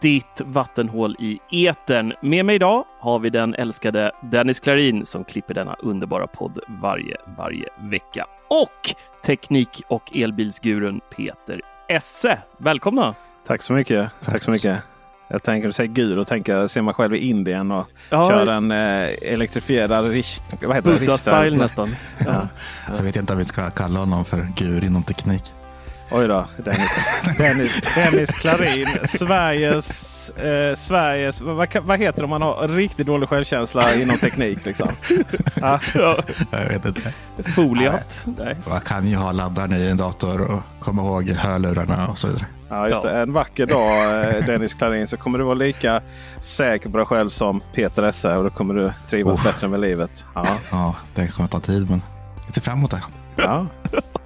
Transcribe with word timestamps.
ditt 0.00 0.40
vattenhål 0.44 1.16
i 1.18 1.40
etern. 1.68 2.12
Med 2.22 2.44
mig 2.44 2.54
idag 2.54 2.84
har 3.00 3.18
vi 3.18 3.30
den 3.30 3.54
älskade 3.54 4.12
Dennis 4.22 4.60
Klarin 4.60 5.06
som 5.06 5.24
klipper 5.24 5.54
denna 5.54 5.74
underbara 5.74 6.26
podd 6.26 6.58
varje, 6.82 7.16
varje 7.38 7.68
vecka. 7.90 8.26
Och 8.48 8.94
teknik 9.26 9.82
och 9.88 10.12
elbilsgurun 10.16 11.00
Peter 11.16 11.60
Esse. 11.88 12.38
Välkomna! 12.58 13.14
Tack 13.46 13.62
så 13.62 13.72
mycket. 13.72 14.10
Tack 14.20 14.42
så 14.42 14.50
mycket. 14.50 14.78
Jag 15.28 15.42
tänker, 15.42 15.66
du 15.66 15.72
säger 15.72 15.90
gud 15.90 16.18
och 16.18 16.26
tänker, 16.26 16.66
ser 16.66 16.82
mig 16.82 16.94
själv 16.94 17.14
i 17.14 17.18
Indien 17.18 17.70
och 17.70 17.86
Ja. 18.10 18.28
kör 18.28 18.46
en 18.46 18.70
eh, 18.70 19.08
elektrifierad 19.32 20.10
rish, 20.10 20.40
vad 20.62 20.76
heter 20.76 20.90
det? 20.90 20.98
Buddha-style 21.06 21.56
nästan. 21.58 21.88
Ja. 22.26 22.48
Så 22.86 22.96
jag 22.96 23.02
vet 23.04 23.16
inte 23.16 23.32
om 23.32 23.38
vi 23.38 23.44
ska 23.44 23.70
kalla 23.70 23.98
honom 23.98 24.24
för 24.24 24.46
gur 24.56 24.84
inom 24.84 25.02
teknik. 25.02 25.42
Oj 26.12 26.28
då, 26.28 26.46
Dennis, 26.56 26.90
Dennis, 27.38 27.80
Dennis 27.94 28.30
Klarin, 28.30 28.86
Sveriges, 29.04 30.30
eh, 30.30 30.74
Sveriges 30.76 31.40
vad, 31.40 31.68
vad- 31.84 31.98
heter 31.98 32.18
det 32.18 32.24
om 32.24 32.30
man 32.30 32.42
har 32.42 32.68
riktigt 32.68 33.06
dålig 33.06 33.28
självkänsla 33.28 33.94
inom 33.94 34.18
teknik? 34.18 34.64
Liksom? 34.64 34.88
Ja, 35.60 35.80
Jag 36.50 36.68
vet 36.68 36.84
inte. 36.84 37.12
Foliat. 37.54 38.26
Nej. 38.38 38.56
Jag 38.68 38.84
kan 38.84 39.06
ju 39.08 39.16
ha 39.16 39.32
laddaren 39.32 39.72
i 39.72 39.86
en 39.86 39.96
dator 39.96 40.40
och 40.40 40.60
komma 40.80 41.02
ihåg 41.02 41.28
hörlurarna 41.30 42.06
och 42.08 42.18
så 42.18 42.28
vidare. 42.28 42.46
ja, 42.68 42.88
just 42.88 43.02
det. 43.02 43.20
En 43.20 43.32
vacker 43.32 43.66
dag 43.66 44.28
eh, 44.28 44.46
Dennis 44.46 44.74
Klarin 44.74 45.08
så 45.08 45.16
kommer 45.16 45.38
du 45.38 45.44
vara 45.44 45.54
lika 45.54 46.00
säker 46.38 46.90
på 46.90 46.96
dig 46.96 47.06
själv 47.06 47.28
som 47.28 47.62
Peter 47.74 48.02
Esse 48.02 48.36
och 48.36 48.44
då 48.44 48.50
kommer 48.50 48.74
du 48.74 48.92
trivas 49.10 49.38
Oh. 49.38 49.44
bättre 49.44 49.68
med 49.68 49.80
livet. 49.80 50.24
Ja. 50.34 50.46
Ja, 50.70 50.94
det 51.14 51.28
kommer 51.28 51.48
ta 51.48 51.60
tid 51.60 51.90
men 51.90 52.02
jag 52.46 52.54
ser 52.54 52.60
fram 52.62 52.78
emot 52.78 52.90
det. 52.90 53.02
Ja, 53.42 53.66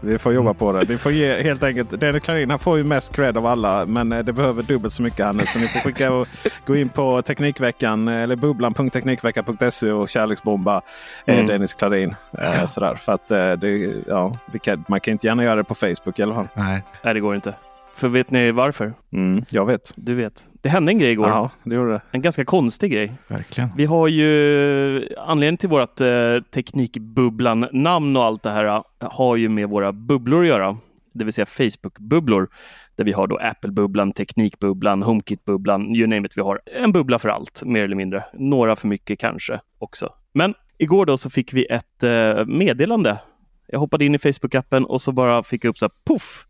vi 0.00 0.18
får 0.18 0.32
jobba 0.32 0.54
på 0.54 0.72
det. 0.72 0.84
Vi 0.88 0.98
får 0.98 1.12
ge 1.12 1.42
helt 1.42 1.62
enkelt. 1.62 2.00
Dennis 2.00 2.22
Klarin 2.22 2.50
han 2.50 2.58
får 2.58 2.78
ju 2.78 2.84
mest 2.84 3.12
cred 3.16 3.36
av 3.36 3.46
alla. 3.46 3.86
Men 3.86 4.12
eh, 4.12 4.18
det 4.24 4.32
behöver 4.32 4.62
dubbelt 4.62 4.94
så 4.94 5.02
mycket 5.02 5.26
han. 5.26 5.40
Så 5.46 5.58
ni 5.58 5.66
får 5.68 5.80
skicka 5.80 6.12
och 6.12 6.28
gå 6.66 6.76
in 6.76 6.88
på 6.88 7.22
Teknikveckan 7.22 8.08
eh, 8.08 8.22
eller 8.22 8.36
bubblan.teknikveckan.se 8.36 9.90
och 9.92 10.08
kärleksbomba 10.08 10.82
eh, 11.26 11.34
Mm. 11.34 11.46
Dennis 11.46 11.74
Klarin. 11.74 12.14
Eh, 12.38 12.66
sådär. 12.66 12.94
För 12.94 13.12
att 13.12 13.28
det, 13.60 13.92
ja, 14.06 14.32
vi 14.52 14.58
kan, 14.58 14.84
man 14.88 15.00
kan 15.00 15.12
inte 15.12 15.26
gärna 15.26 15.44
göra 15.44 15.56
det 15.56 15.64
på 15.64 15.74
Facebook 15.74 16.18
i 16.18 16.22
alla 16.22 16.34
fall. 16.34 16.48
Nej, 16.54 16.82
Nej, 17.02 17.14
det 17.14 17.20
går 17.20 17.34
inte. 17.34 17.54
För 17.94 18.08
vet 18.08 18.30
ni 18.30 18.50
varför? 18.50 18.92
Mm, 19.12 19.44
jag 19.50 19.66
vet. 19.66 19.92
Du 19.96 20.14
vet. 20.14 20.48
Det 20.62 20.68
hände 20.68 20.92
en 20.92 20.98
grej 20.98 21.12
igår. 21.12 21.28
Ja, 21.28 21.50
det 21.64 21.74
gjorde 21.74 21.92
det. 21.92 22.02
En 22.10 22.22
ganska 22.22 22.44
konstig 22.44 22.92
grej. 22.92 23.12
verkligen. 23.28 23.70
Vi 23.76 23.84
har 23.84 24.08
ju 24.08 25.14
anledningen 25.18 25.56
till 25.56 25.68
vårt 25.68 26.00
eh, 26.00 26.06
Teknikbubblan-namn 26.54 28.16
och 28.16 28.24
allt 28.24 28.42
det 28.42 28.50
här 28.50 28.64
eh, 28.64 28.82
har 28.98 29.36
ju 29.36 29.48
med 29.48 29.68
våra 29.68 29.92
bubblor 29.92 30.42
att 30.42 30.48
göra. 30.48 30.76
Det 31.12 31.24
vill 31.24 31.32
säga 31.32 31.46
Facebook-bubblor. 31.46 32.48
Där 32.96 33.04
vi 33.04 33.12
har 33.12 33.26
då 33.26 33.36
Apple-bubblan, 33.36 34.12
Teknikbubblan, 34.12 35.02
HomeKit-bubblan, 35.02 35.96
you 35.96 36.06
name 36.06 36.26
it. 36.26 36.36
Vi 36.36 36.42
har 36.42 36.60
en 36.66 36.92
bubbla 36.92 37.18
för 37.18 37.28
allt, 37.28 37.62
mer 37.64 37.84
eller 37.84 37.96
mindre. 37.96 38.24
Några 38.32 38.76
för 38.76 38.88
mycket 38.88 39.18
kanske 39.18 39.60
också. 39.78 40.12
Men 40.32 40.54
igår 40.78 41.06
då 41.06 41.16
så 41.16 41.30
fick 41.30 41.52
vi 41.52 41.64
ett 41.64 42.02
eh, 42.02 42.46
meddelande. 42.46 43.18
Jag 43.66 43.78
hoppade 43.78 44.04
in 44.04 44.14
i 44.14 44.18
Facebook-appen 44.18 44.84
och 44.84 45.00
så 45.00 45.12
bara 45.12 45.42
fick 45.42 45.64
jag 45.64 45.70
upp 45.70 45.78
så 45.78 45.84
här, 45.84 45.92
poff! 46.04 46.46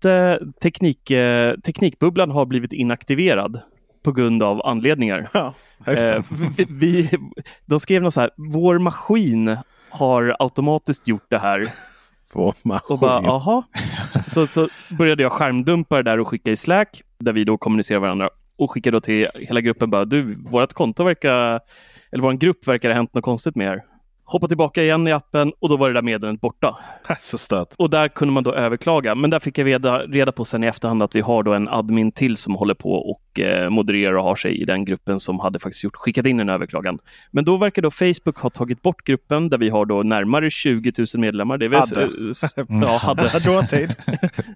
Ditt 0.00 0.04
eh, 0.04 0.48
teknik, 0.62 1.10
eh, 1.10 1.54
Teknikbubblan 1.54 2.30
har 2.30 2.46
blivit 2.46 2.72
inaktiverad 2.72 3.60
på 4.04 4.12
grund 4.12 4.42
av 4.42 4.66
anledningar. 4.66 5.28
Ja. 5.32 5.54
Eh, 5.86 6.24
vi, 6.56 6.66
vi, 6.68 7.10
de 7.66 7.80
skrev 7.80 8.02
något 8.02 8.14
så 8.14 8.20
här, 8.20 8.30
vår 8.36 8.78
maskin 8.78 9.56
har 9.90 10.36
automatiskt 10.38 11.08
gjort 11.08 11.26
det 11.28 11.38
här. 11.38 11.64
På 12.32 12.54
maskin. 12.62 12.94
Och 12.94 12.98
bara, 12.98 13.30
aha. 13.30 13.64
Så, 14.26 14.46
så 14.46 14.68
började 14.98 15.22
jag 15.22 15.32
skärmdumpa 15.32 15.96
det 15.96 16.02
där 16.02 16.20
och 16.20 16.28
skicka 16.28 16.50
i 16.50 16.56
Slack, 16.56 17.02
där 17.18 17.32
vi 17.32 17.44
då 17.44 17.58
kommunicerar 17.58 17.98
varandra. 17.98 18.30
Och 18.56 18.70
skickade 18.70 18.96
då 18.96 19.00
till 19.00 19.28
hela 19.34 19.60
gruppen 19.60 19.90
bara, 19.90 20.04
du, 20.04 20.34
vårt 20.34 20.72
konto 20.72 21.04
verkar, 21.04 21.60
eller 22.12 22.22
vår 22.22 22.32
grupp 22.32 22.68
verkar 22.68 22.88
ha 22.88 22.96
hänt 22.96 23.14
något 23.14 23.24
konstigt 23.24 23.56
med 23.56 23.72
er. 23.72 23.82
Hoppa 24.32 24.48
tillbaka 24.48 24.82
igen 24.82 25.08
i 25.08 25.12
appen 25.12 25.52
och 25.60 25.68
då 25.68 25.76
var 25.76 25.88
det 25.88 25.94
där 25.94 26.02
meddelandet 26.02 26.40
borta. 26.40 26.76
Så 27.18 27.38
stört. 27.38 27.68
Och 27.78 27.90
där 27.90 28.08
kunde 28.08 28.34
man 28.34 28.44
då 28.44 28.54
överklaga. 28.54 29.14
Men 29.14 29.30
där 29.30 29.40
fick 29.40 29.58
jag 29.58 29.66
reda, 29.66 29.98
reda 29.98 30.32
på 30.32 30.44
sen 30.44 30.64
i 30.64 30.66
efterhand 30.66 31.02
att 31.02 31.14
vi 31.14 31.20
har 31.20 31.42
då 31.42 31.54
en 31.54 31.68
admin 31.68 32.12
till 32.12 32.36
som 32.36 32.54
håller 32.54 32.74
på 32.74 32.92
och 32.92 33.40
eh, 33.40 33.70
modererar 33.70 34.14
och 34.14 34.24
har 34.24 34.36
sig 34.36 34.62
i 34.62 34.64
den 34.64 34.84
gruppen 34.84 35.20
som 35.20 35.40
hade 35.40 35.58
faktiskt 35.58 35.84
gjort, 35.84 35.96
skickat 35.96 36.26
in 36.26 36.40
en 36.40 36.48
överklagan. 36.48 36.98
Men 37.30 37.44
då 37.44 37.56
verkar 37.56 37.82
då 37.82 37.90
Facebook 37.90 38.38
ha 38.38 38.50
tagit 38.50 38.82
bort 38.82 39.04
gruppen 39.04 39.48
där 39.48 39.58
vi 39.58 39.68
har 39.68 39.86
då 39.86 40.02
närmare 40.02 40.50
20 40.50 40.92
000 40.98 41.06
medlemmar. 41.14 41.58
Det 41.58 41.68
väl, 41.68 41.80
Hade. 41.80 42.08
Ja, 42.86 42.96
hade. 42.96 43.38
Dåtid. 43.44 43.94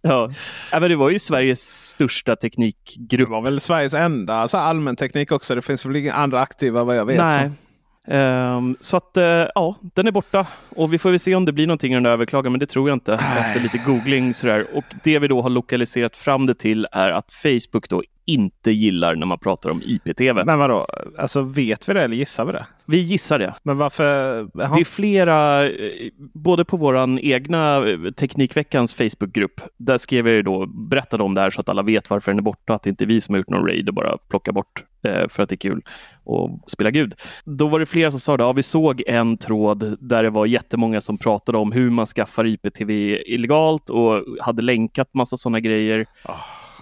ja. 0.03 0.31
men 0.73 0.83
det 0.83 0.97
var 0.97 1.11
ju 1.11 1.19
Sveriges 1.19 1.61
största 1.89 2.35
Det 2.35 2.41
teknikgrupp. 2.41 3.29
var 3.29 3.43
väl 3.43 3.61
Sveriges 3.61 3.95
enda 3.95 4.35
alltså 4.35 4.57
allmän 4.57 4.97
teknik 4.97 5.33
också. 5.33 5.55
Det 5.55 5.63
finns 5.63 5.87
väl 5.87 5.97
inga 5.97 6.15
andra 6.15 6.41
aktiva 6.41 6.85
vad 6.85 6.97
jag 6.97 7.05
vet. 7.05 7.19
Nej. 7.19 7.49
Så. 7.49 7.64
Ehm, 8.09 8.77
så 8.81 8.97
att 8.97 9.17
eh, 9.17 9.25
ja, 9.55 9.77
den 9.95 10.07
är 10.07 10.13
borta 10.13 10.47
och 10.69 10.93
vi 10.93 10.99
får 10.99 11.11
väl 11.11 11.19
se 11.19 11.35
om 11.35 11.45
det 11.45 11.53
blir 11.53 11.67
någonting 11.67 11.93
i 11.93 11.95
den 11.95 12.03
där 12.03 12.11
överklagan, 12.11 12.53
men 12.53 12.59
det 12.59 12.67
tror 12.67 12.89
jag 12.89 12.97
inte 12.97 13.15
efter 13.15 13.61
lite 13.61 13.79
googling 13.79 14.35
sådär. 14.35 14.67
Och 14.75 14.85
det 15.05 15.19
vi 15.19 15.29
då 15.29 15.43
har 15.43 15.51
lokaliserat 15.51 16.17
fram 16.17 16.47
det 16.47 16.55
till 16.55 16.87
är 16.93 17.11
att 17.11 17.33
Facebook 17.33 17.89
då 17.89 18.03
inte 18.27 18.71
gillar 18.71 19.15
när 19.15 19.27
man 19.27 19.39
pratar 19.39 19.71
om 19.71 19.83
IPTV. 19.83 20.45
Men 20.45 20.59
vadå? 20.59 20.87
Alltså 21.19 21.43
vet 21.43 21.89
vi 21.89 21.95
det 21.95 22.03
eller 22.03 22.17
gissar 22.17 22.45
vi 22.45 22.53
det? 22.53 22.67
Vi 22.87 22.99
gissar 22.99 23.39
det. 23.39 23.55
Men 23.63 23.77
varför? 23.77 24.37
Jaha. 24.55 24.75
Det 24.75 24.81
är 24.81 24.85
flera, 24.85 25.69
eh, 25.69 26.11
både 26.19 26.65
på 26.65 26.77
våran 26.77 27.19
egna 27.19 27.89
eh, 27.89 28.11
Teknikveckans 28.17 28.95
Facebookgrupp, 28.95 29.61
där 29.77 29.99
skrev 29.99 30.27
jag 30.27 30.37
ju 30.37 30.43
då, 30.43 30.67
berättade 30.67 31.23
om 31.23 31.35
det 31.35 31.41
här 31.41 31.51
så 31.51 31.61
att 31.61 31.69
alla 31.69 31.83
vet 31.83 32.11
varför 32.11 32.33
den 32.33 32.39
är 32.39 32.43
borta, 32.43 32.75
att 32.75 32.83
det 32.83 32.91
inte 32.91 33.05
är 33.05 33.07
vi 33.07 33.21
som 33.21 33.35
har 33.35 33.39
gjort 33.39 33.49
någon 33.51 33.67
raid 33.67 33.89
och 33.89 33.95
bara 33.95 34.19
plockar 34.29 34.53
bort 34.53 34.85
för 35.29 35.43
att 35.43 35.49
det 35.49 35.55
är 35.55 35.57
kul 35.57 35.83
och 36.25 36.61
spela 36.67 36.91
Gud. 36.91 37.15
Då 37.45 37.67
var 37.67 37.81
det 37.81 37.87
flera 37.87 38.11
som 38.11 38.21
sa 38.21 38.37
det, 38.37 38.43
ja 38.43 38.53
vi 38.53 38.63
såg 38.63 39.03
en 39.07 39.37
tråd 39.37 39.97
där 40.01 40.23
det 40.23 40.31
var 40.31 40.47
jättemånga 40.47 41.01
som 41.01 41.19
pratade 41.19 41.59
om 41.59 41.73
hur 41.73 41.91
man 41.91 42.07
skaffar 42.07 42.47
IPTV 42.47 42.91
illegalt 43.27 43.91
och 43.91 44.25
hade 44.41 44.63
länkat 44.63 45.15
massa 45.15 45.37
sådana 45.37 45.61
grejer. 45.61 46.07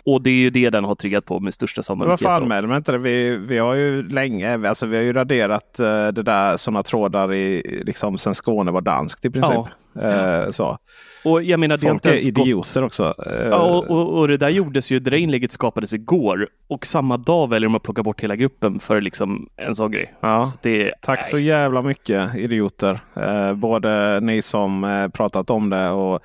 Och 0.04 0.22
det 0.22 0.30
är 0.30 0.34
ju 0.34 0.50
det 0.50 0.70
den 0.70 0.84
har 0.84 0.94
triggat 0.94 1.24
på 1.24 1.40
med 1.40 1.54
största 1.54 1.82
sannolikhet. 1.82 2.22
Varför 2.22 2.42
anmäler 2.42 2.68
man 2.68 2.76
inte 2.76 2.92
det? 2.92 2.98
Vi, 2.98 3.36
vi 3.36 3.58
har 3.58 3.74
ju 3.74 4.08
länge, 4.08 4.68
alltså 4.68 4.86
vi 4.86 4.96
har 4.96 5.02
ju 5.02 5.12
raderat 5.12 5.80
uh, 5.80 5.86
det 5.86 6.22
där 6.22 6.56
sådana 6.56 6.82
trådar 6.82 7.34
i, 7.34 7.82
liksom 7.86 8.18
sen 8.18 8.34
Skåne 8.34 8.70
var 8.70 8.80
danskt 8.80 9.24
i 9.24 9.30
princip. 9.30 9.66
Eh, 10.02 10.50
så. 10.50 10.78
Och 11.24 11.42
jag 11.42 11.60
menar, 11.60 11.76
det 11.76 11.82
Folk 11.82 11.92
inte 11.94 12.08
är 12.10 12.32
gått- 12.32 12.46
idioter 12.46 12.82
också. 12.82 13.14
Eh, 13.26 13.46
Ja, 13.48 13.56
och, 13.62 13.90
och, 13.90 14.18
och 14.18 14.28
det 14.28 14.36
där 14.36 14.48
gjordes 14.48 14.90
ju, 14.90 14.98
det 14.98 15.10
där 15.10 15.16
inlägget 15.18 15.52
skapades 15.52 15.94
igår 15.94 16.48
och 16.68 16.86
samma 16.86 17.16
dag 17.16 17.50
väljer 17.50 17.68
de 17.68 17.74
att 17.74 17.82
plocka 17.82 18.02
bort 18.02 18.20
hela 18.20 18.36
gruppen 18.36 18.80
för 18.80 19.00
liksom 19.00 19.48
en 19.56 19.74
sån 19.74 19.90
grej. 19.90 20.14
Ja. 20.20 20.46
Så 20.46 20.56
det, 20.62 20.92
Tack 21.02 21.26
så 21.26 21.38
jävla 21.38 21.82
mycket 21.82 22.34
idioter. 22.36 23.00
Eh, 23.16 23.54
både 23.54 24.20
ni 24.20 24.42
som 24.42 24.84
eh, 24.84 25.08
pratat 25.08 25.50
om 25.50 25.70
det 25.70 25.88
och 25.90 26.20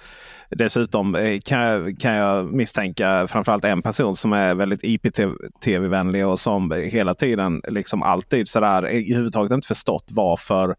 dessutom 0.49 1.39
kan, 1.45 1.59
jag, 1.61 1.99
kan 1.99 2.13
jag 2.13 2.53
misstänka 2.53 3.27
framförallt 3.27 3.65
en 3.65 3.81
person 3.81 4.15
som 4.15 4.33
är 4.33 4.55
väldigt 4.55 4.83
IPTV-vänlig 4.83 6.27
och 6.27 6.39
som 6.39 6.71
hela 6.71 7.15
tiden 7.15 7.61
liksom 7.67 8.03
alltid 8.03 8.49
sådär 8.49 8.89
i 8.89 9.13
huvudtaget 9.13 9.51
inte 9.51 9.67
förstått 9.67 10.05
varför 10.11 10.75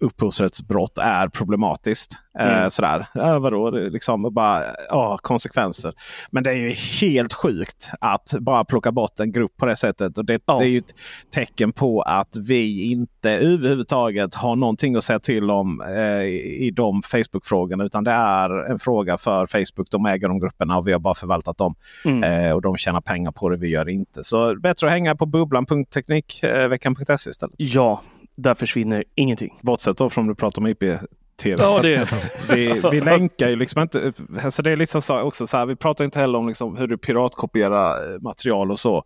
upphovsrättsbrott 0.00 0.98
är 0.98 1.28
problematiskt. 1.28 2.12
Eh, 2.38 2.58
Mm. 2.58 2.70
sådär. 2.70 3.06
Ja, 3.14 3.38
vadå? 3.38 3.70
Det 3.70 3.90
liksom 3.90 4.34
bara 4.34 4.64
ja, 4.88 5.18
konsekvenser. 5.22 5.94
Men 6.30 6.42
det 6.42 6.50
är 6.50 6.54
ju 6.54 6.70
helt 6.70 7.32
sjukt 7.32 7.90
att 8.00 8.34
bara 8.40 8.64
plocka 8.64 8.92
bort 8.92 9.20
en 9.20 9.32
grupp 9.32 9.56
på 9.56 9.66
det 9.66 9.76
sättet. 9.76 10.18
Och 10.18 10.24
det, 10.24 10.42
Ja. 10.46 10.58
det 10.58 10.64
är 10.64 10.68
ju 10.68 10.78
ett 10.78 10.94
tecken 11.34 11.72
på 11.72 12.00
att 12.02 12.36
vi 12.48 12.90
inte 12.90 13.30
överhuvudtaget 13.30 14.34
har 14.34 14.56
någonting 14.56 14.96
att 14.96 15.04
säga 15.04 15.18
till 15.20 15.50
om 15.50 15.82
eh, 15.82 16.22
i 16.22 16.70
de 16.76 17.02
Facebook-frågorna. 17.02 17.84
Utan 17.84 18.04
det 18.04 18.10
är 18.10 18.70
en 18.70 18.78
fråga 18.78 19.18
för 19.18 19.46
Facebook. 19.46 19.90
De 19.90 20.06
äger 20.06 20.28
de 20.28 20.40
grupperna 20.40 20.78
och 20.78 20.86
vi 20.88 20.92
har 20.92 21.00
bara 21.00 21.14
förvaltat 21.14 21.58
dem. 21.58 21.74
Mm. 22.04 22.44
Eh, 22.44 22.52
och 22.52 22.62
de 22.62 22.76
tjänar 22.76 23.00
pengar 23.00 23.32
på 23.32 23.48
det, 23.48 23.56
vi 23.56 23.68
gör 23.70 23.88
inte. 23.88 24.24
Så 24.24 24.54
bättre 24.60 24.86
att 24.86 24.92
hänga 24.92 25.16
på 25.16 25.26
bubblan.teknikveckan.se 25.26 27.30
istället. 27.30 27.54
Ja, 27.56 28.02
där 28.38 28.54
försvinner 28.54 29.04
ingenting. 29.14 29.58
Bortsett 29.62 29.96
då 29.98 30.10
från 30.10 30.24
att 30.24 30.36
du 30.36 30.40
pratar 30.40 30.62
om 30.62 30.66
IP-TV. 30.66 31.62
Ja, 31.62 31.78
det- 31.82 32.08
vi, 32.50 32.80
vi 32.92 33.00
länkar 33.00 33.48
ju 33.48 33.56
liksom 33.56 33.82
inte. 33.82 34.12
Alltså 34.44 34.62
det 34.62 34.72
är 34.72 34.76
liksom 34.76 35.02
så 35.02 35.20
också 35.20 35.46
så 35.46 35.56
här, 35.56 35.66
vi 35.66 35.76
pratar 35.76 36.04
inte 36.04 36.18
heller 36.18 36.38
om 36.38 36.48
liksom 36.48 36.76
hur 36.76 36.86
du 36.86 36.98
piratkopierar 36.98 38.14
eh, 38.14 38.20
material 38.20 38.70
och 38.70 38.78
så. 38.78 39.04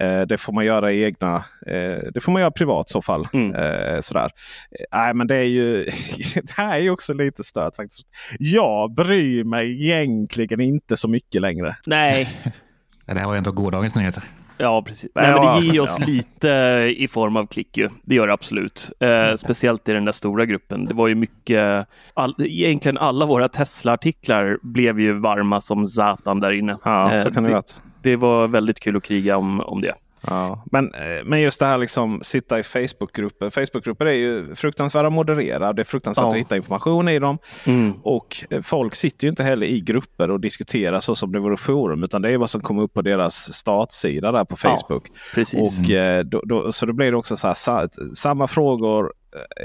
Eh, 0.00 0.20
det 0.20 0.38
får 0.38 0.52
man 0.52 0.64
göra 0.64 0.92
i 0.92 1.02
egna. 1.04 1.36
Eh, 1.66 1.98
det 2.14 2.20
får 2.22 2.32
man 2.32 2.40
göra 2.42 2.50
privat 2.50 2.90
i 2.90 2.92
så 2.92 3.02
fall. 3.02 3.28
Mm. 3.32 3.54
Eh, 3.54 4.00
sådär. 4.00 4.24
Eh, 4.70 4.98
Nej, 4.98 5.14
men 5.14 5.26
det 5.26 5.36
är 5.36 5.44
ju. 5.44 5.84
det 6.34 6.50
här 6.56 6.74
är 6.78 6.82
ju 6.82 6.90
också 6.90 7.12
lite 7.14 7.44
stört 7.44 7.76
faktiskt. 7.76 8.02
Jag 8.38 8.94
bryr 8.94 9.44
mig 9.44 9.84
egentligen 9.84 10.60
inte 10.60 10.96
så 10.96 11.08
mycket 11.08 11.40
längre. 11.40 11.76
Nej, 11.86 12.28
Det 13.06 13.18
här 13.18 13.26
var 13.26 13.34
ju 13.34 13.38
ändå 13.38 13.52
gårdagens 13.52 13.94
nyheter. 13.96 14.22
Ja 14.60 14.82
precis. 14.82 15.10
Nej, 15.14 15.32
men 15.40 15.60
det 15.60 15.66
ger 15.66 15.80
oss 15.80 15.96
ja. 16.00 16.06
lite 16.06 16.48
i 16.96 17.08
form 17.08 17.36
av 17.36 17.46
klick 17.46 17.76
ju. 17.76 17.88
Det 18.02 18.14
gör 18.14 18.26
det 18.26 18.32
absolut. 18.32 18.90
Eh, 19.00 19.34
speciellt 19.36 19.88
i 19.88 19.92
den 19.92 20.04
där 20.04 20.12
stora 20.12 20.44
gruppen. 20.46 20.84
Det 20.84 20.94
var 20.94 21.08
ju 21.08 21.14
mycket, 21.14 21.86
all, 22.14 22.34
egentligen 22.38 22.98
alla 22.98 23.26
våra 23.26 23.48
Tesla-artiklar 23.48 24.58
blev 24.62 25.00
ju 25.00 25.12
varma 25.12 25.60
som 25.60 25.86
satan 25.86 26.40
där 26.40 26.52
inne. 26.52 26.76
Ja, 26.84 27.12
så 27.22 27.28
Eh, 27.28 27.34
kan 27.34 27.42
det 27.42 27.48
det, 27.48 27.52
vara. 27.54 27.62
det 28.02 28.16
var 28.16 28.48
väldigt 28.48 28.80
kul 28.80 28.96
att 28.96 29.02
kriga 29.02 29.36
om, 29.36 29.60
om 29.60 29.80
det. 29.80 29.92
Ja, 30.26 30.64
men, 30.72 30.94
eh, 30.94 31.24
men 31.24 31.40
just 31.40 31.60
det 31.60 31.66
här 31.66 31.78
liksom 31.78 32.20
sitta 32.22 32.58
i 32.58 32.62
Facebookgrupper. 32.62 33.50
Facebookgrupper 33.50 34.06
är 34.06 34.12
ju 34.12 34.54
fruktansvärda 34.54 35.06
att 35.08 35.12
moderera. 35.12 35.72
Det 35.72 35.82
är 35.82 35.84
fruktansvärt 35.84 36.22
Ja. 36.22 36.28
att 36.28 36.34
hitta 36.36 36.56
information 36.56 37.08
i 37.08 37.18
dem. 37.18 37.38
Mm. 37.64 37.92
Och 38.02 38.44
eh, 38.50 38.62
folk 38.62 38.94
sitter 38.94 39.24
ju 39.26 39.30
inte 39.30 39.42
heller 39.42 39.66
i 39.66 39.80
grupper 39.80 40.30
och 40.30 40.40
diskuterar 40.40 41.00
så 41.00 41.14
som 41.14 41.32
det 41.32 41.38
vore 41.40 41.56
forum. 41.56 42.02
Utan 42.04 42.22
det 42.22 42.30
är 42.30 42.38
vad 42.38 42.50
som 42.50 42.60
kommer 42.60 42.82
upp 42.82 42.94
på 42.94 43.02
deras 43.02 43.52
startsida 43.52 44.32
där 44.32 44.44
på 44.44 44.56
Ja, 44.62 44.76
Facebook. 44.76 45.06
Precis. 45.34 45.80
och, 45.80 45.90
eh, 45.90 46.24
då, 46.24 46.42
då, 46.44 46.72
så 46.72 46.86
då 46.86 46.92
blir 46.92 47.10
det 47.10 47.16
också 47.16 47.36
så 47.36 47.46
här, 47.46 47.54
sa, 47.54 47.86
samma 48.14 48.46
frågor 48.46 49.12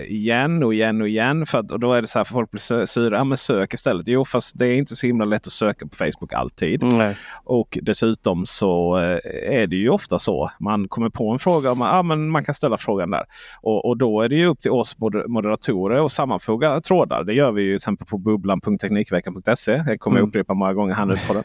igen 0.07 0.63
och 0.63 0.73
igen 0.73 1.01
och 1.01 1.07
igen. 1.07 1.45
För 1.45 1.57
att, 1.57 1.71
och 1.71 1.79
då 1.79 1.93
är 1.93 2.01
det 2.01 2.07
så 2.07 2.19
här 2.19 2.23
för 2.23 2.33
folk 2.33 2.51
blir 2.51 2.85
sura. 2.85 3.17
Ja, 3.17 3.23
men 3.23 3.37
sök 3.37 3.73
istället. 3.73 4.07
Jo, 4.07 4.25
fast 4.25 4.59
det 4.59 4.67
är 4.67 4.73
inte 4.75 4.95
så 4.95 5.07
himla 5.07 5.25
lätt 5.25 5.47
att 5.47 5.53
söka 5.53 5.87
på 5.87 5.95
Facebook 5.95 6.33
alltid. 6.33 6.83
Nej. 6.83 7.17
Och 7.43 7.77
dessutom 7.81 8.45
så 8.45 8.97
eh, 8.97 9.59
är 9.61 9.67
det 9.67 9.75
ju 9.75 9.89
ofta 9.89 10.19
så. 10.19 10.49
Man 10.59 10.87
kommer 10.87 11.09
på 11.09 11.29
en 11.31 11.39
fråga 11.39 11.71
och 11.71 11.77
man, 11.77 11.95
ja, 11.95 12.01
men 12.03 12.29
man 12.29 12.43
kan 12.43 12.55
ställa 12.55 12.77
frågan 12.77 13.11
där. 13.11 13.23
Och, 13.61 13.85
och 13.85 13.97
då 13.97 14.21
är 14.21 14.29
det 14.29 14.35
ju 14.35 14.45
upp 14.45 14.59
till 14.61 14.71
oss 14.71 14.97
moder- 14.97 15.27
moderatorer 15.27 16.05
att 16.05 16.11
sammanfoga 16.11 16.81
trådar. 16.81 17.23
Det 17.23 17.33
gör 17.33 17.51
vi 17.51 17.61
ju 17.63 17.69
till 17.69 17.75
exempel 17.75 18.07
på 18.07 18.17
bubblan.teknikveckan.se. 18.17 19.71
Det 19.87 19.97
kommer 19.97 20.17
jag 20.17 20.21
Mm. 20.21 20.29
upprepa 20.29 20.53
många 20.53 20.73
gånger 20.73 20.93
här 20.93 21.05
nu 21.05 21.13
på 21.27 21.33
den. 21.33 21.43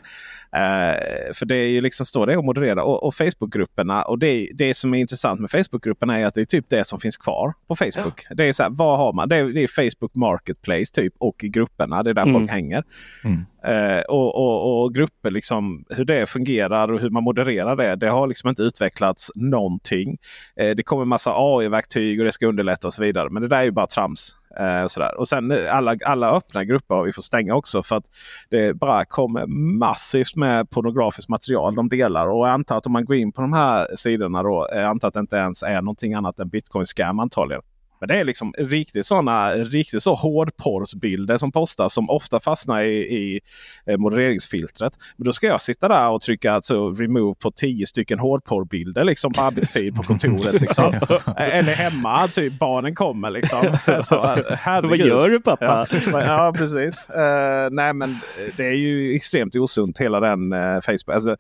Eh, 0.57 1.33
för 1.35 1.47
det 1.47 1.57
är 1.57 1.69
ju 1.69 1.81
liksom 1.81 2.07
står 2.07 2.27
det 2.27 2.39
att 2.39 2.45
moderera. 2.45 2.85
Och, 2.85 3.03
och 3.05 3.15
Facebookgrupperna. 3.15 4.03
Och 4.03 4.19
det, 4.19 4.49
det 4.55 4.75
som 4.75 4.95
är 4.95 4.99
intressant 4.99 5.41
med 5.41 5.51
Facebookgrupperna 5.51 6.19
är 6.19 6.25
att 6.27 6.35
det 6.35 6.41
är 6.41 6.45
typ 6.45 6.65
det 6.69 6.85
som 6.85 7.01
finns 7.01 7.17
kvar 7.17 7.53
på 7.69 7.77
Facebook. 7.77 8.27
Det 8.31 8.45
är 8.45 8.53
så 8.53 8.63
här, 8.63 8.71
vad 8.71 8.99
har 8.99 9.13
man? 9.13 9.29
Det 9.29 9.37
är, 9.37 9.45
det 9.45 9.63
är 9.63 9.69
Facebook 9.91 10.15
Marketplace 10.15 10.93
typ 10.95 11.15
och 11.19 11.37
grupperna. 11.39 12.03
Det 12.03 12.11
är 12.11 12.15
där 12.15 12.23
Mm. 12.23 12.35
folk 12.35 12.51
hänger. 12.51 12.85
Eh, 13.65 14.01
och, 14.01 14.35
och, 14.37 14.83
och 14.83 14.95
grupper, 14.95 15.31
liksom, 15.31 15.85
hur 15.91 16.05
det 16.05 16.27
fungerar 16.27 16.93
och 16.93 17.01
hur 17.01 17.11
man 17.11 17.23
modererar 17.23 17.77
det. 17.77 17.97
Det 17.97 18.09
har 18.09 18.27
liksom 18.27 18.49
inte 18.51 18.63
utvecklats 18.63 19.31
någonting. 19.35 20.19
Eh, 20.57 20.71
det 20.71 20.83
kommer 20.83 21.05
massa 21.05 21.33
AI-verktyg 21.37 22.19
och 22.21 22.25
det 22.25 22.33
ska 22.33 22.47
underlätta 22.47 22.87
och 22.87 22.95
så 22.95 23.03
vidare. 23.03 23.29
Men 23.31 23.43
det 23.43 23.49
där 23.49 23.59
är 23.59 23.65
ju 23.65 23.71
bara 23.71 23.87
trams. 23.87 24.37
Eh, 24.59 24.83
och, 24.83 24.91
sådär. 24.91 25.19
och 25.19 25.29
sen 25.29 25.51
eh, 25.51 25.77
alla, 25.77 25.97
alla 26.05 26.37
öppna 26.37 26.65
grupper 26.65 26.95
har 26.95 27.05
vi 27.05 27.13
får 27.13 27.23
stänga 27.23 27.55
också 27.55 27.83
för 27.83 27.97
att 27.97 28.05
det 28.49 28.75
bara 28.75 29.05
kommer 29.05 29.47
massivt 29.79 30.37
med 30.37 30.71
pornografiskt 30.71 31.29
material 31.29 31.75
de 31.75 31.89
delar. 31.89 32.27
Och 32.27 32.47
jag 32.47 32.55
antar 32.55 32.79
att 32.79 32.87
om 32.87 32.93
man 32.93 33.05
går 33.05 33.17
in 33.17 33.33
på 33.33 33.41
de 33.41 33.53
här 33.53 33.97
sidorna 33.97 34.43
då, 34.43 34.69
eh, 34.73 34.81
jag 34.81 34.91
antar 34.91 35.09
att 35.09 35.15
det 35.15 35.21
inte 35.21 35.37
ens 35.37 35.63
är 35.63 35.83
någonting 35.83 36.15
annat 36.15 36.39
än 36.39 36.49
bitcoin 36.49 36.87
scam 36.87 37.21
antagligen. 37.21 37.63
Men 38.01 38.09
det 38.09 38.17
är 38.17 38.25
liksom 38.25 38.55
riktigt 38.59 39.07
sådana 39.07 39.53
riktigt 39.55 40.03
så 40.03 40.15
hårdporrsbilder 40.15 41.39
som 41.39 41.53
postas 41.53 41.95
som 41.95 42.11
ofta 42.11 42.41
fastnar 42.41 42.83
i, 42.83 42.97
i 42.97 43.41
eh, 43.87 43.99
modereringsfiltret. 43.99 44.93
Men 45.17 45.25
då 45.25 45.33
ska 45.33 45.47
jag 45.47 45.63
sitta 45.63 45.89
där 45.89 46.09
och 46.09 46.23
trycka 46.23 46.53
alltså, 46.53 46.91
remove 46.91 47.35
på 47.35 47.51
tio 47.51 47.87
stycken 47.87 48.19
hårdporrbilder 48.19 49.05
liksom 49.05 49.33
på 49.33 49.43
arbetstid 49.43 49.95
på 49.97 50.03
kontoret. 50.03 50.61
Liksom. 50.61 50.95
Eller 51.37 51.73
hemma, 51.75 52.29
typ 52.29 52.59
barnen 52.59 52.95
kommer 52.95 53.31
liksom. 53.31 53.77
Så. 54.03 54.37
Vad 54.83 54.97
gör 54.97 55.29
du 55.29 55.41
pappa? 55.41 55.87
Ja, 56.13 56.25
ja 56.25 56.53
precis. 56.57 57.11
Eh, 57.11 57.71
nej 57.71 57.93
men 57.93 58.19
det 58.57 58.67
är 58.67 58.77
ju 58.77 59.15
extremt 59.15 59.57
osunt 59.57 59.99
hela 59.99 60.21
den 60.21 60.53
uh, 60.53 60.81
Facebook. 60.81 61.15
Alltså, 61.15 61.37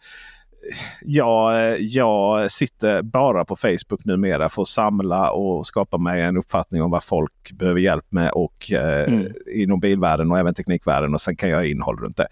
jag, 1.03 1.81
jag 1.81 2.51
sitter 2.51 3.03
bara 3.03 3.45
på 3.45 3.57
Facebook 3.57 4.05
numera 4.05 4.49
för 4.49 4.63
att 4.63 4.69
samla 4.69 5.31
och 5.31 5.67
skapa 5.67 5.99
mig 5.99 6.23
en 6.23 6.37
uppfattning 6.37 6.83
om 6.83 6.91
vad 6.91 7.05
folk 7.05 7.53
behöver 7.53 7.81
hjälp 7.81 8.05
med 8.09 8.31
och 8.31 8.73
eh, 8.73 9.13
Mm. 9.13 9.33
inom 9.55 9.81
bilvärlden 9.81 10.31
och 10.31 10.39
även 10.39 10.55
teknikvärlden. 10.55 11.15
Och 11.15 11.21
sen 11.21 11.37
kan 11.37 11.49
jag 11.49 11.57
göra 11.57 11.67
innehåll 11.71 11.99
runt 11.99 12.17
det. 12.17 12.27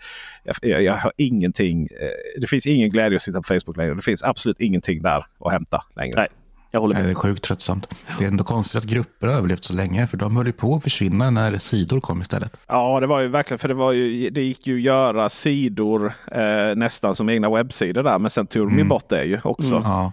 Jag, 0.44 0.56
jag, 0.62 0.82
jag 0.82 0.94
har 0.94 1.12
ingenting. 1.16 1.88
Eh, 2.00 2.40
det 2.40 2.46
finns 2.46 2.66
ingen 2.66 2.90
glädje 2.90 3.16
att 3.16 3.22
sitta 3.22 3.38
på 3.42 3.46
Facebook 3.48 3.76
längre. 3.76 3.94
Det 3.94 4.02
finns 4.02 4.22
absolut 4.22 4.60
ingenting 4.60 5.02
där 5.02 5.24
att 5.40 5.52
hämta 5.52 5.82
längre. 5.96 6.12
Nej, 6.16 6.28
jag 6.70 6.80
håller 6.80 6.94
med. 6.94 7.04
det 7.04 7.10
är 7.10 7.14
sjukt 7.14 7.44
tröttsamt. 7.44 7.94
Det 8.18 8.24
är 8.24 8.28
ändå 8.28 8.44
konstigt 8.44 8.78
att 8.78 8.84
grupper 8.84 9.26
har 9.26 9.34
överlevt 9.34 9.64
så 9.64 9.72
länge, 9.72 10.06
för 10.06 10.16
de 10.16 10.36
höll 10.36 10.46
ju 10.46 10.52
på 10.52 10.74
att 10.74 10.82
försvinna 10.82 11.30
när 11.30 11.58
sidor 11.58 12.00
kom 12.00 12.22
istället. 12.22 12.56
Ja, 12.66 13.00
det 13.00 13.06
var 13.06 13.20
ju 13.20 13.28
verkligen 13.28 13.58
för 13.58 13.68
det, 13.68 13.74
var 13.74 13.92
ju, 13.92 14.30
det 14.30 14.42
gick 14.42 14.66
ju 14.66 14.74
att 14.76 14.80
göra 14.82 15.28
sidor 15.28 16.12
eh, 16.32 16.74
nästan 16.76 17.14
som 17.14 17.28
egna 17.28 17.50
webbsidor 17.50 18.02
där. 18.02 18.18
Men 18.18 18.30
sen 18.30 18.46
tog 18.46 18.66
de 18.66 18.70
ju 18.70 18.74
Mm. 18.80 18.88
bort 18.88 19.08
det 19.08 19.24
ju 19.24 19.40
också. 19.44 19.74
Ja. 19.84 20.12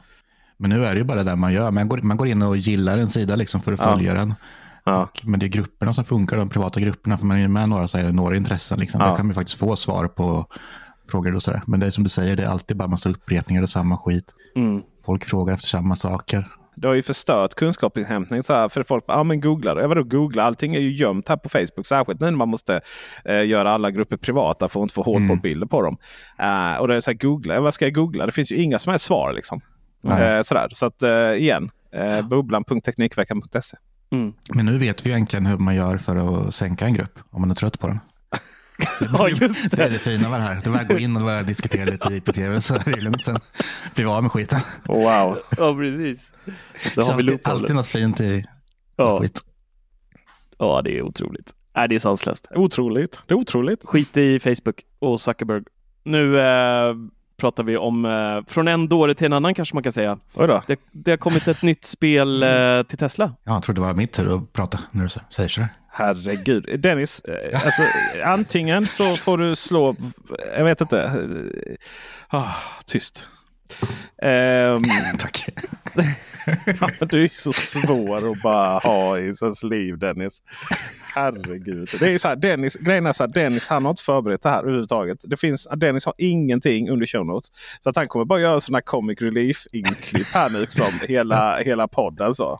Men 0.58 0.70
nu 0.70 0.86
är 0.86 0.94
det 0.94 0.98
ju 0.98 1.04
bara 1.04 1.24
det 1.24 1.36
man 1.36 1.54
gör. 1.54 1.72
Man 1.72 1.88
går, 1.90 1.98
man 1.98 2.18
går 2.18 2.28
in 2.28 2.42
och 2.42 2.58
gillar 2.58 2.98
en 2.98 3.08
sida 3.10 3.36
liksom 3.36 3.62
för 3.62 3.72
att 3.74 3.80
Ja. 3.80 3.86
följa 3.96 4.14
den. 4.14 4.34
Ja. 4.84 5.04
Och, 5.04 5.22
men 5.26 5.40
det 5.40 5.46
är 5.46 5.48
grupperna 5.48 5.94
som 5.94 6.06
funkar, 6.06 6.38
de 6.38 6.50
privata 6.50 6.80
grupperna, 6.80 7.18
för 7.18 7.26
man 7.26 7.38
är 7.38 7.42
ju 7.42 7.48
med 7.48 7.70
några, 7.70 7.88
så 7.88 7.98
är 7.98 8.04
det 8.04 8.12
några 8.12 8.36
intressen. 8.36 8.80
Liksom. 8.80 9.02
Ja. 9.02 9.08
Där 9.10 9.16
kan 9.16 9.26
man 9.26 9.36
faktiskt 9.36 9.60
få 9.60 9.76
svar 9.76 10.08
på 10.08 10.46
frågor 11.12 11.36
och 11.36 11.44
sådär. 11.44 11.62
Men 11.68 11.80
det 11.80 11.86
är 11.86 11.92
som 11.92 12.04
du 12.04 12.10
säger, 12.10 12.36
det 12.36 12.44
är 12.44 12.48
alltid 12.50 12.78
bara 12.78 12.88
massa 12.88 13.10
upprepningar 13.10 13.62
och 13.62 13.70
samma 13.70 13.98
skit. 13.98 14.34
Mm. 14.56 14.82
Folk 15.06 15.26
frågar 15.26 15.54
efter 15.54 15.68
samma 15.68 15.96
saker. 15.96 16.48
Det 16.78 16.88
har 16.88 16.96
ju 16.96 17.04
förstört 17.04 17.54
kunskapsinhämtning. 17.54 18.44
Så 18.44 18.54
här, 18.54 18.70
för 18.70 18.84
folk 18.84 19.06
bara, 19.06 19.18
ja 19.18 19.24
men 19.24 19.42
googla 19.42 19.76
det. 19.76 19.82
Ja, 19.82 19.88
vadå 19.88 20.04
googla? 20.04 20.44
Allting 20.44 20.76
är 20.76 20.80
ju 20.80 20.92
gömt 20.94 21.30
här 21.30 21.38
på 21.38 21.50
Facebook. 21.50 21.86
Särskilt 21.88 22.20
nu 22.20 22.26
när 22.26 22.38
man 22.38 22.50
måste 22.50 22.82
eh, 23.26 23.46
göra 23.46 23.72
alla 23.72 23.92
grupper 23.92 24.18
privata 24.18 24.68
för 24.70 24.80
att 24.80 24.84
inte 24.84 24.94
få 24.94 25.02
hål 25.04 25.16
på 25.28 25.34
Mm. 25.34 25.40
bilder 25.40 25.68
på 25.68 25.82
dem. 25.82 25.98
Eh, 26.40 26.82
och 26.82 26.88
det 26.88 26.96
är 26.96 27.02
så 27.02 27.12
här, 27.12 27.18
googla. 27.18 27.62
Vad 27.62 27.74
ska 27.74 27.86
jag 27.86 27.94
googla? 27.94 28.26
Det 28.26 28.32
finns 28.32 28.52
ju 28.52 28.56
inga 28.56 28.80
som 28.80 28.90
helst 28.92 29.06
svar 29.06 29.34
liksom. 29.34 29.62
Eh, 30.10 30.42
sådär. 30.42 30.68
Så 30.72 30.86
att 30.86 31.02
eh, 31.02 31.32
igen, 31.32 31.70
eh, 31.94 32.28
bubblan.teknikveckan.se. 32.28 33.78
Mm. 34.12 34.34
Men 34.56 34.66
nu 34.66 34.78
vet 34.78 35.06
vi 35.06 35.10
egentligen 35.10 35.46
hur 35.46 35.58
man 35.58 35.76
gör 35.76 35.98
för 35.98 36.16
att 36.48 36.56
sänka 36.56 36.86
en 36.86 36.94
grupp, 36.94 37.20
om 37.30 37.42
man 37.42 37.52
är 37.52 37.56
trött 37.56 37.80
på 37.80 37.88
den. 37.88 38.00
Ja, 39.13 39.29
just 39.29 39.72
Det 39.72 39.84
är 39.84 39.88
det. 39.89 39.94
det 39.94 40.00
fina 40.00 40.29
med 40.29 40.39
det 40.39 40.44
här. 40.44 40.62
Det 40.63 40.70
bara 40.70 40.79
att 40.82 40.88
gå 40.88 40.98
in 40.98 41.15
och 41.17 41.22
bara 41.24 41.44
diskutera 41.44 41.86
lite 41.86 42.10
i 42.13 42.15
IPTV 42.17 42.60
så 42.62 42.75
är 42.75 42.79
det 42.96 43.01
lugnt. 43.01 43.24
Sen 43.25 43.39
blir 43.96 44.05
vi 44.05 44.12
av 44.12 44.24
med 44.24 44.32
skiten. 44.32 44.60
Wow. 44.86 45.39
Ja, 45.58 45.75
precis. 45.75 46.32
Då 46.96 47.01
Så 47.01 47.12
har 47.12 47.17
vi 47.22 47.24
alltid, 47.32 47.48
alltid 47.48 47.75
något 47.75 47.88
fint 47.88 48.20
i 48.22 48.46
Ja. 48.96 49.20
skit. 49.22 49.41
ja, 50.58 50.82
det 50.82 50.98
är 50.98 51.01
otroligt. 51.01 51.53
Nej, 51.75 51.89
det 51.89 51.96
är 51.96 52.00
sanslöst. 52.00 52.48
Otroligt. 52.55 53.20
Det 53.27 53.34
är 53.34 53.38
otroligt. 53.38 53.79
Skit 53.86 54.17
i 54.17 54.39
Facebook 54.39 54.82
och 55.00 55.22
Zuckerberg. 55.22 55.63
Nu, 56.03 56.39
eh, 56.39 56.96
pratar 57.38 57.63
vi 57.63 57.77
om 57.77 58.06
eh, 58.06 58.54
från 58.54 58.68
en 58.68 58.88
dåre 58.88 59.13
till 59.13 59.25
en 59.25 59.34
annan 59.34 59.54
kanske 59.54 59.75
man 59.75 59.84
kan 59.84 59.92
säga. 59.92 60.20
Det, 60.68 60.80
det 60.92 61.12
har 61.12 61.18
kommit 61.18 61.48
ett 61.48 61.63
nytt 61.63 61.86
spel 61.86 62.44
eh, 62.44 62.84
till 62.84 62.98
Tesla. 62.98 63.34
Ja, 63.44 63.54
jag 63.54 63.63
trodde 63.63 63.82
det 63.82 63.86
var 63.86 63.94
min 63.94 64.08
tur 64.08 64.36
att 64.36 64.54
prata 64.54 64.80
när 64.92 65.04
du 65.04 65.10
säger 65.30 65.50
sådär. 65.50 65.70
Herregud. 65.92 66.80
Dennis, 66.80 67.20
eh, 67.20 67.65
alltså, 67.65 67.82
antingen 68.24 68.88
så 68.88 69.15
får 69.15 69.38
du 69.38 69.56
slå, 69.56 69.96
jag 70.58 70.65
vet 70.65 70.82
inte. 70.82 71.27
Ah, 72.30 72.51
tyst. 72.86 73.27
Ehm, 74.22 74.82
Tack. 75.20 75.46
ja, 76.82 77.06
du 77.06 77.24
är 77.24 77.28
så 77.28 77.54
svår 77.54 78.32
att 78.32 78.42
bara 78.42 78.80
ha 78.80 79.20
i 79.20 79.22
ens 79.22 79.64
liv 79.64 79.98
Dennis. 79.98 80.44
Herregud. 81.16 81.90
Det 82.00 82.14
är 82.14 82.18
så 82.18 82.28
här, 82.28 82.36
Dennis, 82.36 82.76
grejen 82.76 83.06
är 83.06 83.14
så 83.14 83.24
här, 83.24 83.32
Dennis 83.34 83.68
han 83.68 83.86
har 83.86 83.90
inte 83.90 84.04
förberett 84.04 84.42
det 84.42 84.50
här 84.50 84.60
överhuvudtaget. 84.60 85.20
Det 85.24 85.38
finns, 85.38 85.68
Dennis 85.76 86.06
har 86.06 86.14
ingenting 86.18 86.90
under 86.90 87.06
show 87.06 87.26
notes. 87.26 87.52
Så 87.80 87.90
att 87.90 87.96
han 87.96 88.08
kommer 88.08 88.26
bara 88.26 88.40
göra 88.40 88.60
sådana 88.60 88.82
comic 88.82 89.22
relief 89.22 89.66
inklipp 89.74 90.28
här 90.34 90.50
nu 90.50 90.66
som 90.66 91.00
hela, 91.08 91.58
hela 91.58 91.88
podden. 91.88 92.36
Så. 92.36 92.60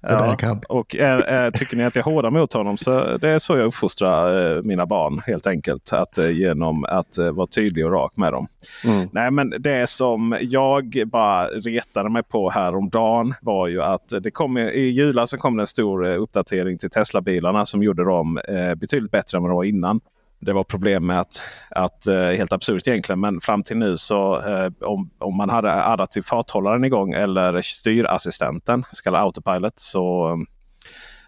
Ja, 0.00 0.36
kan. 0.38 0.60
Och 0.68 0.96
är, 0.96 1.50
tycker 1.50 1.76
ni 1.76 1.84
att 1.84 1.96
jag 1.96 2.06
är 2.06 2.12
hårda 2.12 2.30
mot 2.30 2.52
honom 2.52 2.76
så 2.76 3.16
det 3.16 3.28
är 3.28 3.38
så 3.38 3.56
jag 3.56 3.66
uppfostrar 3.66 4.56
eh, 4.56 4.62
mina 4.62 4.86
barn 4.86 5.22
helt 5.26 5.46
enkelt. 5.46 5.92
Att, 5.92 6.18
eh, 6.18 6.30
genom 6.30 6.84
att 6.84 7.18
vara 7.18 7.46
tydlig 7.46 7.86
och 7.86 7.92
rak 7.92 8.16
med 8.16 8.32
dem. 8.32 8.46
Mm. 8.84 9.08
Nej 9.12 9.30
men 9.30 9.54
det 9.58 9.88
som 9.88 10.36
jag 10.40 11.02
bara 11.06 11.46
retade 11.46 12.10
mig 12.10 12.22
på 12.22 12.50
häromdagen 12.50 13.34
var 13.40 13.68
ju 13.68 13.82
att 13.82 14.12
det 14.20 14.30
kom, 14.30 14.58
i 14.58 14.80
julas 14.80 15.30
så 15.30 15.38
kom 15.38 15.56
det 15.56 15.62
en 15.62 15.66
stor 15.66 16.06
uppdatering 16.06 16.78
till 16.78 16.90
Tesla-bilarna 16.90 17.64
som 17.64 17.82
gjorde 17.82 18.04
dem 18.04 18.40
betydligt 18.76 19.10
bättre 19.10 19.36
än 19.38 19.42
vad 19.42 19.50
de 19.50 19.56
var 19.56 19.64
innan. 19.64 20.00
Det 20.40 20.52
var 20.52 20.64
problem 20.64 21.06
med 21.06 21.20
att, 21.20 21.42
att 21.70 22.06
eh, 22.06 22.14
helt 22.14 22.52
absurt 22.52 22.88
egentligen, 22.88 23.20
men 23.20 23.40
fram 23.40 23.62
till 23.62 23.76
nu 23.76 23.96
så 23.96 24.40
eh, 24.40 24.72
om, 24.80 25.10
om 25.18 25.36
man 25.36 25.50
hade 25.50 25.84
adaptiv 25.84 26.22
farthållaren 26.22 26.84
igång 26.84 27.12
eller 27.12 27.60
styrassistenten, 27.60 28.84
så 28.92 29.02
kallad 29.02 29.22
autopilot, 29.22 29.78
så, 29.78 30.36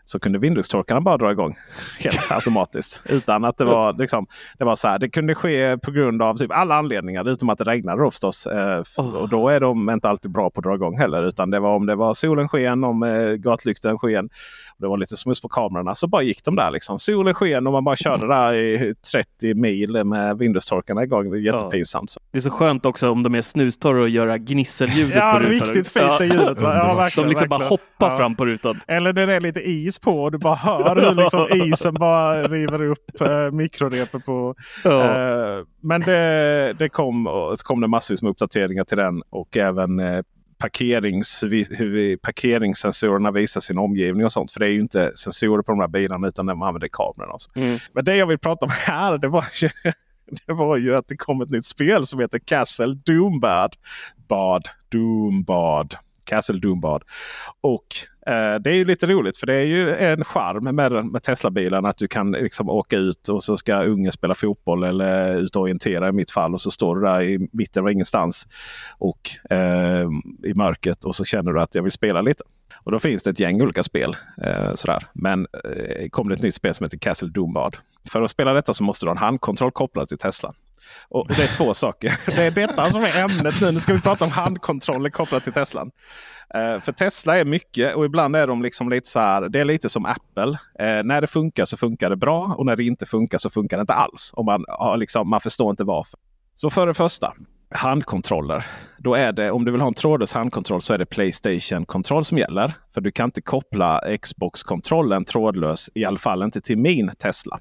så 0.05 0.19
kunde 0.21 0.39
Windows-torkarna 0.39 1.01
bara 1.01 1.17
dra 1.17 1.33
igång 1.33 1.57
helt 1.99 2.31
automatiskt. 2.33 3.03
Utan 3.09 3.45
att 3.45 3.57
det 3.59 3.65
var, 3.65 3.93
liksom, 3.93 4.27
det 4.59 4.65
var 4.65 4.77
så 4.77 4.89
här. 4.89 4.99
Det 4.99 5.09
kunde 5.09 5.35
ske 5.35 5.79
på 5.79 5.91
grund 5.91 6.23
av 6.23 6.37
typ 6.37 6.51
alla 6.53 6.75
anledningar 6.77 7.29
utom 7.29 7.51
att 7.51 7.59
det 7.59 7.65
regnade 7.65 8.03
då 8.03 8.11
förstås. 8.11 8.47
Eh, 8.47 8.83
Och 8.99 9.29
då 9.29 9.49
är 9.49 9.61
de 9.61 9.91
inte 9.91 10.09
alltid 10.09 10.31
bra 10.33 10.51
på 10.51 10.61
att 10.61 10.65
dra 10.65 10.75
igång 10.75 10.99
heller. 10.99 11.23
Utan 11.23 11.51
det 11.51 11.61
var 11.61 11.75
om 11.75 11.87
det 11.87 11.95
var 11.95 12.15
solen 12.15 12.49
sken, 12.49 12.85
om 12.85 13.03
eh, 13.03 13.33
gatlyktan 13.33 13.99
sken. 13.99 14.25
Och 14.75 14.79
det 14.79 14.87
var 14.89 14.97
lite 14.99 15.17
smuts 15.17 15.41
på 15.43 15.49
kamerorna. 15.49 15.95
Så 15.95 16.07
bara 16.07 16.23
gick 16.23 16.45
de 16.45 16.57
där 16.57 16.71
liksom. 16.71 16.99
Solen 16.99 17.35
sken 17.35 17.67
och 17.67 17.73
man 17.73 17.85
bara 17.85 17.97
körde 17.97 18.27
där 18.29 18.55
i 18.55 18.95
30 19.13 19.55
mil 19.55 20.05
med 20.05 20.39
Windows-torkarna 20.39 21.03
igång. 21.03 21.31
Det 21.31 21.37
är 21.39 21.41
jättepinsamt. 21.41 22.11
Så. 22.11 22.21
Det 22.33 22.39
är 22.39 22.43
så 22.43 22.51
skönt 22.51 22.87
också 22.87 23.11
om 23.11 23.23
de 23.23 23.35
är 23.35 23.43
snustorra 23.43 24.03
och 24.03 24.09
göra 24.09 24.39
gnisseljudet 24.39 25.15
Ja, 25.15 25.33
på 25.33 25.39
rutan. 25.39 25.51
riktigt 25.69 25.89
fint 25.89 26.19
det 26.19 26.27
ljudet. 26.27 26.59
Ja, 26.61 26.95
verkligen, 26.95 27.29
De 27.29 27.31
liksom 27.31 27.49
bara 27.49 27.59
verkligen. 27.59 27.69
hoppar 27.99 28.11
Ja. 28.11 28.17
fram 28.17 28.37
på 28.37 28.47
rutan. 28.47 28.81
Eller 28.87 29.13
när 29.13 29.27
det 29.27 29.35
är 29.35 29.41
lite 29.41 29.61
is 29.71 29.92
på 29.99 30.23
och 30.23 30.33
du 30.33 30.39
bara 30.39 30.55
hör 30.55 30.97
hur 30.97 31.15
liksom 31.15 31.49
isen 31.73 31.95
bara 31.95 32.49
river 32.49 32.83
upp 32.83 33.21
eh, 33.21 33.51
mikrorepet 33.51 34.25
på. 34.25 34.55
Ja. 34.85 35.03
Eh, 35.03 35.65
men 35.81 36.01
det, 36.01 36.75
det 36.79 36.89
kom, 36.89 37.27
och 37.27 37.59
så 37.59 37.65
kom 37.65 37.81
det 37.81 37.89
massvis 37.89 38.23
med 38.23 38.31
uppdateringar 38.31 38.85
till 38.85 38.99
den 38.99 39.23
och 39.31 39.57
även 39.57 40.01
eh, 40.01 40.23
parkerings, 40.63 41.43
hur, 41.43 41.49
vi, 41.49 41.67
hur 41.71 41.91
vi, 41.91 42.17
parkeringssensorerna 42.17 43.31
visar 43.31 43.61
sin 43.61 43.79
omgivning 43.79 44.25
och 44.25 44.33
sånt. 44.33 44.53
För 44.53 44.61
det 44.61 44.67
är 44.67 44.71
ju 44.71 44.81
inte 44.81 45.13
sensorer 45.17 45.63
på 45.63 45.73
de 45.73 45.81
här 45.81 45.89
bilarna 45.89 46.29
utan 46.29 46.47
man 46.47 46.63
använder 46.63 46.89
kamerorna. 46.89 47.39
Mm. 47.55 47.79
Men 47.93 48.05
det 48.05 48.17
jag 48.17 48.27
vill 48.27 48.39
prata 48.39 48.67
om 48.67 48.73
här 48.75 49.19
det 49.19 49.29
var 49.29 49.45
ju, 49.55 49.69
det 50.47 50.53
var 50.53 50.77
ju 50.77 50.97
att 50.97 51.09
det 51.09 51.17
kom 51.17 51.41
ett 51.41 51.51
nytt 51.51 51.67
spel 51.67 52.07
som 52.07 52.21
heter 52.21 52.39
Castle 52.39 52.95
Doombad. 52.95 53.77
Bad, 54.29 54.69
Doombad. 54.89 55.95
Castle 56.25 56.59
Doombad. 56.59 57.03
Och 57.61 57.87
Eh, 58.26 58.55
det 58.61 58.71
är 58.71 58.75
ju 58.75 58.85
lite 58.85 59.07
roligt 59.07 59.37
för 59.37 59.47
det 59.47 59.55
är 59.55 59.64
ju 59.64 59.95
en 59.95 60.25
charm 60.25 60.76
med, 60.76 60.93
med 61.05 61.23
Tesla-bilen 61.23 61.87
att 61.87 61.97
du 61.97 62.09
kan 62.09 62.33
liksom 62.33 62.71
åka 62.71 62.97
ut 62.97 63.29
och 63.29 63.43
så 63.43 63.57
ska 63.57 63.83
ungen 63.83 64.12
spela 64.12 64.35
fotboll 64.35 64.85
eller 64.85 65.37
ut 65.37 65.57
och 65.57 65.62
orientera 65.62 66.09
i 66.09 66.12
mitt 66.12 66.31
fall. 66.31 66.55
Och 66.55 66.61
så 66.61 66.71
står 66.71 66.97
du 66.97 67.02
där 67.02 67.23
i 67.23 67.49
mitten 67.52 67.83
av 67.83 67.91
ingenstans 67.91 68.49
och 68.99 69.31
eh, 69.50 70.09
i 70.45 70.55
mörkret 70.55 71.05
och 71.05 71.14
så 71.14 71.25
känner 71.25 71.52
du 71.52 71.61
att 71.61 71.75
jag 71.75 71.83
vill 71.83 71.93
spela 71.93 72.23
lite. 72.23 72.45
Och 72.85 72.93
då 72.93 72.99
finns 72.99 73.23
det 73.23 73.31
ett 73.31 73.41
gäng 73.41 73.62
olika 73.62 73.83
spel. 73.83 74.17
Eh, 74.43 74.75
sådär. 74.75 75.07
Men 75.12 75.47
eh, 75.64 76.09
kom 76.09 76.29
det 76.29 76.35
ett 76.35 76.43
nytt 76.43 76.55
spel 76.55 76.75
som 76.75 76.85
heter 76.85 76.99
Castle 76.99 77.29
Doombad. 77.29 77.76
För 78.11 78.23
att 78.23 78.31
spela 78.31 78.52
detta 78.52 78.75
så 78.75 78.85
måste 78.85 79.07
du 79.07 79.09
ha 79.09 79.12
en 79.12 79.19
handkontroll 79.19 79.71
kopplad 79.71 80.09
till 80.09 80.19
Tesla. 80.19 80.52
Och 81.09 81.29
det 81.29 81.43
är 81.43 81.57
två 81.57 81.75
saker. 81.85 82.21
Det 82.27 82.43
är 82.43 82.51
detta 82.51 82.91
som 82.91 83.05
är 83.05 83.21
ämnet 83.21 83.55
nu. 83.63 83.73
Nu 83.73 83.81
ska 83.81 83.93
vi 83.93 84.01
prata 84.01 84.25
om 84.25 84.31
handkontroller 84.35 85.11
kopplat 85.11 85.45
till 85.45 85.53
Teslan. 85.53 85.91
Eh, 86.55 86.81
för 86.81 86.93
Tesla 86.93 87.39
är 87.39 87.45
mycket 87.45 87.95
och 87.95 88.05
ibland 88.05 88.37
är 88.37 88.47
de 88.47 88.63
liksom 88.63 88.91
lite 88.91 89.09
så 89.09 89.21
här. 89.21 89.49
Det 89.49 89.61
är 89.61 89.65
lite 89.65 89.89
som 89.89 90.07
Apple. 90.07 90.59
Eh, 90.79 91.05
när 91.05 91.21
det 91.21 91.27
funkar 91.27 91.65
så 91.65 91.77
funkar 91.77 92.11
det 92.11 92.17
bra 92.17 92.55
och 92.59 92.67
när 92.67 92.77
det 92.77 92.85
inte 92.85 93.07
funkar 93.07 93.39
så 93.39 93.51
funkar 93.51 93.77
det 93.77 93.81
inte 93.81 93.95
alls. 93.95 94.31
Och 94.35 94.45
man, 94.45 94.65
har 94.69 94.97
liksom, 94.97 95.29
man 95.29 95.41
förstår 95.41 95.71
inte 95.71 95.85
varför. 95.85 96.21
Så 96.55 96.71
för 96.71 96.87
det 96.87 96.95
första, 96.95 97.33
handkontroller. 97.75 98.67
Då 98.99 99.15
är 99.15 99.33
det, 99.33 99.51
om 99.51 99.65
du 99.65 99.73
vill 99.73 99.81
ha 99.81 99.89
en 99.89 99.95
trådlös 99.95 100.35
handkontroll 100.35 100.81
så 100.81 100.95
är 100.95 100.99
det 100.99 101.07
Playstation-kontroll 101.07 102.25
som 102.25 102.39
gäller. 102.39 102.73
För 102.95 103.01
du 103.01 103.11
kan 103.11 103.25
inte 103.25 103.43
koppla 103.43 104.01
Xbox-kontrollen 104.23 105.25
trådlös, 105.25 105.91
i 105.95 106.05
alla 106.05 106.19
fall 106.19 106.43
inte 106.43 106.61
till 106.61 106.79
min 106.79 107.11
Tesla. 107.19 107.59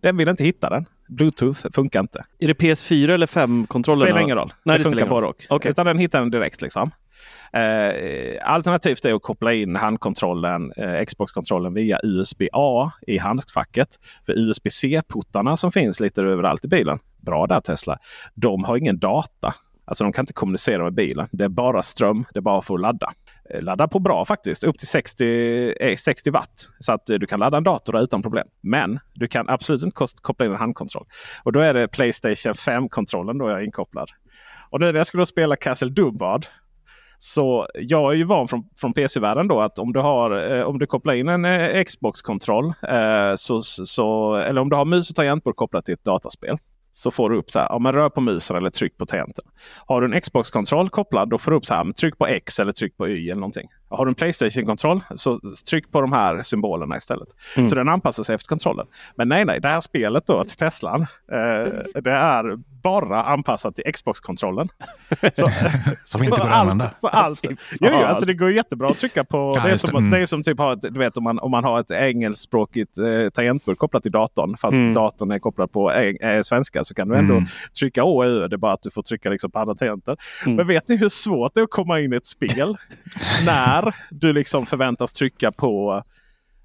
Den 0.00 0.16
vill 0.16 0.28
inte 0.28 0.44
hitta 0.44 0.70
den. 0.70 0.86
Bluetooth 1.08 1.66
funkar 1.74 2.00
inte. 2.00 2.24
Är 2.38 2.48
det 2.48 2.54
PS4 2.54 3.10
eller 3.10 3.26
5-kontrollerna? 3.26 4.06
Spelar 4.06 4.20
ingen 4.20 4.36
roll. 4.36 4.52
Nej, 4.62 4.78
det, 4.78 4.84
det 4.84 4.90
funkar 4.90 5.06
roll. 5.06 5.24
och. 5.24 5.46
Okej. 5.48 5.70
Utan 5.70 5.86
den 5.86 5.98
hittar 5.98 6.20
den 6.20 6.30
direkt. 6.30 6.62
liksom. 6.62 6.90
Eh, 7.52 8.50
alternativt 8.50 9.04
är 9.04 9.14
att 9.14 9.22
koppla 9.22 9.52
in 9.52 9.76
handkontrollen, 9.76 10.72
eh, 10.76 11.04
Xbox-kontrollen 11.04 11.74
via 11.74 12.00
USB-A 12.02 12.92
i 13.06 13.18
handskfacket. 13.18 13.88
För 14.26 14.32
USB-C-puttarna 14.32 15.56
som 15.56 15.72
finns 15.72 16.00
lite 16.00 16.22
överallt 16.22 16.64
i 16.64 16.68
bilen, 16.68 16.98
bra 17.20 17.46
där 17.46 17.60
Tesla, 17.60 17.98
de 18.34 18.64
har 18.64 18.76
ingen 18.76 18.98
data. 18.98 19.54
Alltså 19.84 20.04
de 20.04 20.12
kan 20.12 20.22
inte 20.22 20.32
kommunicera 20.32 20.84
med 20.84 20.94
bilen. 20.94 21.28
Det 21.32 21.44
är 21.44 21.48
bara 21.48 21.82
ström, 21.82 22.24
det 22.32 22.38
är 22.38 22.42
bara 22.42 22.62
för 22.62 22.74
att 22.74 22.80
ladda. 22.80 23.12
Eh, 23.50 23.62
laddar 23.62 23.62
Ladda 23.62 23.88
på 23.88 23.98
bra 23.98 24.24
faktiskt, 24.24 24.64
upp 24.64 24.78
till 24.78 24.88
60, 24.88 25.96
60 25.98 26.28
eh, 26.28 26.32
watt. 26.32 26.68
Så 26.80 26.92
att 26.92 27.10
eh, 27.10 27.18
du 27.18 27.26
kan 27.26 27.40
ladda 27.40 27.56
en 27.56 27.64
dator 27.64 28.00
utan 28.00 28.22
problem. 28.22 28.48
Men 28.62 28.98
du 29.14 29.28
kan 29.28 29.48
absolut 29.48 29.82
inte 29.82 30.06
koppla 30.22 30.46
in 30.46 30.52
en 30.52 30.58
handkontroll. 30.58 31.06
Och 31.42 31.52
då 31.52 31.60
är 31.60 31.74
det 31.74 31.88
Playstation 31.88 32.52
5-kontrollen 32.52 33.38
då 33.38 33.50
jag 33.50 33.58
är 33.58 33.64
inkopplad. 33.64 34.10
Och 34.70 34.80
nu 34.80 34.86
när 34.86 34.98
jag 34.98 35.06
ska 35.06 35.18
då 35.18 35.26
spela 35.26 35.56
Castle 35.56 35.88
Dumbad. 35.88 36.46
Så 37.18 37.68
jag 37.74 38.12
är 38.12 38.16
ju 38.16 38.24
van 38.24 38.48
från, 38.48 38.64
från 38.80 38.92
PC-världen 38.92 39.48
då 39.48 39.60
att 39.60 39.78
om 39.78 39.92
du, 39.92 40.00
har, 40.00 40.52
eh, 40.52 40.62
om 40.62 40.78
du 40.78 40.86
kopplar 40.86 41.14
in 41.14 41.28
en 41.28 41.44
eh, 41.44 41.84
Xbox-kontroll. 41.84 42.74
Eh, 42.88 43.34
så, 43.36 43.60
så, 43.62 44.34
eller 44.34 44.60
om 44.60 44.68
du 44.68 44.76
har 44.76 44.84
mus 44.84 45.10
och 45.10 45.16
tangentbord 45.16 45.56
kopplat 45.56 45.84
till 45.84 45.94
ett 45.94 46.04
dataspel. 46.04 46.58
Så 46.96 47.10
får 47.10 47.30
du 47.30 47.36
upp 47.36 47.50
så 47.50 47.58
här, 47.58 47.66
ja, 47.70 47.78
men 47.78 47.92
rör 47.92 48.08
på 48.08 48.20
musen 48.20 48.56
eller 48.56 48.70
tryck 48.70 48.98
på 48.98 49.06
tangenten. 49.06 49.44
Har 49.86 50.00
du 50.00 50.14
en 50.14 50.20
Xbox-kontroll 50.20 50.90
kopplad 50.90 51.28
då 51.28 51.38
får 51.38 51.50
du 51.50 51.56
upp 51.56 51.64
så 51.64 51.74
här, 51.74 51.92
tryck 51.92 52.18
på 52.18 52.26
X 52.26 52.60
eller 52.60 52.72
tryck 52.72 52.96
på 52.96 53.08
Y 53.08 53.30
eller 53.30 53.40
någonting. 53.40 53.68
Har 53.88 54.04
du 54.04 54.08
en 54.10 54.14
Playstation-kontroll 54.14 55.00
så 55.14 55.40
tryck 55.70 55.92
på 55.92 56.00
de 56.00 56.12
här 56.12 56.42
symbolerna 56.42 56.96
istället. 56.96 57.28
Så 57.68 57.74
den 57.74 57.88
anpassar 57.88 58.22
sig 58.22 58.34
efter 58.34 58.48
kontrollen. 58.48 58.86
Men 59.16 59.28
nej, 59.28 59.44
nej, 59.44 59.60
det 59.60 59.68
här 59.68 59.80
spelet 59.80 60.26
då 60.26 60.44
till 60.44 60.56
Teslan. 60.56 61.00
Eh, 61.02 61.68
det 62.02 62.10
är 62.10 62.56
bara 62.82 63.22
anpassat 63.22 63.76
till 63.76 63.92
Xbox-kontrollen. 63.92 64.68
Så, 65.32 65.48
Som 66.04 66.22
inte 66.24 66.40
går 66.40 66.46
att 66.48 66.54
använda. 66.54 66.90
Så 67.00 67.08
allt, 67.08 67.40
jo, 67.42 67.56
jo, 67.80 67.88
alltså 67.94 68.26
det 68.26 68.34
går 68.34 68.50
jättebra 68.52 68.86
att 68.88 68.98
trycka 68.98 69.24
på. 69.24 69.52
Ja, 69.56 69.62
det, 69.64 69.70
är 69.70 69.76
som, 69.76 69.96
Mm. 69.96 70.10
det 70.10 70.18
är 70.18 70.26
som 70.26 70.42
typ 70.42 70.58
ha 70.58 70.72
ett, 70.72 70.82
du 70.82 70.90
vet, 70.98 71.16
om, 71.16 71.24
man, 71.24 71.38
om 71.38 71.50
man 71.50 71.64
har 71.64 71.80
ett 71.80 71.90
engelskspråkigt 71.90 72.98
eh, 72.98 73.28
tangentbord 73.34 73.78
kopplat 73.78 74.02
till 74.02 74.12
datorn. 74.12 74.56
Fast 74.56 74.76
Mm. 74.78 74.94
datorn 74.94 75.30
är 75.30 75.38
kopplad 75.38 75.72
på 75.72 75.92
eh, 75.92 76.42
svenska 76.42 76.84
så 76.84 76.94
kan 76.94 77.08
du 77.08 77.16
ändå 77.16 77.34
Mm. 77.34 77.46
trycka 77.78 78.04
Å 78.04 78.16
och 78.16 78.24
Ö. 78.26 78.48
Det 78.48 78.56
är 78.56 78.58
bara 78.58 78.72
att 78.72 78.82
du 78.82 78.90
får 78.90 79.02
trycka 79.02 79.30
liksom 79.30 79.50
på 79.50 79.58
andra 79.58 79.74
tangenter. 79.74 80.16
Mm. 80.44 80.56
Men 80.56 80.66
vet 80.66 80.88
ni 80.88 80.96
hur 80.96 81.08
svårt 81.08 81.54
det 81.54 81.60
är 81.60 81.64
att 81.64 81.70
komma 81.70 82.00
in 82.00 82.12
i 82.12 82.16
ett 82.16 82.26
spel 82.26 82.76
när 83.46 83.75
du 84.10 84.32
liksom 84.32 84.66
förväntas 84.66 85.12
trycka 85.12 85.52
på 85.52 86.02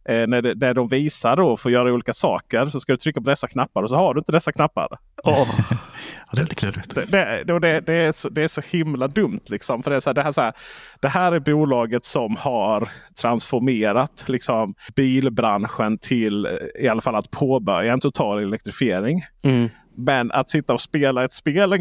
Eh, 0.05 0.27
när, 0.27 0.41
det, 0.41 0.55
när 0.55 0.73
de 0.73 0.87
visar 0.87 1.37
då 1.37 1.57
för 1.57 1.69
att 1.69 1.73
göra 1.73 1.93
olika 1.93 2.13
saker 2.13 2.65
så 2.65 2.79
ska 2.79 2.93
du 2.93 2.97
trycka 2.97 3.21
på 3.21 3.29
dessa 3.29 3.47
knappar 3.47 3.83
och 3.83 3.89
så 3.89 3.95
har 3.95 4.13
du 4.13 4.19
inte 4.19 4.31
dessa 4.31 4.51
knappar. 4.51 4.87
Åh, 5.23 5.47
Ja, 6.31 6.35
det 6.35 6.39
är 6.39 6.43
lite 6.43 6.55
klurigt. 6.55 6.95
Det, 6.95 7.05
det, 7.05 7.43
det, 7.43 7.59
det, 7.59 7.79
det, 7.79 7.93
är 7.93 8.11
så, 8.11 8.29
det 8.29 8.43
är 8.43 8.47
så 8.47 8.61
himla 8.69 9.07
dumt. 9.07 9.39
Liksom. 9.45 9.83
För 9.83 9.91
det, 9.91 9.95
är 9.95 9.99
så 9.99 10.09
här, 10.09 10.13
det, 10.13 10.21
här, 10.21 10.31
så 10.31 10.41
här, 10.41 10.53
det 10.99 11.07
här 11.07 11.31
är 11.31 11.39
bolaget 11.39 12.05
som 12.05 12.35
har 12.35 12.89
transformerat 13.21 14.23
liksom, 14.27 14.73
bilbranschen 14.95 15.97
till 15.97 16.45
eh, 16.45 16.51
i 16.79 16.87
alla 16.87 17.01
fall 17.01 17.15
att 17.15 17.31
påbörja 17.31 17.93
en 17.93 17.99
total 17.99 18.43
elektrifiering. 18.43 19.21
Mm. 19.41 19.69
Men 19.95 20.31
att 20.31 20.49
sitta 20.49 20.73
och 20.73 20.81
spela 20.81 21.23
ett 21.23 21.33
spel 21.33 21.73
eh, 21.73 21.79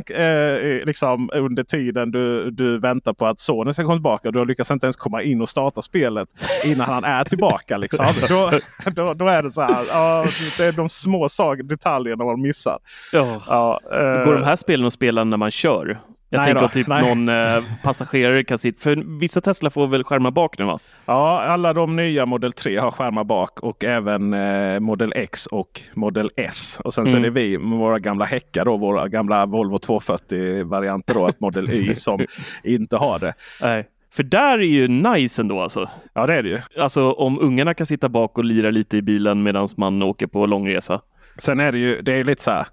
liksom 0.87 1.31
under 1.33 1.63
tiden 1.63 2.11
du, 2.11 2.51
du 2.51 2.79
väntar 2.79 3.13
på 3.13 3.27
att 3.27 3.41
sonen 3.41 3.75
ska 3.75 3.83
komma 3.83 3.95
tillbaka. 3.95 4.31
Du 4.31 4.39
har 4.39 4.47
lyckats 4.47 4.71
inte 4.71 4.87
ens 4.87 4.97
komma 4.97 5.23
in 5.23 5.41
och 5.41 5.49
starta 5.49 5.83
spelet 5.83 6.29
innan 6.65 6.87
han 6.87 7.05
är 7.05 7.25
tillbaka. 7.25 7.77
Liksom. 7.77 8.07
Då, 8.29 8.51
då, 8.95 9.15
då 9.15 9.27
är 9.27 9.43
det 9.43 9.51
så 9.51 9.61
här. 9.61 9.85
Ja, 9.89 10.27
det 10.59 10.65
är 10.65 10.73
de 10.73 10.89
små 10.89 11.29
detaljerna 11.65 12.25
man 12.25 12.41
missar. 12.43 12.79
Ja. 13.13 13.43
Ja, 13.47 13.81
eh, 13.93 14.25
Går 14.25 14.35
de 14.35 14.43
här 14.45 14.57
spelen 14.57 14.87
att 14.87 14.93
spela 14.93 15.25
när 15.25 15.37
man 15.37 15.51
kör? 15.51 15.99
Jag 16.33 16.39
Nej 16.39 16.47
tänker 16.47 16.63
då, 16.63 16.69
typ 16.69 16.87
nej. 16.87 17.09
någon 17.09 17.29
eh, 17.29 17.63
passagerare 17.83 18.45
kan 18.45 18.59
sitta... 18.59 18.81
För 18.81 19.19
vissa 19.21 19.41
Tesla 19.41 19.71
får 19.71 19.87
väl 19.87 20.05
skärmar 20.05 20.31
bak 20.31 20.59
nu 20.59 20.65
va? 20.65 20.79
Ja, 21.07 21.41
alla 21.43 21.73
de 21.73 21.97
nya 21.97 22.27
Model 22.27 22.53
3 22.53 22.77
har 22.79 22.91
skärmar 22.91 23.25
bak 23.25 23.61
och 23.61 23.85
även 23.85 24.35
eh, 24.35 24.81
Model 24.81 25.13
X 25.17 25.47
och 25.47 25.81
Model 25.95 26.31
S. 26.37 26.81
Och 26.85 26.95
sen 26.95 27.07
så 27.07 27.17
är 27.17 27.19
Mm. 27.21 27.35
det 27.35 27.41
vi 27.41 27.59
med 27.59 27.79
våra 27.79 27.99
gamla 27.99 28.25
häckar, 28.25 28.65
då, 28.65 28.77
våra 28.77 29.09
gamla 29.09 29.47
Volvo 29.47 29.77
240-varianter, 29.79 31.15
då, 31.15 31.29
ett 31.29 31.41
Model 31.41 31.71
Y 31.71 31.95
som 31.95 32.27
inte 32.65 32.97
har 32.97 33.19
det. 33.19 33.35
Nej. 33.63 33.89
För 34.13 34.23
där 34.23 34.59
är 34.59 34.63
ju 34.63 34.89
nice 34.89 35.43
ändå 35.43 35.61
alltså. 35.61 35.89
Ja, 36.13 36.27
det 36.27 36.35
är 36.35 36.43
det 36.43 36.49
ju. 36.49 36.59
Alltså 36.79 37.13
om 37.13 37.39
ungarna 37.41 37.75
kan 37.75 37.87
sitta 37.87 38.09
bak 38.09 38.39
och 38.39 38.45
lira 38.45 38.71
lite 38.71 38.97
i 38.97 39.03
bilen 39.03 39.43
medan 39.43 39.69
man 39.77 40.03
åker 40.03 40.27
på 40.27 40.47
långresa. 40.47 41.01
Sen 41.39 41.61
är 41.61 41.73
det 41.73 41.79
ju 41.79 42.01
det 42.03 42.13
är 42.13 42.25
lite 42.25 42.43
så 42.43 42.51
här. 42.51 42.67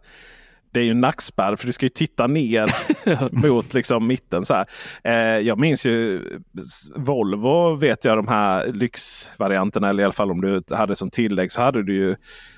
Det 0.77 0.81
är 0.81 0.85
ju 0.85 0.91
en 0.91 1.01
nackspärr 1.01 1.55
för 1.55 1.67
du 1.67 1.73
ska 1.73 1.85
ju 1.85 1.89
titta 1.89 2.27
ner 2.27 2.69
mot 3.47 3.73
liksom 3.73 4.07
mitten. 4.07 4.45
Så. 4.45 4.65
Eh, 5.03 5.13
jag 5.13 5.59
minns 5.59 5.85
ju 5.85 6.21
Volvo 6.95 7.75
vet 7.75 8.05
jag 8.05 8.17
de 8.17 8.27
här 8.27 8.67
lyxvarianterna. 8.67 9.89
Eller 9.89 10.01
i 10.01 10.03
alla 10.03 10.13
fall 10.13 10.31
om 10.31 10.41
du 10.41 10.75
hade 10.75 10.95
som 10.95 11.09
tillägg 11.09 11.51
så 11.51 11.61
hade 11.61 11.83
du 11.83 11.95
ju 11.95 12.15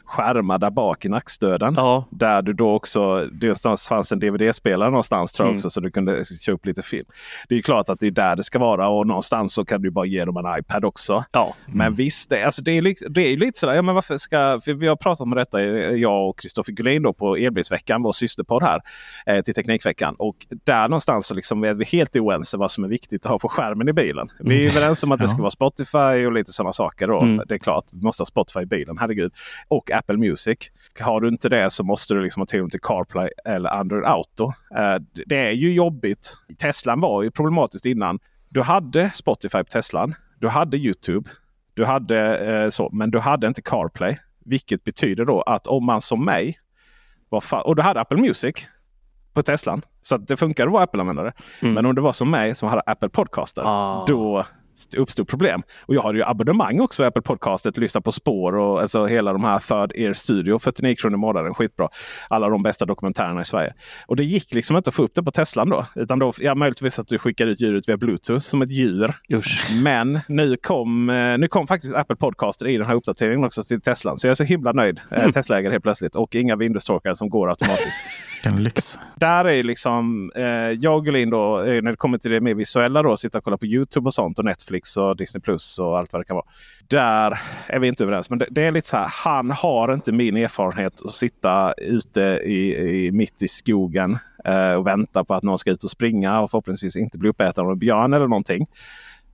skärmar 0.09 0.57
där 0.57 0.71
bak 0.71 1.05
i 1.05 1.09
nackstöden. 1.09 1.73
Ja. 1.77 2.05
Där 2.11 2.41
du 2.41 2.53
då 2.53 2.71
också, 2.73 3.25
det 3.31 3.47
någonstans 3.47 3.87
fanns 3.87 4.11
en 4.11 4.19
DVD-spelare 4.19 4.89
någonstans 4.89 5.31
tror 5.31 5.45
jag 5.47 5.49
Mm. 5.49 5.57
också 5.57 5.69
så 5.69 5.79
du 5.79 5.91
kunde 5.91 6.25
köra 6.25 6.55
upp 6.55 6.65
lite 6.65 6.81
film. 6.81 7.05
Det 7.49 7.55
är 7.57 7.61
klart 7.61 7.89
att 7.89 7.99
det 7.99 8.07
är 8.07 8.11
där 8.11 8.35
det 8.35 8.43
ska 8.43 8.59
vara 8.59 8.87
och 8.89 9.07
någonstans 9.07 9.53
så 9.53 9.65
kan 9.65 9.81
du 9.81 9.91
bara 9.91 10.05
ge 10.05 10.25
dem 10.25 10.37
en 10.37 10.59
iPad 10.59 10.85
också. 10.85 11.23
Ja. 11.31 11.53
Men 11.67 11.93
visst, 11.93 12.29
det, 12.29 12.43
alltså 12.43 12.61
det, 12.61 12.71
är, 12.71 12.81
li- 12.81 12.95
det 13.09 13.21
är 13.21 13.37
lite 13.37 13.59
sådär, 13.59 13.73
ja, 13.73 13.81
men 13.81 13.95
varför 13.95 14.17
ska, 14.17 14.59
vi 14.65 14.87
har 14.87 14.95
pratat 14.95 15.21
om 15.21 15.29
detta, 15.35 15.61
eh, 15.61 15.67
jag 15.93 16.29
och 16.29 16.39
Kristoffer 16.39 16.71
Gullin 16.73 17.03
då 17.03 17.13
på 17.13 17.35
Elbilsveckan, 17.35 18.03
vår 18.03 18.11
systerpodd 18.11 18.63
här, 18.63 18.81
eh, 19.25 19.41
till 19.41 19.53
Teknikveckan. 19.53 20.15
Och 20.19 20.35
där 20.63 20.87
någonstans 20.87 21.27
så 21.27 21.33
liksom 21.35 21.63
är 21.63 21.73
vi 21.73 21.85
helt 21.85 22.15
oense 22.15 22.57
vad 22.57 22.71
som 22.71 22.83
är 22.83 22.87
viktigt 22.87 23.25
att 23.25 23.31
ha 23.31 23.39
på 23.39 23.49
skärmen 23.49 23.89
i 23.89 23.93
bilen. 23.93 24.27
Vi 24.39 24.65
är 24.65 24.69
överens 24.69 25.03
om 25.03 25.11
att 25.11 25.19
det 25.19 25.27
ska 25.27 25.37
vara 25.37 25.51
Spotify 25.51 26.25
och 26.25 26.31
lite 26.31 26.51
sådana 26.51 26.73
saker. 26.73 27.07
Då. 27.07 27.21
Mm. 27.21 27.41
Det 27.47 27.53
är 27.53 27.57
klart, 27.57 27.83
vi 27.91 28.01
måste 28.01 28.21
ha 28.21 28.25
Spotify 28.25 28.59
i 28.59 28.65
bilen, 28.65 28.97
herregud. 28.99 29.31
Och 29.67 29.91
Apple 29.99 30.17
Music. 30.17 30.57
Har 30.99 31.21
du 31.21 31.27
inte 31.27 31.49
det 31.49 31.69
så 31.69 31.83
måste 31.83 32.13
du 32.13 32.21
liksom 32.21 32.41
ha 32.41 32.45
tillgång 32.45 32.69
till 32.69 32.81
CarPlay 32.81 33.29
eller 33.45 33.69
Android 33.69 34.05
Auto. 34.05 34.45
Eh, 34.75 34.95
det 35.25 35.37
är 35.37 35.51
ju 35.51 35.73
jobbigt. 35.73 36.33
Teslan 36.57 36.99
var 36.99 37.23
ju 37.23 37.31
problematiskt 37.31 37.85
innan. 37.85 38.19
Du 38.49 38.61
hade 38.61 39.09
Spotify 39.09 39.57
på 39.57 39.63
Teslan. 39.63 40.15
Du 40.39 40.47
hade 40.47 40.77
Youtube. 40.77 41.29
Du 41.73 41.85
hade 41.85 42.37
eh, 42.37 42.69
så, 42.69 42.89
men 42.91 43.11
du 43.11 43.19
hade 43.19 43.47
inte 43.47 43.61
CarPlay. 43.61 44.17
Vilket 44.45 44.83
betyder 44.83 45.25
då 45.25 45.41
att 45.41 45.67
om 45.67 45.85
man 45.85 46.01
som 46.01 46.25
mig 46.25 46.59
och 47.51 47.75
du 47.75 47.81
hade 47.81 48.01
Apple 48.01 48.17
Music 48.17 48.55
på 49.33 49.41
Teslan. 49.41 49.81
Så 50.01 50.17
det 50.17 50.37
funkar 50.37 50.67
att 50.67 50.73
vara 50.73 50.83
Apple-användare. 50.83 51.33
Mm. 51.59 51.73
Men 51.73 51.85
om 51.85 51.95
det 51.95 52.01
var 52.01 52.13
som 52.13 52.31
mig 52.31 52.55
som 52.55 52.69
hade 52.69 52.81
Apple 52.85 53.09
Podcaster. 53.09 53.63
Ah. 53.65 54.05
Då 54.07 54.45
uppstod 54.97 55.27
problem. 55.27 55.63
Och 55.81 55.95
jag 55.95 56.01
hade 56.01 56.17
ju 56.17 56.23
abonnemang 56.23 56.79
också 56.79 57.03
Apple 57.03 57.21
Podcaster. 57.21 57.73
Lyssna 57.77 58.01
på 58.01 58.11
spår 58.11 58.55
och 58.55 58.81
alltså 58.81 59.05
hela 59.05 59.33
de 59.33 59.43
här 59.43 59.59
Third 59.59 59.91
Ear 59.95 60.13
Studio. 60.13 60.59
49 60.59 60.95
kronor 60.95 61.15
i 61.15 61.17
månaden. 61.17 61.53
Skitbra. 61.53 61.89
Alla 62.29 62.49
de 62.49 62.63
bästa 62.63 62.85
dokumentärerna 62.85 63.41
i 63.41 63.45
Sverige. 63.45 63.73
Och 64.07 64.15
det 64.15 64.23
gick 64.23 64.53
liksom 64.53 64.77
inte 64.77 64.87
att 64.87 64.95
få 64.95 65.03
upp 65.03 65.15
det 65.15 65.23
på 65.23 65.31
Teslan 65.31 65.69
då. 65.69 65.85
Utan 65.95 66.19
då, 66.19 66.33
ja, 66.39 66.55
möjligtvis 66.55 66.99
att 66.99 67.07
du 67.07 67.19
skickar 67.19 67.47
ut 67.47 67.61
ljudet 67.61 67.89
via 67.89 67.97
Bluetooth 67.97 68.39
som 68.39 68.61
ett 68.61 68.71
djur. 68.71 69.13
Usch. 69.33 69.71
Men 69.83 70.19
nu 70.27 70.55
kom, 70.55 71.09
eh, 71.09 71.37
nu 71.37 71.47
kom 71.47 71.67
faktiskt 71.67 71.95
Apple 71.95 72.15
Podcaster 72.15 72.67
i 72.67 72.77
den 72.77 72.87
här 72.87 72.95
uppdateringen 72.95 73.43
också 73.43 73.63
till 73.63 73.81
Teslan. 73.81 74.17
Så 74.17 74.27
jag 74.27 74.31
är 74.31 74.35
så 74.35 74.43
himla 74.43 74.71
nöjd. 74.71 74.99
Mm. 75.11 75.25
Eh, 75.25 75.31
Tesla-ägare 75.31 75.71
helt 75.71 75.83
plötsligt. 75.83 76.15
Och 76.15 76.35
inga 76.35 76.55
Windows-torkare 76.55 77.15
som 77.15 77.29
går 77.29 77.49
automatiskt. 77.49 77.97
Vilken 78.43 78.63
lyx. 78.63 78.99
Där 79.15 79.45
är 79.45 79.63
liksom 79.63 80.31
eh, 80.35 80.43
jag 80.71 80.95
och 80.95 81.05
Gullin 81.05 81.29
då, 81.29 81.61
eh, 81.61 81.81
när 81.81 81.91
det 81.91 81.97
kommer 81.97 82.17
till 82.17 82.31
det 82.31 82.41
mer 82.41 82.55
visuella 82.55 83.03
då, 83.03 83.17
sitta 83.17 83.37
och 83.37 83.43
kolla 83.43 83.57
på 83.57 83.65
Youtube 83.65 84.07
och 84.07 84.13
sånt 84.13 84.39
och 84.39 84.45
Netflix 84.69 84.97
och 84.97 85.17
Disney 85.17 85.41
Plus 85.41 85.79
och 85.79 85.97
allt 85.97 86.13
vad 86.13 86.21
det 86.21 86.25
kan 86.25 86.35
vara. 86.35 86.45
Där 86.87 87.39
är 87.67 87.79
vi 87.79 87.87
inte 87.87 88.03
överens. 88.03 88.29
Men 88.29 88.39
det, 88.39 88.47
det 88.51 88.61
är 88.61 88.71
lite 88.71 88.87
så 88.87 88.97
här, 88.97 89.11
han 89.23 89.51
har 89.51 89.93
inte 89.93 90.11
min 90.11 90.37
erfarenhet 90.37 91.01
att 91.05 91.11
sitta 91.11 91.73
ute 91.73 92.21
i, 92.43 92.75
i 93.05 93.11
mitt 93.11 93.41
i 93.41 93.47
skogen 93.47 94.17
eh, 94.45 94.73
och 94.73 94.87
vänta 94.87 95.23
på 95.23 95.33
att 95.33 95.43
någon 95.43 95.57
ska 95.57 95.71
ut 95.71 95.83
och 95.83 95.89
springa 95.89 96.39
och 96.39 96.51
förhoppningsvis 96.51 96.95
inte 96.95 97.17
bli 97.17 97.29
uppäten 97.29 97.65
av 97.65 97.71
en 97.71 97.79
björn 97.79 98.13
eller 98.13 98.27
någonting. 98.27 98.67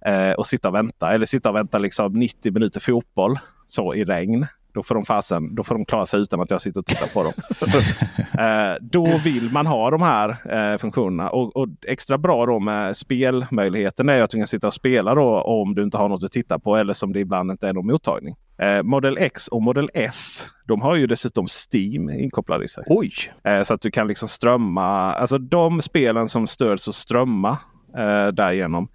Eh, 0.06 0.32
och 0.32 0.48
sitta 0.48 0.67
och 0.67 0.76
vänta. 0.76 1.13
Eller 1.13 1.26
sitta 1.26 1.50
och 1.50 1.56
vänta 1.56 1.78
liksom 1.78 2.13
90 2.13 2.54
minuter 2.54 2.80
fotboll 2.80 3.39
så 3.67 3.93
i 3.93 4.04
regn. 4.04 4.48
Då 4.76 4.84
får, 4.84 4.96
de 4.96 5.06
fasen, 5.06 5.56
då 5.56 5.64
får 5.64 5.76
de 5.76 5.86
klara 5.86 6.06
sig 6.06 6.22
utan 6.22 6.42
att 6.42 6.52
jag 6.52 6.62
sitter 6.62 6.80
och 6.80 6.86
tittar 6.86 7.08
på 7.08 7.24
dem. 7.24 7.34
eh, 8.46 8.76
då 8.82 9.18
vill 9.24 9.52
man 9.52 9.66
ha 9.66 9.90
de 9.90 10.02
här 10.02 10.30
eh, 10.30 10.78
funktionerna. 10.78 11.30
Och, 11.30 11.56
och 11.56 11.68
extra 11.88 12.18
bra 12.18 12.46
då 12.46 12.60
med 12.60 12.98
spelmöjligheten 12.98 14.10
är 14.10 14.22
att 14.22 14.30
du 14.30 14.38
kan 14.38 14.48
sitta 14.48 14.68
och 14.68 14.74
spela 14.74 15.16
då 15.16 15.42
om 15.42 15.76
du 15.76 15.84
inte 15.84 15.98
har 15.98 16.10
något 16.10 16.24
att 16.24 16.32
titta 16.32 16.60
på 16.60 16.76
eller 16.76 16.94
som 16.94 17.14
det 17.14 17.20
ibland 17.20 17.52
inte 17.52 17.68
är 17.68 17.74
någon 17.74 17.88
mottagning. 17.88 18.36
Eh, 18.58 18.84
Model 18.84 19.18
X 19.18 19.48
och 19.48 19.62
Model 19.62 19.90
S 19.94 20.48
de 20.68 20.82
har 20.82 20.96
ju 20.96 21.08
dessutom 21.08 21.46
Steam 21.48 22.10
inkopplade 22.10 22.66
i 22.66 22.68
sig. 22.68 22.84
Oj! 22.88 23.14
Eh, 23.44 23.62
så 23.62 23.74
att 23.74 23.82
du 23.82 23.92
kan 23.92 24.08
liksom 24.08 24.28
strömma. 24.28 25.14
Alltså 25.14 25.38
de 25.38 25.82
spelen 25.82 26.30
som 26.30 26.48
stöds 26.48 26.88
att 26.88 26.96
strömma 26.96 27.58
eh, 27.98 28.28
därigenom. 28.28 28.88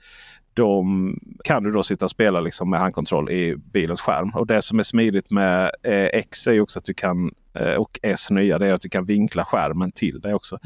De 0.60 1.18
kan 1.44 1.62
du 1.62 1.70
då 1.70 1.82
sitta 1.82 2.04
och 2.04 2.10
spela 2.10 2.40
liksom 2.40 2.70
med 2.70 2.80
handkontroll 2.80 3.30
i 3.30 3.56
bilens 3.56 4.00
skärm. 4.00 4.30
Och 4.34 4.46
det 4.46 4.62
som 4.62 4.78
är 4.78 4.82
smidigt 4.82 5.30
med 5.30 5.70
eh, 5.82 6.04
X 6.04 6.46
är 6.46 6.52
ju 6.52 6.60
också 6.60 6.78
att 6.78 6.84
du 6.84 6.94
kan 6.94 7.30
och 7.78 7.98
S 8.02 8.30
nya 8.30 8.58
det 8.58 8.66
är 8.66 8.74
att 8.74 8.80
du 8.80 8.88
kan 8.88 9.04
vinkla 9.04 9.44
skärmen 9.44 9.92
till 9.92 10.20
dig 10.20 10.34
också. 10.34 10.58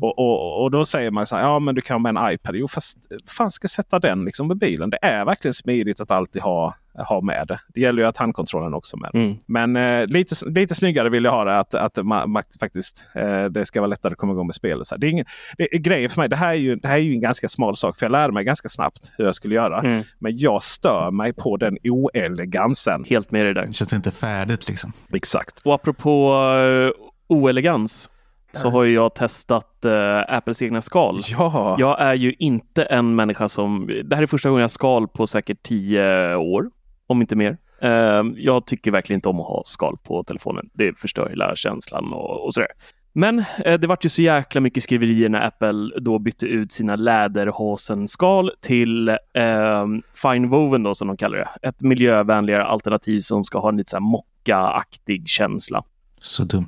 Och, 0.00 0.18
och, 0.18 0.62
och 0.62 0.70
då 0.70 0.84
säger 0.84 1.10
man 1.10 1.26
så 1.26 1.36
här, 1.36 1.42
ja 1.42 1.58
men 1.58 1.74
du 1.74 1.80
kan 1.80 2.02
med 2.02 2.16
en 2.16 2.32
iPad. 2.32 2.56
Jo 2.56 2.68
fast 2.68 2.98
fan 3.26 3.50
ska 3.50 3.68
sätta 3.68 3.98
den 3.98 4.24
liksom 4.24 4.48
med 4.48 4.58
bilen? 4.58 4.90
Det 4.90 4.98
är 5.02 5.24
verkligen 5.24 5.54
smidigt 5.54 6.00
att 6.00 6.10
alltid 6.10 6.42
ha, 6.42 6.74
ha 6.94 7.20
med 7.20 7.46
det. 7.48 7.60
Det 7.74 7.80
gäller 7.80 8.02
ju 8.02 8.08
att 8.08 8.16
handkontrollen 8.16 8.74
också 8.74 8.96
är 8.96 9.00
med. 9.00 9.10
Mm. 9.14 9.36
Men 9.46 9.76
eh, 9.76 10.06
lite, 10.06 10.34
lite 10.50 10.74
snyggare 10.74 11.08
vill 11.08 11.24
jag 11.24 11.32
ha 11.32 11.44
det. 11.44 11.58
Att, 11.58 11.74
att 11.74 12.06
man, 12.06 12.30
man, 12.30 12.42
faktiskt, 12.60 13.04
eh, 13.14 13.44
det 13.44 13.66
ska 13.66 13.80
vara 13.80 13.88
lättare 13.88 14.12
att 14.12 14.18
komma 14.18 14.32
igång 14.32 14.46
med 14.46 14.54
spelet. 14.54 14.86
Så 14.86 14.94
här, 14.94 15.00
det 15.00 15.06
är 15.06 15.10
ingen, 15.10 15.26
det 15.58 15.74
är 15.74 15.78
grejen 15.78 16.10
för 16.10 16.20
mig. 16.20 16.28
Det 16.28 16.36
här, 16.36 16.50
är 16.50 16.54
ju, 16.54 16.76
det 16.76 16.88
här 16.88 16.96
är 16.96 17.02
ju 17.02 17.14
en 17.14 17.20
ganska 17.20 17.48
smal 17.48 17.76
sak. 17.76 17.96
För 17.96 18.06
jag 18.06 18.12
lärde 18.12 18.32
mig 18.32 18.44
ganska 18.44 18.68
snabbt 18.68 19.12
hur 19.18 19.24
jag 19.24 19.34
skulle 19.34 19.54
göra. 19.54 19.80
Mm. 19.80 20.02
Men 20.18 20.36
jag 20.36 20.62
stör 20.62 21.10
mig 21.10 21.32
på 21.32 21.56
den 21.56 21.78
oelegansen. 21.84 23.04
Helt 23.08 23.30
med 23.30 23.44
dig 23.44 23.54
där. 23.54 23.66
Det 23.66 23.72
känns 23.72 23.92
inte 23.92 24.10
färdigt 24.10 24.68
liksom. 24.68 24.92
Exakt. 25.12 25.60
Och 25.64 25.74
apropå 25.74 26.29
uh, 26.30 26.90
oelegans 27.28 28.10
så 28.52 28.70
har 28.70 28.84
ju 28.84 28.94
jag 28.94 29.14
testat 29.14 29.84
eh, 29.84 30.36
Apples 30.36 30.62
egna 30.62 30.82
skal. 30.82 31.20
Ja. 31.30 31.76
Jag 31.78 32.00
är 32.00 32.14
ju 32.14 32.34
inte 32.38 32.84
en 32.84 33.14
människa 33.14 33.48
som... 33.48 33.90
Det 34.04 34.16
här 34.16 34.22
är 34.22 34.26
första 34.26 34.48
gången 34.48 34.60
jag 34.60 34.64
har 34.64 34.68
skal 34.68 35.08
på 35.08 35.26
säkert 35.26 35.62
tio 35.62 36.36
år, 36.36 36.70
om 37.06 37.20
inte 37.20 37.36
mer. 37.36 37.58
Eh, 37.82 38.22
jag 38.36 38.66
tycker 38.66 38.90
verkligen 38.90 39.18
inte 39.18 39.28
om 39.28 39.40
att 39.40 39.46
ha 39.46 39.62
skal 39.64 39.96
på 40.04 40.24
telefonen. 40.24 40.70
Det 40.72 40.98
förstör 40.98 41.28
hela 41.28 41.56
känslan 41.56 42.12
och, 42.12 42.46
och 42.46 42.54
sådär. 42.54 42.70
Men 43.12 43.44
eh, 43.64 43.80
det 43.80 43.86
vart 43.86 44.04
ju 44.04 44.08
så 44.08 44.22
jäkla 44.22 44.60
mycket 44.60 44.82
skriverier 44.82 45.28
när 45.28 45.46
Apple 45.46 46.00
då 46.00 46.18
bytte 46.18 46.46
ut 46.46 46.72
sina 46.72 46.96
läderhosen-skal 46.96 48.50
till 48.60 49.08
eh, 49.08 49.86
Fine 50.22 50.48
Woven 50.48 50.82
då 50.82 50.94
som 50.94 51.08
de 51.08 51.16
kallar 51.16 51.38
det. 51.38 51.68
Ett 51.68 51.82
miljövänligare 51.82 52.64
alternativ 52.64 53.20
som 53.20 53.44
ska 53.44 53.58
ha 53.58 53.68
en 53.68 53.76
lite 53.76 53.90
så 53.90 53.96
här 53.96 54.00
mocka-aktig 54.00 55.28
känsla. 55.28 55.84
Så 56.22 56.44
dumt. 56.44 56.66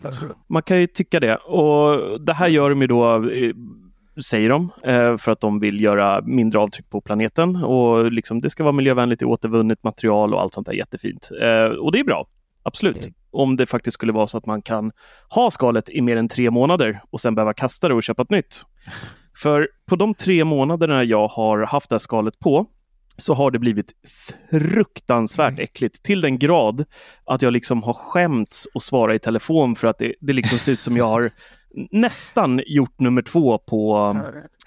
Man 0.49 0.63
kan 0.63 0.81
ju 0.81 0.87
tycka 0.87 1.21
det. 1.21 1.37
Och 1.37 2.21
det 2.21 2.33
här 2.33 2.49
gör 2.49 2.71
de 2.71 2.81
ju 2.81 2.87
då, 2.87 3.15
eh, 3.31 3.53
säger 4.25 4.49
de, 4.49 4.71
eh, 4.85 5.17
för 5.17 5.33
att 5.33 5.41
de 5.41 5.61
vill 5.61 5.81
göra 5.81 6.21
mindre 6.25 6.59
avtryck 6.59 6.91
på 6.91 7.01
planeten. 7.01 7.57
Och 7.57 8.13
liksom, 8.13 8.41
det 8.41 8.51
ska 8.51 8.63
vara 8.63 8.73
miljövänligt 8.73 9.23
i 9.23 9.25
återvunnet 9.25 9.83
material 9.85 10.35
och 10.35 10.41
allt 10.41 10.55
sånt 10.55 10.67
där 10.67 10.75
jättefint. 10.75 11.29
Eh, 11.43 11.65
Och 11.79 11.93
det 11.93 11.99
är 12.01 12.05
bra, 12.05 12.27
absolut. 12.63 13.09
Om 13.31 13.57
det 13.57 13.67
faktiskt 13.67 13.95
skulle 13.95 14.13
vara 14.13 14.27
så 14.27 14.39
att 14.39 14.47
man 14.47 14.63
kan 14.63 14.93
ha 15.29 15.51
skalet 15.51 15.91
i 15.91 16.01
mer 16.01 16.17
än 16.17 16.29
tre 16.29 16.51
månader 16.51 17.01
och 17.11 17.21
sen 17.21 17.35
behöva 17.35 17.55
kasta 17.55 17.89
det 17.89 17.95
och 17.95 18.03
köpa 18.03 18.23
ett 18.23 18.31
nytt. 18.31 18.63
För 19.43 19.69
på 19.89 19.97
de 19.97 20.15
tre 20.15 20.45
månaderna 20.45 21.05
jag 21.05 21.29
har 21.29 21.67
haft 21.67 21.89
det 21.89 21.95
här 21.95 21.99
skalet 21.99 22.39
på 22.39 22.67
så 23.17 23.35
har 23.35 23.51
det 23.51 23.59
blivit 23.59 23.93
fruktansvärt 24.51 25.59
äckligt. 25.59 26.03
Till 26.03 26.21
den 26.21 26.39
grad 26.39 26.85
att 27.25 27.43
jag 27.43 27.53
liksom 27.53 27.83
har 27.83 27.95
skämts 27.95 28.69
och 28.75 28.83
svara 28.83 29.15
i 29.15 29.19
telefon 29.19 29.77
för 29.77 29.89
att 29.89 29.99
det, 29.99 30.15
det 30.21 30.33
liksom 30.33 30.59
ser 30.59 30.73
ut 30.73 30.81
som 30.81 30.97
jag 30.97 31.07
har 31.07 31.31
nästan 31.91 32.61
gjort 32.67 33.01
nummer 33.01 33.23
två 33.23 33.59
på, 33.59 34.17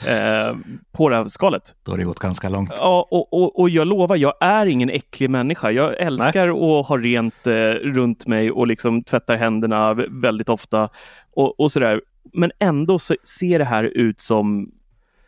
eh, 0.07 0.57
på 0.91 1.09
det 1.09 1.15
här 1.15 1.25
skalet. 1.27 1.75
Då 1.83 1.91
har 1.91 1.97
det 1.97 2.03
gått 2.03 2.19
ganska 2.19 2.49
långt. 2.49 2.71
Ja, 2.75 3.07
och, 3.11 3.33
och, 3.33 3.59
och 3.59 3.69
jag 3.69 3.87
lovar, 3.87 4.15
jag 4.15 4.33
är 4.41 4.65
ingen 4.65 4.89
äcklig 4.89 5.29
människa. 5.29 5.71
Jag 5.71 6.01
älskar 6.01 6.47
att 6.47 6.87
ha 6.87 6.97
rent 6.97 7.47
eh, 7.47 7.53
runt 7.71 8.27
mig 8.27 8.51
och 8.51 8.67
liksom 8.67 9.03
tvättar 9.03 9.35
händerna 9.35 9.93
väldigt 9.93 10.49
ofta 10.49 10.89
och, 11.35 11.59
och 11.59 11.71
sådär. 11.71 12.01
Men 12.33 12.51
ändå 12.59 12.99
så 12.99 13.15
ser 13.39 13.59
det 13.59 13.65
här 13.65 13.83
ut 13.83 14.19
som 14.19 14.71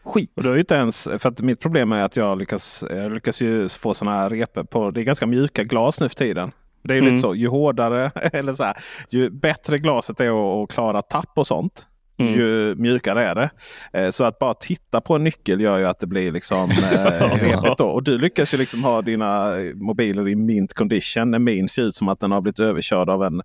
skit. 0.08 0.34
Och 0.38 0.44
då 0.44 0.50
är 0.50 0.58
inte 0.58 0.76
ens, 0.76 1.04
för 1.18 1.28
att 1.30 1.42
mitt 1.42 1.60
problem 1.60 1.92
är 1.92 2.04
att 2.04 2.16
jag 2.18 2.38
lyckas, 2.38 2.84
jag 2.90 3.12
lyckas 3.12 3.42
ju 3.42 3.70
få 3.70 3.94
sådana 3.94 4.18
här 4.18 4.30
repor 4.30 4.64
på, 4.64 4.92
det 4.92 5.02
är 5.02 5.04
ganska 5.04 5.28
mjuka 5.28 5.64
glas 5.64 6.00
nu 6.00 6.10
för 6.10 6.16
tiden. 6.16 6.52
Det 6.84 6.94
är 6.94 6.98
Mm. 6.98 7.10
lite 7.10 7.22
så, 7.22 7.36
ju 7.36 7.48
hårdare 7.48 8.12
eller 8.34 8.54
så 8.54 8.64
här, 8.64 8.78
ju 9.10 9.30
bättre 9.30 9.78
glaset 9.78 10.20
är 10.20 10.64
att, 10.64 10.70
klara 10.70 11.02
tapp 11.02 11.32
och 11.36 11.48
sånt. 11.48 11.86
Mm. 12.20 12.34
Ju 12.34 12.76
mjukare 12.76 13.24
är 13.24 13.36
det. 13.36 13.50
Eh, 13.94 14.10
Så 14.10 14.24
att 14.24 14.40
bara 14.40 14.54
titta 14.54 15.02
på 15.02 15.16
en 15.16 15.24
nyckel 15.24 15.62
gör 15.62 15.78
ju 15.78 15.86
att 15.86 16.00
det 16.00 16.08
blir 16.08 16.32
liksom 16.32 16.70
eh, 16.94 17.36
repigt. 17.36 17.78
Då. 17.78 17.86
Och 17.86 18.04
du 18.04 18.18
lyckas 18.18 18.54
ju 18.54 18.58
liksom 18.58 18.84
ha 18.84 19.02
dina 19.02 19.54
mobiler 19.76 20.30
i 20.30 20.36
mint 20.36 20.74
condition. 20.74 21.32
När 21.32 21.40
min 21.40 21.70
ser 21.70 21.82
ut 21.84 21.96
som 21.96 22.10
att 22.10 22.20
den 22.20 22.32
har 22.32 22.42
blivit 22.42 22.60
överkörd 22.60 23.10
av 23.10 23.24
en, 23.24 23.42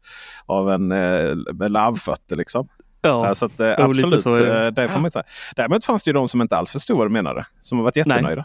av 0.47 0.71
en 0.71 0.93
eh, 0.93 1.69
lavfötter. 1.69 2.37
Liksom. 2.37 2.69
Ja, 3.03 3.35
så 3.35 3.45
att, 3.45 3.61
eh, 3.61 3.75
absolut, 3.79 4.21
så 4.21 4.31
det. 4.31 4.67
eh, 4.67 4.71
det 4.73 4.89
får 4.89 4.99
man 4.99 5.05
inte 5.05 5.13
säga. 5.13 5.25
Däremot 5.57 5.85
fanns 5.85 6.03
det 6.03 6.09
ju 6.09 6.13
de 6.13 6.29
som 6.29 6.43
inte 6.43 6.57
alls 6.57 6.71
förstod 6.71 6.99
vad 6.99 7.07
du 7.07 7.11
menade. 7.11 7.47
Som 7.61 7.79
har 7.79 7.85
varit 7.85 7.97
jättenöjda. 7.97 8.45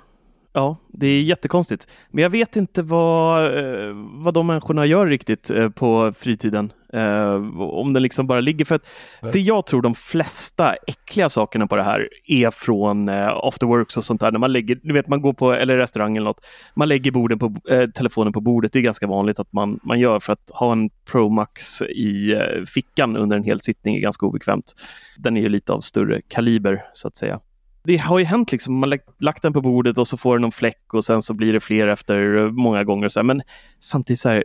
Ja, 0.57 0.77
det 0.87 1.07
är 1.07 1.21
jättekonstigt. 1.21 1.87
Men 2.11 2.21
jag 2.21 2.29
vet 2.29 2.55
inte 2.55 2.81
vad, 2.81 3.45
eh, 3.57 3.93
vad 3.95 4.33
de 4.33 4.47
människorna 4.47 4.85
gör 4.85 5.07
riktigt 5.07 5.49
eh, 5.49 5.69
på 5.69 6.13
fritiden. 6.17 6.71
Eh, 6.93 7.33
om 7.59 7.93
den 7.93 8.03
liksom 8.03 8.27
bara 8.27 8.39
ligger 8.39 8.65
för 8.65 8.75
att 8.75 8.87
det 9.33 9.39
jag 9.39 9.65
tror 9.65 9.81
de 9.81 9.95
flesta 9.95 10.75
äckliga 10.87 11.29
sakerna 11.29 11.67
på 11.67 11.75
det 11.75 11.83
här 11.83 12.09
är 12.27 12.51
från 12.51 13.09
after 13.09 13.67
works 13.67 13.97
och 13.97 14.03
sånt 14.03 14.21
där. 14.21 14.31
När 14.31 14.39
man 14.39 14.53
lägger, 14.53 14.79
du 14.83 14.93
vet 14.93 15.07
man 15.07 15.21
går 15.21 15.33
på, 15.33 15.53
eller 15.53 15.77
restaurang 15.77 16.17
eller 16.17 16.27
något, 16.27 16.45
man 16.75 16.87
lägger 16.87 17.11
borden 17.11 17.39
på, 17.39 17.55
eh, 17.69 17.89
telefonen 17.89 18.33
på 18.33 18.41
bordet. 18.41 18.73
Det 18.73 18.79
är 18.79 18.83
ganska 18.83 19.07
vanligt 19.07 19.39
att 19.39 19.53
man, 19.53 19.79
man 19.83 19.99
gör 19.99 20.19
för 20.19 20.33
att 20.33 20.51
ha 20.53 20.71
en 20.71 20.89
Pro 21.11 21.29
Max 21.29 21.81
i 21.81 22.35
fickan 22.73 23.17
under 23.17 23.37
en 23.37 23.43
hel 23.43 23.59
sittning 23.61 23.95
är 23.95 23.99
ganska 23.99 24.25
obekvämt. 24.25 24.73
Den 25.17 25.37
är 25.37 25.41
ju 25.41 25.49
lite 25.49 25.73
av 25.73 25.81
större 25.81 26.21
kaliber 26.27 26.83
så 26.93 27.07
att 27.07 27.15
säga 27.15 27.39
det 27.87 27.97
har 27.97 28.19
ju 28.19 28.25
hänt 28.25 28.51
liksom, 28.51 28.79
man 28.79 28.91
har 28.91 28.99
lagt- 29.19 29.41
den 29.41 29.53
på 29.53 29.61
bordet 29.61 29.97
och 29.97 30.07
så 30.07 30.17
får 30.17 30.35
den 30.35 30.41
någon 30.41 30.51
fläck 30.51 30.93
och 30.93 31.05
sen 31.05 31.21
så 31.21 31.33
blir 31.33 31.53
det 31.53 31.59
fler 31.59 31.87
efter 31.87 32.37
eh, 32.37 32.51
många 32.51 32.83
gånger. 32.83 33.09
Så 33.09 33.19
här. 33.19 33.23
Men 33.23 33.41
samtidigt 33.79 34.19
så 34.19 34.29
här, 34.29 34.43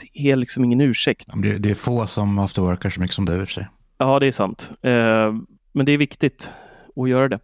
det 0.00 0.30
är 0.30 0.36
liksom 0.36 0.64
ingen 0.64 0.80
ursäkt. 0.80 1.26
Det, 1.42 1.58
det 1.58 1.70
är 1.70 1.74
få 1.74 2.06
som 2.06 2.38
afterworkar 2.38 2.90
så 2.90 3.00
mycket 3.00 3.14
som 3.14 3.24
du 3.24 3.32
i 3.32 3.36
och 3.36 3.48
för 3.48 3.52
sig. 3.52 3.68
Ja, 3.98 4.18
det 4.18 4.26
är 4.26 4.32
sant. 4.32 4.72
Eh, 4.82 5.34
men 5.72 5.86
det 5.86 5.92
är 5.92 5.98
viktigt 5.98 6.52
att 6.96 7.08
göra 7.08 7.28
det. 7.28 7.38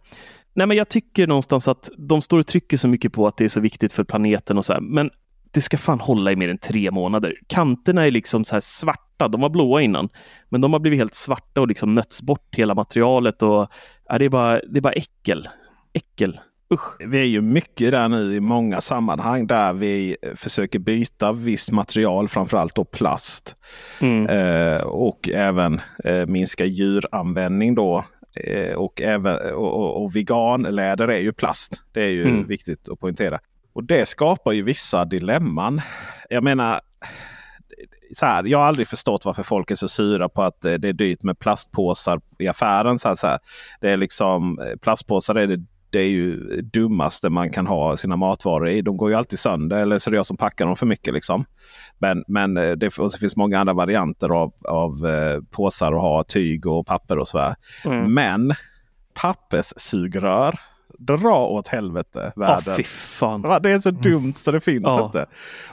Nej, 0.53 0.67
men 0.67 0.77
jag 0.77 0.89
tycker 0.89 1.27
någonstans 1.27 1.67
att 1.67 1.89
de 1.97 2.21
står 2.21 2.39
och 2.39 2.47
trycker 2.47 2.77
så 2.77 2.87
mycket 2.87 3.13
på 3.13 3.27
att 3.27 3.37
det 3.37 3.43
är 3.45 3.49
så 3.49 3.59
viktigt 3.59 3.91
för 3.93 4.03
planeten 4.03 4.57
och 4.57 4.65
så 4.65 4.73
här. 4.73 4.81
Men 4.81 5.09
det 5.51 5.61
ska 5.61 5.77
fan 5.77 5.99
hålla 5.99 6.31
i 6.31 6.35
mer 6.35 6.49
än 6.49 6.57
tre 6.57 6.91
månader. 6.91 7.33
Kanterna 7.47 8.05
är 8.05 8.11
liksom 8.11 8.43
så 8.43 8.55
här 8.55 8.59
svarta. 8.59 9.27
De 9.27 9.41
var 9.41 9.49
blåa 9.49 9.81
innan, 9.81 10.09
men 10.49 10.61
de 10.61 10.73
har 10.73 10.79
blivit 10.79 10.99
helt 10.99 11.13
svarta 11.13 11.61
och 11.61 11.67
liksom 11.67 11.91
nötts 11.91 12.21
bort 12.21 12.55
hela 12.55 12.75
materialet. 12.75 13.43
Och, 13.43 13.67
ja, 14.09 14.17
det, 14.17 14.25
är 14.25 14.29
bara, 14.29 14.61
det 14.69 14.79
är 14.79 14.81
bara 14.81 14.93
äckel. 14.93 15.47
Äckel. 15.93 16.39
Usch. 16.73 16.95
Vi 16.99 17.19
är 17.19 17.25
ju 17.25 17.41
mycket 17.41 17.91
där 17.91 18.07
nu 18.07 18.35
i 18.35 18.39
många 18.39 18.81
sammanhang 18.81 19.47
där 19.47 19.73
vi 19.73 20.17
försöker 20.35 20.79
byta 20.79 21.31
visst 21.31 21.71
material, 21.71 22.27
framförallt 22.27 22.75
då 22.75 22.83
plast. 22.85 23.55
Mm. 24.01 24.25
Eh, 24.27 24.81
och 24.81 25.29
även 25.33 25.81
eh, 26.03 26.25
minska 26.25 26.65
djuranvändning 26.65 27.75
då. 27.75 28.05
Eh, 28.35 28.75
och, 28.75 29.01
även, 29.01 29.53
och, 29.53 29.73
och, 29.79 30.03
och 30.03 30.15
veganläder 30.15 31.07
är 31.07 31.19
ju 31.19 31.33
plast. 31.33 31.81
Det 31.91 32.01
är 32.03 32.09
ju 32.09 32.21
Mm. 32.27 32.47
viktigt 32.47 32.89
att 32.89 32.99
poängtera. 32.99 33.39
Och 33.73 33.83
det 33.83 34.05
skapar 34.07 34.51
ju 34.51 34.63
vissa 34.63 35.05
dilemman. 35.05 35.81
Jag 36.29 36.43
menar, 36.43 36.81
så 38.15 38.25
här, 38.25 38.43
jag 38.43 38.57
har 38.57 38.65
aldrig 38.65 38.87
förstått 38.87 39.25
varför 39.25 39.43
folk 39.43 39.71
är 39.71 39.75
så 39.75 39.87
sura 39.87 40.29
på 40.29 40.43
att 40.43 40.65
eh, 40.65 40.73
det 40.73 40.89
är 40.89 40.93
dyrt 40.93 41.23
med 41.23 41.39
plastpåsar 41.39 42.21
i 42.39 42.47
affären. 42.47 42.99
Så 42.99 43.07
här, 43.07 43.15
så 43.15 43.27
här. 43.27 43.39
Det 43.81 43.89
är 43.89 43.97
liksom, 43.97 44.59
eh, 44.59 44.75
plastpåsar 44.81 45.35
är 45.35 45.47
det, 45.47 45.65
det 45.89 45.99
är 45.99 46.07
ju 46.07 46.61
dummaste 46.61 47.29
man 47.29 47.49
kan 47.49 47.67
ha 47.67 47.97
sina 47.97 48.15
matvaror 48.15 48.69
i. 48.69 48.81
De 48.81 48.97
går 48.97 49.09
ju 49.09 49.15
alltid 49.15 49.39
sönder 49.39 49.77
eller 49.77 49.99
så 49.99 50.09
är 50.09 50.11
det 50.11 50.17
jag 50.17 50.25
som 50.25 50.37
packar 50.37 50.65
dem 50.65 50.75
för 50.75 50.85
mycket. 50.85 51.13
Liksom. 51.13 51.45
Men, 51.97 52.23
men 52.27 52.57
eh, 52.57 52.71
det, 52.71 52.93
så 52.93 53.09
finns 53.09 53.35
många 53.35 53.59
andra 53.59 53.73
varianter 53.73 54.29
av, 54.29 54.53
av 54.67 54.91
påsar 55.51 55.93
att 55.93 56.01
ha, 56.01 56.23
tyg 56.23 56.67
och 56.67 56.87
papper 56.87 57.19
och 57.19 57.27
sådär. 57.27 57.55
Mm. 57.85 58.13
Men 58.13 58.53
papperssugrör, 59.21 60.59
dra 60.99 61.45
åt 61.45 61.67
helvete 61.67 62.31
världen. 62.35 62.75
Va, 63.41 63.59
Det 63.59 63.71
är 63.71 63.79
så 63.79 63.91
dumt 63.91 64.33
så 64.37 64.51
det 64.51 64.59
finns 64.59 64.83
Ja. 64.85 65.05
inte. 65.05 65.25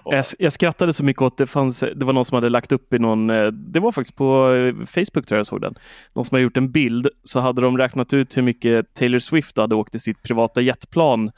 Jag, 0.05 0.25
jag 0.39 0.53
skrattade 0.53 0.93
så 0.93 1.05
mycket 1.05 1.23
åt 1.23 1.37
det 1.39 1.47
fanns, 1.47 1.81
det 1.97 2.05
var 2.05 2.13
någon 2.13 2.25
som 2.25 2.35
hade 2.35 2.49
lagt 2.49 2.73
upp 2.73 2.95
i 2.95 2.99
någon, 2.99 3.31
eh, 3.31 3.47
det 3.47 3.81
var 3.81 3.93
faktiskt 3.93 4.17
på 4.17 4.53
eh, 4.55 4.75
Facebook 4.87 5.27
tror 5.27 5.37
jag 5.37 5.39
jag 5.39 5.47
såg 5.47 5.61
den. 5.61 5.75
Någon 6.15 6.25
som 6.25 6.35
hade 6.35 6.43
gjort 6.43 6.57
en 6.57 6.71
bild 6.73 7.09
så 7.25 7.41
hade 7.41 7.61
de 7.61 7.79
räknat 7.79 8.13
ut 8.13 8.37
hur 8.37 8.43
mycket 8.43 8.95
Taylor 8.95 9.19
Swift 9.19 9.57
hade 9.59 9.75
åkt 9.75 9.95
i 9.95 9.99
sitt 9.99 10.23
privata 10.23 10.61
jetplan 10.61 11.31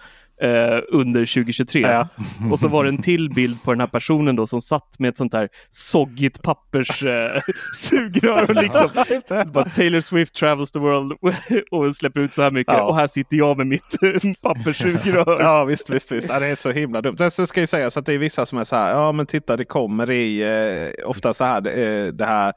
eh, 0.44 0.80
under 0.88 1.20
2023. 1.20 1.80
Ja. 1.80 2.08
Och 2.50 2.58
så 2.58 2.68
var 2.68 2.84
det 2.84 2.90
en 2.90 3.02
till 3.02 3.30
bild 3.30 3.62
på 3.62 3.72
den 3.72 3.80
här 3.80 3.86
personen 3.86 4.36
då 4.36 4.46
som 4.46 4.60
satt 4.60 4.98
med 4.98 5.08
ett 5.08 5.18
sånt 5.18 5.32
här 5.32 5.48
soggigt 5.70 6.42
papperssugrör. 6.42 7.36
Eh, 7.36 7.42
sugrör 7.74 8.50
och 8.50 8.62
liksom, 8.62 8.88
bara 9.52 9.64
Taylor 9.64 10.00
Swift 10.00 10.34
travels 10.34 10.70
the 10.70 10.78
world 10.78 11.12
och 11.70 11.96
släpper 11.96 12.20
ut 12.20 12.32
så 12.32 12.42
här 12.42 12.50
mycket. 12.50 12.74
Ja. 12.74 12.82
Och 12.82 12.96
här 12.96 13.06
sitter 13.06 13.36
jag 13.36 13.56
med 13.56 13.66
mitt 13.66 13.98
papperssugrör. 14.42 15.40
Ja 15.40 15.64
visst, 15.64 15.90
visst, 15.90 16.12
visst. 16.12 16.28
Ja, 16.28 16.40
det 16.40 16.46
är 16.46 16.54
så 16.54 16.70
himla 16.70 17.00
dumt. 17.00 17.16
Det 17.16 17.30
ska 17.30 17.60
ju 17.60 17.66
sägas 17.66 17.96
att 17.96 18.06
det 18.06 18.14
är 18.14 18.18
vissa 18.18 18.46
som 18.46 18.58
är 18.58 18.64
så 18.64 18.76
här. 18.76 18.90
Ja 18.90 19.12
men 19.12 19.26
titta 19.26 19.56
det 19.56 19.64
kommer 19.64 20.10
i 20.10 20.42
eh, 20.42 21.08
ofta 21.08 21.34
så 21.34 21.44
här. 21.44 21.78
Eh, 21.78 22.06
det 22.06 22.24
här 22.24 22.48
eh, 22.48 22.54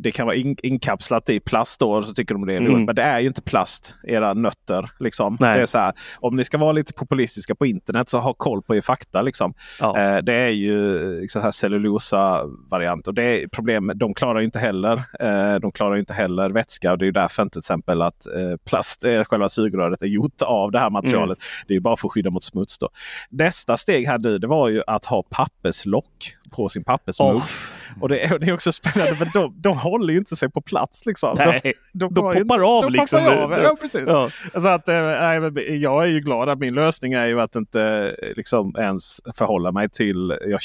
det 0.00 0.12
kan 0.12 0.26
vara 0.26 0.36
in, 0.36 0.56
inkapslat 0.62 1.30
i 1.30 1.40
plast 1.40 1.80
då, 1.80 1.92
och 1.92 2.04
så 2.04 2.14
tycker 2.14 2.34
de 2.34 2.46
det 2.46 2.54
är 2.54 2.62
Mm. 2.62 2.84
Men 2.84 2.94
det 2.94 3.02
är 3.02 3.20
ju 3.20 3.26
inte 3.26 3.42
plast, 3.42 3.94
era 4.04 4.34
nötter. 4.34 4.90
Liksom. 4.98 5.36
Nej. 5.40 5.56
Det 5.56 5.62
är 5.62 5.66
så 5.66 5.78
här, 5.78 5.92
om 6.20 6.36
ni 6.36 6.44
ska 6.44 6.58
vara 6.58 6.72
lite 6.72 6.92
populistiska 6.92 7.54
på 7.54 7.66
internet 7.66 8.08
så 8.08 8.18
ha 8.18 8.34
koll 8.34 8.62
på 8.62 8.76
er 8.76 8.80
fakta. 8.80 9.22
Liksom. 9.22 9.54
Ja. 9.78 9.98
Eh, 9.98 10.22
det 10.22 10.34
är 10.34 10.48
ju 10.48 11.20
liksom, 11.20 11.42
här 11.42 11.50
cellulosa-variant. 11.50 13.08
Och 13.08 13.14
det 13.14 13.24
är 13.24 13.48
problem. 13.48 13.92
De 13.94 14.14
klarar 14.14 14.40
inte 14.40 14.58
heller 14.58 15.02
eh, 15.20 15.54
de 15.54 15.72
klarar 15.72 15.96
inte 15.96 16.12
heller 16.12 16.50
vätska. 16.50 16.92
Och 16.92 16.98
det 16.98 17.06
är 17.06 17.12
därför 17.12 17.42
inte 17.42 17.52
till 17.52 17.58
exempel 17.58 18.02
att 18.02 18.26
eh, 18.26 18.56
plast, 18.64 19.04
eh, 19.04 19.24
själva 19.24 19.48
sugröret 19.48 20.02
är 20.02 20.06
gjort 20.06 20.42
av 20.42 20.70
det 20.70 20.78
här 20.78 20.90
materialet. 20.90 21.38
Det 21.66 21.72
är 21.72 21.76
ju 21.76 21.80
bara 21.80 21.96
för 21.96 22.08
att 22.08 22.12
skydda 22.12 22.30
mot 22.30 22.44
smuts. 22.44 22.78
Då. 22.78 22.88
Nästa 23.30 23.76
steg 23.76 24.06
här 24.06 24.18
nu, 24.18 24.38
det 24.38 24.46
var 24.46 24.68
ju 24.68 24.82
att 24.86 25.04
ha 25.04 25.22
papperslock 25.22 26.36
på 26.50 26.68
sin 26.68 26.84
pappersmugg. 26.84 27.36
Åh. 27.36 27.42
Och 28.00 28.08
det 28.08 28.20
är, 28.24 28.38
det 28.38 28.46
är 28.46 28.52
också 28.54 28.72
spännande 28.72 29.16
för 29.16 29.28
de, 29.34 29.54
de 29.60 29.78
håller 29.78 30.12
ju 30.12 30.18
inte 30.18 30.36
sig 30.36 30.50
på 30.50 30.60
plats. 30.60 31.06
Liksom. 31.06 31.34
Nej, 31.38 31.60
de, 31.92 32.14
de 32.14 32.26
ju 32.26 32.32
poppar 32.32 32.36
inte- 32.40 32.54
av 32.66 32.82
de 32.82 32.92
liksom. 32.92 33.20
Poppar 33.24 33.36
av. 33.36 33.52
Ja, 33.52 33.76
precis. 33.80 34.08
Ja. 34.08 34.30
Så 34.52 34.68
att, 34.68 34.88
eh, 34.88 35.00
nej, 35.02 35.82
jag 35.82 36.02
är 36.04 36.08
ju 36.08 36.20
glad 36.20 36.48
att 36.48 36.58
min 36.58 36.74
lösning 36.74 37.12
är 37.12 37.26
ju 37.26 37.40
att 37.40 37.56
inte 37.56 38.14
eh, 38.22 38.28
liksom, 38.36 38.74
ens 38.78 39.20
förhålla 39.36 39.72
mig 39.72 39.88
till... 39.90 40.38
Jag, 40.46 40.60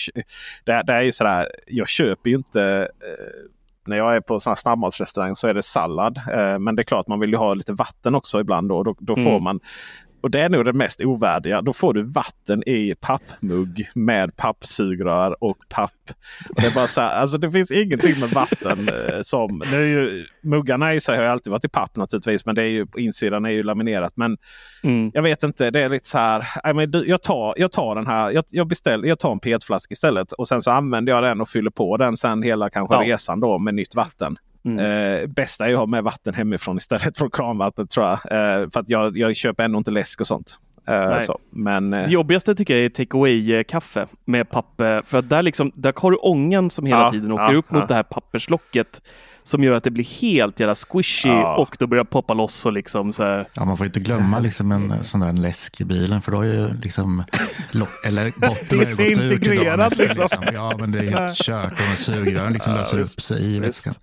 det, 0.66 0.84
det 0.88 0.94
är 0.94 1.02
ju 1.02 1.12
sådär, 1.12 1.48
jag 1.68 1.88
köper 1.88 2.30
ju 2.30 2.36
inte... 2.36 2.62
Eh, 2.64 3.52
när 3.90 3.98
jag 3.98 4.16
är 4.16 4.22
på 4.22 4.40
sån 4.40 4.52
här 4.52 4.56
snabbmatsrestaurang 4.56 5.36
så 5.36 5.48
är 5.48 5.54
det 5.54 5.62
sallad. 5.62 6.18
Eh, 6.34 6.60
men 6.60 6.76
det 6.76 6.82
är 6.82 6.84
klart 6.84 7.08
man 7.08 7.20
vill 7.20 7.30
ju 7.30 7.38
ha 7.38 7.54
lite 7.54 7.74
vatten 7.74 8.16
också 8.16 8.40
ibland. 8.40 8.70
Då, 8.70 8.84
då, 8.84 8.96
då 9.00 9.16
får 9.16 9.30
Mm. 9.30 9.44
man 9.44 9.60
och 10.22 10.32
det 10.32 10.40
är 10.42 10.50
nog 10.50 10.66
det 10.66 10.74
mest 10.74 11.02
ovärdiga. 11.02 11.62
Då 11.62 11.74
får 11.74 11.94
du 11.94 12.04
vatten 12.04 12.64
i 12.70 12.96
pappmugg 13.00 13.90
med 13.96 14.36
pappsugrör 14.38 15.44
och 15.44 15.58
papp. 15.70 15.92
Det, 16.56 16.66
är 16.66 16.76
bara 16.76 16.88
så 16.88 17.02
här, 17.02 17.20
alltså 17.20 17.38
det 17.38 17.52
finns 17.52 17.72
ingenting 17.72 18.20
med 18.20 18.30
vatten 18.30 18.90
eh, 18.90 19.22
som... 19.24 19.62
Nu 19.72 19.78
är 19.78 19.88
ju, 19.88 20.26
muggarna 20.44 20.94
i 20.94 21.00
sig 21.00 21.18
har 21.18 21.24
alltid 21.24 21.52
varit 21.52 21.66
i 21.66 21.70
papp 21.70 21.96
naturligtvis. 21.96 22.46
Men 22.46 22.56
det 22.56 22.62
är 22.62 22.68
ju, 22.70 22.88
insidan 22.98 23.46
är 23.46 23.50
ju 23.50 23.64
laminerat. 23.64 24.14
Men 24.16 24.38
Mm. 24.84 25.12
jag 25.14 25.22
vet 25.24 25.44
inte, 25.44 25.72
det 25.72 25.82
är 25.82 25.90
lite 25.90 26.08
så 26.08 26.18
här. 26.18 26.46
jag, 27.06 27.22
tar, 27.24 27.54
jag 27.58 27.72
tar 27.72 27.96
den 27.96 28.08
här. 28.08 28.32
Jag, 28.32 28.44
jag, 28.50 28.68
beställer, 28.68 29.08
jag 29.08 29.20
tar 29.20 29.32
en 29.32 29.40
petflaska 29.40 29.92
istället. 29.94 30.32
Och 30.32 30.48
sen 30.48 30.62
så 30.62 30.72
använder 30.72 31.14
jag 31.14 31.24
den 31.24 31.42
och 31.42 31.50
fyller 31.50 31.70
på 31.72 31.98
den 31.98 32.18
sen 32.18 32.44
hela 32.44 32.70
kanske 32.70 32.96
Ja. 32.96 33.02
resan 33.02 33.40
då 33.40 33.60
med 33.60 33.74
nytt 33.76 33.96
vatten. 33.96 34.36
Mm. 34.68 35.22
Eh, 35.24 35.28
bästa 35.28 35.68
är 35.68 35.74
att 35.74 35.80
ha 35.80 35.86
med 35.86 36.04
vatten 36.04 36.34
hemifrån 36.34 36.78
istället 36.78 37.18
för 37.18 37.30
kranvatten 37.30 37.88
tror 37.88 38.06
jag. 38.06 38.14
Eh, 38.14 38.70
för 38.70 38.80
att 38.80 38.90
jag, 38.90 39.18
jag 39.18 39.36
köper 39.36 39.64
ändå 39.64 39.78
inte 39.78 39.92
läsk 39.92 40.22
och 40.22 40.28
sånt. 40.28 40.60
Eh, 40.88 41.20
så. 41.20 41.40
Men 41.50 41.94
eh, 41.94 42.04
Det 42.04 42.12
jobbigaste 42.12 42.56
tycker 42.56 42.76
jag 42.76 42.86
är 42.86 42.90
take 42.90 43.18
away-kaffe 43.18 44.08
med 44.26 44.50
papper. 44.50 45.02
För 45.06 45.18
att 45.18 45.30
där, 45.30 45.44
liksom, 45.44 45.72
där 45.76 45.94
har 45.96 46.12
du 46.12 46.18
ångan 46.18 46.70
som 46.70 46.86
hela 46.86 47.00
Ja, 47.02 47.12
tiden 47.12 47.32
åker 47.32 47.54
ja, 47.54 47.58
upp 47.58 47.72
mot 47.72 47.82
ja. 47.82 47.88
det 47.88 47.94
här 47.94 48.04
papperslocket. 48.04 49.02
som 49.44 49.64
gör 49.64 49.74
att 49.74 49.84
det 49.84 49.92
blir 49.92 50.22
helt 50.22 50.60
jävla 50.60 50.76
squishy 50.76 51.30
Ja. 51.30 51.56
och 51.58 51.76
då 51.80 51.88
börjar 51.88 52.04
poppa 52.04 52.34
loss 52.34 52.66
och 52.66 52.74
liksom 52.74 53.14
så 53.14 53.24
här. 53.24 53.48
Ja, 53.54 53.66
man 53.66 53.78
får 53.78 53.86
inte 53.86 54.00
glömma 54.00 54.40
liksom 54.40 54.72
en 54.72 55.04
sån 55.04 55.20
där 55.20 55.34
läsk 55.34 55.82
i 55.82 55.86
bilen 55.86 56.22
för 56.22 56.32
då 56.32 56.38
har 56.44 56.44
ju 56.44 56.74
liksom 56.74 57.24
eller 58.06 58.32
botten 58.36 58.80
har 58.80 58.86
ju 58.86 59.10
gått 59.16 59.20
ut 59.32 59.44
till 59.44 59.56
dagen 59.58 59.80
efter, 59.80 60.16
liksom. 60.20 60.44
Ja, 60.54 60.74
men 60.80 60.92
det 60.92 61.00
är 61.00 61.04
helt 61.26 61.38
kört 61.38 61.72
och 61.72 62.00
sugrören 62.00 62.54
liksom 62.54 62.74
löser 62.74 63.00
upp 63.00 63.22
sig 63.22 63.56
i 63.56 63.60
vätskan. 63.60 63.94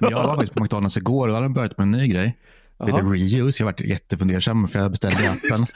Men 0.00 0.10
jag 0.10 0.22
var 0.22 0.34
faktiskt 0.34 0.54
på 0.54 0.62
McDonalds 0.62 0.96
igår 0.96 1.22
och 1.22 1.28
då 1.28 1.34
hade 1.34 1.44
de 1.46 1.54
börjat 1.54 1.78
med 1.78 1.84
en 1.84 1.90
ny 1.90 2.08
grej. 2.08 2.36
Jaha. 2.78 3.00
reuse. 3.00 3.62
Jag 3.62 3.64
varit 3.64 3.80
jättefundersam 3.80 4.68
för 4.68 4.78
jag 4.78 4.90
beställde 4.90 5.30
appen. 5.44 5.66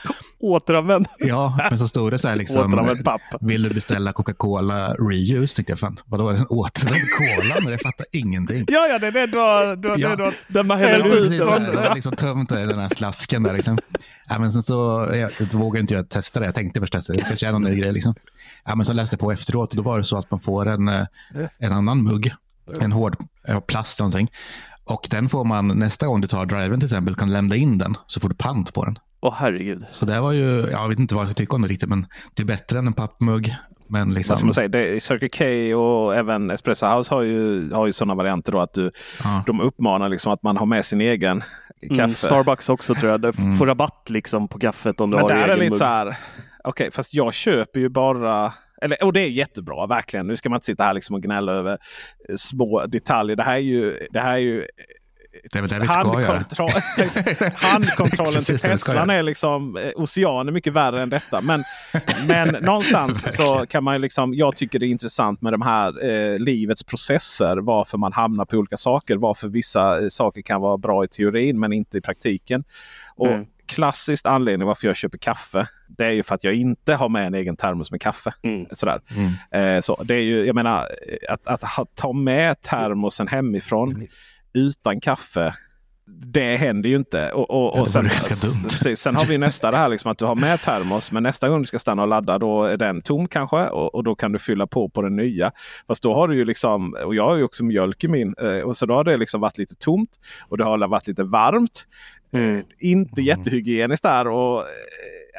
Återanvänd. 0.40 1.06
Ja, 1.18 1.58
men 1.70 1.78
så 1.78 1.88
stod 1.88 2.10
det 2.12 2.18
så 2.18 2.28
här 2.28 2.36
liksom. 2.36 2.96
Papp. 3.04 3.20
Vill 3.40 3.62
du 3.62 3.70
beställa 3.74 4.12
Coca-Cola 4.12 4.94
reuse? 4.94 5.56
Tänkte 5.56 5.72
jag, 5.72 5.78
fan, 5.78 5.96
vadå 6.06 6.28
en 6.30 6.46
återanvänd 6.48 7.04
cola? 7.18 7.70
Jag 7.70 7.80
fattar 7.80 8.06
ingenting. 8.12 8.64
Ja, 8.68 8.86
ja, 8.86 8.98
det 8.98 9.06
är 9.06 9.12
det 9.12 9.26
du 9.26 9.38
har... 9.38 9.64
Ja. 9.98 10.16
det 10.16 10.24
har 10.24 10.34
Där 10.48 10.62
man 10.62 10.80
Ja, 10.80 10.88
häller 10.88 11.16
ut 11.16 11.30
här, 11.30 11.60
den. 11.60 11.70
det 11.70 11.76
var 11.88 11.94
liksom 11.94 12.12
tömt 12.12 12.48
den 12.48 12.78
här 12.78 12.88
slasken 12.88 13.42
där. 13.42 13.52
Liksom. 13.52 13.78
Ja, 14.28 14.38
men 14.38 14.52
sen 14.52 14.62
så 14.62 15.08
jag, 15.12 15.30
jag 15.40 15.54
vågade 15.54 15.80
inte 15.80 15.94
jag 15.94 16.08
testa 16.08 16.40
det. 16.40 16.46
Jag 16.46 16.54
tänkte 16.54 16.80
först 16.80 16.92
testa 16.92 17.12
det. 17.12 17.20
Kanske 17.20 17.48
är 17.48 17.52
någon 17.52 17.62
ny 17.64 17.76
grej. 17.76 17.92
Liksom. 17.92 18.14
Ja, 18.64 18.74
men 18.74 18.84
så 18.86 18.92
läste 18.92 19.14
jag 19.14 19.20
på 19.20 19.32
efteråt 19.32 19.70
och 19.70 19.76
då 19.76 19.82
var 19.82 19.98
det 19.98 20.04
så 20.04 20.18
att 20.18 20.30
man 20.30 20.40
får 20.40 20.68
en, 20.68 20.88
eh, 20.88 21.06
en 21.58 21.72
annan 21.72 22.02
mugg. 22.02 22.32
En 22.80 22.92
hård 22.92 23.16
ja, 23.46 23.60
plast 23.60 24.00
eller 24.00 24.08
någonting. 24.08 24.30
Och 24.88 25.06
den 25.10 25.28
får 25.28 25.44
man 25.44 25.68
nästa 25.68 26.06
gång 26.06 26.20
du 26.20 26.28
tar 26.28 26.46
driven 26.46 26.80
till 26.80 26.86
exempel, 26.86 27.14
kan 27.14 27.32
lämna 27.32 27.56
in 27.56 27.78
den 27.78 27.96
så 28.06 28.20
får 28.20 28.28
du 28.28 28.34
pant 28.34 28.74
på 28.74 28.84
den. 28.84 28.98
Åh 29.20 29.34
herregud. 29.38 29.84
Så 29.90 30.06
det 30.06 30.20
var 30.20 30.32
ju, 30.32 30.66
jag 30.70 30.88
vet 30.88 30.98
inte 30.98 31.14
vad 31.14 31.22
jag 31.22 31.28
ska 31.28 31.34
tycka 31.34 31.56
om 31.56 31.62
det 31.62 31.68
riktigt, 31.68 31.88
men 31.88 32.06
det 32.34 32.42
är 32.42 32.46
bättre 32.46 32.78
än 32.78 32.86
en 32.86 32.92
pappmugg. 32.92 33.56
Men 33.90 34.14
liksom, 34.14 34.32
Vad 34.32 34.38
ska 34.38 34.44
man 34.46 34.54
säga? 34.54 34.68
Det, 34.68 35.02
Circle 35.02 35.28
K 35.28 35.76
och 35.80 36.14
även 36.16 36.50
Espresso 36.50 36.86
House 36.86 37.14
har 37.14 37.22
ju, 37.22 37.72
har 37.72 37.86
ju 37.86 37.92
sådana 37.92 38.14
varianter 38.14 38.52
då 38.52 38.60
att 38.60 38.74
du, 38.74 38.90
Ja. 39.24 39.42
de 39.46 39.60
uppmanar 39.60 40.08
liksom 40.08 40.32
att 40.32 40.42
man 40.42 40.56
har 40.56 40.66
med 40.66 40.84
sin 40.84 41.00
egen 41.00 41.40
kaffe. 41.88 42.02
Mm, 42.02 42.14
Starbucks 42.14 42.68
också 42.68 42.94
tror 42.94 43.10
jag. 43.10 43.20
Du 43.20 43.32
får 43.32 43.66
rabatt 43.66 44.06
liksom 44.10 44.48
på 44.48 44.58
kaffet 44.58 45.00
om 45.00 45.10
du 45.10 45.16
Men 45.16 45.22
har 45.22 45.28
där 45.30 45.36
egen 45.36 45.50
är 45.50 45.56
lite 45.56 45.70
mugg. 45.70 45.78
så 45.78 45.84
här. 45.84 46.16
Okej, 46.64 46.90
fast 46.92 47.14
jag 47.14 47.34
köper 47.34 47.80
ju 47.80 47.88
bara. 47.88 48.52
Eller, 48.82 49.04
och 49.04 49.12
det 49.12 49.20
är 49.20 49.26
jättebra, 49.28 49.86
verkligen. 49.86 50.26
Nu 50.26 50.36
ska 50.36 50.48
man 50.48 50.56
inte 50.56 50.66
sitta 50.66 50.84
här 50.84 50.94
liksom 50.94 51.14
och 51.16 51.22
gnälla 51.22 51.52
över 51.52 51.78
eh, 52.28 52.36
små 52.36 52.86
detaljer. 52.86 53.36
Det 53.36 53.42
här 53.42 53.54
är 53.54 53.58
ju, 53.58 54.06
det 54.10 54.20
här 54.20 54.32
är 54.32 54.38
ju 54.38 54.66
det 55.52 55.58
är 55.58 55.62
väl 55.62 55.70
det 55.70 55.78
vi 55.78 55.88
ska 55.88 56.20
göra. 56.22 56.38
Handkontroll- 56.38 57.52
Handkontrollen 57.54 58.42
till 58.42 58.58
Teslan 58.58 59.10
är 59.10 59.22
liksom 59.22 59.76
eh, 59.76 59.90
oceaner 59.96 60.52
mycket 60.52 60.72
värre 60.72 61.02
än 61.02 61.08
detta. 61.08 61.40
Men, 61.40 61.62
men 62.26 62.48
någonstans 62.64 63.36
så 63.36 63.66
kan 63.66 63.84
man 63.84 63.94
ju 63.94 63.98
liksom. 64.00 64.34
Jag 64.34 64.56
tycker 64.56 64.78
det 64.78 64.86
är 64.86 64.88
intressant 64.88 65.42
med 65.42 65.52
de 65.52 65.62
här 65.62 66.04
eh, 66.10 66.38
livets 66.38 66.84
processer. 66.84 67.56
Varför 67.56 67.98
man 67.98 68.12
hamnar 68.12 68.44
på 68.44 68.56
olika 68.56 68.76
saker. 68.76 69.16
Varför 69.16 69.48
vissa 69.48 70.00
eh, 70.02 70.08
saker 70.08 70.42
kan 70.42 70.60
vara 70.60 70.78
bra 70.78 71.04
i 71.04 71.08
teorin 71.08 71.60
men 71.60 71.72
inte 71.72 71.98
i 71.98 72.00
praktiken. 72.00 72.64
Och 73.16 73.26
Mm. 73.26 73.46
Klassiskt 73.68 74.26
anledning 74.26 74.68
varför 74.68 74.86
jag 74.86 74.96
köper 74.96 75.18
kaffe. 75.18 75.68
Det 75.88 76.04
är 76.04 76.10
ju 76.10 76.22
för 76.22 76.34
att 76.34 76.44
jag 76.44 76.54
inte 76.54 76.94
har 76.94 77.08
med 77.08 77.26
en 77.26 77.34
egen 77.34 77.56
termos 77.56 77.90
med 77.90 78.00
kaffe. 78.00 78.34
Mm. 78.42 78.66
Sådär. 78.72 79.00
Mm. 79.16 79.76
Eh, 79.76 79.80
så 79.80 80.02
det 80.02 80.14
är 80.14 80.22
ju, 80.22 80.44
jag 80.44 80.54
menar, 80.54 80.88
att, 81.28 81.46
att 81.46 81.62
ha, 81.62 81.86
ta 81.94 82.12
med 82.12 82.60
termosen 82.60 83.28
hemifrån 83.28 84.06
utan 84.54 85.00
kaffe. 85.00 85.54
Det 86.10 86.56
händer 86.56 86.88
ju 86.88 86.96
inte. 86.96 87.32
Och, 87.32 87.50
och, 87.50 87.78
och 87.78 87.84
det 87.84 87.90
sen, 87.90 88.02
vore 88.02 88.14
ganska 88.14 88.48
dumt. 88.48 88.62
Precis, 88.62 89.00
sen 89.00 89.16
har 89.16 89.26
vi 89.26 89.38
nästa 89.38 89.70
det 89.70 89.76
här 89.76 89.88
liksom 89.88 90.12
att 90.12 90.18
du 90.18 90.24
har 90.24 90.34
med 90.34 90.60
termos. 90.60 91.12
Men 91.12 91.22
nästa 91.22 91.48
gång 91.48 91.60
du 91.60 91.66
ska 91.66 91.78
stanna 91.78 92.02
och 92.02 92.08
ladda 92.08 92.38
då 92.38 92.64
är 92.64 92.76
den 92.76 93.02
tom 93.02 93.28
kanske. 93.28 93.56
Och, 93.56 93.94
och 93.94 94.04
då 94.04 94.14
kan 94.14 94.32
du 94.32 94.38
fylla 94.38 94.66
på 94.66 94.88
på 94.88 95.02
den 95.02 95.16
nya. 95.16 95.52
Fast 95.86 96.02
då 96.02 96.14
har 96.14 96.28
du 96.28 96.36
ju 96.36 96.44
liksom, 96.44 96.96
och 97.04 97.14
jag 97.14 97.24
har 97.24 97.36
ju 97.36 97.42
också 97.42 97.64
mjölk 97.64 98.04
i 98.04 98.08
min. 98.08 98.34
Eh, 98.38 98.60
och 98.60 98.76
så 98.76 98.86
då 98.86 98.94
har 98.94 99.04
det 99.04 99.16
liksom 99.16 99.40
varit 99.40 99.58
lite 99.58 99.74
tomt. 99.74 100.10
Och 100.48 100.58
det 100.58 100.64
har 100.64 100.88
varit 100.88 101.06
lite 101.06 101.24
varmt. 101.24 101.86
Mm. 102.32 102.62
Inte 102.78 103.20
jättehygieniskt 103.22 104.02
där. 104.02 104.26
Och, 104.28 104.58
eh, 104.60 104.64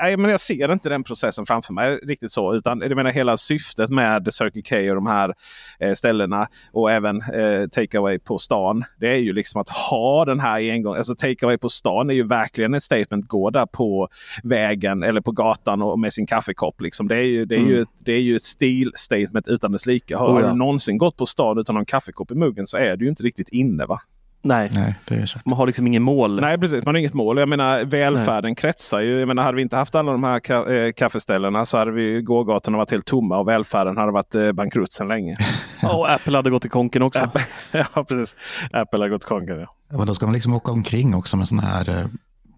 nej, 0.02 0.17
men 0.17 0.32
jag 0.32 0.39
ser 0.39 0.71
inte 0.71 0.89
den 0.89 1.04
processen 1.04 1.45
framför 1.45 1.73
mig 1.73 1.95
riktigt 1.95 2.32
så. 2.32 2.56
Utan 2.56 2.82
jag 2.82 2.95
menar 2.95 3.12
hela 3.12 3.38
syftet 3.38 3.89
med 3.89 4.34
Circle 4.34 4.62
K 4.69 4.89
och 4.89 4.95
de 4.95 5.08
här 5.08 5.34
eh, 5.80 5.93
ställena 5.93 6.47
och 6.71 6.91
även 6.91 7.21
eh, 7.21 7.67
takeaway 7.71 8.19
på 8.19 8.38
stan. 8.38 8.84
Det 8.99 9.12
är 9.12 9.15
ju 9.17 9.34
liksom 9.34 9.62
att 9.62 9.69
ha 9.69 10.25
den 10.25 10.39
här 10.39 10.71
engång. 10.71 10.95
Alltså 10.95 11.15
takeaway 11.15 11.58
på 11.58 11.69
stan 11.69 12.10
är 12.10 12.13
ju 12.13 12.28
verkligen 12.28 12.73
ett 12.73 12.84
statement. 12.84 13.28
Gå 13.28 13.49
där 13.49 13.65
på 13.65 14.08
vägen 14.43 15.04
eller 15.04 15.21
på 15.21 15.32
gatan 15.32 15.82
och 15.82 15.99
med 15.99 16.13
sin 16.13 16.25
kaffekopp. 16.28 16.82
Liksom. 16.82 17.08
Det, 17.08 17.15
är 17.15 17.23
ju, 17.23 17.45
det, 17.45 17.56
är 17.56 17.60
ju, 17.60 17.82
ett- 17.82 17.88
det 18.06 18.13
är 18.13 18.21
ju 18.21 18.36
ett 18.36 18.43
stilstatement 18.43 19.47
utan 19.47 19.71
dess 19.71 19.86
like. 19.86 20.15
Har, 20.15 20.28
Oh, 20.28 20.39
ja. 20.41 20.45
har 20.45 20.52
du 20.52 20.58
någonsin 20.58 20.97
gått 20.97 21.17
på 21.17 21.25
stan 21.25 21.58
utan 21.60 21.75
någon 21.75 21.86
kaffekopp 21.86 22.32
i 22.32 22.36
muggen 22.36 22.67
så 22.67 22.78
är 22.78 22.95
du 22.97 23.06
ju 23.06 23.10
inte 23.10 23.23
riktigt 23.23 23.49
inne. 23.49 23.86
va? 23.86 24.02
Nej, 24.41 24.71
Nej, 24.73 24.95
det 25.08 25.15
är 25.15 25.41
man 25.45 25.58
har 25.58 25.65
liksom 25.65 25.88
ingen 25.88 26.04
mål. 26.04 26.41
Nej 26.41 26.58
precis, 26.58 26.86
man 26.86 26.95
har 26.95 26.99
inget 26.99 27.13
mål. 27.13 27.38
Jag 27.38 27.49
menar 27.49 27.86
välfärden 27.86 28.56
kretsar 28.56 28.99
ju. 28.99 29.19
Jag 29.19 29.28
menar 29.28 29.43
hade 29.43 29.56
vi 29.56 29.62
inte 29.62 29.75
haft 29.75 29.95
alla 29.95 30.12
de 30.12 30.23
här 30.23 30.39
ka 30.39 30.73
eh, 30.73 30.91
kaffeställena 30.91 31.65
så 31.65 31.78
hade 31.78 31.91
vi 31.91 32.21
gågatorna 32.21 32.78
varit 32.78 32.91
helt 32.91 33.06
tomma 33.06 33.38
och 33.38 33.47
välfärden 33.47 33.97
hade 33.97 34.12
varit 34.12 34.36
eh, 34.36 34.52
bankrutt 34.52 34.91
sedan 34.91 35.08
länge. 35.08 35.38
Och 35.84 36.12
Apple 36.12 36.38
hade 36.38 36.49
gått 36.49 36.65
i 36.65 36.69
konken 36.69 37.02
också. 37.02 37.30
ja 37.71 38.04
precis. 38.04 38.36
Apple 38.71 38.99
har 38.99 39.10
gått 39.10 39.25
konken. 39.25 39.60
Ja. 39.60 39.75
Ja, 39.91 39.97
men 39.97 40.08
då 40.08 40.15
ska 40.15 40.25
man 40.25 40.34
liksom 40.34 40.54
åka 40.54 40.71
omkring 40.71 41.15
också 41.15 41.38
med 41.38 41.47
sådana 41.47 41.67
här 41.67 41.89
eh, 41.89 42.06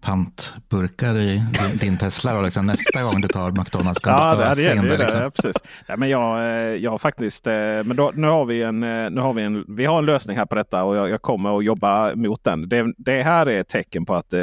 pantburkar 0.02 1.14
i 1.18 1.36
din, 1.36 1.76
din 1.80 1.96
Tesla. 1.98 2.36
Och 2.36 2.42
liksom 2.42 2.66
nästa 2.66 3.02
gång 3.02 3.20
du 3.20 3.28
tar 3.28 3.50
McDonalds 3.50 4.00
kan 4.00 4.12
Ja, 4.12 4.30
du 4.34 4.62
det, 4.62 4.74
det 4.74 4.80
det. 4.82 4.96
det. 4.96 4.98
Liksom. 4.98 5.20
Ja, 5.20 5.30
precis. 5.30 5.62
Ja, 5.86 5.96
men 5.96 6.08
jag, 6.08 6.38
eh, 6.38 6.74
jag 6.76 7.00
faktiskt, 7.00 7.46
eh, 7.46 7.52
men 7.84 7.96
då, 7.96 8.12
nu 8.14 8.26
har 8.26 8.44
vi 8.44 8.62
en, 8.62 8.82
eh, 8.82 9.10
nu 9.10 9.20
har 9.20 9.32
vi 9.32 9.42
en, 9.42 9.64
vi 9.68 9.84
har 9.84 9.98
en 9.98 10.06
lösning 10.06 10.36
här 10.36 10.46
på 10.46 10.54
detta 10.54 10.84
och 10.84 10.96
jag, 10.96 11.10
jag 11.10 11.22
kommer 11.22 11.58
att 11.58 11.64
jobba 11.64 12.14
mot 12.14 12.44
den. 12.44 12.68
Det, 12.68 12.94
det 12.98 13.22
här 13.22 13.46
är 13.46 13.60
ett 13.60 13.68
tecken 13.68 14.04
på 14.04 14.14
att, 14.14 14.34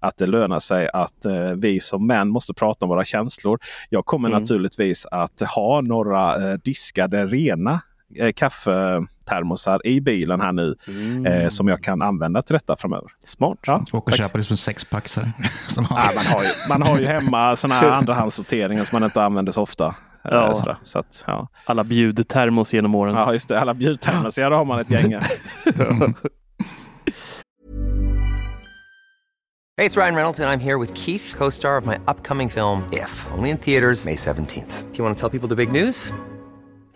att 0.00 0.16
det 0.16 0.26
lönar 0.26 0.58
sig 0.58 0.88
att 0.92 1.26
vi 1.56 1.80
som 1.80 2.06
män 2.06 2.28
måste 2.28 2.54
prata 2.54 2.84
om 2.84 2.88
våra 2.88 3.04
känslor. 3.04 3.58
Jag 3.90 4.06
kommer 4.06 4.28
Mm. 4.28 4.40
naturligtvis 4.42 5.06
att 5.10 5.40
ha 5.56 5.80
några 5.80 6.56
diskade 6.56 7.26
rena 7.26 7.80
eh, 8.18 8.32
kaffetermosar 9.26 9.86
i 9.86 10.00
bilen 10.00 10.40
här 10.40 10.52
nu 10.52 10.76
eh, 11.26 11.48
som 11.48 11.68
jag 11.68 11.82
kan 11.82 12.02
använda 12.02 12.42
till 12.42 12.52
detta 12.52 12.76
framöver. 12.76 13.10
Smart. 13.24 13.58
Ja, 13.66 13.84
Och 13.92 14.12
köpa 14.12 14.38
liksom 14.38 14.56
sexpack 14.56 15.08
så 15.08 15.20
här. 15.20 15.32
Ja, 15.76 16.10
man, 16.14 16.26
har 16.26 16.42
ju, 16.42 16.48
man 16.68 16.82
har 16.82 16.98
ju 16.98 17.06
hemma 17.20 17.56
sådana 17.56 17.80
här 17.80 17.90
andrahandssorteringar 17.90 18.84
som 18.84 18.96
man 19.00 19.04
inte 19.04 19.22
använder 19.22 19.52
så 19.52 19.62
ofta. 19.62 19.94
Ja. 20.22 20.30
Ja. 20.30 20.54
Sådär. 20.54 20.76
Så 20.82 20.98
att, 20.98 21.24
ja. 21.26 21.48
Alla 21.64 21.84
bjudtermos 21.84 22.74
genom 22.74 22.94
åren. 22.94 23.14
ja, 23.14 23.32
just 23.32 23.48
det. 23.48 23.60
Alla 23.60 23.74
bjudtermos. 23.74 24.38
Ja, 24.38 24.48
då 24.50 24.56
har 24.56 24.64
man 24.64 24.78
ett 24.80 24.90
gäng. 24.90 25.16
Hey, 29.78 29.84
it's 29.84 29.94
Ryan 29.96 30.14
Reynolds, 30.14 30.40
and 30.40 30.48
I'm 30.48 30.58
here 30.58 30.78
with 30.78 30.94
Keith, 30.94 31.34
co 31.36 31.50
star 31.50 31.76
of 31.76 31.84
my 31.84 31.98
upcoming 32.06 32.48
film, 32.48 32.88
If, 32.92 33.26
only 33.36 33.50
in 33.50 33.58
theaters, 33.58 34.06
May 34.06 34.16
17th. 34.16 34.90
Do 34.90 34.98
you 34.98 35.04
want 35.04 35.18
to 35.18 35.20
tell 35.20 35.28
people 35.28 35.48
the 35.48 35.66
big 35.66 35.70
news? 35.84 36.10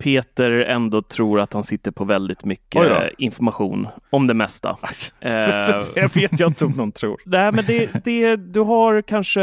Peter 0.00 0.50
ändå 0.50 1.02
tror 1.02 1.40
att 1.40 1.52
han 1.52 1.64
sitter 1.64 1.90
på 1.90 2.04
väldigt 2.04 2.44
mycket 2.44 2.82
information 3.18 3.88
om 4.10 4.26
det 4.26 4.34
mesta. 4.34 4.76
Eh, 5.20 5.84
det 5.94 6.16
vet 6.16 6.40
jag 6.40 6.50
inte 6.50 6.64
om 6.64 6.72
någon 6.72 6.92
tror. 6.92 7.20
Nej, 7.26 7.52
men 7.52 7.64
det, 7.66 8.04
det, 8.04 8.36
du 8.36 8.60
har 8.60 9.02
kanske, 9.02 9.40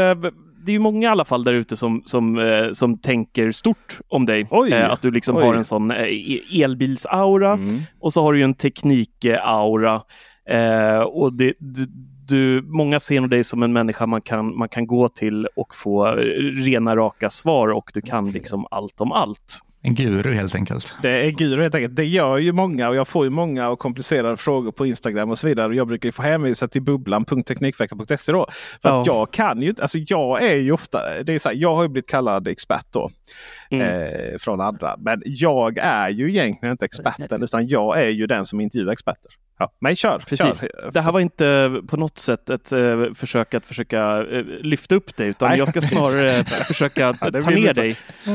det 0.64 0.66
är 0.66 0.72
ju 0.72 0.78
många 0.78 1.08
i 1.08 1.10
alla 1.10 1.24
fall 1.24 1.44
där 1.44 1.54
ute 1.54 1.76
som, 1.76 2.02
som, 2.06 2.38
eh, 2.38 2.72
som 2.72 2.98
tänker 2.98 3.50
stort 3.50 3.98
om 4.08 4.26
dig. 4.26 4.46
Oj. 4.50 4.72
Eh, 4.72 4.90
att 4.90 5.02
du 5.02 5.10
liksom 5.10 5.36
Oj. 5.36 5.42
har 5.42 5.54
en 5.54 5.64
sån 5.64 5.90
e- 5.90 6.62
elbilsaura 6.62 7.52
Mm. 7.52 7.82
och 8.00 8.12
så 8.12 8.22
har 8.22 8.32
du 8.32 8.38
ju 8.38 8.44
en 8.44 8.54
teknik-aura. 8.54 10.02
Eh, 10.50 10.98
och 11.00 11.32
det, 11.32 11.54
du, 12.28 12.62
många 12.66 13.00
ser 13.00 13.20
nog 13.20 13.30
dig 13.30 13.44
som 13.44 13.62
en 13.62 13.72
människa 13.72 14.06
man 14.06 14.20
kan, 14.20 14.56
man 14.58 14.68
kan 14.68 14.86
gå 14.86 15.08
till 15.08 15.46
och 15.56 15.74
få 15.74 16.06
rena 16.64 16.96
raka 16.96 17.30
svar 17.30 17.68
och 17.68 17.90
du 17.94 18.00
kan 18.00 18.30
liksom 18.32 18.66
allt 18.70 19.00
om 19.00 19.12
allt. 19.12 19.58
En 19.82 19.94
guru 19.94 20.32
helt 20.32 20.54
enkelt. 20.54 20.94
Det 21.02 21.10
är 21.26 21.30
guru 21.30 21.62
helt 21.62 21.74
enkelt. 21.74 21.96
Det 21.96 22.04
gör 22.04 22.38
ju 22.38 22.52
många 22.52 22.88
och 22.88 22.96
jag 22.96 23.08
får 23.08 23.24
ju 23.24 23.30
många 23.30 23.68
och 23.68 23.78
komplicerade 23.78 24.36
frågor 24.36 24.72
på 24.72 24.86
Instagram 24.86 25.30
och 25.30 25.38
så 25.38 25.46
vidare. 25.46 25.74
Jag 25.76 25.86
brukar 25.86 26.08
ju 26.08 26.12
få 26.12 26.22
hänvisa 26.22 26.68
till 26.68 26.82
bubblan.teknikveckan.se 26.82 28.32
då. 28.32 28.46
För 28.82 28.88
Ja. 28.88 29.00
att 29.00 29.06
jag 29.06 29.30
kan 29.30 29.62
ju 29.62 29.68
inte, 29.68 29.82
alltså 29.82 29.98
jag 29.98 30.42
är 30.42 30.56
ju 30.56 30.72
ofta, 30.72 31.22
det 31.22 31.34
är 31.34 31.38
så 31.38 31.48
här, 31.48 31.56
jag 31.56 31.74
har 31.74 31.82
ju 31.82 31.88
blivit 31.88 32.10
kallad 32.10 32.48
expert 32.48 32.86
då. 32.90 33.10
Eh, 33.70 34.38
från 34.38 34.60
andra. 34.60 34.96
Men 34.98 35.22
jag 35.24 35.78
är 35.78 36.08
ju 36.08 36.28
egentligen 36.28 36.72
inte 36.72 36.84
experten 36.84 37.42
utan 37.42 37.68
jag 37.68 38.02
är 38.02 38.08
ju 38.08 38.26
den 38.26 38.46
som 38.46 38.60
intervjuar 38.60 38.92
experter. 38.92 39.30
Ja, 39.58 39.72
men 39.80 39.96
kör! 39.96 40.18
Precis. 40.18 40.60
Kör. 40.60 40.90
Det 40.92 41.00
här 41.00 41.12
var 41.12 41.20
inte 41.20 41.70
på 41.88 41.96
något 41.96 42.18
sätt 42.18 42.50
ett 42.50 42.72
eh, 42.72 43.04
försök 43.14 43.54
att 43.54 43.66
försöka 43.66 44.26
eh, 44.30 44.44
lyfta 44.60 44.94
upp 44.94 45.16
dig, 45.16 45.28
utan 45.28 45.48
Nej. 45.48 45.58
jag 45.58 45.68
ska 45.68 45.80
snarare 45.80 46.44
försöka 46.44 47.16
Ja, 47.20 47.30
ta 47.40 47.50
ner 47.50 47.74
dig. 47.74 47.96
Eh, 48.26 48.32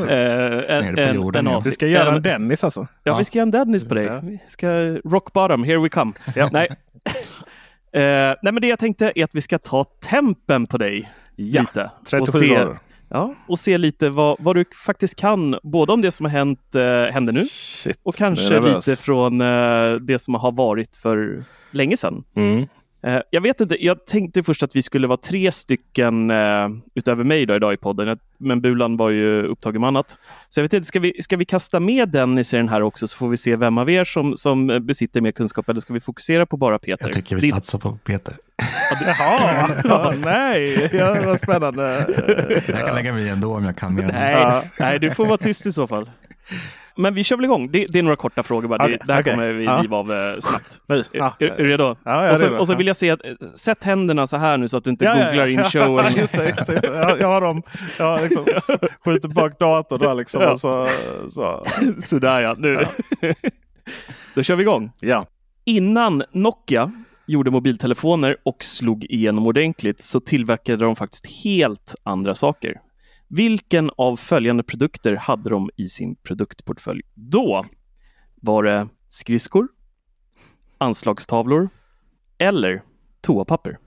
en, 0.77 0.95
Ner 0.95 0.99
en, 0.99 1.15
jorden, 1.15 1.47
en 1.47 1.51
ja. 1.53 1.57
as- 1.57 1.63
Du 1.63 1.71
ska 1.71 1.87
göra 1.87 2.09
en- 2.09 2.15
en 2.15 2.21
Dennis 2.21 2.63
alltså? 2.63 2.87
Ja, 3.03 3.17
vi 3.17 3.25
ska 3.25 3.37
göra 3.37 3.43
en 3.43 3.51
Dennis 3.51 3.87
på 3.87 3.95
dig. 3.95 4.05
Ja. 4.05 4.19
Vi 4.23 4.39
ska 4.47 4.67
rock 5.05 5.33
bottom, 5.33 5.63
here 5.63 5.77
we 5.79 5.89
come. 5.89 6.11
Nej. 6.51 6.69
Eh, 7.95 8.01
nej, 8.01 8.37
men 8.41 8.55
det 8.55 8.67
jag 8.67 8.79
tänkte 8.79 9.11
är 9.15 9.23
att 9.23 9.35
vi 9.35 9.41
ska 9.41 9.57
ta 9.57 9.83
tempen 9.83 10.67
på 10.67 10.77
dig 10.77 11.11
Ja, 11.35 11.61
lite. 11.61 11.91
37 12.09 12.21
och 12.21 12.27
se, 12.27 12.47
grader. 12.47 12.77
Ja, 13.13 13.33
och 13.47 13.59
se 13.59 13.77
lite 13.77 14.09
vad, 14.09 14.37
vad 14.39 14.55
du 14.55 14.65
faktiskt 14.85 15.15
kan, 15.15 15.59
både 15.63 15.93
om 15.93 16.01
det 16.01 16.11
som 16.11 16.25
har 16.25 16.31
hänt, 16.31 16.75
eh, 16.75 17.13
händer 17.13 17.33
nu 17.33 17.45
Shit, 17.45 17.99
och 18.03 18.15
kanske 18.15 18.59
lite 18.59 18.95
från 18.95 19.41
eh, 19.41 19.93
det 19.93 20.19
som 20.19 20.33
har 20.33 20.51
varit 20.51 20.95
för 20.95 21.45
länge 21.71 21.97
sedan. 21.97 22.23
Mm. 22.35 22.67
Eh, 23.07 23.19
jag 23.29 23.41
vet 23.41 23.61
inte, 23.61 23.85
jag 23.85 24.05
tänkte 24.05 24.43
först 24.43 24.63
att 24.63 24.75
vi 24.75 24.81
skulle 24.81 25.07
vara 25.07 25.17
tre 25.17 25.51
stycken 25.51 26.31
eh, 26.31 26.69
utöver 26.95 27.23
mig 27.23 27.45
då, 27.45 27.55
idag 27.55 27.73
i 27.73 27.77
podden, 27.77 28.17
men 28.37 28.61
Bulan 28.61 28.97
var 28.97 29.09
ju 29.09 29.43
upptagen 29.43 29.81
med 29.81 29.87
annat. 29.87 30.17
Så 30.49 30.59
jag 30.59 30.63
vet 30.63 30.73
inte, 30.73 30.87
ska 30.87 30.99
vi, 30.99 31.21
ska 31.21 31.37
vi 31.37 31.45
kasta 31.45 31.79
med 31.79 32.09
Dennis 32.09 32.53
i 32.53 32.57
den 32.57 32.69
här 32.69 32.81
också 32.81 33.07
så 33.07 33.17
får 33.17 33.29
vi 33.29 33.37
se 33.37 33.55
vem 33.55 33.77
av 33.77 33.89
er 33.89 34.03
som, 34.03 34.37
som 34.37 34.69
eh, 34.69 34.79
besitter 34.79 35.21
mer 35.21 35.31
kunskap 35.31 35.69
eller 35.69 35.79
ska 35.79 35.93
vi 35.93 35.99
fokusera 35.99 36.45
på 36.45 36.57
bara 36.57 36.79
Peter? 36.79 37.05
Jag 37.05 37.13
tycker 37.13 37.35
vi 37.35 37.41
Ditt- 37.41 37.53
satsar 37.55 37.79
på 37.79 37.97
Peter. 38.03 38.33
Jaha, 39.05 39.69
ja, 39.83 40.13
nej, 40.23 40.89
ja, 40.93 41.17
vad 41.25 41.37
spännande. 41.37 42.05
Jag 42.67 42.85
kan 42.87 42.95
lägga 42.95 43.13
mig 43.13 43.29
ändå 43.29 43.55
om 43.55 43.65
jag 43.65 43.75
kan 43.77 43.95
Nej, 43.95 44.31
Ja. 44.33 44.63
nej, 44.79 44.99
du 44.99 45.11
får 45.11 45.25
vara 45.25 45.37
tyst 45.37 45.65
i 45.65 45.71
så 45.71 45.87
fall. 45.87 46.09
Men 46.95 47.13
vi 47.13 47.23
kör 47.23 47.35
väl 47.35 47.45
igång. 47.45 47.71
Det, 47.71 47.85
det 47.89 47.99
är 47.99 48.03
några 48.03 48.15
korta 48.15 48.43
frågor 48.43 48.67
bara. 48.67 48.83
Okej, 48.83 48.97
det, 48.99 49.07
det 49.07 49.13
här 49.13 49.21
okej. 49.21 49.33
kommer 49.33 49.51
vi 49.51 49.63
Ja. 49.65 49.79
riva 49.83 49.97
av 49.97 50.11
eh, 50.13 50.39
snabbt. 50.39 50.81
Är, 50.87 51.03
ja. 51.11 51.35
är, 51.39 51.45
är 51.45 51.57
du 51.57 51.67
redo? 51.69 51.95
Ja, 52.03 52.31
och, 52.31 52.39
så, 52.39 52.45
redo. 52.45 52.57
och 52.57 52.67
så 52.67 52.75
vill 52.75 52.87
jag 52.87 52.95
se 52.97 53.09
att, 53.09 53.25
eh, 53.25 53.31
sätt 53.53 53.83
händerna 53.83 54.27
så 54.27 54.37
här 54.37 54.57
nu 54.57 54.67
så 54.67 54.77
att 54.77 54.83
du 54.83 54.89
inte 54.89 55.05
googlar 55.05 55.47
in 55.47 55.63
show. 55.63 55.81
Ja, 55.81 55.99
eller- 56.03 56.17
just 56.19 56.37
det, 56.37 56.47
just 56.47 56.67
det. 56.67 56.81
Jag, 56.83 57.19
jag 57.21 57.27
har 57.27 57.41
dem. 57.41 57.63
Jag 57.99 58.21
liksom 58.21 58.45
skjuter 59.05 59.27
bak 59.29 59.59
datorn 59.59 59.99
då 59.99 60.13
liksom. 60.13 60.41
Ja. 60.41 60.55
Så, 60.55 60.87
så. 61.29 61.65
Sådär 62.01 62.41
ja, 62.41 62.55
nu. 62.57 62.83
Då 64.35 64.43
kör 64.43 64.55
vi 64.55 64.61
igång. 64.61 64.91
Ja. 64.99 65.25
Innan 65.65 66.23
Nokia 66.31 66.91
gjorde 67.25 67.51
mobiltelefoner 67.51 68.35
och 68.43 68.63
slog 68.63 69.03
igenom 69.03 69.47
ordentligt 69.47 70.01
så 70.01 70.19
tillverkade 70.19 70.85
de 70.85 70.95
faktiskt 70.95 71.27
helt 71.43 71.95
andra 72.03 72.35
saker. 72.35 72.77
Vilken 73.35 73.91
av 73.97 74.15
följande 74.15 74.63
produkter 74.63 75.15
hade 75.15 75.49
de 75.49 75.69
i 75.75 75.87
sin 75.87 76.15
produktportfölj 76.15 77.01
då? 77.13 77.65
Var 78.41 78.63
det 78.63 78.87
skridskor, 79.09 79.67
anslagstavlor 80.77 81.69
eller 82.37 82.81
toapapper? 83.21 83.77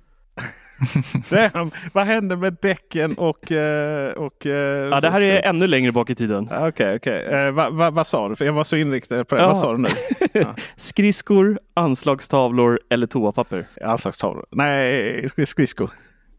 Damn, 1.31 1.71
vad 1.93 2.07
hände 2.07 2.37
med 2.37 2.57
däcken 2.63 3.15
och... 3.19 3.53
eh, 3.53 4.13
och 4.13 4.47
eh, 4.47 4.89
Ja, 4.89 5.01
det 5.01 5.11
här 5.11 5.21
är 5.21 5.43
ännu 5.49 5.67
längre 5.67 5.93
bak 5.93 6.11
i 6.11 6.15
tiden. 6.15 6.49
Ja, 6.51 6.69
Okej, 6.69 6.97
okej. 6.97 7.25
Eh, 7.27 7.51
vad- 7.53 7.73
vad- 7.75 7.95
vad 7.95 8.07
sa 8.07 8.29
du? 8.29 8.37
För 8.37 8.45
jag 8.45 8.53
var 8.53 8.65
så 8.65 8.77
inriktad 8.77 9.25
på 9.25 9.35
det. 9.35 9.41
Ja. 9.41 9.47
Vad 9.49 9.57
sa 9.59 9.73
du 9.73 9.79
nu? 9.79 9.89
Skridskor, 10.77 11.59
anslagstavlor 11.75 12.81
eller 12.91 13.07
toapapper? 13.07 13.69
Anslagstavlor? 13.83 14.47
Nej, 14.51 15.23
sk- 15.27 15.45
skridsko. 15.45 15.89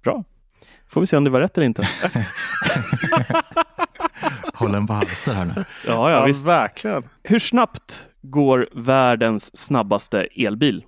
Bra. 0.04 0.24
Får 0.90 1.02
vi 1.02 1.08
se 1.08 1.18
om 1.18 1.24
det 1.24 1.30
var 1.30 1.40
rätt 1.40 1.58
eller 1.58 1.66
inte. 1.66 1.88
Håll 4.54 4.76
en 4.76 4.88
på 4.88 4.94
halster 4.94 5.34
här 5.34 5.46
nu. 5.46 5.66
Ja, 5.88 6.12
ja, 6.12 6.26
visst. 6.26 6.48
verkligen. 6.48 7.04
Hur 7.24 7.40
snabbt 7.40 8.08
går 8.22 8.68
världens 8.74 9.58
snabbaste 9.58 10.28
elbil? 10.36 10.84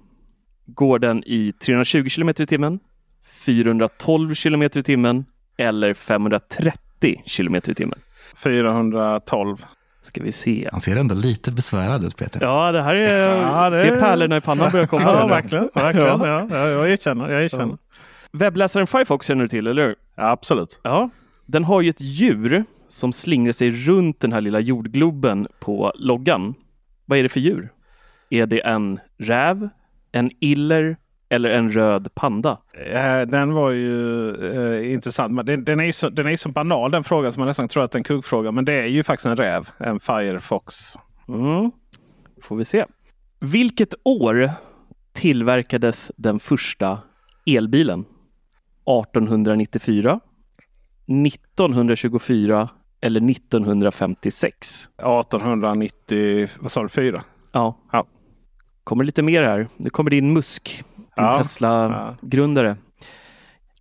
Går 0.66 1.00
den 1.00 1.24
i 1.26 1.52
320 1.52 2.08
km 2.16 2.30
i 2.30 2.34
timmen, 2.34 2.80
412 3.46 4.36
km 4.36 4.64
i 4.64 4.70
timmen 4.70 5.26
eller 5.58 5.94
530 5.94 7.24
km 7.38 7.56
i 7.56 7.62
timmen? 7.62 8.00
412. 8.36 9.66
Ska 10.02 10.24
vi 10.24 10.32
se. 10.32 10.70
Han 10.72 10.82
ser 10.82 10.96
ändå 10.96 11.16
lite 11.16 11.52
besvärad 11.52 12.06
ut 12.06 12.18
Peter. 12.18 12.42
Ja, 12.44 12.72
det 12.72 12.82
här 12.82 12.96
är... 12.96 13.42
Ja, 13.42 13.70
det- 13.70 13.82
Se 13.82 13.92
pärlorna 13.96 14.38
i 14.38 14.42
pannan 14.42 14.72
börja 14.72 14.88
komma. 14.88 15.04
Ja, 15.04 15.28
verkligen. 15.28 15.70
verkligen. 15.74 16.08
Ja. 16.08 16.28
Ja. 16.28 16.48
Ja, 16.52 16.68
jag 16.68 16.90
erkänner. 16.92 17.30
Jag 17.30 17.44
erkänner. 17.44 17.78
Webbläsaren 18.32 18.88
Firefox 18.88 19.28
känner 19.28 19.42
du 19.44 19.48
till, 19.50 19.68
eller 19.68 19.82
hur? 19.88 19.96
Ja, 20.16 20.30
absolut. 20.30 20.80
Ja. 20.84 21.10
Den 21.46 21.64
har 21.64 21.82
ju 21.82 21.90
ett 21.90 22.02
djur 22.02 22.64
som 22.88 23.14
slingrar 23.14 23.52
sig 23.52 23.70
runt 23.72 24.20
den 24.20 24.34
här 24.34 24.42
lilla 24.42 24.60
jordgloben 24.60 25.48
på 25.60 25.92
loggan. 25.96 26.54
Vad 27.06 27.20
är 27.20 27.24
det 27.24 27.30
för 27.30 27.40
djur? 27.40 27.70
Är 28.30 28.46
det 28.46 28.60
en 28.66 29.00
räv, 29.18 29.70
en 30.12 30.32
iller 30.40 30.98
eller 31.30 31.50
en 31.50 31.70
röd 31.72 32.16
panda? 32.16 32.58
Eh, 32.92 33.22
Den 33.22 33.54
var 33.54 33.72
ju 33.72 34.30
eh, 34.48 34.92
intressant. 34.94 35.34
Men 35.34 35.46
den, 35.46 35.64
den 35.64 35.80
är 35.80 35.84
ju 35.84 35.94
så, 35.94 36.10
den 36.10 36.28
är 36.28 36.36
så 36.36 36.50
banal 36.50 36.92
den 36.92 37.04
frågan 37.04 37.34
som 37.34 37.42
man 37.42 37.48
nästan 37.48 37.68
tror 37.68 37.84
att 37.84 37.92
det 37.92 37.96
är 37.96 38.00
en 38.00 38.04
kuggfråga. 38.04 38.52
Men 38.52 38.66
det 38.66 38.74
är 38.74 38.88
ju 38.88 39.04
faktiskt 39.04 39.26
en 39.26 39.36
räv. 39.38 39.70
En 39.78 40.00
Firefox. 40.00 40.76
Mm. 41.28 41.72
Får 42.42 42.56
vi 42.56 42.66
se. 42.66 42.86
Vilket 43.40 43.94
år 44.04 44.52
tillverkades 45.14 46.12
den 46.18 46.40
första 46.40 47.00
elbilen? 47.46 48.06
1894, 48.90 50.20
1924 51.08 52.70
eller 53.02 53.30
1956? 53.32 54.90
1890, 54.98 56.48
vad 56.60 56.72
sa 56.72 56.88
du? 56.88 57.20
Ja. 57.52 57.78
Ja. 57.92 58.08
Kommer 58.84 59.04
lite 59.04 59.22
mer 59.22 59.44
här. 59.44 59.68
Nu 59.78 59.90
kommer 59.90 60.10
din 60.12 60.34
Musk, 60.34 60.84
din 60.96 61.06
Ja. 61.16 61.38
Tesla-grundare. 61.38 62.78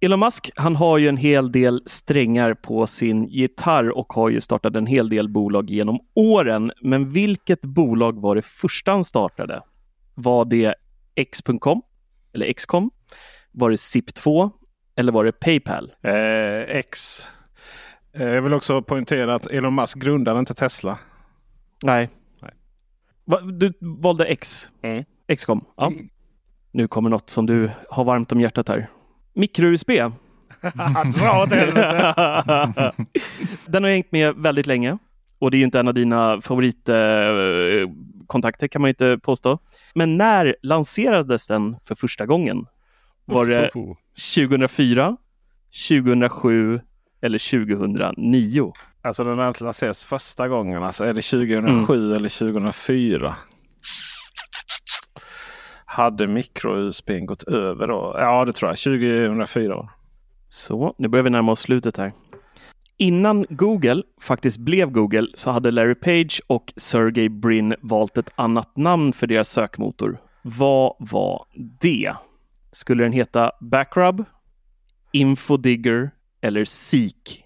Elon 0.00 0.20
Musk, 0.20 0.50
han 0.56 0.76
har 0.76 0.98
ju 0.98 1.08
en 1.08 1.16
hel 1.16 1.52
del 1.52 1.82
strängar 1.86 2.54
på 2.54 2.86
sin 2.86 3.24
gitarr 3.24 3.90
och 3.98 4.12
har 4.12 4.28
ju 4.28 4.40
startat 4.40 4.76
en 4.76 4.86
hel 4.86 5.08
del 5.08 5.28
bolag 5.28 5.70
genom 5.70 5.98
åren. 6.14 6.72
Men 6.82 7.10
vilket 7.10 7.60
bolag 7.60 8.20
var 8.20 8.36
det 8.36 8.42
första 8.44 8.92
han 8.92 9.04
startade? 9.04 9.62
Var 10.14 10.44
det 10.44 10.74
X.com 11.14 11.82
eller 12.32 12.52
XCOM? 12.52 12.90
Var 13.52 13.70
det 13.70 13.76
Zip2 13.76 14.50
eller 14.98 15.12
var 15.12 15.24
det 15.24 15.32
Paypal? 15.32 15.92
Eh, 16.02 16.76
X. 16.76 17.22
Eh, 18.12 18.28
jag 18.28 18.42
vill 18.42 18.54
också 18.54 18.82
poängtera 18.82 19.34
att 19.34 19.46
Elon 19.46 19.74
Musk 19.74 19.98
grundade 19.98 20.38
inte 20.38 20.54
Tesla. 20.54 20.98
Nej. 21.84 22.10
Nej. 22.42 22.50
Va, 23.24 23.40
du 23.40 23.72
valde 23.80 24.24
X? 24.24 24.68
Mm. 24.82 25.04
XCOM? 25.36 25.64
Ja. 25.76 25.92
Nu 26.72 26.88
kommer 26.88 27.10
något 27.10 27.30
som 27.30 27.46
du 27.46 27.70
har 27.90 28.04
varmt 28.04 28.32
om 28.32 28.40
hjärtat 28.40 28.68
här. 28.68 28.88
Mikro-USB. 29.34 29.90
Dra 31.18 31.42
åt 31.42 31.52
helvete! 31.52 32.92
Den 33.66 33.84
har 33.84 33.90
hängt 33.90 34.12
med 34.12 34.34
väldigt 34.36 34.66
länge 34.66 34.98
och 35.38 35.50
det 35.50 35.56
är 35.56 35.58
ju 35.58 35.64
inte 35.64 35.80
en 35.80 35.88
av 35.88 35.94
dina 35.94 36.40
favoritkontakter 36.40 38.68
kan 38.68 38.82
man 38.82 38.88
ju 38.88 38.92
inte 38.92 39.18
påstå. 39.22 39.58
Men 39.94 40.16
när 40.16 40.56
lanserades 40.62 41.46
den 41.46 41.76
för 41.84 41.94
första 41.94 42.26
gången? 42.26 42.66
Var 43.28 43.46
det 43.46 43.70
2004, 44.34 45.16
2007 45.88 46.80
eller 47.20 47.66
2009? 47.66 48.72
Alltså 49.02 49.24
den 49.24 49.36
lanserades 49.36 50.04
första 50.04 50.48
gången. 50.48 50.82
Alltså 50.82 51.04
är 51.04 51.14
det 51.14 51.22
2007 51.22 52.14
eller 52.14 52.38
2004? 52.38 53.36
Hade 55.84 56.26
mikro-USB 56.26 57.10
gått 57.26 57.42
över 57.42 57.86
då? 57.86 58.16
Ja 58.18 58.44
det 58.44 58.52
tror 58.52 58.70
jag. 58.70 58.78
2004. 58.78 59.74
då. 59.74 59.88
Så, 60.48 60.94
nu 60.98 61.08
börjar 61.08 61.22
vi 61.24 61.30
närma 61.30 61.52
oss 61.52 61.60
slutet 61.60 61.96
här. 61.96 62.12
Innan 62.96 63.46
Google 63.50 64.02
faktiskt 64.20 64.58
blev 64.58 64.90
Google 64.90 65.26
så 65.34 65.50
hade 65.50 65.70
Larry 65.70 65.94
Page 65.94 66.42
och 66.46 66.72
Sergey 66.76 67.28
Brin 67.28 67.74
valt 67.80 68.18
ett 68.18 68.30
annat 68.34 68.76
namn 68.76 69.12
för 69.12 69.26
deras 69.26 69.48
sökmotor. 69.48 70.18
Vad 70.42 70.96
var 70.98 71.44
det? 71.80 72.12
Skulle 72.78 73.02
den 73.02 73.12
heta 73.12 73.52
Backrub, 73.60 74.24
Infodigger 75.12 76.10
eller 76.40 76.64
Seek? 76.64 77.44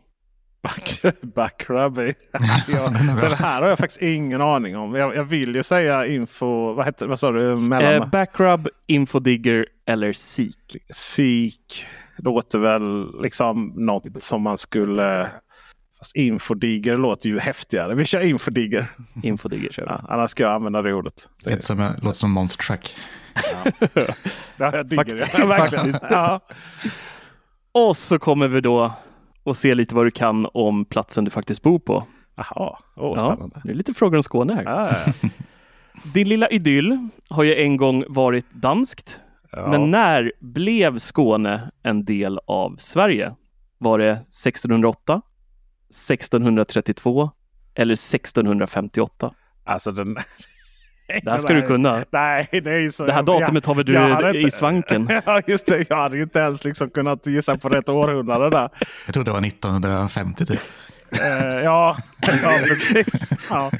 Back, 0.62 1.02
backrubby. 1.34 2.12
ja, 2.68 2.88
den 3.20 3.32
här 3.32 3.62
har 3.62 3.68
jag 3.68 3.78
faktiskt 3.78 4.02
ingen 4.02 4.40
aning 4.40 4.76
om. 4.76 4.94
Jag, 4.94 5.16
jag 5.16 5.24
vill 5.24 5.54
ju 5.54 5.62
säga 5.62 6.06
info... 6.06 6.72
Vad, 6.72 6.86
heter, 6.86 7.06
vad 7.06 7.18
sa 7.18 7.30
du? 7.30 7.56
Mellan... 7.56 7.94
Eh, 7.94 8.08
backrub, 8.08 8.68
infodigger 8.86 9.66
eller 9.86 10.12
seek. 10.12 10.76
Seek 10.90 11.86
låter 12.16 12.58
väl 12.58 13.22
liksom 13.22 13.72
något 13.76 14.22
som 14.22 14.42
man 14.42 14.58
skulle... 14.58 15.30
Fast 16.02 16.16
infodigger 16.16 16.96
låter 16.98 17.28
ju 17.28 17.38
häftigare. 17.38 17.94
Vi 17.94 18.04
kör 18.04 18.20
infodigger. 18.20 18.86
Infodigger 19.22 19.70
kör 19.72 19.82
vi. 19.82 19.88
Ja, 19.88 20.04
annars 20.08 20.30
ska 20.30 20.42
jag 20.42 20.52
använda 20.52 20.82
det 20.82 20.94
ordet. 20.94 21.28
Det 21.44 21.64
som, 21.64 21.88
låter 22.02 22.16
som 22.16 22.30
Monster 22.30 22.64
Truck. 22.64 22.94
Ja, 24.56 24.70
jag 24.76 24.86
digger 24.86 25.04
det. 25.16 25.28
Ja, 25.38 25.46
verkligen. 25.46 25.94
Ja. 26.10 26.40
Och 27.72 27.96
så 27.96 28.18
kommer 28.18 28.48
vi 28.48 28.60
då 28.60 28.92
och 29.42 29.56
se 29.56 29.74
lite 29.74 29.94
vad 29.94 30.06
du 30.06 30.10
kan 30.10 30.46
om 30.54 30.84
platsen 30.84 31.24
du 31.24 31.30
faktiskt 31.30 31.62
bor 31.62 31.78
på. 31.78 32.04
Jaha, 32.36 32.78
åh, 32.96 33.14
Ja, 33.16 33.16
spännande. 33.16 33.60
det 33.64 33.70
är 33.70 33.74
lite 33.74 33.94
frågor 33.94 34.16
om 34.16 34.22
Skåne 34.22 34.54
här. 34.54 34.62
Ja, 34.64 34.88
ja, 35.22 35.28
Din 36.14 36.28
lilla 36.28 36.48
idyll 36.48 37.08
har 37.28 37.42
ju 37.42 37.54
en 37.54 37.76
gång 37.76 38.04
varit 38.08 38.46
danskt. 38.52 39.20
ja. 39.52 39.66
Men 39.70 39.90
när 39.90 40.32
blev 40.40 40.98
Skåne 40.98 41.70
en 41.82 42.04
del 42.04 42.40
av 42.46 42.76
Sverige? 42.78 43.34
Var 43.78 43.98
det 43.98 44.10
1608, 44.12 45.22
1632 45.92 47.30
eller 47.74 47.92
1658? 47.92 49.34
Alltså 49.64 49.92
den... 49.92 50.14
Det 51.24 51.30
här 51.30 51.38
ska 51.38 51.52
du 51.54 51.62
kunna. 51.62 52.04
Nej, 52.10 52.48
det 52.50 52.70
är 52.72 52.88
så. 52.88 53.06
Det 53.06 53.12
här 53.12 53.22
datumet 53.22 53.66
har 53.66 53.74
väl 53.74 53.84
du 53.84 53.92
jag 53.92 54.08
hade 54.08 54.38
i 54.38 54.50
svanken? 54.50 55.08
ja, 55.26 55.42
just 55.46 55.66
det. 55.66 55.90
Jag 55.90 55.96
hade 55.96 56.16
ju 56.16 56.22
inte 56.22 56.38
ens 56.38 56.64
liksom 56.64 56.88
kunnat 56.88 57.26
gissa 57.26 57.56
på 57.56 57.68
rätt 57.68 57.88
århundrade 57.88 58.50
där. 58.50 58.70
Jag 59.06 59.14
tror 59.14 59.24
det 59.24 59.30
var 59.30 59.46
1950 59.46 60.46
typ. 60.46 60.60
Eh, 61.22 61.60
ja, 61.64 61.96
ja, 62.42 62.58
precis. 62.68 63.30
Ja. 63.50 63.70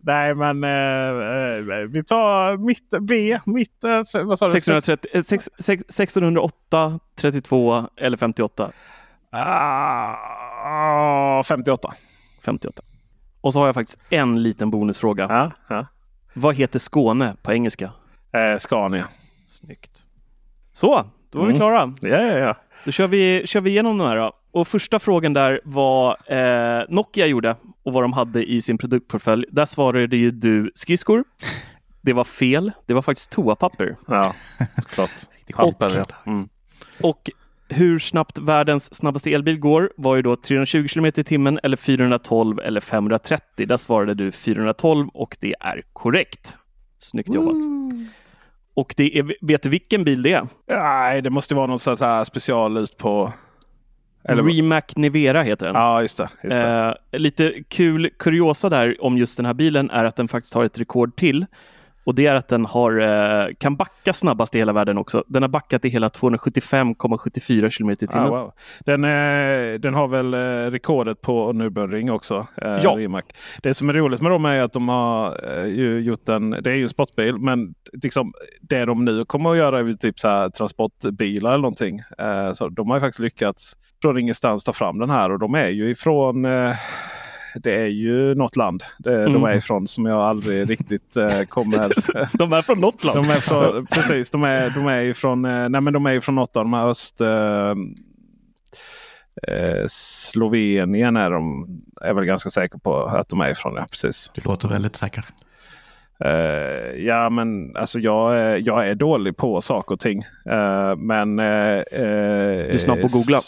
Nej, 0.00 0.34
men 0.34 0.64
eh, 0.64 1.78
eh, 1.78 1.86
vi 1.88 2.04
tar 2.04 2.56
mitt 2.56 2.90
B. 3.00 3.38
Mitt, 3.46 3.84
eh, 3.84 4.24
vad 4.24 4.38
sa 4.38 4.46
du? 4.46 4.52
1630, 4.52 5.10
eh, 5.14 5.22
sex- 5.22 5.50
sex- 5.58 5.82
1608, 5.88 6.98
32 7.20 7.88
eller 7.96 8.16
58? 8.16 8.72
Ah, 9.34 10.14
58. 11.44 11.94
58. 12.44 12.82
Och 13.40 13.52
så 13.52 13.58
har 13.58 13.66
jag 13.66 13.74
faktiskt 13.74 13.98
en 14.10 14.42
liten 14.42 14.70
bonusfråga. 14.70 15.26
Ja, 15.28 15.50
ja. 15.68 15.86
Vad 16.34 16.54
heter 16.54 16.78
Skåne 16.78 17.36
på 17.42 17.52
engelska? 17.52 17.92
Eh, 18.32 18.58
Scania. 18.58 19.08
Snyggt. 19.46 20.04
Så, 20.72 21.04
då 21.30 21.38
var 21.38 21.46
vi 21.46 21.50
Mm. 21.52 21.58
klara. 21.58 21.94
Ja, 22.00 22.22
ja, 22.22 22.38
ja. 22.38 22.56
Då 22.84 22.90
kör 22.90 23.06
vi, 23.08 23.42
kör 23.46 23.60
vi 23.60 23.70
igenom 23.70 23.98
de 23.98 24.06
här. 24.08 24.16
Då. 24.16 24.32
Och 24.50 24.68
första 24.68 24.98
frågan 24.98 25.32
där 25.32 25.60
var 25.64 26.16
eh, 26.32 26.84
Nokia 26.88 27.26
gjorde 27.26 27.56
och 27.82 27.92
vad 27.92 28.04
de 28.04 28.12
hade 28.12 28.44
i 28.50 28.62
sin 28.62 28.78
produktportfölj. 28.78 29.44
Där 29.50 29.64
svarade 29.64 30.16
ju 30.16 30.30
du 30.30 30.72
skridskor. 30.74 31.24
Det 32.00 32.12
var 32.12 32.24
fel. 32.24 32.72
Det 32.86 32.94
var 32.94 33.02
faktiskt 33.02 33.30
toapapper. 33.30 33.96
ja 34.06 34.32
klart. 34.86 35.10
Och. 35.56 35.82
Mm. 36.26 36.48
och 37.00 37.30
hur 37.72 37.98
snabbt 37.98 38.38
världens 38.38 38.94
snabbaste 38.94 39.30
elbil 39.32 39.58
går 39.58 39.92
var 39.96 40.16
ju 40.16 40.22
då 40.22 40.36
320 40.36 40.86
km 40.88 41.06
i 41.06 41.12
timmen 41.12 41.60
eller 41.62 41.76
412 41.76 42.58
eller 42.60 42.80
530. 42.80 43.66
Där 43.66 43.76
svarade 43.76 44.14
du 44.14 44.32
412 44.32 45.08
och 45.14 45.36
det 45.40 45.54
är 45.60 45.82
korrekt. 45.92 46.58
Snyggt 46.98 47.34
jobbat. 47.34 47.56
Och 48.74 48.94
det 48.96 49.18
är, 49.18 49.34
vet 49.46 49.62
du 49.62 49.68
vilken 49.68 50.04
bil 50.04 50.22
det 50.22 50.32
är? 50.32 50.46
Nej, 50.68 51.22
det 51.22 51.30
måste 51.30 51.54
vara 51.54 51.66
något 51.66 51.82
sånt 51.82 52.00
här 52.00 52.24
speciallyst 52.24 52.96
på... 52.96 53.32
Eller- 54.24 54.42
Rimac 54.42 54.84
Nevera 54.96 55.42
heter 55.42 55.66
den. 55.66 55.74
Ja, 55.74 56.02
just 56.02 56.16
det. 56.16 56.28
Just 56.44 56.56
det. 56.56 56.96
Eh, 57.12 57.18
lite 57.20 57.54
kul 57.68 58.10
kuriosa 58.18 58.68
där 58.68 59.04
om 59.04 59.18
just 59.18 59.36
den 59.36 59.46
här 59.46 59.54
bilen 59.54 59.90
är 59.90 60.04
att 60.04 60.16
den 60.16 60.28
faktiskt 60.28 60.54
har 60.54 60.64
ett 60.64 60.78
rekord 60.78 61.16
till. 61.16 61.46
Och 62.04 62.14
det 62.14 62.26
är 62.26 62.34
att 62.34 62.48
den 62.48 62.64
har, 62.66 63.00
eh, 63.00 63.46
kan 63.58 63.76
backa 63.76 64.12
snabbast 64.12 64.54
i 64.54 64.58
hela 64.58 64.72
världen 64.72 64.98
också. 64.98 65.24
Den 65.26 65.42
har 65.42 65.48
backat 65.48 65.84
i 65.84 65.88
hela 65.88 66.08
275,74 66.08 67.70
km 67.70 67.90
i 67.90 67.96
timmen. 67.96 68.26
Ah, 68.26 68.28
wow. 68.28 68.52
den, 68.80 69.04
eh, 69.04 69.80
den 69.80 69.94
har 69.94 70.08
väl 70.08 70.34
eh, 70.34 70.70
rekordet 70.70 71.20
på 71.20 71.52
Nürburgring 71.52 72.10
också. 72.10 72.46
Eh, 72.56 72.78
Ja. 72.82 72.90
Rimac. 72.96 73.24
Det 73.62 73.74
som 73.74 73.88
är 73.88 73.92
roligt 73.92 74.20
med 74.20 74.30
dem 74.30 74.44
är 74.44 74.62
att 74.62 74.72
de 74.72 74.88
har 74.88 75.38
ju 75.66 76.00
gjort 76.00 76.28
en, 76.28 76.50
det 76.50 76.70
är 76.70 76.74
ju 76.74 76.82
en 76.82 76.88
sportbil, 76.88 77.38
men 77.38 77.74
liksom, 78.02 78.32
det 78.60 78.84
de 78.84 79.04
nu 79.04 79.24
kommer 79.24 79.50
att 79.50 79.56
göra 79.56 79.78
är 79.78 79.92
typ 79.92 80.20
så 80.20 80.28
här 80.28 80.48
transportbilar 80.50 81.50
eller 81.50 81.62
någonting. 81.62 82.00
Så 82.54 82.68
de 82.68 82.90
har 82.90 82.96
ju 82.96 83.00
faktiskt 83.00 83.18
lyckats 83.18 83.76
från 84.02 84.18
ingenstans 84.18 84.64
ta 84.64 84.72
fram 84.72 84.98
den 84.98 85.10
här 85.10 85.30
och 85.32 85.38
de 85.38 85.54
är 85.54 85.68
ju 85.68 85.90
ifrån 85.90 86.46
det 87.54 87.74
är 87.74 87.86
ju 87.86 88.34
något 88.34 88.56
land 88.56 88.82
det, 88.98 89.24
de 89.24 89.36
Mm. 89.36 89.44
är 89.44 89.54
ifrån 89.56 89.86
som 89.86 90.06
jag 90.06 90.18
aldrig 90.18 90.70
riktigt 90.70 91.16
eh, 91.16 91.42
kommer... 91.42 91.92
De 92.38 92.52
är 92.52 92.62
från 92.62 92.80
något 92.80 93.04
land. 93.04 93.24
De 93.24 93.30
är 93.30 93.40
från, 93.40 93.86
precis, 93.86 94.30
de 94.30 94.42
är, 94.44 94.70
de 94.70 94.86
är 94.86 95.00
ju 95.00 95.14
från, 95.14 95.44
eh, 95.44 95.68
nej 95.68 95.80
men 95.80 95.92
de 95.92 96.06
är 96.06 96.12
ju 96.12 96.20
från 96.20 96.34
något 96.34 96.56
av 96.56 96.64
de 96.64 96.72
här 96.72 96.86
öst... 96.88 97.20
Eh, 97.20 97.74
eh, 99.48 99.84
Slovenien 99.88 101.16
är 101.16 101.30
de 101.30 101.66
är 102.02 102.14
väl 102.14 102.24
ganska 102.24 102.50
säker 102.50 102.78
på 102.78 103.02
att 103.04 103.28
de 103.28 103.40
är 103.40 103.50
ifrån. 103.50 103.74
Ja, 103.76 103.86
precis. 103.90 104.30
Du 104.34 104.40
låter 104.44 104.68
väldigt 104.68 104.96
säker. 104.96 105.24
Eh, 106.24 107.04
ja 107.06 107.30
men 107.30 107.76
alltså 107.76 107.98
jag, 108.00 108.36
är- 108.38 108.62
jag 108.66 108.88
är 108.88 108.94
dålig 108.94 109.36
på 109.36 109.60
saker 109.60 109.94
och 109.94 110.00
ting. 110.00 110.18
Eh, 110.50 110.96
men... 110.96 111.38
Uh, 111.38 111.82
Du 111.92 112.74
är 112.74 112.78
snabb 112.78 113.00
på 113.00 113.06
att 113.06 113.12
googla. 113.12 113.38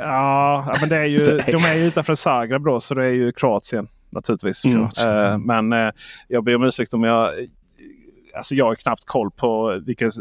Ja, 0.00 0.76
men 0.80 0.88
det 0.88 0.96
är 0.96 1.04
ju, 1.04 1.36
de 1.46 1.54
är 1.64 1.74
ju 1.74 1.86
utanför 1.86 2.14
Zagreb 2.14 2.64
då, 2.64 2.80
så 2.80 2.94
det 2.94 3.04
är 3.04 3.10
ju 3.10 3.32
Kroatien 3.32 3.88
naturligtvis. 4.10 4.64
Mm. 4.64 4.82
Eh, 4.82 5.38
men 5.38 5.72
eh, 5.72 5.90
jag 6.28 6.44
ber 6.44 6.56
om 6.56 6.62
ursäkt 6.64 6.94
om 6.94 7.04
jag... 7.04 7.30
Alltså 8.36 8.54
jag 8.54 8.64
har 8.64 8.74
knappt 8.74 9.04
koll 9.06 9.30
på 9.30 9.80
vilket 9.86 10.12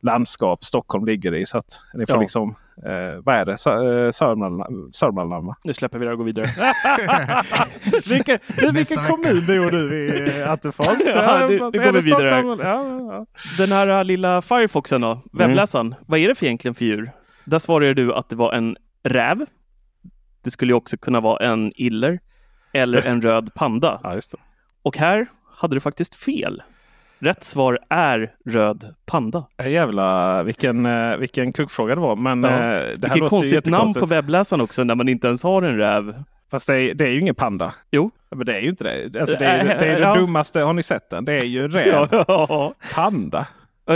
landskap 0.00 0.64
Stockholm 0.64 1.04
ligger 1.06 1.34
i. 1.34 1.46
Så 1.46 1.58
att 1.58 1.80
ni 1.94 2.06
får 2.06 2.16
Ja. 2.16 2.20
liksom... 2.20 2.54
Eh, 2.86 3.20
vad 3.24 3.34
är 3.34 3.44
det? 3.44 3.52
Sö- 3.54 4.12
Sörmland, 4.12 4.94
Sörmland 4.94 5.46
va? 5.46 5.56
Nu 5.64 5.72
släpper 5.74 5.98
vi 5.98 6.06
det 6.06 6.12
och 6.12 6.18
går 6.18 6.24
vidare. 6.24 6.46
vilken 8.08 8.38
vilken 8.74 8.96
kommun 8.96 9.46
bor 9.46 9.70
du 9.70 10.04
i 10.06 10.42
Attefors? 10.42 10.86
Ja, 11.14 11.46
nu- 11.48 11.52
nu 11.58 11.58
går 11.58 11.92
vi 11.92 12.00
vidare. 12.00 12.28
Ja, 12.62 12.84
ja. 13.12 13.26
Den 13.58 13.72
här 13.72 14.04
lilla 14.04 14.42
Firefoxen 14.42 15.00
då, 15.00 15.20
webbläsaren. 15.32 15.94
Vad 16.06 16.18
är 16.20 16.28
det 16.28 16.34
för 16.34 16.46
egentligen 16.46 16.74
för 16.74 16.84
djur? 16.84 17.10
Där 17.52 17.58
svarade 17.58 17.94
du 17.94 18.14
att 18.14 18.28
det 18.28 18.36
var 18.36 18.52
en 18.52 18.76
räv. 19.02 19.46
Det 20.44 20.50
skulle 20.50 20.72
ju 20.72 20.76
också 20.76 20.96
kunna 20.96 21.20
vara 21.20 21.46
en 21.46 21.72
iller 21.76 22.20
eller 22.72 23.06
en 23.06 23.22
röd 23.22 23.54
panda. 23.54 24.00
ja, 24.02 24.14
det. 24.14 24.20
Och 24.82 24.96
här 24.96 25.26
hade 25.56 25.76
du 25.76 25.80
faktiskt 25.80 26.14
fel. 26.14 26.62
Rätt 27.18 27.44
svar 27.44 27.78
är 27.90 28.34
röd 28.46 28.94
panda. 29.06 29.44
Ja, 29.56 29.64
Jävla 29.68 30.42
vilken, 30.42 30.86
eh, 30.86 31.16
vilken 31.16 31.52
kuggfråga 31.52 31.94
det 31.94 32.00
var. 32.00 32.16
Men 32.16 32.42
Ja. 32.44 32.50
eh, 32.50 32.54
det 32.98 33.08
här 33.08 33.14
Vilket 33.14 33.28
konstigt 33.28 33.66
namn 33.66 33.94
på 33.94 34.06
webbläsaren 34.06 34.60
också 34.60 34.84
när 34.84 34.94
man 34.94 35.08
inte 35.08 35.26
ens 35.26 35.42
har 35.42 35.62
en 35.62 35.76
räv. 35.76 36.22
Fast 36.50 36.66
det 36.66 36.80
är, 36.80 36.94
det 36.94 37.04
är 37.04 37.08
ju 37.10 37.20
ingen 37.20 37.34
panda. 37.34 37.74
Jo. 37.90 38.10
Ja, 38.30 38.36
Men 38.36 38.46
det 38.46 38.56
är 38.56 38.60
ju 38.60 38.68
inte 38.68 38.84
det. 38.84 39.20
Alltså 39.20 39.38
det, 39.38 39.44
är, 39.46 39.60
Äh, 39.60 39.66
det 39.80 39.86
är 39.86 40.00
ja. 40.00 40.14
det 40.14 40.20
dummaste. 40.20 40.60
Har 40.60 40.72
ni 40.72 40.82
sett 40.82 41.10
den? 41.10 41.24
Det 41.24 41.32
är 41.32 41.44
ju 41.44 41.64
en 41.64 41.70
räv. 41.70 42.08
Panda. 42.94 43.46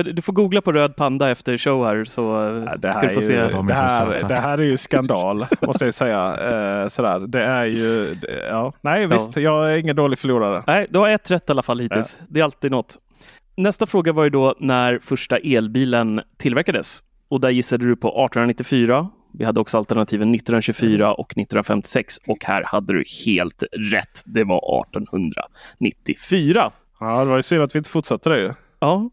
Du 0.02 0.22
får 0.22 0.32
googla 0.32 0.60
på 0.60 0.72
röd 0.72 0.96
panda 0.96 1.30
efter 1.30 1.58
show 1.58 1.86
här 1.86 2.04
så 2.04 2.22
Ja, 2.66 2.76
det, 2.76 2.90
ska 2.90 3.00
här 3.00 3.08
du 3.08 3.14
få 3.14 3.20
är 3.20 3.22
se. 3.24 3.32
ju, 3.32 3.48
De 3.48 3.66
det, 3.66 3.74
här, 3.74 4.20
det 4.28 4.34
här 4.34 4.58
är 4.58 4.62
ju 4.62 4.76
skandal 4.76 5.46
måste 5.66 5.84
jag 5.84 5.94
säga. 5.94 6.36
Eh, 6.82 6.88
sådär. 6.88 7.18
Det 7.26 7.42
är 7.42 7.64
ju... 7.64 8.14
det- 8.14 8.46
Ja. 8.50 8.72
Nej 8.80 9.06
visst, 9.06 9.36
jag 9.36 9.72
är 9.72 9.76
ingen 9.76 9.96
dålig 9.96 10.18
förlorare. 10.18 10.64
Nej, 10.66 10.86
du 10.90 10.98
har 10.98 11.08
ett 11.08 11.30
rätt 11.30 11.48
i 11.48 11.52
alla 11.52 11.62
fall 11.62 11.80
hittills. 11.80 12.18
Det 12.28 12.40
är 12.40 12.44
alltid 12.44 12.70
något. 12.70 12.96
Nästa 13.56 13.86
fråga 13.86 14.12
var 14.12 14.24
ju 14.24 14.30
då 14.30 14.54
när 14.60 14.98
första 15.02 15.36
elbilen 15.36 16.20
tillverkades. 16.38 17.02
Och 17.28 17.40
där 17.40 17.50
gissade 17.50 17.84
du 17.86 17.96
på 17.96 18.08
1894. 18.08 19.08
Vi 19.38 19.44
hade 19.44 19.60
också 19.60 19.78
alternativen 19.78 20.34
1924 20.34 21.14
och 21.14 21.30
1956. 21.32 22.14
Och 22.26 22.44
här 22.44 22.62
hade 22.66 22.92
du 22.92 23.04
helt 23.26 23.62
rätt. 23.92 24.22
Det 24.26 24.44
var 24.44 24.80
1894. 24.80 26.70
Ja, 27.00 27.18
det 27.24 27.30
var 27.30 27.36
ju 27.36 27.42
synd 27.42 27.62
att 27.62 27.74
vi 27.74 27.78
inte 27.78 27.90
fortsatte 27.90 28.30
det 28.30 28.40
ju. 28.40 28.52
Ja. 28.80 29.10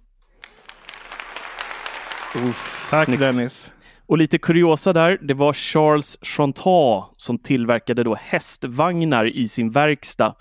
Uff, 2.35 2.87
Tack 2.89 3.05
snyggt. 3.05 3.19
Dennis. 3.19 3.73
Och 4.05 4.17
lite 4.17 4.37
kuriosa 4.37 4.93
där, 4.93 5.17
det 5.21 5.33
var 5.33 5.53
Charles 5.53 6.17
Chantat 6.21 7.09
som 7.17 7.37
tillverkade 7.37 8.03
då 8.03 8.15
hästvagnar 8.15 9.25
i 9.25 9.47
sin 9.47 9.71
verkstad 9.71 10.35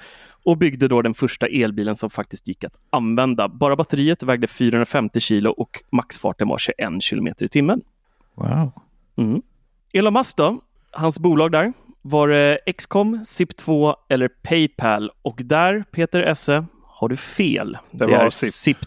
och 0.45 0.57
byggde 0.59 0.89
då 0.89 1.03
den 1.03 1.15
första 1.15 1.47
elbilen 1.47 1.97
som 1.97 2.11
faktiskt 2.11 2.49
gick 2.49 2.65
att 2.65 2.73
använda. 2.91 3.49
Bara 3.49 3.77
batteriet 3.77 4.23
vägde 4.23 4.47
450 4.47 5.21
kilo 5.21 5.51
och 5.51 5.83
maxfarten 5.93 6.49
var 6.49 6.59
21 6.59 7.03
kilometer 7.03 7.45
i 7.45 7.49
timmen. 7.49 7.81
Wow. 8.35 8.73
Mm. 9.17 9.43
Elon 9.93 10.13
Musk 10.13 10.37
då, 10.37 10.61
hans 10.91 11.19
bolag 11.19 11.53
där, 11.53 11.73
var 12.03 12.29
det 12.29 12.59
XCOM, 12.79 13.17
SIP2 13.17 13.95
eller 14.09 14.29
Paypal? 14.29 15.11
Och 15.23 15.41
där, 15.45 15.85
Peter 15.93 16.23
Esse, 16.23 16.65
har 16.85 17.09
du 17.09 17.17
fel. 17.17 17.79
Det 17.91 18.07
Det, 18.07 18.13
var 18.13 18.19
är 18.25 18.31
SIP. 18.31 18.53
SIP. 18.53 18.79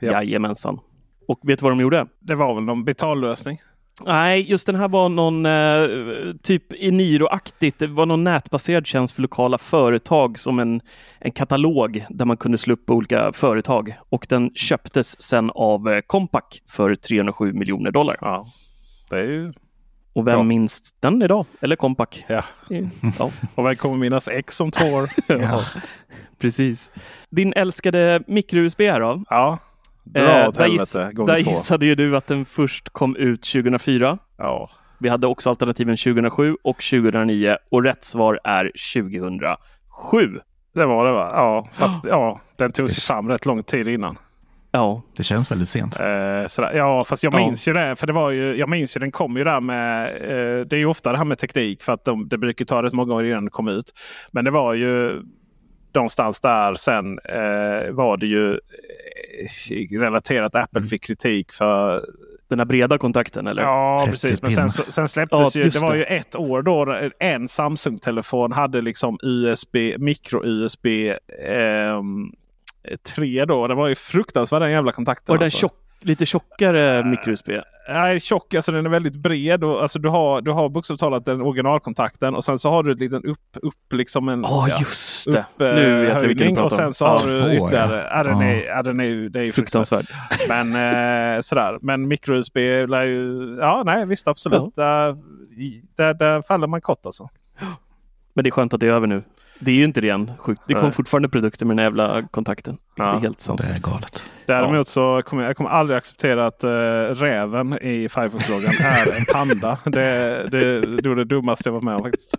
Ja. 0.00 0.12
Jajamensan. 0.12 0.80
Och 1.28 1.40
vet 1.42 1.58
du 1.58 1.62
vad 1.62 1.72
de 1.72 1.80
gjorde? 1.80 2.06
Det 2.20 2.34
var 2.34 2.54
väl 2.54 2.64
någon 2.64 2.84
betallösning? 2.84 3.58
Nej, 4.06 4.50
just 4.50 4.66
den 4.66 4.74
här 4.76 4.88
var 4.88 5.08
någon 5.08 5.46
eh, 5.46 6.34
typ 6.42 6.72
Eniro-aktigt. 6.72 7.78
Det 7.78 7.86
var 7.86 8.06
någon 8.06 8.24
nätbaserad 8.24 8.86
tjänst 8.86 9.14
för 9.14 9.22
lokala 9.22 9.58
företag 9.58 10.38
som 10.38 10.58
en, 10.58 10.80
en 11.18 11.32
katalog 11.32 12.06
där 12.08 12.24
man 12.24 12.36
kunde 12.36 12.58
slå 12.58 12.74
upp 12.74 12.90
olika 12.90 13.32
företag 13.32 13.94
och 14.08 14.26
den 14.28 14.50
köptes 14.54 15.22
sen 15.22 15.50
av 15.54 15.88
eh, 15.88 16.00
Compaq 16.06 16.62
för 16.70 16.94
307 16.94 17.52
miljoner 17.52 17.90
dollar. 17.90 18.16
Ja, 18.20 18.46
det 19.10 19.16
är 19.16 19.24
ju... 19.24 19.52
Och 20.12 20.26
vem 20.26 20.34
Bra. 20.34 20.42
minns 20.42 20.92
den 21.00 21.22
idag? 21.22 21.46
Eller 21.60 21.76
Compaq? 21.76 22.24
Ja. 22.28 22.42
Ja, 23.18 23.30
Och 23.54 23.66
vem 23.66 23.76
kommer 23.76 23.96
minnas 23.96 24.28
X 24.28 24.60
om 24.60 24.70
två 24.70 24.86
år? 24.86 25.10
ja. 25.26 25.64
precis. 26.38 26.92
Din 27.30 27.52
älskade 27.56 28.22
micro-USB 28.26 28.80
här 28.80 29.00
då? 29.00 29.24
Ja, 29.30 29.58
dra 30.14 30.20
Eh, 30.42 30.48
åt 30.48 30.54
där 30.54 30.66
giss- 30.68 31.12
gånger 31.12 31.32
där 31.32 31.40
två. 31.44 31.50
gissade 31.50 31.86
ju 31.86 31.94
du 31.94 32.16
att 32.16 32.26
den 32.26 32.44
först 32.44 32.88
kom 32.88 33.16
ut 33.16 33.42
2004. 33.42 34.18
Ja. 34.38 34.68
Vi 35.00 35.08
hade 35.08 35.26
också 35.26 35.50
alternativen 35.50 35.96
2007 35.96 36.56
och 36.64 36.76
2009 36.82 37.56
och 37.70 37.82
rätt 37.82 38.04
svar 38.04 38.40
är 38.44 38.70
2007. 38.94 40.40
Det 40.74 40.86
var 40.86 41.06
det 41.06 41.12
va? 41.12 41.30
Ja, 41.34 41.68
fast 41.72 42.04
ja, 42.04 42.40
den 42.56 42.70
tog 42.72 42.90
sig 42.90 43.02
fram 43.02 43.28
rätt 43.28 43.46
lång 43.46 43.62
tid 43.62 43.88
innan. 43.88 44.18
Ja, 44.70 45.02
Det 45.16 45.22
känns 45.22 45.50
väldigt 45.50 45.68
sent. 45.68 46.00
Eh, 46.00 46.46
sådär. 46.46 46.72
Ja, 46.74 47.04
fast 47.04 47.22
jag 47.22 47.34
Ja. 47.34 47.38
minns 47.38 47.68
ju 47.68 47.72
det. 47.72 47.96
För 47.96 48.06
det 48.06 48.12
var 48.12 48.30
ju, 48.30 48.56
jag 48.56 48.68
minns 48.68 48.96
ju 48.96 48.98
den 49.00 49.10
kom 49.10 49.36
ju 49.36 49.44
där 49.44 49.60
med. 49.60 50.06
Eh, 50.08 50.66
det 50.66 50.76
är 50.76 50.78
ju 50.80 50.86
ofta 50.86 51.12
det 51.12 51.18
här 51.18 51.24
med 51.24 51.38
teknik 51.38 51.82
för 51.82 51.92
att 51.92 52.04
de, 52.04 52.28
det 52.28 52.38
brukar 52.38 52.64
ta 52.64 52.82
rätt 52.82 52.92
många 52.92 53.14
år 53.14 53.26
innan 53.26 53.42
den 53.44 53.50
kom 53.50 53.68
ut. 53.68 53.92
Men 54.32 54.44
det 54.44 54.50
var 54.50 54.74
ju 54.74 55.22
någonstans 55.94 56.40
där 56.40 56.74
sen 56.74 57.18
eh, 57.18 57.90
var 57.92 58.16
det 58.16 58.26
ju 58.26 58.58
relaterat 59.90 60.54
att 60.54 60.64
Apple 60.64 60.82
fick 60.82 61.02
kritik 61.04 61.52
för 61.52 62.04
den 62.48 62.58
här 62.58 62.66
breda 62.66 62.98
kontakten 62.98 63.46
eller? 63.46 63.62
Ja, 63.62 63.98
30 64.06 64.10
precis. 64.10 64.42
Men 64.42 64.50
sen, 64.50 64.68
sen 64.68 65.08
släpptes 65.08 65.54
Ja, 65.56 65.62
ju, 65.62 65.68
det 65.68 65.78
var 65.78 65.92
det. 65.92 65.98
ju 65.98 66.04
ett 66.04 66.36
år 66.36 66.62
då 66.62 67.08
en 67.18 67.48
Samsung-telefon 67.48 68.52
hade 68.52 68.80
liksom 68.80 69.18
USB, 69.22 69.76
micro-USB 69.98 70.86
ehm, 71.46 72.32
3 73.14 73.44
då. 73.44 73.66
Det 73.68 73.74
var 73.74 73.88
ju 73.88 73.94
fruktansvärd 73.94 74.62
den 74.62 74.70
jävla 74.70 74.92
kontakten. 74.92 75.32
Var 75.32 75.38
den 75.38 75.44
alltså. 75.44 75.58
tjock, 75.58 75.72
lite 76.00 76.26
tjockare 76.26 77.02
micro-USB? 77.04 77.50
Nej, 77.88 78.20
tjock. 78.20 78.54
Alltså 78.54 78.72
den 78.72 78.86
är 78.86 78.90
väldigt 78.90 79.16
bred. 79.16 79.64
Och, 79.64 79.82
alltså, 79.82 79.98
du 79.98 80.08
har, 80.08 80.40
du 80.42 80.50
har 80.50 80.68
bokstavligt 80.68 81.00
talat 81.00 81.24
den 81.24 81.40
originalkontakten 81.42 82.34
och 82.34 82.44
sen 82.44 82.58
så 82.58 82.70
har 82.70 82.82
du 82.82 82.92
ett 82.92 83.00
liten 83.00 83.24
upp, 83.24 83.56
upp 83.62 83.92
liksom 83.92 84.28
en 84.28 84.42
Ja, 84.42 84.66
ja, 84.68 84.78
just 84.78 85.32
det. 85.32 85.38
upp, 85.38 85.46
nu 85.58 86.06
vet 86.06 86.14
jag 86.22 86.28
vilken 86.28 86.48
du 86.48 86.54
pratar 86.54 86.64
Och 86.64 86.72
sen 86.72 86.86
om. 86.86 86.94
så 86.94 87.06
har 87.06 87.20
ja, 87.20 87.26
du 87.46 87.54
ytterligare. 87.56 87.96
ja. 87.96 88.16
Ja. 88.16 88.22
den 88.22 88.40
är, 88.42 88.54
Ja. 88.54 88.62
ja, 88.76 88.82
den 88.82 89.00
är, 89.00 89.04
ju- 89.04 89.28
det 89.28 89.40
är 89.40 89.44
ju 89.44 89.52
fruktansvärt. 89.52 90.06
Men 90.48 90.68
eh, 91.36 91.40
sådär. 91.40 91.78
Men 91.82 92.08
micro-USB 92.12 92.56
lär 92.88 93.02
ju... 93.04 93.56
Ja, 93.60 93.82
nej 93.86 94.06
visst 94.06 94.28
absolut. 94.28 94.76
Där, 94.76 95.12
i- 95.58 95.82
där, 95.96 96.14
där 96.14 96.42
faller 96.42 96.66
man 96.66 96.80
kort 96.80 97.06
alltså. 97.06 97.28
Men 98.34 98.42
det 98.44 98.48
är 98.48 98.50
skönt 98.50 98.74
att 98.74 98.80
det 98.80 98.86
är 98.86 98.90
över 98.90 99.06
nu. 99.06 99.22
Det 99.58 99.70
är 99.70 99.74
ju 99.74 99.84
inte 99.84 100.00
det 100.00 100.08
än. 100.10 100.32
Sjukt. 100.38 100.62
Det 100.68 100.74
kom 100.74 100.82
Nej. 100.82 100.92
fortfarande 100.92 101.28
produkter 101.28 101.66
med 101.66 101.76
den 101.76 101.84
jävla 101.84 102.22
kontakten. 102.22 102.76
Ja. 102.96 103.16
är 103.16 103.20
helt 103.20 103.38
Det 103.38 103.44
sant. 103.44 103.60
är 103.64 103.80
galet. 103.90 104.24
Däremot 104.46 104.88
så 104.88 105.22
kommer 105.26 105.42
jag, 105.42 105.50
jag 105.50 105.56
kommer 105.56 105.70
aldrig 105.70 105.96
acceptera 105.98 106.46
att 106.46 106.64
eh, 106.64 106.70
räven 106.70 107.78
i 107.82 108.08
Firefox-loggan 108.08 108.72
är 108.80 109.12
en 109.16 109.24
panda. 109.24 109.78
Det, 109.84 110.46
det, 110.50 110.80
det 111.02 111.08
var 111.08 111.16
det 111.16 111.24
dummaste 111.24 111.68
jag 111.68 111.72
varit 111.72 111.84
med 111.84 111.94
om 111.96 112.02
faktiskt. 112.02 112.34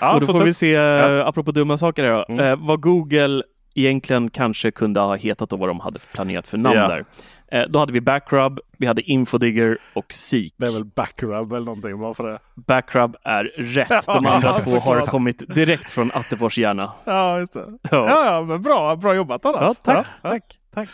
Ja, 0.00 0.14
och 0.14 0.20
då 0.20 0.26
får 0.26 0.44
vi 0.44 0.54
se, 0.54 0.70
Ja. 0.70 1.24
apropå 1.28 1.52
dumma 1.52 1.78
saker 1.78 2.02
här 2.04 2.10
då, 2.10 2.24
Mm. 2.34 2.46
eh, 2.46 2.56
vad 2.66 2.80
Google 2.80 3.42
egentligen 3.74 4.30
kanske 4.30 4.70
kunde 4.70 5.00
ha 5.00 5.14
hetat 5.16 5.52
och 5.52 5.58
vad 5.58 5.68
de 5.68 5.80
hade 5.80 5.98
planerat 6.12 6.48
för 6.48 6.58
namn 6.58 6.76
Ja. 6.78 6.88
där. 6.88 7.04
Eh, 7.52 7.64
då 7.68 7.78
hade 7.78 7.92
vi 7.92 8.00
Backrub, 8.00 8.60
vi 8.78 8.86
hade 8.86 9.02
Infodigger 9.02 9.78
och 9.94 10.12
Seek. 10.12 10.54
Det 10.56 10.66
är 10.66 10.72
väl 10.72 10.84
backrub 10.84 11.52
eller 11.52 11.64
någonting 11.64 11.98
bara 12.00 12.14
för 12.14 12.28
det. 12.28 12.38
Backrub 12.54 13.16
är 13.22 13.44
rätt. 13.44 13.88
De 14.06 14.24
Ja, 14.24 14.34
andra 14.34 14.52
två 14.52 14.70
har 14.70 15.06
kommit 15.06 15.54
direkt 15.54 15.90
från 15.90 16.10
Attefors 16.14 16.58
hjärna. 16.58 16.92
Ja, 17.04 17.38
just 17.38 17.52
det. 17.52 17.64
Ja. 17.82 17.88
Ja, 17.90 18.24
ja 18.34 18.42
men 18.42 18.62
bra, 18.62 18.96
bra 18.96 19.14
jobbat 19.14 19.40
Ja, 19.44 19.58
Anders. 19.58 19.78
tack, 19.78 20.06
Ja. 20.22 20.28
tack, 20.30 20.58
tack. 20.74 20.88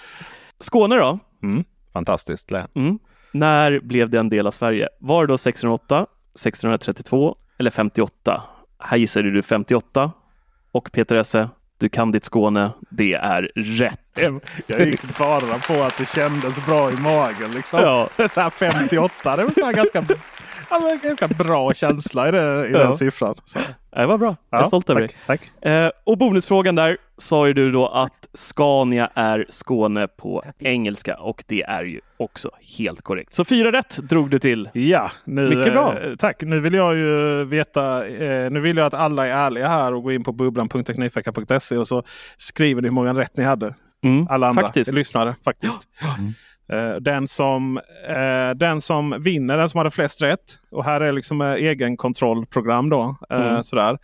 Skåne 0.61 0.97
då? 0.97 1.19
Mm. 1.43 1.65
Fantastiskt 1.93 2.51
län. 2.51 2.67
Mm. 2.75 2.99
När 3.33 3.81
blev 3.81 4.11
det 4.11 4.19
en 4.19 4.29
del 4.29 4.47
av 4.47 4.51
Sverige? 4.51 4.89
Var 5.01 5.27
det 5.27 5.33
då 5.33 5.39
608, 5.39 6.07
632 6.35 7.37
eller 7.59 7.71
58? 7.71 8.43
Här 8.79 8.97
gissade 8.97 9.31
du 9.31 9.43
58 9.43 10.13
och 10.73 10.93
Peter 10.93 11.17
Esse, 11.17 11.49
du 11.85 11.89
kan 11.89 12.13
ditt 12.13 12.25
Skåne. 12.25 12.71
Det 12.89 13.13
är 13.15 13.51
rätt. 13.55 14.01
Jag 14.67 14.87
gick 14.87 15.19
bara 15.19 15.59
på 15.59 15.83
att 15.83 15.99
det 15.99 16.09
kändes 16.09 16.67
bra 16.67 16.91
i 16.91 16.97
magen. 16.97 17.51
Liksom. 17.51 17.81
Ja. 17.81 18.09
Så 18.29 18.41
här 18.41 18.51
58, 18.51 19.37
det 19.37 19.45
väl 19.45 19.55
så 19.55 19.71
ganska, 19.71 20.05
ja, 20.71 20.79
men 20.81 20.99
ganska 21.03 21.29
bra 21.29 21.75
känsla 21.75 22.29
i, 22.29 22.31
det, 22.31 22.67
i 22.69 22.73
Ja. 22.73 22.79
den 22.79 22.95
siffran. 22.95 23.35
Så. 23.45 23.59
Det 23.97 24.07
var 24.07 24.19
bra. 24.19 24.37
Jag 24.51 24.61
är 24.61 24.65
stolt 24.65 24.91
över 24.91 25.01
dig. 25.01 25.11
tack. 25.27 25.51
Eh, 25.63 25.91
och 26.05 26.19
bonusfrågan 26.19 26.75
där 26.75 26.97
sa 27.17 27.47
ju 27.47 27.53
du 27.53 27.73
då 27.73 27.87
att 27.89 28.29
Scania 28.35 29.11
är 29.15 29.47
Skåne 29.49 30.09
på 30.09 30.45
engelska 30.59 31.17
och 31.17 31.45
det 31.47 31.63
är 31.63 31.83
ju 31.85 32.01
också 32.17 32.51
helt 32.79 33.03
korrekt. 33.03 33.33
Så 33.33 33.45
fyra 33.45 33.73
rätt 33.73 33.97
drog 33.97 34.31
du 34.31 34.39
till. 34.39 34.69
Ja, 34.73 35.11
nu, 35.25 35.49
Mycket 35.49 35.73
bra. 35.73 35.99
eh, 36.03 36.15
tack. 36.17 36.43
Nu 36.43 36.61
vill 36.61 36.75
jag 36.75 36.97
ju 36.97 37.45
veta. 37.45 38.07
Eh, 38.09 38.51
nu 38.51 38.61
vill 38.61 38.77
jag 38.77 38.87
att 38.87 38.95
alla 38.95 39.27
är 39.27 39.31
ärliga 39.31 39.69
här 39.69 39.95
och 39.95 40.03
går 40.03 40.13
in 40.13 40.25
på 40.25 40.33
bubblan.teknikveckan.se 40.33 41.77
och 41.77 41.89
så 41.89 42.03
skriver 42.37 42.83
ni 42.83 42.89
hur 42.89 42.93
många 42.95 43.15
rätt 43.15 43.37
ni 43.37 43.45
hade. 43.45 43.75
Mm, 44.05 44.27
Alla 44.31 44.49
andra 44.49 44.63
Faktiskt. 44.63 44.93
lyssnare 44.93 45.35
faktiskt. 45.45 45.79
Eh, 46.03 46.09
Eh, 46.73 46.95
den, 46.95 47.29
som, 47.29 47.81
eh, 48.09 48.51
den 48.57 48.81
som 48.81 49.23
vinner, 49.23 49.59
den 49.59 49.69
som 49.69 49.79
hade 49.79 49.91
flest 49.91 50.23
rätt. 50.23 50.59
Och 50.75 50.85
här 50.85 51.01
är 51.01 51.13
liksom 51.13 51.41
eh, 51.41 51.53
egenkontrollprogram 51.53 52.91
då. 52.91 53.17
Eh, 53.31 53.47
Mm. 53.47 53.63
sådär. 53.63 53.99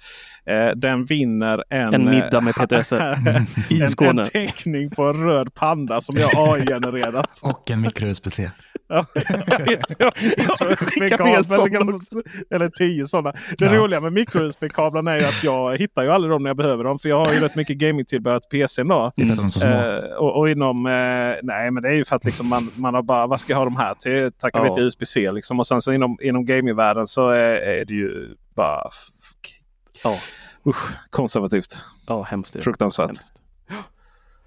Eh, 0.46 0.70
den 0.76 1.04
vinner 1.04 1.64
en, 1.70 1.94
En 1.94 2.04
middag 2.10 2.40
med 2.40 2.54
Peter 2.54 2.76
Esse 2.80 3.16
i 3.70 3.80
en, 3.82 3.88
Skåne. 3.88 4.22
en 4.22 4.24
teckning 4.24 4.90
på 4.90 5.02
en 5.02 5.24
röd 5.24 5.54
panda 5.54 6.00
som 6.00 6.16
jag 6.16 6.30
AI-genererat. 6.36 7.40
Och 7.42 7.70
en. 7.70 7.82
Ja, 8.88 9.04
en 11.36 11.44
sån 11.44 12.00
eller- 12.50 12.68
tio 12.78 13.06
sådana. 13.06 13.32
Det 13.58 13.64
Ja. 13.64 13.74
roliga 13.74 14.00
med 14.00 14.12
micro-USB-kablarna 14.12 15.10
är 15.14 15.20
ju 15.20 15.24
att 15.26 15.44
jag 15.44 15.76
hittar 15.78 16.02
ju 16.02 16.10
aldrig 16.10 16.30
dem 16.30 16.42
när 16.42 16.50
jag 16.50 16.56
behöver 16.56 16.84
dem. 16.84 16.98
För 16.98 17.08
jag 17.08 17.24
har 17.24 17.32
ju 17.32 17.40
rätt 17.40 17.54
mycket 17.56 17.76
gamingtillbehör 17.76 18.38
till 18.40 18.60
PCn 18.60 18.88
då. 18.88 19.12
Det 19.16 19.22
är 19.22 19.26
för 19.26 19.32
att 19.32 19.38
de 19.38 19.46
är 19.46 19.50
så 19.50 19.60
små. 19.60 19.70
Eh, 19.70 20.16
och, 20.18 20.38
och 20.38 20.50
inom, 20.50 20.86
eh, 20.86 20.92
nej 21.42 21.70
men 21.70 21.82
det 21.82 21.88
är 21.88 21.92
ju 21.92 22.04
för 22.04 22.16
att 22.16 22.24
liksom 22.24 22.48
man, 22.48 22.70
man 22.74 22.94
har 22.94 23.02
bara, 23.02 23.26
vad 23.26 23.40
ska 23.40 23.52
jag 23.52 23.58
ha 23.58 23.64
de 23.64 23.76
här 23.76 23.94
till? 23.94 24.32
Tackar 24.32 24.60
Ja. 24.60 24.64
vi 24.64 24.74
till 24.74 24.84
USB-C 24.84 25.32
liksom. 25.32 25.58
Och 25.58 25.66
sen 25.66 25.80
så 25.80 25.92
inom, 25.92 26.18
inom 26.22 26.44
gamingvärlden 26.60 27.06
så 27.06 27.28
är, 27.28 27.54
är 27.54 27.84
det 27.84 27.94
ju 27.94 28.28
bara 28.54 28.90
Ja, 30.04 30.18
usch, 30.66 31.10
konservativt. 31.10 31.84
ja 32.06 32.22
hemskt. 32.22 32.62
Fruktansvärt. 32.62 33.06
Hemskt. 33.06 33.34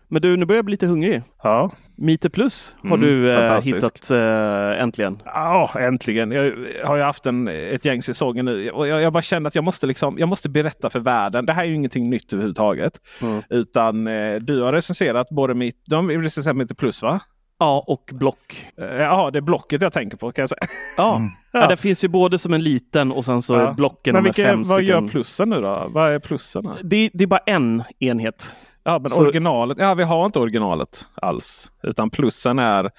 Men 0.07 0.21
du, 0.21 0.37
nu 0.37 0.45
börjar 0.45 0.57
jag 0.57 0.65
bli 0.65 0.71
lite 0.73 0.87
hungrig. 0.87 1.23
Ja. 1.43 1.71
Meter 1.95 2.29
Plus 2.29 2.75
har 2.81 2.87
Mm, 2.97 3.01
du 3.01 3.31
eh, 3.31 3.61
hittat 3.61 4.11
eh, 4.11 4.81
äntligen. 4.81 5.21
Ja, 5.25 5.71
äntligen. 5.79 6.31
Jag 6.31 6.53
har 6.85 6.95
ju 6.95 7.01
haft 7.01 7.25
en, 7.25 7.47
ett 7.47 7.85
gäng 7.85 8.01
säsonger 8.01 8.43
nu 8.43 8.69
och 8.69 8.87
jag, 8.87 9.01
jag 9.01 9.13
bara 9.13 9.23
kände 9.23 9.47
att 9.47 9.55
jag 9.55 9.63
måste, 9.63 9.87
liksom, 9.87 10.19
jag 10.19 10.29
måste 10.29 10.49
berätta 10.49 10.89
för 10.89 10.99
världen. 10.99 11.45
Det 11.45 11.53
här 11.53 11.63
är 11.63 11.67
ju 11.67 11.75
ingenting 11.75 12.09
nytt 12.09 12.33
överhuvudtaget. 12.33 12.99
Mm. 13.21 13.41
Utan 13.49 14.07
eh, 14.07 14.35
du 14.35 14.61
har 14.61 14.73
recenserat 14.73 15.29
både 15.29 15.53
mitt, 15.53 15.77
har 15.91 16.21
recenserat 16.21 16.57
Meter 16.57 16.75
Plus 16.75 17.01
va? 17.01 17.19
Ja, 17.63 17.83
och 17.87 18.09
block. 18.13 18.65
Eh, 18.77 18.85
Jaha, 19.01 19.31
det 19.31 19.39
är 19.39 19.41
blocket 19.41 19.81
jag 19.81 19.93
tänker 19.93 20.17
på 20.17 20.31
kan 20.31 20.41
jag 20.41 20.49
säga. 20.49 20.59
Ja, 20.97 21.15
Mm. 21.17 21.29
ja. 21.51 21.67
det 21.67 21.77
finns 21.77 22.03
ju 22.03 22.07
både 22.07 22.37
som 22.39 22.53
en 22.53 22.63
liten 22.63 23.11
och 23.11 23.25
sen 23.25 23.41
så 23.41 23.53
Ja. 23.55 23.73
blocken 23.73 24.13
Men 24.13 24.23
med 24.23 24.33
vilka, 24.35 24.49
fem 24.49 24.57
vad 24.57 24.67
stycken. 24.67 24.85
gör 25.03 25.07
plussen 25.07 25.49
nu 25.49 25.61
då? 25.61 25.87
Vad 25.89 26.11
är 26.11 26.19
plussen? 26.19 26.69
Det, 26.83 27.09
det 27.13 27.23
är 27.23 27.27
bara 27.27 27.41
en 27.45 27.83
enhet. 27.99 28.55
Ja, 28.83 28.99
men 28.99 29.09
Så- 29.09 29.21
originalet. 29.21 29.77
Ja, 29.81 29.93
vi 29.93 30.03
har 30.03 30.25
inte 30.25 30.39
originalet 30.39 31.07
alls. 31.15 31.71
Utan 31.83 32.09
plussen 32.09 32.59
är 32.59 32.91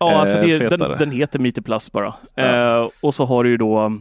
Ja, 0.00 0.16
alltså 0.16 0.38
eh, 0.38 0.58
det, 0.58 0.76
den, 0.76 0.98
den 0.98 1.10
heter 1.10 1.38
Meter 1.38 1.62
Plus 1.62 1.92
bara. 1.92 2.14
Ja. 2.34 2.42
Eh, 2.82 2.88
och 3.00 3.14
så 3.14 3.24
har 3.24 3.44
du 3.44 3.50
ju 3.50 3.56
då 3.56 3.92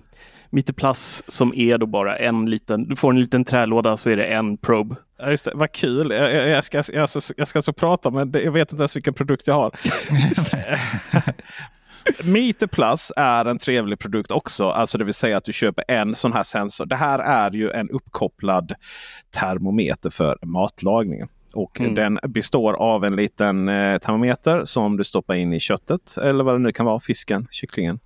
Meter 0.49 0.73
Plus 0.73 1.23
som 1.27 1.53
är 1.55 1.77
då 1.77 1.85
bara 1.85 2.17
en 2.17 2.49
liten, 2.49 2.87
du 2.87 2.95
får 2.95 3.09
en 3.09 3.21
liten 3.21 3.45
trälåda 3.45 3.97
så 3.97 4.09
är 4.09 4.17
det 4.17 4.25
en 4.25 4.57
probe. 4.57 4.95
Ja, 5.19 5.29
just 5.29 5.45
det. 5.45 5.51
Vad 5.55 5.71
kul. 5.71 6.11
Jag, 6.11 6.33
jag, 6.33 6.47
jag, 6.47 6.63
ska, 6.63 6.83
jag, 6.93 7.09
ska, 7.09 7.33
jag 7.37 7.47
ska 7.47 7.61
så 7.61 7.73
prata 7.73 8.09
men 8.11 8.31
jag 8.31 8.51
vet 8.51 8.71
inte 8.71 8.81
ens 8.81 8.95
vilken 8.95 9.13
produkt 9.13 9.47
jag 9.47 9.53
har. 9.53 9.71
Meter 12.23 12.67
Plus 12.67 13.11
är 13.15 13.45
en 13.45 13.57
trevlig 13.57 13.99
produkt 13.99 14.31
också. 14.31 14.69
Alltså 14.69 14.97
det 14.97 15.03
vill 15.03 15.13
säga 15.13 15.37
att 15.37 15.43
du 15.45 15.53
köper 15.53 15.83
en 15.87 16.15
sån 16.15 16.33
här 16.33 16.43
sensor. 16.43 16.85
Det 16.85 16.95
här 16.95 17.19
är 17.19 17.51
ju 17.51 17.71
en 17.71 17.89
uppkopplad 17.89 18.73
termometer 19.39 20.09
för 20.09 20.37
matlagningen. 20.41 21.27
Och 21.53 21.79
Mm. 21.79 21.95
Den 21.95 22.19
består 22.23 22.73
av 22.73 23.05
en 23.05 23.15
liten 23.15 23.69
eh, 23.69 23.97
termometer 23.97 24.63
som 24.63 24.97
du 24.97 25.03
stoppar 25.03 25.35
in 25.35 25.53
i 25.53 25.59
köttet. 25.59 26.17
Eller 26.17 26.43
vad 26.43 26.55
det 26.55 26.59
nu 26.59 26.71
kan 26.71 26.85
vara. 26.85 26.99
Fisken, 26.99 27.47
kycklingen. 27.51 27.99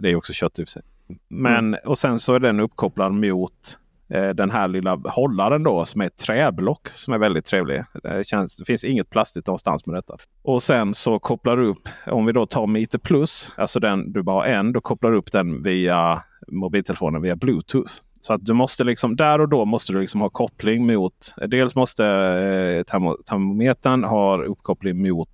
Det 0.00 0.10
är 0.10 0.16
också 0.16 0.32
kött 0.32 0.58
i 0.58 0.62
och 0.62 0.66
för 0.68 0.72
sig. 0.72 0.82
Men, 1.28 1.76
Och 1.84 1.98
sen 1.98 2.18
så 2.18 2.34
är 2.34 2.40
den 2.40 2.60
uppkopplad 2.60 3.12
mot 3.12 3.78
eh, 4.08 4.28
den 4.28 4.50
här 4.50 4.68
lilla 4.68 5.00
hållaren 5.04 5.62
då 5.62 5.84
som 5.84 6.00
är 6.00 6.06
ett 6.06 6.16
träblock 6.16 6.88
som 6.88 7.14
är 7.14 7.18
väldigt 7.18 7.44
trevlig. 7.44 7.82
Det, 8.02 8.26
känns, 8.26 8.56
det 8.56 8.64
finns 8.64 8.84
inget 8.84 9.10
plastigt 9.10 9.46
någonstans 9.46 9.86
med 9.86 9.96
detta. 9.96 10.16
Och 10.42 10.62
sen 10.62 10.94
så 10.94 11.18
kopplar 11.18 11.56
du 11.56 11.66
upp, 11.66 11.88
om 12.06 12.26
vi 12.26 12.32
då 12.32 12.46
tar 12.46 12.66
Meter 12.66 12.98
Plus, 12.98 13.52
alltså 13.56 13.80
den 13.80 14.12
du 14.12 14.22
bara 14.22 14.36
har 14.36 14.44
en, 14.44 14.72
då 14.72 14.80
kopplar 14.80 15.10
du 15.10 15.16
upp 15.16 15.32
den 15.32 15.62
via 15.62 16.22
mobiltelefonen 16.48 17.22
via 17.22 17.36
Bluetooth. 17.36 17.92
Så 18.20 18.32
att 18.32 18.44
du 18.44 18.52
måste 18.52 18.84
liksom 18.84 19.16
där 19.16 19.40
och 19.40 19.48
då 19.48 19.64
måste 19.64 19.92
du 19.92 20.00
liksom 20.00 20.20
ha 20.20 20.30
koppling 20.30 20.86
mot. 20.86 21.34
Dels 21.48 21.74
måste 21.74 22.04
eh, 22.06 22.82
termometern 22.82 24.04
ha 24.04 24.42
uppkoppling 24.44 25.08
mot 25.08 25.28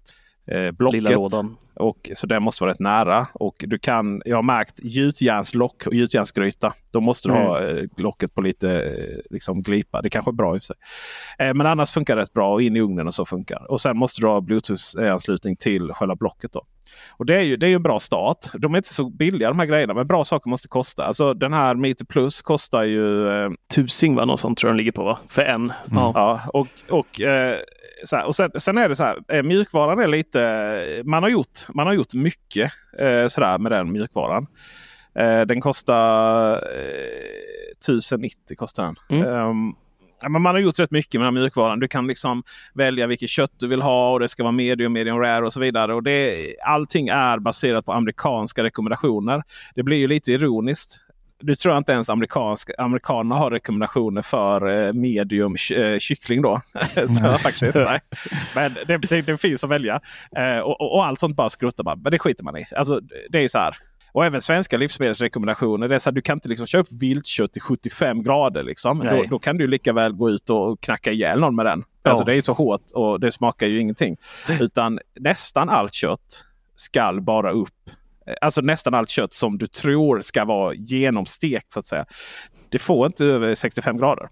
eh, 0.46 0.70
blocket. 0.70 0.94
Lilla 0.94 1.10
lådan. 1.10 1.56
Och, 1.76 2.10
så 2.14 2.26
det 2.26 2.40
måste 2.40 2.64
vara 2.64 2.72
rätt 2.72 2.80
nära. 2.80 3.26
Och 3.32 3.64
du 3.66 3.78
kan, 3.78 4.22
jag 4.24 4.36
har 4.36 4.42
märkt 4.42 4.80
gjutjärnslock 4.82 5.86
och 5.86 5.94
gjutjärnsgryta. 5.94 6.72
Då 6.90 7.00
måste 7.00 7.28
du 7.28 7.34
mm. 7.34 7.46
ha 7.46 7.62
eh, 7.62 7.84
locket 7.96 8.34
på 8.34 8.40
lite 8.40 8.82
eh, 8.82 9.20
liksom, 9.30 9.62
glipa. 9.62 10.02
Det 10.02 10.10
kanske 10.10 10.30
är 10.30 10.32
bra 10.32 10.56
i 10.56 10.60
sig. 10.60 10.76
Eh, 11.38 11.54
men 11.54 11.66
annars 11.66 11.92
funkar 11.92 12.16
det 12.16 12.22
rätt 12.22 12.32
bra 12.32 12.52
och 12.52 12.62
in 12.62 12.76
i 12.76 12.80
ugnen 12.80 13.06
och 13.06 13.14
så 13.14 13.24
funkar. 13.24 13.70
Och 13.70 13.80
sen 13.80 13.96
måste 13.96 14.20
du 14.20 14.26
ha 14.26 14.40
Bluetooth-anslutning 14.40 15.56
till 15.56 15.92
själva 15.92 16.16
blocket. 16.16 16.52
Då. 16.52 16.62
Och 17.10 17.26
det 17.26 17.36
är 17.36 17.42
ju 17.42 17.56
det 17.56 17.68
är 17.68 17.74
en 17.74 17.82
bra 17.82 18.00
start. 18.00 18.38
De 18.58 18.74
är 18.74 18.78
inte 18.78 18.94
så 18.94 19.10
billiga 19.10 19.48
de 19.48 19.58
här 19.58 19.66
grejerna 19.66 19.94
men 19.94 20.06
bra 20.06 20.24
saker 20.24 20.50
måste 20.50 20.68
kosta. 20.68 21.04
Alltså 21.04 21.34
den 21.34 21.52
här 21.52 21.74
Meter 21.74 22.04
Plus 22.04 22.42
kostar 22.42 22.84
ju... 22.84 23.28
Eh, 23.28 23.50
Tusing 23.74 24.14
va? 24.14 24.24
Något 24.24 24.40
sånt 24.40 24.58
tror 24.58 24.68
jag 24.68 24.72
den 24.72 24.76
ligger 24.76 24.92
på 24.92 25.04
va? 25.04 25.18
För 25.28 25.42
en. 25.42 25.54
Mm. 25.62 25.72
Ja. 25.90 26.40
och, 26.52 26.68
och 26.90 27.20
eh, 27.20 27.58
så 28.04 28.16
här, 28.16 28.24
och 28.24 28.34
sen, 28.34 28.50
sen, 28.58 28.78
är 28.78 28.88
det 28.88 28.96
så 28.96 29.04
här, 29.04 29.18
eh, 29.28 29.42
mjukvaran 29.42 29.98
är 29.98 30.06
lite... 30.06 31.02
Man 31.04 31.22
har 31.22 31.30
gjort, 31.30 31.68
man 31.74 31.86
har 31.86 31.94
gjort 31.94 32.14
mycket 32.14 32.72
eh, 32.98 33.26
sådär 33.26 33.58
med 33.58 33.72
den 33.72 33.92
mjukvaran. 33.92 34.46
Eh, 35.14 35.40
den 35.40 35.60
kostar 35.60 36.52
eh, 36.52 37.76
1090 37.78 38.56
kostar 38.56 38.84
den. 38.84 38.96
Mm. 39.08 39.48
Um, 39.48 39.76
men 40.28 40.42
man 40.42 40.54
har 40.54 40.60
gjort 40.60 40.78
rätt 40.78 40.90
mycket 40.90 41.20
med 41.20 41.26
den 41.26 41.34
mjukvaran. 41.34 41.80
Du 41.80 41.88
kan 41.88 42.06
liksom 42.06 42.42
välja 42.74 43.06
vilket 43.06 43.30
kött 43.30 43.52
du 43.58 43.68
vill 43.68 43.82
ha 43.82 44.12
och 44.12 44.20
det 44.20 44.28
ska 44.28 44.42
vara 44.42 44.52
medium, 44.52 44.92
medium 44.92 45.18
rare 45.18 45.44
och 45.44 45.52
så 45.52 45.60
vidare. 45.60 45.94
Och 45.94 46.02
det, 46.02 46.36
allting 46.64 47.08
är 47.08 47.38
baserat 47.38 47.86
på 47.86 47.92
amerikanska 47.92 48.62
rekommendationer. 48.62 49.42
Det 49.74 49.82
blir 49.82 49.96
ju 49.96 50.08
lite 50.08 50.32
ironiskt 50.32 51.00
du 51.46 51.56
tror 51.56 51.78
inte 51.78 51.92
ens 51.92 52.08
amerikansk, 52.08 52.70
amerikanerna 52.78 53.34
har 53.34 53.50
rekommendationer 53.50 54.22
för 54.22 54.86
eh, 54.86 54.92
medium 54.92 55.56
eh, 55.76 55.98
kyckling 55.98 56.42
då. 56.42 56.60
så, 57.20 57.38
faktiskt, 57.38 57.74
nej. 57.74 58.00
Men 58.54 58.74
det, 58.86 58.98
det, 58.98 59.22
det, 59.22 59.38
finns 59.38 59.64
att 59.64 59.70
välja. 59.70 60.00
Eh, 60.36 60.58
och, 60.58 60.94
och, 60.94 61.06
allt 61.06 61.20
sånt 61.20 61.36
bara 61.36 61.48
skruttar 61.48 61.84
man. 61.84 62.00
Men 62.00 62.12
det 62.12 62.18
skiter 62.18 62.44
man 62.44 62.56
i. 62.56 62.66
Alltså, 62.76 63.00
det 63.30 63.44
är 63.44 63.48
så 63.48 63.58
här. 63.58 63.76
Och 64.12 64.24
även 64.24 64.40
svenska 64.40 64.76
livsmedelsrekommendationer. 64.76 65.88
Det 65.88 65.94
är 65.94 65.98
så 65.98 66.10
här, 66.10 66.14
du 66.14 66.22
kan 66.22 66.36
inte 66.36 66.48
liksom 66.48 66.66
köpa 66.66 66.88
viltkött 66.90 67.52
till 67.52 67.62
75 67.62 68.22
grader. 68.22 68.62
Liksom. 68.62 68.98
Då, 68.98 69.24
då, 69.30 69.38
kan 69.38 69.58
du 69.58 69.66
lika 69.66 69.92
väl 69.92 70.12
gå 70.12 70.30
ut 70.30 70.50
och 70.50 70.80
knacka 70.80 71.12
ihjäl 71.12 71.40
någon 71.40 71.54
med 71.54 71.66
den. 71.66 71.84
Ja. 72.02 72.10
Alltså, 72.10 72.24
det 72.24 72.36
är 72.36 72.40
så 72.40 72.52
hårt 72.52 72.80
och 72.94 73.20
det 73.20 73.32
smakar 73.32 73.66
ju 73.66 73.80
ingenting. 73.80 74.16
Utan 74.60 74.98
nästan 75.20 75.68
allt 75.68 75.92
kött 75.92 76.44
skall 76.76 77.20
bara 77.20 77.50
upp 77.50 77.90
Alltså 78.40 78.60
nästan 78.60 78.94
allt 78.94 79.10
kött 79.10 79.34
som 79.34 79.58
du 79.58 79.66
tror 79.66 80.20
ska 80.20 80.44
vara 80.44 80.74
genomstekt 80.74 81.72
så 81.72 81.80
att 81.80 81.86
säga. 81.86 82.06
Det 82.68 82.78
får 82.78 83.06
inte 83.06 83.24
över 83.24 83.54
65 83.54 83.98
grader. 83.98 84.28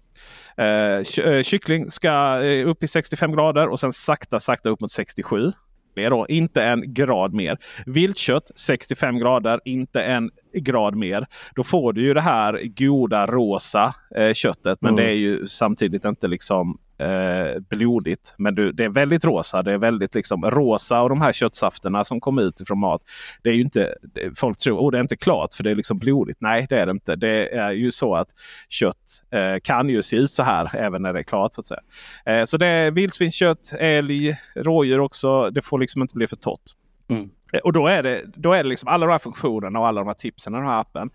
Eh, 0.57 1.25
eh, 1.25 1.43
kyckling 1.43 1.91
ska 1.91 2.41
eh, 2.43 2.67
upp 2.69 2.83
i 2.83 2.87
65 2.87 3.31
grader 3.31 3.67
och 3.67 3.79
sen 3.79 3.93
sakta 3.93 4.39
sakta 4.39 4.69
upp 4.69 4.81
mot 4.81 4.91
67. 4.91 5.51
Mer 5.95 6.09
då, 6.09 6.25
inte 6.29 6.63
en 6.63 6.93
grad 6.93 7.33
mer. 7.33 7.57
Viltkött 7.85 8.51
65 8.55 9.19
grader, 9.19 9.59
inte 9.65 10.03
en 10.03 10.31
grad 10.53 10.95
mer. 10.95 11.27
Då 11.55 11.63
får 11.63 11.93
du 11.93 12.01
ju 12.01 12.13
det 12.13 12.21
här 12.21 12.61
goda 12.63 13.27
rosa 13.27 13.95
eh, 14.15 14.33
köttet. 14.33 14.77
Men 14.81 14.93
mm. 14.93 15.05
det 15.05 15.11
är 15.11 15.15
ju 15.15 15.47
samtidigt 15.47 16.05
inte 16.05 16.27
liksom 16.27 16.77
eh, 16.97 17.61
blodigt. 17.69 18.35
Men 18.37 18.55
du, 18.55 18.71
det 18.71 18.83
är 18.83 18.89
väldigt 18.89 19.25
rosa. 19.25 19.63
Det 19.63 19.73
är 19.73 19.77
väldigt 19.77 20.15
liksom 20.15 20.51
rosa 20.51 21.01
och 21.01 21.09
de 21.09 21.21
här 21.21 21.33
köttsafterna 21.33 22.03
som 22.03 22.21
kommer 22.21 22.41
ut 22.41 22.61
ifrån 22.61 22.79
mat. 22.79 23.01
Det 23.43 23.49
är 23.49 23.53
ju 23.53 23.61
inte, 23.61 23.95
folk 24.35 24.57
tror 24.57 24.77
att 24.77 24.83
oh, 24.83 24.91
det 24.91 24.97
är 24.97 25.01
inte 25.01 25.15
klart 25.15 25.53
för 25.53 25.63
det 25.63 25.71
är 25.71 25.75
liksom 25.75 25.99
blodigt. 25.99 26.41
Nej 26.41 26.65
det 26.69 26.79
är 26.79 26.85
det 26.85 26.91
inte. 26.91 27.15
Det 27.15 27.55
är 27.55 27.71
ju 27.71 27.91
så 27.91 28.15
att 28.15 28.27
kött 28.69 29.23
eh, 29.31 29.59
kan 29.63 29.89
ju 29.89 30.01
se 30.01 30.17
ut 30.17 30.31
så 30.31 30.43
här 30.43 30.75
även 30.75 31.01
när 31.01 31.13
det 31.13 31.19
är 31.19 31.23
klart. 31.23 31.53
Så 31.53 31.61
att 31.61 31.67
säga. 31.67 31.81
Eh, 32.25 32.45
så 32.45 32.57
det 32.57 32.67
är 32.67 32.91
vildsvinskött, 32.91 33.73
älg, 33.79 34.37
rådjur 34.55 34.99
också. 34.99 35.49
Det 35.49 35.61
får 35.61 35.79
liksom 35.79 36.01
inte 36.01 36.15
bli 36.15 36.27
för 36.27 36.35
torrt. 36.35 36.71
Mm. 37.09 37.29
Eh, 37.53 37.59
och 37.59 37.73
då 37.73 37.87
är 37.87 38.03
det, 38.03 38.21
då 38.35 38.53
är 38.53 38.63
det 38.63 38.69
liksom 38.69 38.87
alla 38.87 39.05
de 39.05 39.11
här 39.11 39.19
funktionerna 39.19 39.79
och 39.79 39.87
alla 39.87 40.01
de 40.01 40.07
här 40.07 40.13
tipsen 40.13 40.53
i 40.53 40.57
den 40.57 40.65
här 40.65 40.81
appen. 40.81 41.09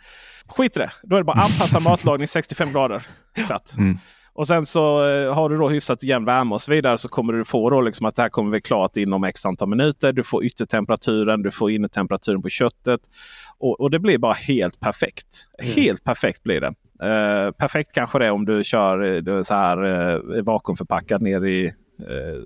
Skit 0.48 0.76
i 0.76 0.78
det. 0.78 0.90
Då 1.02 1.16
är 1.16 1.20
det 1.20 1.24
bara 1.24 1.40
anpassa 1.40 1.80
matlagning 1.80 2.28
65 2.28 2.72
grader. 2.72 3.06
Klart. 3.46 3.72
Mm. 3.78 3.98
Och 4.38 4.46
sen 4.46 4.66
så 4.66 5.08
eh, 5.08 5.34
har 5.34 5.48
du 5.48 5.56
då 5.56 5.68
hyfsat 5.68 6.02
jämn 6.02 6.24
värme 6.24 6.54
och 6.54 6.60
så 6.60 6.70
vidare 6.70 6.98
så 6.98 7.08
kommer 7.08 7.32
du 7.32 7.44
få 7.44 7.70
då 7.70 7.80
liksom 7.80 8.06
att 8.06 8.16
det 8.16 8.22
här 8.22 8.28
kommer 8.28 8.50
bli 8.50 8.60
klart 8.60 8.96
inom 8.96 9.24
x 9.24 9.46
antal 9.46 9.68
minuter. 9.68 10.12
Du 10.12 10.22
får 10.22 10.44
yttertemperaturen, 10.44 11.42
du 11.42 11.50
får 11.50 11.70
innertemperaturen 11.70 12.42
på 12.42 12.48
köttet. 12.48 13.00
Och, 13.58 13.80
och, 13.80 13.90
det 13.90 13.98
blir 13.98 14.18
bara 14.18 14.32
helt 14.32 14.80
perfekt. 14.80 15.26
Mm. 15.58 15.72
Helt 15.72 16.04
perfekt 16.04 16.42
blir 16.42 16.60
det. 16.60 16.66
Uh, 16.66 17.52
perfekt 17.52 17.92
kanske 17.92 18.18
det 18.18 18.26
är 18.26 18.30
om 18.30 18.44
du 18.44 18.64
kör 18.64 19.28
uh, 19.28 19.42
så 19.42 19.54
här 19.54 19.84
uh, 19.84 20.42
vakuumförpackad 20.42 21.22
ner 21.22 21.46
i 21.46 21.66
uh, 21.66 21.72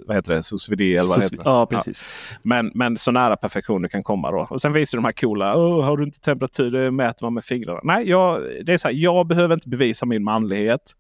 vad 0.07 0.17
heter 0.17 0.35
det? 0.35 0.43
Sous 0.43 0.69
vide 0.69 0.85
eller 0.85 1.09
vad 1.09 1.19
det 1.19 1.25
heter. 1.25 1.43
Ja, 1.45 1.67
precis. 1.67 2.05
Ja. 2.31 2.39
Men, 2.43 2.71
men 2.75 2.97
så 2.97 3.11
nära 3.11 3.37
perfektion 3.37 3.83
du 3.83 3.89
kan 3.89 4.03
komma 4.03 4.31
då. 4.31 4.47
Och 4.51 4.61
sen 4.61 4.73
visar 4.73 4.99
du 4.99 5.01
de 5.01 5.05
här 5.05 5.13
coola. 5.13 5.57
Oh, 5.57 5.85
har 5.85 5.97
du 5.97 6.05
inte 6.05 6.21
temperatur? 6.21 6.71
Det 6.71 6.91
mäter 6.91 7.27
man 7.27 7.35
med 7.35 7.45
fingrarna. 7.45 7.81
Nej, 7.83 8.09
jag, 8.09 8.43
det 8.65 8.73
är 8.73 8.79
så 8.79 8.89
här, 8.89 8.95
jag 8.95 9.27
behöver 9.27 9.55
inte 9.55 9.69
bevisa 9.69 10.07
min 10.07 10.25
manlighet 10.25 10.95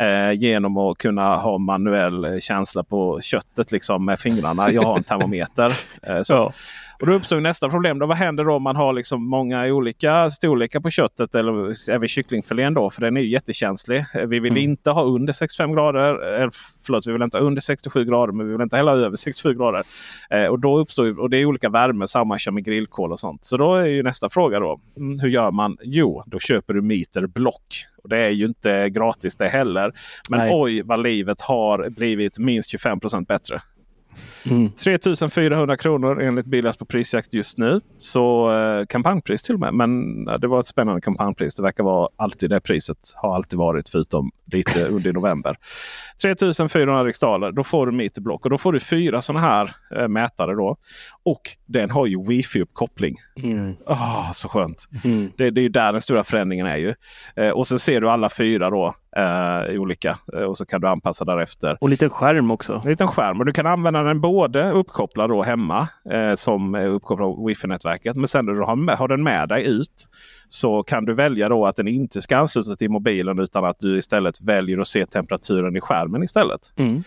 eh, 0.00 0.32
genom 0.32 0.76
att 0.76 0.98
kunna 0.98 1.36
ha 1.36 1.58
manuell 1.58 2.40
känsla 2.40 2.82
på 2.82 3.20
köttet 3.20 3.72
liksom 3.72 4.04
med 4.04 4.20
fingrarna. 4.20 4.72
Jag 4.72 4.82
har 4.82 4.96
en 4.96 5.02
termometer. 5.02 5.72
Eh, 6.02 6.22
så. 6.22 6.52
Och 7.00 7.06
då 7.06 7.12
uppstår 7.12 7.40
nästa 7.40 7.68
problem. 7.68 7.98
Då, 7.98 8.06
vad 8.06 8.16
händer 8.16 8.44
då 8.44 8.52
om 8.52 8.62
man 8.62 8.76
har 8.76 8.92
liksom 8.92 9.28
många 9.28 9.64
olika 9.64 10.30
storlekar 10.30 10.80
på 10.80 10.90
köttet 10.90 11.34
eller 11.34 11.90
även 11.90 12.08
kycklingfilén 12.08 12.74
då? 12.74 12.90
För 12.90 13.00
den 13.00 13.16
är 13.16 13.20
ju 13.20 13.28
jättekänslig. 13.28 14.04
Vi 14.14 14.40
vill 14.40 14.52
mm. 14.52 14.62
inte 14.62 14.90
ha 14.90 15.04
under 15.04 15.32
65 15.32 15.72
grader. 15.72 16.00
Eller, 16.00 16.50
förlåt, 16.86 17.06
vi 17.06 17.12
vill 17.12 17.22
inte 17.22 17.38
ha 17.38 17.44
under 17.44 17.60
67 17.60 18.04
grader 18.04 18.32
men 18.32 18.46
vi 18.46 18.52
vill 18.52 18.62
inte 18.62 18.76
heller 18.76 18.92
ha 18.92 18.98
över 18.98 19.16
67 19.16 19.54
grader. 19.54 19.82
Eh, 20.30 20.46
och 20.46 20.58
då 20.58 20.78
uppstår 20.78 21.20
och 21.20 21.30
det 21.30 21.36
är 21.36 21.44
olika 21.44 21.68
värme, 21.68 22.06
samma 22.06 22.38
kör 22.38 22.52
med 22.52 22.64
grillkol 22.64 23.12
och 23.12 23.20
sånt. 23.20 23.44
Så 23.44 23.56
då 23.56 23.74
är 23.74 23.86
ju 23.86 24.02
nästa 24.02 24.28
fråga 24.28 24.60
då. 24.60 24.80
Mm, 24.96 25.20
hur 25.20 25.28
gör 25.28 25.50
man? 25.50 25.76
Jo, 25.82 26.22
då 26.26 26.38
köper 26.38 26.74
du 26.74 26.82
meter 26.82 27.26
block. 27.26 27.84
Och 28.02 28.08
det 28.08 28.18
är 28.18 28.30
ju 28.30 28.44
inte 28.46 28.90
gratis 28.90 29.36
det 29.36 29.48
heller. 29.48 29.92
Men 30.28 30.38
Nej. 30.38 30.50
oj 30.54 30.82
vad 30.82 31.02
livet 31.02 31.40
har 31.40 31.90
blivit 31.90 32.38
minst 32.38 32.74
25% 32.74 33.26
bättre. 33.26 33.60
Mm. 34.50 34.70
3400 34.70 35.76
kronor 35.76 36.22
enligt 36.22 36.46
Bilas 36.46 36.76
på 36.76 36.84
prisjakt 36.84 37.34
just 37.34 37.58
nu. 37.58 37.80
Så 37.98 38.52
eh, 38.56 38.86
kampanjpris 38.86 39.42
till 39.42 39.54
och 39.54 39.60
med. 39.60 39.74
Men 39.74 40.24
det 40.24 40.46
var 40.46 40.60
ett 40.60 40.66
spännande 40.66 41.00
kampanjpris. 41.00 41.54
Det 41.54 41.62
verkar 41.62 41.84
vara 41.84 42.08
alltid 42.16 42.50
det 42.50 42.60
priset. 42.60 42.98
Har 43.16 43.34
alltid 43.34 43.58
varit 43.58 43.88
förutom 43.88 44.30
lite 44.52 44.84
under 44.88 45.12
november. 45.12 45.56
3400 46.22 47.04
riksdaler. 47.04 47.52
Då 47.52 47.64
får 47.64 47.86
du 47.86 47.92
meterblock 47.92 48.44
och 48.44 48.50
då 48.50 48.58
får 48.58 48.72
du 48.72 48.80
fyra 48.80 49.22
sådana 49.22 49.46
här 49.46 49.74
eh, 49.96 50.08
mätare. 50.08 50.54
då. 50.54 50.76
Och 51.24 51.42
den 51.66 51.90
har 51.90 52.06
ju 52.06 52.16
wifi-uppkoppling. 52.16 53.16
Mm. 53.42 53.76
Oh, 53.86 54.32
så 54.32 54.48
skönt! 54.48 54.88
Mm. 55.04 55.32
Det, 55.36 55.50
det, 55.50 55.60
är 55.60 55.68
där 55.68 55.92
den 55.92 56.00
stora 56.00 56.24
förändringen 56.24 56.66
är. 56.66 56.76
ju. 56.76 56.94
Eh, 57.36 57.50
och 57.50 57.66
sen 57.66 57.78
ser 57.78 58.00
du 58.00 58.10
alla 58.10 58.28
fyra 58.28 58.70
då 58.70 58.94
eh, 59.18 59.74
i 59.74 59.78
olika. 59.78 60.18
Eh, 60.32 60.42
och 60.42 60.56
så 60.56 60.66
kan 60.66 60.80
du 60.80 60.88
anpassa 60.88 61.24
därefter. 61.24 61.78
Och 61.80 61.86
en 61.86 61.90
liten 61.90 62.10
skärm 62.10 62.50
också. 62.50 62.80
En 62.84 62.90
liten 62.90 63.08
skärm. 63.08 63.40
Och 63.40 63.46
du 63.46 63.52
kan 63.52 63.66
använda 63.66 64.02
den 64.02 64.20
både 64.20 64.70
uppkopplad 64.70 65.30
då 65.30 65.42
hemma 65.42 65.88
eh, 66.10 66.34
som 66.34 66.74
är 66.74 66.86
uppkopplad 66.86 67.46
wifi-nätverket. 67.46 68.16
Men 68.16 68.28
sen 68.28 68.46
när 68.46 68.52
du 68.52 68.62
har, 68.62 68.76
med, 68.76 68.96
har 68.96 69.08
den 69.08 69.22
med 69.22 69.48
dig 69.48 69.66
ut 69.66 70.08
så 70.48 70.82
kan 70.82 71.04
du 71.04 71.14
välja 71.14 71.48
då 71.48 71.66
att 71.66 71.76
den 71.76 71.88
inte 71.88 72.20
ska 72.20 72.36
ansluta 72.36 72.76
till 72.76 72.90
mobilen 72.90 73.38
utan 73.38 73.64
att 73.64 73.78
du 73.78 73.98
istället 73.98 74.40
väljer 74.40 74.78
att 74.78 74.88
se 74.88 75.06
temperaturen 75.06 75.76
i 75.76 75.80
skärmen 75.80 76.22
istället. 76.22 76.72
Mm. 76.76 77.02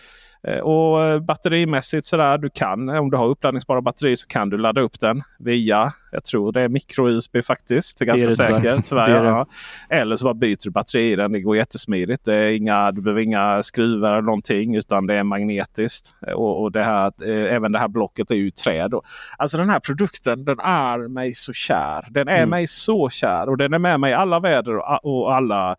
Eh, 0.48 0.58
och 0.58 1.02
eh, 1.02 1.20
batterimässigt 1.20 2.06
sådär, 2.06 2.38
du 2.38 2.50
kan 2.50 2.88
om 2.88 3.10
du 3.10 3.16
har 3.16 3.26
uppladdningsbara 3.26 3.80
batterier 3.82 4.16
så 4.16 4.26
kan 4.26 4.50
du 4.50 4.58
ladda 4.58 4.80
upp 4.80 5.00
den 5.00 5.22
via, 5.38 5.92
jag 6.12 6.24
tror 6.24 6.52
det 6.52 6.60
är 6.60 6.68
micro-USB 6.68 7.42
faktiskt. 7.46 7.98
Det 7.98 8.04
är 8.04 8.06
ganska 8.06 8.30
säkert. 8.30 8.60
Tyvärr. 8.62 9.06
tyvärr 9.06 9.24
ja. 9.24 9.46
Eller 9.90 10.16
så 10.16 10.24
bara 10.24 10.34
byter 10.34 10.56
du 10.64 10.70
batteri 10.70 11.12
i 11.12 11.16
den. 11.16 11.32
Det 11.32 11.40
går 11.40 11.56
jättesmidigt. 11.56 12.24
Det 12.24 12.34
är 12.34 12.52
inga, 12.52 12.92
du 12.92 13.02
behöver 13.02 13.22
inga 13.22 13.62
skruvar 13.62 14.12
eller 14.12 14.22
någonting 14.22 14.76
utan 14.76 15.06
det 15.06 15.14
är 15.14 15.24
magnetiskt. 15.24 16.14
Och, 16.34 16.62
och 16.62 16.72
det 16.72 16.82
här, 16.82 17.12
eh, 17.24 17.54
även 17.54 17.72
det 17.72 17.78
här 17.78 17.88
blocket 17.88 18.30
är 18.30 18.34
ju 18.34 18.50
trä. 18.50 18.88
Då. 18.88 19.02
Alltså 19.38 19.56
den 19.56 19.70
här 19.70 19.80
produkten 19.80 20.44
den 20.44 20.58
är 20.60 21.08
mig 21.08 21.34
så 21.34 21.52
kär. 21.52 22.08
Den 22.10 22.28
är 22.28 22.36
mm. 22.36 22.50
mig 22.50 22.66
så 22.66 23.08
kär 23.08 23.48
och 23.48 23.56
den 23.56 23.74
är 23.74 23.78
med 23.78 24.00
mig 24.00 24.10
i 24.10 24.14
alla 24.14 24.40
väder 24.40 24.76
och, 24.76 25.04
och 25.04 25.34
alla 25.34 25.76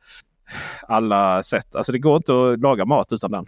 alla 0.87 1.43
sätt. 1.43 1.75
Alltså 1.75 1.91
det 1.91 1.99
går 1.99 2.17
inte 2.17 2.33
att 2.33 2.59
laga 2.59 2.85
mat 2.85 3.13
utan 3.13 3.31
den. 3.31 3.45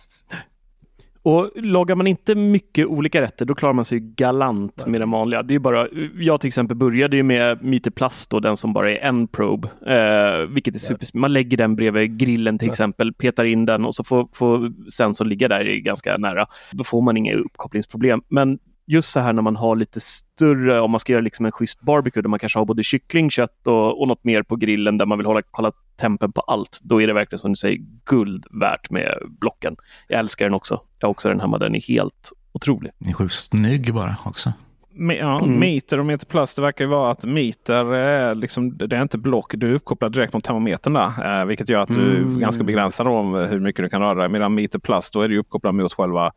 Och 1.26 1.51
lagar 1.55 1.95
man 1.95 2.07
inte 2.07 2.36
mycket 2.36 2.88
olika 2.88 3.21
rätter, 3.21 3.45
då 3.45 3.55
klarar 3.55 3.73
man 3.73 3.86
sig 3.86 3.99
galant 3.99 4.86
med 4.86 5.01
den 5.01 5.11
vanliga. 5.11 5.43
Det 5.43 5.55
är 5.55 5.59
bara, 5.59 5.88
jag 6.19 6.41
till 6.41 6.47
exempel 6.47 6.78
började 6.78 7.17
ju 7.17 7.23
med 7.23 7.63
Meter 7.63 7.91
Plast, 7.91 8.30
då, 8.30 8.39
den 8.39 8.57
som 8.57 8.73
bara 8.73 8.91
är 8.91 8.97
en 8.97 9.28
probe, 9.28 9.67
eh, 9.88 10.47
vilket 10.49 10.76
är 10.76 10.80
super. 10.80 11.07
Man 11.13 11.34
lägger 11.34 11.57
den 11.57 11.76
bredvid 11.76 12.17
grillen 12.17 12.59
till 12.59 12.69
exempel, 12.69 13.13
petar 13.13 13.45
in 13.45 13.65
den 13.65 13.86
och 13.86 13.95
så 13.95 14.03
får, 14.03 14.28
får 14.34 14.89
sensorn 14.91 15.30
ligga 15.30 15.47
där 15.47 15.63
ganska 15.63 16.17
nära. 16.17 16.45
Då 16.71 16.84
får 16.84 17.01
man 17.01 17.17
inga 17.17 17.34
uppkopplingsproblem. 17.34 18.21
Men 18.28 18.59
just 18.88 19.09
så 19.09 19.19
här 19.19 19.33
när 19.33 19.41
man 19.41 19.55
har 19.55 19.75
lite 19.75 19.99
större, 19.99 20.81
om 20.81 20.91
man 20.91 20.99
ska 20.99 21.11
göra 21.13 21.21
liksom 21.21 21.45
en 21.45 21.51
schysst 21.51 21.81
barbecue 21.81 22.21
där 22.21 22.29
man 22.29 22.39
kanske 22.39 22.59
har 22.59 22.65
både 22.65 22.83
kyckling, 22.83 23.29
kött 23.29 23.67
och, 23.67 24.01
och 24.01 24.07
något 24.07 24.23
mer 24.23 24.43
på 24.43 24.55
grillen 24.55 24.97
där 24.97 25.05
man 25.05 25.17
vill 25.17 25.27
hålla, 25.27 25.41
kolla 25.51 25.71
tempen 25.99 26.31
på 26.31 26.41
allt. 26.41 26.79
Då 26.83 27.01
är 27.01 27.07
det 27.07 27.13
verkligen 27.13 27.39
som 27.39 27.51
du 27.51 27.55
säger 27.55 27.79
guld 28.05 28.45
värt 28.61 28.89
med 28.89 29.17
blocken. 29.39 29.75
Jag 30.07 30.19
älskar 30.19 30.45
den 30.45 30.53
också. 30.53 30.81
Jag 30.99 31.07
har 31.07 31.11
också 31.11 31.29
den 31.29 31.39
hemma. 31.39 31.57
Den 31.57 31.75
är 31.75 31.81
helt 31.81 32.31
otrolig. 32.53 32.91
Den 32.99 33.09
är 33.09 33.13
sjukt 33.13 33.33
snygg 33.33 33.93
bara 33.93 34.15
också. 34.25 34.53
Me- 34.99 35.17
Ja, 35.19 35.39
Mm. 35.43 35.59
Meter 35.59 35.99
och 35.99 36.05
meter 36.05 36.25
plus, 36.25 36.53
det 36.53 36.61
verkar 36.61 36.86
ju 36.86 36.89
vara 36.89 37.11
att 37.11 37.23
meter 37.23 37.93
är, 37.93 38.36
liksom, 38.36 38.77
det 38.77 38.95
är 38.95 39.01
inte 39.01 39.17
block. 39.17 39.53
Du 39.55 39.69
är 39.69 39.73
uppkopplad 39.73 40.11
direkt 40.13 40.33
mot 40.33 40.43
termometern 40.43 40.93
där. 40.93 41.39
Eh, 41.41 41.45
vilket 41.45 41.69
gör 41.69 41.79
att 41.79 41.88
du 41.95 42.17
Mm. 42.17 42.36
är 42.36 42.39
ganska 42.41 42.63
begränsad 42.63 43.07
om 43.07 43.33
hur 43.33 43.59
mycket 43.59 43.86
du 43.86 43.89
kan 43.89 44.01
röra 44.01 44.13
dig. 44.19 44.29
Medan 44.29 44.55
meter 44.55 44.79
plus, 44.79 45.11
då 45.11 45.21
är 45.21 45.29
du 45.29 45.38
uppkopplad 45.38 45.75
mot 45.75 45.93
själva, 45.93 46.31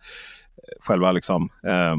själva 0.81 1.13
liksom, 1.13 1.49
eh, 1.67 1.97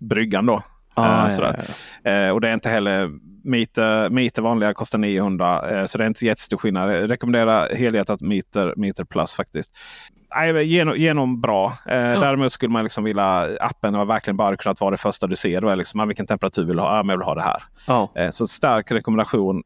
bryggan. 0.00 0.46
Då. 0.46 0.62
Ah, 0.94 1.16
Eh, 1.18 1.22
ja, 1.24 1.30
sådär. 1.30 1.64
ja, 2.02 2.10
Eh, 2.10 2.30
och 2.30 2.40
det 2.40 2.48
är 2.48 2.54
inte 2.54 2.68
heller 2.68 3.10
meter, 3.44 4.10
meter 4.10 4.42
vanliga 4.42 4.74
kostar 4.74 4.98
900 4.98 5.70
eh, 5.80 5.84
så 5.84 5.98
det 5.98 6.04
är 6.04 6.08
inte 6.08 6.26
jättestor 6.26 6.56
skillnad. 6.58 6.94
Jag 6.94 7.10
rekommenderar 7.10 7.74
helhjärtat 7.74 8.20
meter, 8.20 8.74
meter 8.76 9.04
plus 9.04 9.34
faktiskt. 9.34 9.70
Nej, 10.36 10.64
genom, 10.64 10.96
genom 10.96 11.40
bra. 11.40 11.66
Eh, 11.86 12.20
Däremot 12.20 12.52
skulle 12.52 12.72
man 12.72 12.82
liksom 12.84 13.04
vilja 13.04 13.48
appen 13.60 13.94
har 13.94 14.04
verkligen 14.04 14.36
bara 14.36 14.56
kunnat 14.56 14.80
vara 14.80 14.90
det 14.90 14.96
första 14.96 15.26
du 15.26 15.36
ser. 15.36 15.60
Då 15.60 15.74
liksom, 15.74 16.00
ah, 16.00 16.04
vilken 16.04 16.26
temperatur 16.26 16.64
vill 16.64 16.76
du 16.76 16.82
ha? 16.82 16.96
Ja, 16.96 17.02
men 17.02 17.08
jag 17.12 17.18
vill 17.18 17.26
ha 17.26 17.34
det 17.34 17.42
här. 17.42 17.62
ja. 17.86 18.12
Eh, 18.16 18.30
så 18.30 18.46
stark 18.46 18.90
rekommendation 18.92 19.62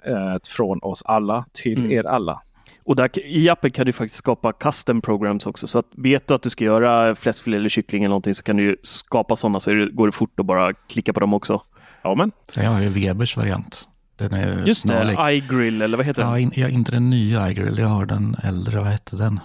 från 0.56 0.78
oss 0.82 1.02
alla 1.06 1.44
till 1.52 1.78
Mm. 1.78 1.92
er 1.92 2.04
alla. 2.04 2.40
Och 2.86 2.96
där, 2.96 3.18
i 3.26 3.48
appen 3.48 3.70
kan 3.70 3.86
du 3.86 3.92
faktiskt 3.92 4.18
skapa 4.18 4.52
custom 4.52 5.00
programs 5.00 5.46
också. 5.46 5.66
Så 5.66 5.78
att 5.78 5.86
vet 5.96 6.28
du 6.28 6.34
att 6.34 6.42
du 6.42 6.50
ska 6.50 6.64
göra 6.64 7.14
fläskfilé 7.14 7.56
eller 7.56 7.68
kyckling 7.68 8.02
eller 8.04 8.08
någonting 8.08 8.34
så 8.34 8.42
kan 8.42 8.56
du 8.56 8.62
ju 8.62 8.76
skapa 8.82 9.36
sådana 9.36 9.60
så 9.60 9.70
det- 9.70 9.90
går 9.90 10.06
det 10.06 10.12
fort 10.12 10.40
att 10.40 10.46
bara 10.46 10.72
klicka 10.72 11.12
på 11.12 11.20
dem 11.20 11.34
också. 11.34 11.62
Ja, 12.02 12.14
men. 12.14 12.32
Jag 12.54 12.70
har 12.70 12.80
ju 12.80 12.88
Webers 12.88 13.36
variant. 13.36 13.88
Den 14.16 14.32
är 14.34 14.66
Just 14.66 14.80
snarlik. 14.82 15.18
det, 15.18 15.32
iGrill 15.32 15.82
eller 15.82 15.96
vad 15.96 16.06
heter 16.06 16.22
Ja, 16.22 16.28
den? 16.30 16.38
in, 16.38 16.50
ja, 16.54 16.68
inte 16.68 16.92
den 16.92 17.10
nya 17.10 17.50
iGrill. 17.50 17.78
Jag 17.78 17.86
har 17.88 18.06
den 18.06 18.36
äldre, 18.42 18.78
vad 18.78 18.86
hette 18.86 19.16
den? 19.16 19.40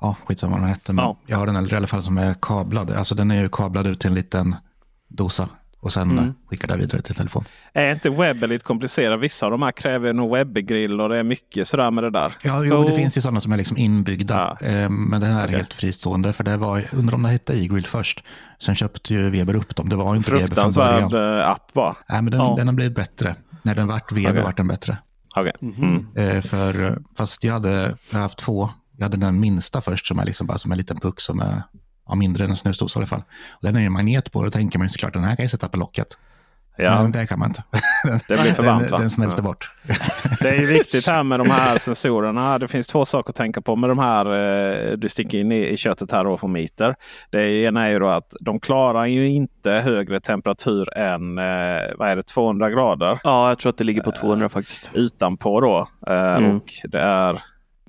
Ja, 0.00 0.16
skitsamma 0.26 0.52
vad 0.52 0.60
den 0.62 0.68
hette. 0.68 0.92
Men 0.92 1.04
Ja. 1.04 1.16
Jag 1.26 1.38
har 1.38 1.46
den 1.46 1.56
äldre 1.56 1.74
i 1.74 1.76
alla 1.76 1.86
fall 1.86 2.02
som 2.02 2.18
är 2.18 2.34
kablad. 2.42 2.90
Alltså 2.90 3.14
den 3.14 3.30
är 3.30 3.42
ju 3.42 3.48
kablad 3.48 3.86
ut 3.86 4.00
till 4.00 4.08
en 4.08 4.14
liten 4.14 4.54
dosa. 5.08 5.48
Och 5.80 5.92
sen 5.92 6.10
Mm. 6.10 6.34
skickar 6.50 6.68
det 6.68 6.76
vidare 6.76 7.02
till 7.02 7.14
telefon. 7.14 7.44
Är 7.72 7.92
inte 7.92 8.10
webb 8.10 8.42
lite 8.42 8.64
komplicerad? 8.64 9.20
Vissa 9.20 9.46
av 9.46 9.52
de 9.52 9.62
här 9.62 9.72
kräver 9.72 10.12
nog 10.12 10.32
webbgrill 10.36 11.00
och 11.00 11.08
det 11.08 11.18
är 11.18 11.22
mycket 11.22 11.68
sådär 11.68 11.90
med 11.90 12.04
det 12.04 12.10
där. 12.10 12.32
Ja, 12.42 12.64
jo, 12.64 12.82
det 12.84 12.90
Oh. 12.90 12.96
finns 12.96 13.16
ju 13.16 13.20
sådana 13.20 13.40
som 13.40 13.52
är 13.52 13.56
liksom 13.56 13.76
inbyggda. 13.76 14.56
Ja. 14.60 14.66
Eh, 14.66 14.88
men 14.90 15.20
det 15.20 15.26
här 15.26 15.44
är 15.48 15.52
helt 15.52 15.74
fristående. 15.74 16.32
För 16.32 16.44
det 16.44 16.56
var, 16.56 16.84
undrar 16.92 17.14
om 17.14 17.22
det 17.22 17.28
hette 17.28 17.52
iGrill 17.54 17.86
först. 17.86 18.24
Sen 18.58 18.74
köpte 18.74 19.14
ju 19.14 19.30
Weber 19.30 19.54
upp 19.54 19.76
dem. 19.76 19.88
Det 19.88 19.96
var 19.96 20.16
inte 20.16 20.30
Weber 20.30 20.38
från 20.46 20.48
Fruktansvärd 20.48 21.10
början. 21.10 21.38
eh, 21.40 21.48
app 21.50 21.72
bara. 21.72 21.96
Nej, 22.08 22.22
men 22.22 22.30
den, 22.30 22.40
Ja. 22.40 22.54
den 22.58 22.66
har 22.68 22.74
blivit 22.74 22.94
bättre. 22.94 23.34
När 23.62 23.74
den 23.74 23.86
vart 23.86 24.12
Weber 24.12 24.30
Okej. 24.30 24.42
vart 24.42 24.56
den 24.56 24.68
bättre. 24.68 24.98
Okej. 25.36 25.52
Mm. 25.62 26.06
Eh, 26.16 26.42
för, 26.42 26.98
fast 27.18 27.44
jag 27.44 27.52
hade, 27.52 27.70
jag 28.10 28.16
har 28.18 28.20
haft 28.20 28.38
två. 28.38 28.70
Jag 28.96 29.04
hade 29.04 29.16
den 29.16 29.40
minsta 29.40 29.80
först 29.80 30.06
som 30.06 30.18
är 30.18 30.24
liksom 30.24 30.46
bara 30.46 30.58
som 30.58 30.72
en 30.72 30.78
liten 30.78 30.96
puck 31.00 31.20
som 31.20 31.40
är 31.40 31.62
ja, 32.08 32.14
mindre 32.14 32.44
än 32.44 32.50
en 32.50 32.56
snusdosa 32.56 32.98
i 32.98 33.00
alla 33.00 33.06
fall. 33.06 33.22
Och 33.50 33.58
den 33.62 33.76
är 33.76 33.80
ju 33.80 33.88
magnet 33.88 34.32
på. 34.32 34.44
Då 34.44 34.50
tänker 34.50 34.78
man 34.78 34.84
ju 34.84 34.88
såklart 34.88 35.12
den 35.12 35.24
här 35.24 35.36
kan 35.36 35.42
jag 35.44 35.50
sätta 35.50 35.68
på 35.68 35.76
locket. 35.76 36.06
Ja, 36.80 37.02
Men 37.02 37.12
det 37.12 37.26
kan 37.26 37.38
man 37.38 37.48
inte. 37.48 37.62
det 38.28 38.40
blir 38.42 38.52
för 38.52 38.62
varmt 38.62 38.80
den, 38.82 38.90
va? 38.90 38.98
den 38.98 39.10
smälter 39.10 39.38
Ja. 39.38 39.42
bort. 39.42 39.70
Det 40.40 40.48
är 40.48 40.60
ju 40.60 40.66
viktigt 40.66 41.06
här 41.06 41.22
med 41.22 41.40
de 41.40 41.50
här 41.50 41.78
sensorerna. 41.78 42.58
Det 42.58 42.68
finns 42.68 42.86
två 42.86 43.04
saker 43.04 43.30
att 43.30 43.36
tänka 43.36 43.60
på 43.60 43.76
med 43.76 43.90
de 43.90 43.98
här 43.98 44.26
eh, 44.26 44.92
du 44.92 45.08
sticker 45.08 45.38
in 45.38 45.52
i, 45.52 45.68
i 45.68 45.76
köttet 45.76 46.12
här 46.12 46.26
och 46.26 46.40
får 46.40 46.48
meter. 46.48 46.94
Det 47.30 47.62
ena 47.62 47.86
är 47.86 47.90
ju 47.90 47.98
då 47.98 48.08
att 48.08 48.34
de 48.40 48.60
klarar 48.60 49.04
ju 49.06 49.28
inte 49.28 49.70
högre 49.70 50.20
temperatur 50.20 50.98
än 50.98 51.38
eh, 51.38 51.82
vad 51.98 52.08
är 52.08 52.16
det, 52.16 52.22
200 52.22 52.70
grader 52.70 53.18
Ja, 53.24 53.48
jag 53.48 53.58
tror 53.58 53.70
att 53.70 53.78
det 53.78 53.84
ligger 53.84 54.02
på 54.02 54.12
200 54.12 54.48
faktiskt. 54.48 54.90
utanpå 54.94 55.60
då. 55.60 55.86
Eh, 56.12 56.34
Mm. 56.36 56.56
och, 56.56 56.72
det 56.84 57.00
är, 57.00 57.42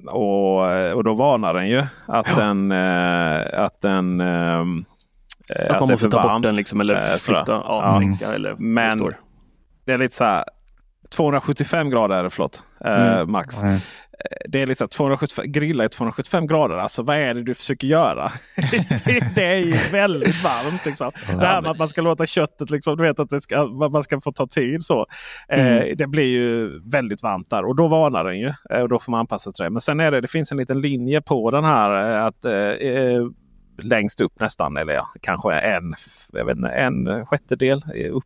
och, 0.07 0.93
och 0.95 1.03
då 1.03 1.13
varnar 1.13 1.53
den 1.53 1.67
ju 1.69 1.83
att 2.05 2.35
den, 2.35 2.71
eh, 2.71 3.59
att 3.65 3.81
den 3.81 4.21
ehm, 4.21 4.85
eh, 5.55 5.65
Att 5.75 5.79
man 5.79 5.87
det 5.87 5.91
är 5.91 5.93
måste 5.93 6.09
ta 6.09 6.33
bort 6.33 6.43
den 6.43 6.55
liksom, 6.55 6.81
eller 6.81 6.95
Eh, 6.95 7.17
flytta, 7.17 7.43
ja, 7.47 7.63
Ja. 7.85 7.99
sänka 7.99 8.33
eller 8.33 8.55
Men 8.57 8.97
det 9.85 9.93
är 9.93 9.97
lite 9.97 10.15
så 10.15 10.23
här 10.23 10.43
275 11.09 11.89
grader 11.89 12.15
är 12.15 12.23
det 12.23 12.29
förlåt. 12.29 12.63
Eh, 12.85 13.13
Mm. 13.13 13.31
max. 13.31 13.61
Nej. 13.61 13.81
Det 14.47 14.61
är 14.61 14.67
liksom 14.67 14.87
275, 14.87 15.51
grilla 15.51 15.85
i 15.85 15.89
275 15.89 16.47
grader. 16.47 16.77
Alltså 16.77 17.03
vad 17.03 17.17
är 17.17 17.33
det 17.33 17.43
du 17.43 17.53
försöker 17.55 17.87
göra? 17.87 18.31
det, 19.05 19.35
det 19.35 19.45
är 19.45 19.55
ju 19.55 19.77
väldigt 19.91 20.43
varmt. 20.43 20.85
Liksom. 20.85 21.11
Det 21.27 21.45
här 21.45 21.61
med 21.61 21.71
att 21.71 21.77
man 21.77 21.87
ska 21.87 22.01
låta 22.01 22.25
köttet, 22.25 22.69
liksom, 22.69 22.97
du 22.97 23.03
vet 23.03 23.19
att 23.19 23.43
ska, 23.43 23.65
man 23.65 24.03
ska 24.03 24.19
få 24.19 24.31
ta 24.31 24.47
tid. 24.47 24.83
så. 24.83 25.05
Eh, 25.49 25.83
det 25.95 26.07
blir 26.07 26.23
ju 26.23 26.79
väldigt 26.89 27.23
varmt 27.23 27.49
där 27.49 27.65
och 27.65 27.75
då 27.75 27.87
varnar 27.87 28.23
den 28.23 28.39
ju. 28.39 28.53
Eh, 28.69 28.81
och 28.81 28.89
då 28.89 28.99
får 28.99 29.11
man 29.11 29.19
anpassa 29.19 29.43
sig 29.43 29.53
till 29.53 29.63
det. 29.63 29.69
Men 29.69 29.81
sen 29.81 29.99
är 29.99 30.11
det, 30.11 30.21
det 30.21 30.27
finns 30.27 30.51
en 30.51 30.57
liten 30.57 30.81
linje 30.81 31.21
på 31.21 31.51
den 31.51 31.63
här. 31.63 32.13
eh, 32.13 32.25
att 32.25 32.45
eh, 32.45 32.53
eh, 32.53 33.23
längst 33.79 34.21
upp 34.21 34.33
nästan, 34.39 34.77
eller 34.77 34.93
ja, 34.93 35.05
kanske 35.21 35.53
en, 35.53 35.93
jag 36.33 36.45
vet 36.45 36.57
inte, 36.57 36.69
en 36.69 37.25
sjättedel 37.25 37.83
upp. 38.11 38.23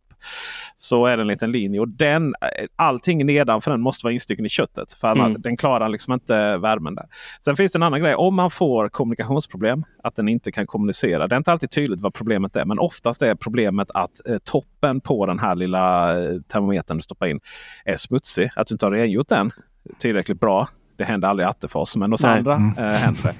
Så 0.76 1.06
är 1.06 1.16
det 1.16 1.22
en 1.22 1.26
liten 1.26 1.52
linje 1.52 1.80
och 1.80 1.88
den, 1.88 2.34
allting 2.76 3.26
nedanför 3.26 3.70
den 3.70 3.80
måste 3.80 4.06
vara 4.06 4.12
instycken 4.14 4.46
i 4.46 4.48
köttet. 4.48 4.92
För 4.92 5.08
annars, 5.08 5.24
Mm. 5.30 5.42
den 5.42 5.56
klarar 5.56 5.88
liksom 5.88 6.14
inte 6.14 6.56
värmen 6.56 6.94
där. 6.94 7.06
Sen 7.40 7.56
finns 7.56 7.72
det 7.72 7.78
en 7.78 7.82
annan 7.82 8.00
grej. 8.00 8.14
Om 8.14 8.34
man 8.34 8.50
får 8.50 8.88
kommunikationsproblem, 8.88 9.84
att 10.02 10.16
den 10.16 10.28
inte 10.28 10.52
kan 10.52 10.66
kommunicera. 10.66 11.26
Det 11.28 11.34
är 11.34 11.36
inte 11.36 11.52
alltid 11.52 11.70
tydligt 11.70 12.00
vad 12.00 12.14
problemet 12.14 12.56
är. 12.56 12.64
Men 12.64 12.78
oftast 12.78 13.22
är 13.22 13.34
problemet 13.34 13.90
att 13.94 14.26
eh, 14.28 14.38
toppen 14.38 15.00
på 15.00 15.26
den 15.26 15.38
här 15.38 15.54
lilla 15.54 16.12
eh, 16.24 16.40
termometern 16.40 16.96
du 16.96 17.02
stoppar 17.02 17.26
in 17.26 17.40
är 17.84 17.96
smutsig. 17.96 18.50
Att 18.56 18.66
du 18.66 18.74
inte 18.74 18.86
har 18.86 18.90
rengjort 18.92 19.28
den 19.28 19.50
tillräckligt 19.98 20.40
bra. 20.40 20.68
Det 20.96 21.04
händer 21.04 21.28
aldrig 21.28 21.46
i 21.46 21.48
Attefors, 21.48 21.96
men 21.96 22.12
hos 22.12 22.22
Nej. 22.22 22.38
andra 22.38 22.54
eh, 22.54 22.92
händer 22.92 23.22
det. 23.22 23.34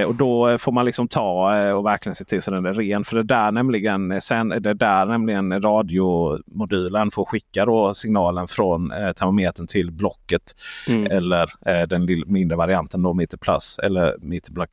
Eh, 0.00 0.08
och 0.08 0.14
då 0.14 0.58
får 0.58 0.72
man 0.72 0.84
liksom 0.84 1.08
ta 1.08 1.56
eh, 1.56 1.70
och 1.70 1.86
verkligen 1.86 2.14
se 2.16 2.24
till 2.24 2.42
så 2.42 2.50
den 2.50 2.66
är 2.66 2.72
ren. 2.72 3.04
För 3.04 3.16
det 3.16 3.22
där 3.22 3.52
nämligen, 3.52 4.10
eh, 4.12 4.18
sen, 4.18 4.48
det 4.48 4.70
är 4.70 4.74
där 4.74 5.06
nämligen 5.06 5.62
radiomodulen 5.62 7.10
får 7.10 7.24
skicka 7.24 7.64
då 7.66 7.94
signalen 7.94 8.46
från 8.48 8.92
eh, 8.92 9.12
termometern 9.12 9.66
till 9.66 9.92
blocket. 9.92 10.42
Mm. 10.88 11.06
Eller 11.12 11.42
eh, 11.66 11.88
den 11.88 12.06
lill- 12.06 12.26
mindre 12.26 12.56
varianten 12.56 13.02
då, 13.02 13.14
Meter 13.14 13.38
Plus 13.38 13.78
eller 13.82 14.16
Meter 14.18 14.52
Black. 14.52 14.70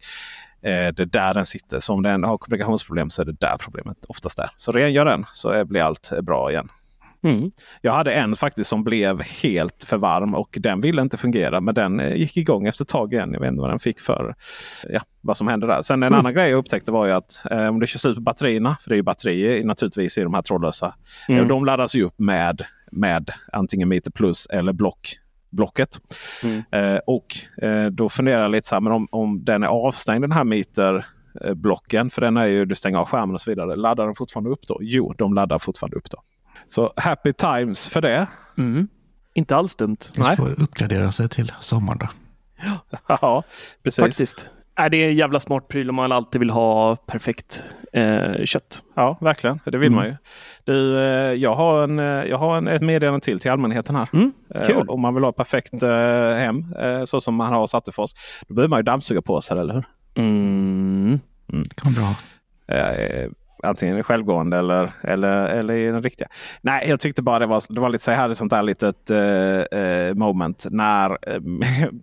Eh, 0.61 0.69
det 0.93 0.99
är 0.99 1.05
där 1.05 1.33
den 1.33 1.45
sitter. 1.45 1.79
Så 1.79 1.93
om 1.93 2.03
den 2.03 2.23
har 2.23 2.37
kommunikationsproblem 2.37 3.09
så 3.09 3.21
är 3.21 3.25
det 3.25 3.39
där 3.39 3.55
problemet 3.59 3.97
oftast 4.07 4.39
är. 4.39 4.49
Så 4.55 4.71
rengör 4.71 5.05
den 5.05 5.25
så 5.31 5.65
blir 5.65 5.81
allt 5.81 6.11
bra 6.21 6.51
igen. 6.51 6.69
Mm. 7.23 7.51
Jag 7.81 7.91
hade 7.91 8.13
en 8.13 8.35
faktiskt 8.35 8.69
som 8.69 8.83
blev 8.83 9.21
helt 9.21 9.83
för 9.83 9.97
varm 9.97 10.35
och 10.35 10.57
den 10.59 10.81
ville 10.81 11.01
inte 11.01 11.17
fungera. 11.17 11.61
Men 11.61 11.75
den 11.75 11.99
eh, 11.99 12.15
gick 12.15 12.37
igång 12.37 12.67
efter 12.67 12.83
ett 12.83 12.89
tag 12.89 13.13
igen. 13.13 13.33
Jag 13.33 13.39
vet 13.39 13.49
inte 13.49 13.61
vad 13.61 13.69
den 13.69 13.79
fick 13.79 13.99
för 13.99 14.35
ja, 14.89 15.01
vad 15.21 15.37
som 15.37 15.47
hände 15.47 15.67
där. 15.67 15.81
Sen 15.81 16.03
en 16.03 16.13
annan 16.13 16.33
grej 16.33 16.49
jag 16.49 16.57
upptäckte 16.57 16.91
var 16.91 17.05
ju 17.05 17.11
att 17.11 17.45
eh, 17.51 17.67
om 17.67 17.79
det 17.79 17.87
kör 17.87 17.99
slut 17.99 18.15
på 18.15 18.21
batterierna, 18.21 18.77
för 18.81 18.89
det 18.89 18.95
är 18.95 18.97
ju 18.97 19.03
batterier 19.03 19.63
naturligtvis 19.63 20.17
i 20.17 20.21
de 20.21 20.33
här 20.33 20.41
trådlösa. 20.41 20.95
Mm. 21.27 21.41
Eh, 21.41 21.47
de 21.47 21.65
laddas 21.65 21.95
ju 21.95 22.03
upp 22.03 22.19
med, 22.19 22.61
med 22.91 23.31
antingen 23.53 23.89
Meter 23.89 24.11
Plus 24.11 24.45
eller 24.45 24.73
block, 24.73 25.15
blocket. 25.49 25.99
Mm. 26.43 26.63
Eh, 26.71 26.99
och 27.07 27.27
eh, 27.63 27.85
då 27.85 28.09
funderar 28.09 28.41
jag 28.41 28.51
lite 28.51 28.67
så 28.67 28.75
här, 28.75 28.81
men 28.81 28.93
om, 28.93 29.07
om 29.11 29.45
den 29.45 29.63
är 29.63 29.67
avstängd 29.67 30.23
den 30.23 30.31
här 30.31 30.43
Meter 30.43 31.05
eh, 31.41 31.53
blocken, 31.53 32.09
för 32.09 32.21
den 32.21 32.37
är 32.37 32.45
ju, 32.45 32.65
du 32.65 32.75
stänger 32.75 32.97
av 32.97 33.05
skärmen 33.05 33.35
och 33.35 33.41
så 33.41 33.51
vidare. 33.51 33.75
Laddar 33.75 34.05
den 34.05 34.15
fortfarande 34.15 34.49
upp 34.49 34.67
då? 34.67 34.77
Jo, 34.81 35.13
de 35.17 35.33
laddar 35.33 35.59
fortfarande 35.59 35.97
upp 35.97 36.09
då. 36.09 36.23
Så 36.69 36.93
happy 36.95 37.33
times 37.33 37.89
för 37.89 38.01
det. 38.01 38.27
Mm. 38.57 38.87
Inte 39.33 39.55
alls 39.55 39.75
dumt. 39.75 39.97
Du 40.13 40.23
får 40.35 40.61
uppgradera 40.61 41.11
sig 41.11 41.29
till 41.29 41.51
sommaren 41.59 41.99
då. 42.01 42.07
Ja, 43.07 43.43
precis. 43.83 44.03
Faktiskt. 44.03 44.49
Äh, 44.79 44.85
det 44.89 44.97
är 44.97 45.07
en 45.09 45.15
jävla 45.15 45.39
smart 45.39 45.67
pryl 45.67 45.89
om 45.89 45.95
man 45.95 46.11
alltid 46.11 46.39
vill 46.39 46.49
ha 46.49 46.95
perfekt 46.95 47.63
eh, 47.93 48.43
kött. 48.45 48.83
Ja, 48.95 49.17
verkligen. 49.21 49.59
Det 49.65 49.77
vill 49.77 49.91
man 49.91 50.05
ju. 50.05 50.15
Du, 50.63 50.97
eh, 50.99 51.33
jag 51.33 51.55
har, 51.55 51.83
en, 51.83 51.99
eh, 51.99 52.05
jag 52.05 52.37
har 52.37 52.57
en, 52.57 52.67
ett 52.67 52.81
meddelande 52.81 53.19
till 53.25 53.39
till 53.39 53.51
allmänheten 53.51 53.95
här. 53.95 54.07
Mm, 54.13 54.33
Eh, 54.55 54.61
kul. 54.67 54.89
Om 54.89 55.01
man 55.01 55.13
vill 55.15 55.23
ha 55.23 55.31
perfekt 55.31 55.83
eh, 55.83 55.89
hem, 56.35 56.75
eh, 56.79 57.05
så 57.05 57.21
som 57.21 57.35
man 57.35 57.53
har 57.53 57.59
hos 57.59 57.75
Attefors, 57.75 58.11
då 58.47 58.53
behöver 58.53 58.69
man 58.69 58.79
ju 58.79 58.83
dammsugarpåsar, 58.83 59.57
eller 59.57 59.73
hur? 59.73 59.83
Mm. 60.15 61.19
Det 61.47 61.75
kan 61.75 61.93
vara 61.93 62.05
bra. 62.05 62.15
Antingen 63.63 64.03
självgående 64.03 64.57
eller, 64.57 64.91
eller, 65.03 65.47
eller 65.47 65.73
i 65.73 65.85
den 65.91 66.03
riktiga. 66.03 66.27
Nej, 66.61 66.89
jag 66.89 66.99
tyckte 66.99 67.21
bara 67.21 67.39
det 67.39 67.45
var, 67.45 67.63
det 67.69 67.81
var 67.81 67.89
lite 67.89 68.03
så 68.03 68.11
jag 68.11 68.17
hade 68.17 68.35
sånt 68.35 68.51
där 68.51 68.63
litet 68.63 69.09
eh, 69.09 69.79
eh, 69.79 70.13
moment 70.15 70.65
när 70.69 71.09
eh, 71.11 71.39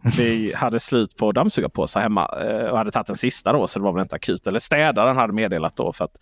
vi 0.19 0.53
hade 0.57 0.81
slut 0.81 1.17
på 1.17 1.33
dammsugarpåsar 1.33 2.01
hemma 2.01 2.31
eh, 2.43 2.67
och 2.71 2.79
hade 2.79 2.91
tagit 2.91 3.07
den 3.07 3.17
sista 3.17 3.53
då 3.53 3.67
så 3.67 3.79
det 3.79 3.85
var 3.85 3.93
väl 3.93 4.03
inte 4.03 4.17
akut. 4.17 4.47
Eller 4.47 4.59
städaren 4.59 5.17
hade 5.17 5.33
meddelat 5.33 5.77
då 5.77 5.93
för 5.93 6.05
att 6.05 6.17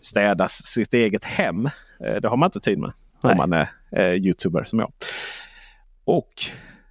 städa 0.00 0.48
sitt 0.48 0.94
eget 0.94 1.24
hem. 1.24 1.66
Eh, 2.04 2.14
det 2.22 2.28
har 2.28 2.36
man 2.36 2.46
inte 2.46 2.60
tid 2.60 2.78
med 2.78 2.92
Nej. 3.22 3.32
om 3.32 3.38
man 3.38 3.52
är 3.52 3.68
eh, 3.92 4.12
youtuber 4.12 4.64
som 4.64 4.78
jag. 4.78 4.92
Och 6.04 6.32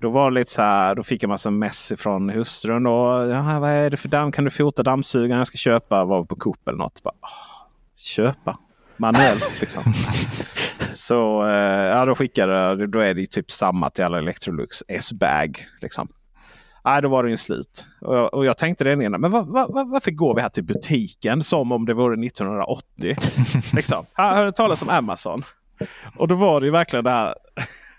då 0.02 0.10
var 0.10 0.32
det 0.32 0.36
lite 0.36 0.52
så 0.52 0.62
här, 0.62 0.96
då 0.96 1.04
fick 1.04 1.24
jag 1.24 1.30
massa 1.30 1.50
mess 1.50 1.94
från 1.98 2.30
hustrun. 2.30 2.84
Då. 2.84 3.28
Ja, 3.32 3.60
vad 3.60 3.70
är 3.70 3.90
det 3.90 3.98
för 3.98 4.10
damm? 4.10 4.32
Kan 4.32 4.44
du 4.44 4.52
fota 4.52 4.84
dammsugaren 4.84 5.38
jag 5.38 5.48
ska 5.48 5.58
köpa? 5.58 6.06
Var 6.06 6.24
på 6.24 6.36
Coop 6.36 6.68
eller 6.68 6.78
något. 6.78 7.04
Bara, 7.04 7.16
köpa 8.06 8.58
manuellt 8.98 9.52
liksom. 9.62 9.84
Så 10.94 11.48
eh, 11.48 11.86
ja, 11.86 12.06
då 12.06 12.16
skickade 12.16 12.88
då 12.88 13.00
är 13.00 13.14
det 13.14 13.26
typ 13.26 13.52
samma 13.52 13.90
till 13.90 14.04
alla 14.04 14.18
Electrolux 14.18 14.84
S-bag. 14.88 15.68
Liksom. 15.82 16.08
Nej, 16.86 17.02
då 17.02 17.10
var 17.10 17.24
det 17.24 17.30
ju 17.30 17.38
slut. 17.38 17.86
Och 18.02 18.18
jag, 18.18 18.34
och 18.34 18.46
jag 18.46 18.58
tänkte 18.58 18.84
det 18.84 18.92
ena, 18.92 19.18
men 19.18 19.32
va, 19.32 19.42
va, 19.42 19.68
va, 19.68 19.84
varför 19.84 20.12
går 20.12 20.36
vi 20.36 20.42
här 20.42 20.50
till 20.50 20.64
butiken 20.64 21.44
som 21.44 21.72
om 21.72 21.86
det 21.86 21.94
vore 21.94 22.26
1980? 22.26 23.16
liksom. 23.74 24.06
Här 24.14 24.36
har 24.36 24.46
du 24.46 24.52
talas 24.52 24.82
om 24.82 24.90
Amazon. 24.90 25.44
Och 26.16 26.28
då 26.28 26.36
var 26.36 26.60
det 26.60 26.66
ju 26.66 26.72
verkligen 26.72 27.04
det 27.04 27.12
här. 27.12 27.36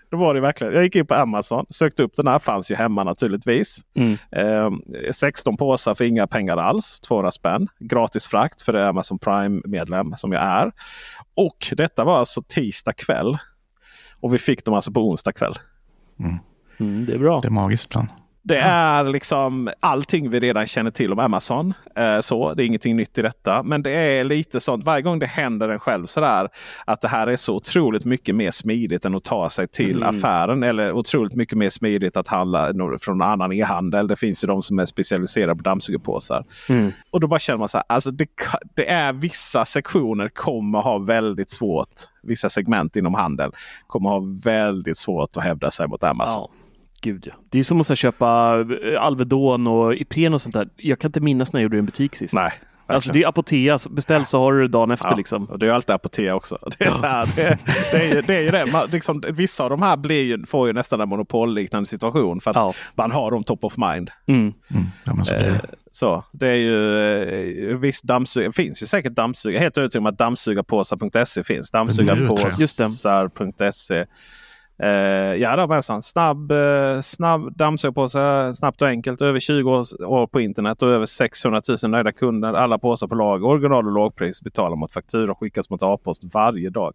Då 0.09 0.17
var 0.17 0.33
det 0.33 0.39
verkligen, 0.39 0.73
jag 0.73 0.83
gick 0.83 0.95
in 0.95 1.07
på 1.07 1.15
Amazon, 1.15 1.65
sökte 1.69 2.03
upp 2.03 2.15
den 2.15 2.27
här, 2.27 2.39
fanns 2.39 2.71
ju 2.71 2.75
hemma 2.75 3.03
naturligtvis. 3.03 3.79
Mm. 3.95 4.17
Eh, 4.31 5.11
16 5.11 5.57
påsar 5.57 5.95
för 5.95 6.05
inga 6.05 6.27
pengar 6.27 6.57
alls, 6.57 6.99
200 6.99 7.31
spänn. 7.31 7.67
Gratis 7.79 8.27
frakt 8.27 8.61
för 8.61 8.73
det 8.73 8.79
är 8.79 8.87
Amazon 8.87 9.19
Prime-medlem 9.19 10.11
som 10.11 10.31
jag 10.31 10.43
är. 10.43 10.71
Och 11.35 11.73
detta 11.77 12.03
var 12.03 12.19
alltså 12.19 12.41
tisdag 12.47 12.93
kväll. 12.93 13.37
Och 14.19 14.33
vi 14.33 14.37
fick 14.37 14.65
dem 14.65 14.73
alltså 14.73 14.91
på 14.91 15.09
onsdag 15.09 15.31
kväll. 15.31 15.59
Mm, 16.79 17.05
det 17.05 17.13
är 17.13 17.19
bra. 17.19 17.39
Det 17.39 17.47
är 17.47 17.51
magiskt 17.51 17.85
ibland. 17.85 18.07
Det 18.47 18.57
är 18.59 19.03
liksom 19.03 19.69
allting 19.79 20.29
vi 20.29 20.39
redan 20.39 20.65
känner 20.67 20.91
till 20.91 21.13
om 21.13 21.19
Amazon. 21.19 21.73
Eh, 21.95 22.19
så, 22.19 22.53
det 22.53 22.63
är 22.63 22.65
ingenting 22.65 22.95
nytt 22.95 23.17
i 23.17 23.21
detta. 23.21 23.63
Men 23.63 23.83
det 23.83 23.91
är 23.91 24.23
lite 24.23 24.59
sånt 24.59 24.83
varje 24.85 25.01
gång 25.01 25.19
det 25.19 25.25
händer 25.25 25.69
en 25.69 25.79
själv 25.79 26.05
sådär. 26.05 26.49
Att 26.85 27.01
det 27.01 27.07
här 27.07 27.27
är 27.27 27.35
så 27.35 27.55
otroligt 27.55 28.05
mycket 28.05 28.35
mer 28.35 28.51
smidigt 28.51 29.05
än 29.05 29.15
att 29.15 29.23
ta 29.23 29.49
sig 29.49 29.67
till 29.67 30.03
Mm. 30.03 30.17
affären. 30.17 30.63
Eller 30.63 30.91
otroligt 30.91 31.35
mycket 31.35 31.57
mer 31.57 31.69
smidigt 31.69 32.17
att 32.17 32.27
handla 32.27 32.73
från 33.01 33.21
annan 33.21 33.51
e-handel. 33.51 34.07
Det 34.07 34.15
finns 34.15 34.43
ju 34.43 34.47
de 34.47 34.61
som 34.61 34.79
är 34.79 34.85
specialiserade 34.85 35.55
på 35.55 35.63
dammsugarpåsar. 35.63 36.45
Mm. 36.69 36.91
Och 37.11 37.19
då 37.19 37.27
bara 37.27 37.39
känner 37.39 37.59
man 37.59 37.67
så 37.67 37.77
här. 37.77 37.85
Alltså 37.89 38.11
det, 38.11 38.27
det 38.75 38.89
är 38.89 39.13
vissa 39.13 39.65
sektioner 39.65 40.29
kommer 40.29 40.81
ha 40.81 40.97
väldigt 40.97 41.49
svårt. 41.49 41.89
Vissa 42.23 42.49
segment 42.49 42.95
inom 42.95 43.13
handeln 43.13 43.51
kommer 43.87 44.09
ha 44.09 44.23
väldigt 44.43 44.97
svårt 44.97 45.37
att 45.37 45.43
hävda 45.43 45.71
sig 45.71 45.87
mot 45.87 46.03
Amazon. 46.03 46.47
Ja, 46.51 46.66
gud 47.01 47.27
ja. 47.27 47.33
Det 47.49 47.59
är 47.59 47.63
som 47.63 47.81
att 47.81 47.89
här, 47.89 47.95
köpa 47.95 48.59
eh, 48.83 49.03
Alvedon 49.03 49.67
och 49.67 49.95
Ipren 49.95 50.33
och 50.33 50.41
sånt 50.41 50.53
där. 50.53 50.69
Jag 50.75 50.99
kan 50.99 51.09
inte 51.09 51.19
minnas 51.19 51.53
när 51.53 51.59
jag 51.59 51.63
gjorde 51.63 51.75
det 51.75 51.77
i 51.77 51.79
en 51.79 51.85
butik 51.85 52.15
sist. 52.15 52.33
Nej. 52.33 52.51
Alltså 52.89 53.11
det 53.11 53.23
är 53.23 53.27
Apotea, 53.27 53.79
så 53.79 53.89
beställ 53.89 54.25
så 54.25 54.39
har 54.39 54.53
du 54.53 54.61
det 54.61 54.67
dagen 54.67 54.91
efter 54.91 55.09
Ja, 55.09 55.15
liksom. 55.15 55.45
och 55.45 55.59
det 55.59 55.67
är 55.67 55.71
alltid 55.71 55.95
Apotea 55.95 56.35
också. 56.35 56.57
Det 56.79 56.85
är, 56.85 56.91
så 56.91 57.05
här, 57.05 57.29
det, 57.35 57.57
det 57.91 57.97
är, 57.97 58.15
ju, 58.15 58.21
det 58.21 58.35
är 58.35 58.41
ju 58.41 58.49
det. 58.49 58.65
Man, 58.71 58.87
liksom, 58.91 59.23
vissa 59.29 59.63
av 59.63 59.69
de 59.69 59.81
här 59.81 59.97
blir 59.97 60.23
ju, 60.23 60.45
får 60.45 60.67
ju 60.67 60.73
nästan 60.73 61.01
en 61.01 61.09
monopolliknande 61.09 61.89
situation. 61.89 62.39
För 62.39 62.51
att 62.51 62.57
Ja. 62.57 62.73
man 62.95 63.11
har 63.11 63.31
dem 63.31 63.43
top 63.43 63.63
of 63.63 63.77
mind. 63.77 64.11
Mm. 64.27 64.41
Mm. 64.41 64.53
Ja, 65.05 65.13
men 65.15 65.25
så 65.25 65.33
det. 65.33 65.61
Så 65.91 66.23
det 66.31 66.47
är 66.47 66.55
ju 66.55 67.01
eh, 67.71 67.77
visst 67.77 68.03
dammsugare. 68.03 68.51
finns 68.51 68.81
ju 68.83 68.85
säkert 68.85 69.13
dammsugare. 69.13 69.59
Helt 69.59 69.77
övertygad 69.77 70.01
om 70.01 70.05
att 70.05 70.17
dammsugarpåsar.se 70.17 71.43
finns. 71.43 71.71
Dammsugarpåsar.se. 71.71 74.05
Eh, 74.79 74.89
ja, 75.35 75.55
det 75.55 75.65
var 75.65 75.91
en 75.93 76.01
snabb, 76.01 76.51
eh, 76.51 76.99
snabb 77.01 77.57
dammsugarpåse. 77.57 78.53
Snabbt 78.53 78.81
och 78.81 78.87
enkelt. 78.87 79.21
Över 79.21 79.39
20 79.39 79.71
år, 80.05 80.27
på 80.27 80.41
internet 80.41 80.81
och 80.81 80.89
över 80.89 81.05
600 81.05 81.61
000 81.83 81.91
nöjda 81.91 82.11
kunder. 82.11 82.53
Alla 82.53 82.77
påsar 82.77 83.07
på 83.07 83.15
lager. 83.15 83.45
Original 83.47 83.85
och 83.85 83.91
lågpris. 83.91 84.41
Betalar 84.41 84.75
mot 84.75 84.93
faktura 84.93 85.31
och 85.31 85.39
skickas 85.39 85.69
mot 85.69 85.83
A-post 85.83 86.21
varje 86.33 86.69
dag. 86.69 86.93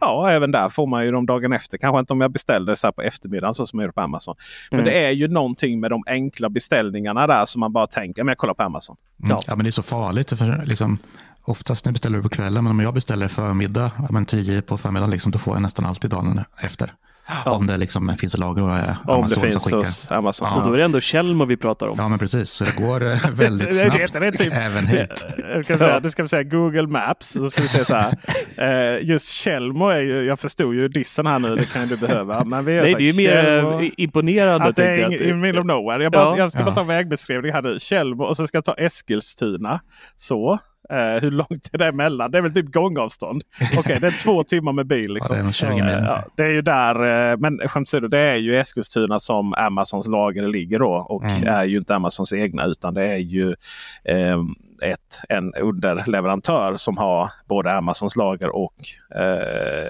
Ja, 0.00 0.30
även 0.30 0.50
där 0.50 0.68
får 0.68 0.86
man 0.86 1.04
ju 1.04 1.10
dem 1.12 1.26
dagen 1.26 1.52
efter. 1.52 1.78
Kanske 1.78 1.98
inte 2.00 2.12
om 2.12 2.20
jag 2.20 2.30
beställde 2.30 2.76
så 2.76 2.92
på 2.92 3.02
eftermiddagen 3.02 3.54
så 3.54 3.66
som 3.66 3.78
jag 3.78 3.84
gjorde 3.84 3.92
på 3.94 4.00
Amazon. 4.00 4.34
Men 4.70 4.80
Mm. 4.80 4.92
det 4.92 5.04
är 5.06 5.10
ju 5.10 5.28
någonting 5.28 5.80
med 5.80 5.90
de 5.90 6.02
enkla 6.06 6.48
beställningarna 6.48 7.26
där 7.26 7.44
som 7.44 7.60
man 7.60 7.72
bara 7.72 7.86
tänker. 7.86 8.24
Men 8.24 8.30
jag 8.30 8.38
kollar 8.38 8.54
på 8.54 8.62
Amazon. 8.62 8.96
Mm. 9.24 9.36
Ja. 9.46 9.56
men 9.56 9.64
det 9.64 9.68
är 9.68 9.70
så 9.70 9.82
farligt. 9.82 10.38
För 10.38 10.66
liksom, 10.66 10.98
oftast 11.44 11.84
när 11.84 11.90
jag 11.90 11.94
beställer 11.94 12.22
på 12.22 12.28
kvällen, 12.28 12.64
men 12.64 12.70
om 12.70 12.80
jag 12.80 12.94
beställer 12.94 13.28
förmiddag, 13.28 13.90
ja, 13.98 14.06
men 14.10 14.26
10 14.26 14.62
på 14.62 14.78
förmiddagen, 14.78 15.10
liksom, 15.10 15.32
då 15.32 15.38
får 15.38 15.54
jag 15.54 15.62
nästan 15.62 15.86
alltid 15.86 16.10
dagen 16.10 16.40
efter. 16.60 16.92
Om 17.44 17.66
det 17.66 17.76
liksom 17.76 18.16
finns 18.16 18.36
lager 18.38 18.62
och 18.62 18.76
är 18.76 18.96
Om 19.06 19.14
Amazon 19.14 19.42
det 19.42 19.50
finns 19.50 19.62
som 19.64 19.78
hos 19.78 20.10
Amazon. 20.10 20.48
Och 20.52 20.64
då 20.64 20.72
är 20.72 20.78
det 20.78 20.84
ändå 20.84 21.00
Tjällmo 21.00 21.44
vi 21.44 21.56
pratar 21.56 21.86
om. 21.86 21.94
Ja, 21.98 22.08
men 22.08 22.18
precis. 22.18 22.50
Så 22.50 22.64
det 22.64 22.76
går 22.76 23.12
eh, 23.12 23.30
väldigt 23.32 23.74
snabbt 23.80 24.12
det- 24.12 24.18
det 24.20 24.32
typ- 24.32 24.52
även 24.52 24.86
hit. 24.86 25.26
Jag 25.38 25.66
kan 25.66 25.78
säga, 25.78 26.00
då 26.00 26.10
ska 26.10 26.22
vi 26.22 26.28
säga 26.28 26.42
Google 26.42 26.86
Maps. 26.86 27.32
Då 27.32 27.50
ska 27.50 27.62
vi 27.62 27.68
säga 27.68 27.84
så 27.84 27.94
här. 27.96 28.14
Eh, 28.56 29.04
just 29.08 29.28
Tjällmo 29.32 29.88
är 29.88 30.00
ju, 30.00 30.24
jag 30.24 30.40
förstod 30.40 30.74
ju 30.74 30.88
dissen 30.88 31.26
här 31.26 31.38
nu, 31.38 31.56
det 31.56 31.72
kan 31.72 31.86
du 31.86 31.96
behöva. 31.96 32.44
Men 32.44 32.64
vi 32.64 32.76
Nej, 32.76 32.92
så 32.92 32.98
det 32.98 33.04
är 33.08 33.12
här, 33.12 33.20
ju 33.22 33.28
mer 33.74 33.82
eh, 33.82 33.90
imponerande. 33.96 34.66
Att 34.66 34.76
det 34.76 34.84
är 34.86 34.98
jag. 34.98 35.12
in, 35.12 35.22
in 35.28 35.40
middle 35.40 35.60
of 35.60 35.66
nowhere. 35.66 36.02
Jag, 36.02 36.12
bara, 36.12 36.22
Ja. 36.22 36.38
jag 36.38 36.52
ska 36.52 36.60
bara 36.62 36.70
Ja. 36.70 36.74
ta 36.74 36.82
vägbeskrivning 36.82 37.52
här 37.52 37.62
nu. 37.62 37.78
Tjällmo 37.78 38.24
och 38.24 38.36
så 38.36 38.46
ska 38.46 38.56
jag 38.56 38.64
ta 38.64 38.74
Eskilstuna. 38.74 39.80
Så. 40.16 40.58
Eh, 40.90 41.22
hur 41.22 41.30
långt 41.30 41.68
är 41.72 41.78
det 41.78 41.86
emellan? 41.86 42.30
Det 42.30 42.38
är 42.38 42.42
väl 42.42 42.54
typ 42.54 42.72
gångavstånd. 42.72 43.42
Okej, 43.78 43.98
det 44.00 44.06
är 44.06 44.22
två 44.22 44.44
timmar 44.44 44.72
med 44.72 44.86
bil. 44.86 45.06
Ja, 45.08 45.14
Liksom. 45.14 45.34
det 45.36 45.40
är 45.40 45.44
nog 45.44 45.54
20 45.54 45.68
mil 45.70 45.80
ungefär. 45.80 46.04
ja, 46.06 46.24
det 46.36 46.42
är 46.44 46.48
ju 46.50 46.62
där, 46.62 47.30
eh, 47.32 47.36
men 47.36 47.68
skämt 47.68 47.88
åsido, 47.88 48.08
det 48.08 48.18
är 48.18 48.36
ju 48.36 48.56
Eskilstuna 48.60 49.18
som 49.18 49.54
Amazons 49.54 50.06
lager 50.06 50.48
ligger 50.48 50.78
då. 50.78 50.92
Och 51.08 51.24
Mm. 51.24 51.48
är 51.48 51.64
ju 51.64 51.78
inte 51.78 51.94
Amazons 51.94 52.32
egna 52.32 52.64
utan 52.66 52.94
det 52.94 53.06
är 53.08 53.16
ju 53.16 53.54
eh, 54.04 54.38
ett, 54.82 55.20
en 55.28 55.54
underleverantör 55.54 56.76
som 56.76 56.96
har 56.98 57.30
både 57.48 57.72
Amazons 57.76 58.16
lager 58.16 58.56
och 58.56 58.74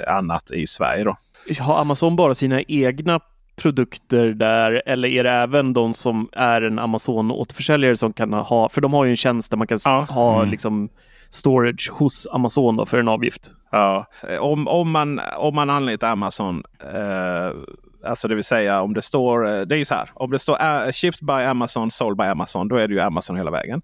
annat 0.09 0.51
i 0.53 0.67
Sverige. 0.67 1.05
Då. 1.05 1.17
Har 1.61 1.81
Amazon 1.81 2.17
bara 2.17 2.35
sina 2.35 2.63
egna 2.63 3.21
produkter 3.57 4.27
där 4.27 4.83
eller 4.87 5.09
är 5.09 5.25
det 5.25 5.31
även 5.31 5.73
de 5.73 5.95
som 5.95 6.29
är 6.33 6.63
en 6.63 6.79
Amazon-återförsäljare 6.79 7.97
som 7.97 8.13
kan 8.13 8.33
ha, 8.33 8.69
för 8.69 8.81
de 8.81 8.93
har 8.93 9.05
ju 9.05 9.11
en 9.11 9.17
tjänst 9.17 9.51
där 9.51 9.57
man 9.59 9.67
kan 9.67 9.79
Ja. 9.85 10.07
ha 10.11 10.37
Mm. 10.39 10.51
liksom 10.51 10.89
storage 11.31 11.91
hos 11.93 12.27
Amazon 12.33 12.77
då 12.77 12.87
för 12.87 12.99
en 12.99 13.09
avgift. 13.09 13.51
Ja, 13.73 14.07
om, 14.41 14.69
om, 14.69 14.91
man, 14.91 15.21
om 15.37 15.55
man 15.55 15.71
anlitar 15.71 16.09
Amazon, 16.11 16.63
eh, 16.95 17.51
alltså 18.11 18.29
det 18.29 18.35
vill 18.35 18.45
säga 18.45 18.83
om 18.83 18.95
det 18.95 19.03
står, 19.03 19.49
eh, 19.49 19.61
det 19.61 19.75
är 19.75 19.79
ju 19.79 19.85
så 19.85 19.95
här, 19.95 20.11
om 20.15 20.31
det 20.31 20.39
står 20.39 20.55
uh, 20.87 20.93
shipped 20.93 21.27
by 21.27 21.33
Amazon, 21.33 21.91
sold 21.91 22.17
by 22.17 22.25
Amazon, 22.25 22.69
då 22.69 22.77
är 22.77 22.89
det 22.89 22.95
ju 22.95 23.01
Amazon 23.01 23.37
hela 23.37 23.51
vägen. 23.51 23.83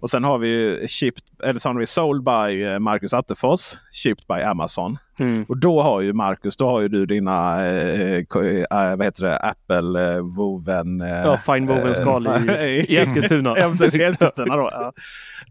Och 0.00 0.10
sen 0.10 0.24
har 0.24 0.38
vi 0.38 0.48
ju 0.48 0.88
shipped, 0.88 1.22
eller 1.44 1.58
så 1.58 1.68
har 1.68 1.74
vi 1.74 1.86
sold 1.86 2.24
by 2.24 2.62
eh, 2.64 2.78
Marcus 2.78 3.12
Attefors, 3.14 3.76
shipped 4.02 4.24
by 4.28 4.42
Amazon. 4.42 4.98
Mm. 5.18 5.44
Och 5.48 5.56
då 5.56 5.82
har 5.82 6.00
ju 6.00 6.12
Marcus, 6.12 6.56
då 6.56 6.68
har 6.68 6.80
ju 6.80 6.88
du 6.88 7.06
dina 7.06 7.66
eh, 7.66 8.14
eh, 8.14 8.96
vad 8.96 9.04
heter 9.04 9.22
det, 9.24 9.36
Apple 9.36 10.14
eh, 10.14 10.20
Woven. 10.20 11.00
Eh, 11.00 11.08
Ja, 11.08 11.36
fine 11.36 11.66
woven 11.66 11.94
skal 11.94 12.26
i, 12.26 12.86
i 12.88 12.96
Eskilstuna. 12.96 13.54
Ja, 13.58 13.70
precis, 13.70 13.94
i 13.94 14.02
Eskilstuna 14.02 14.56
då. 14.56 14.70
Ja. 14.72 14.92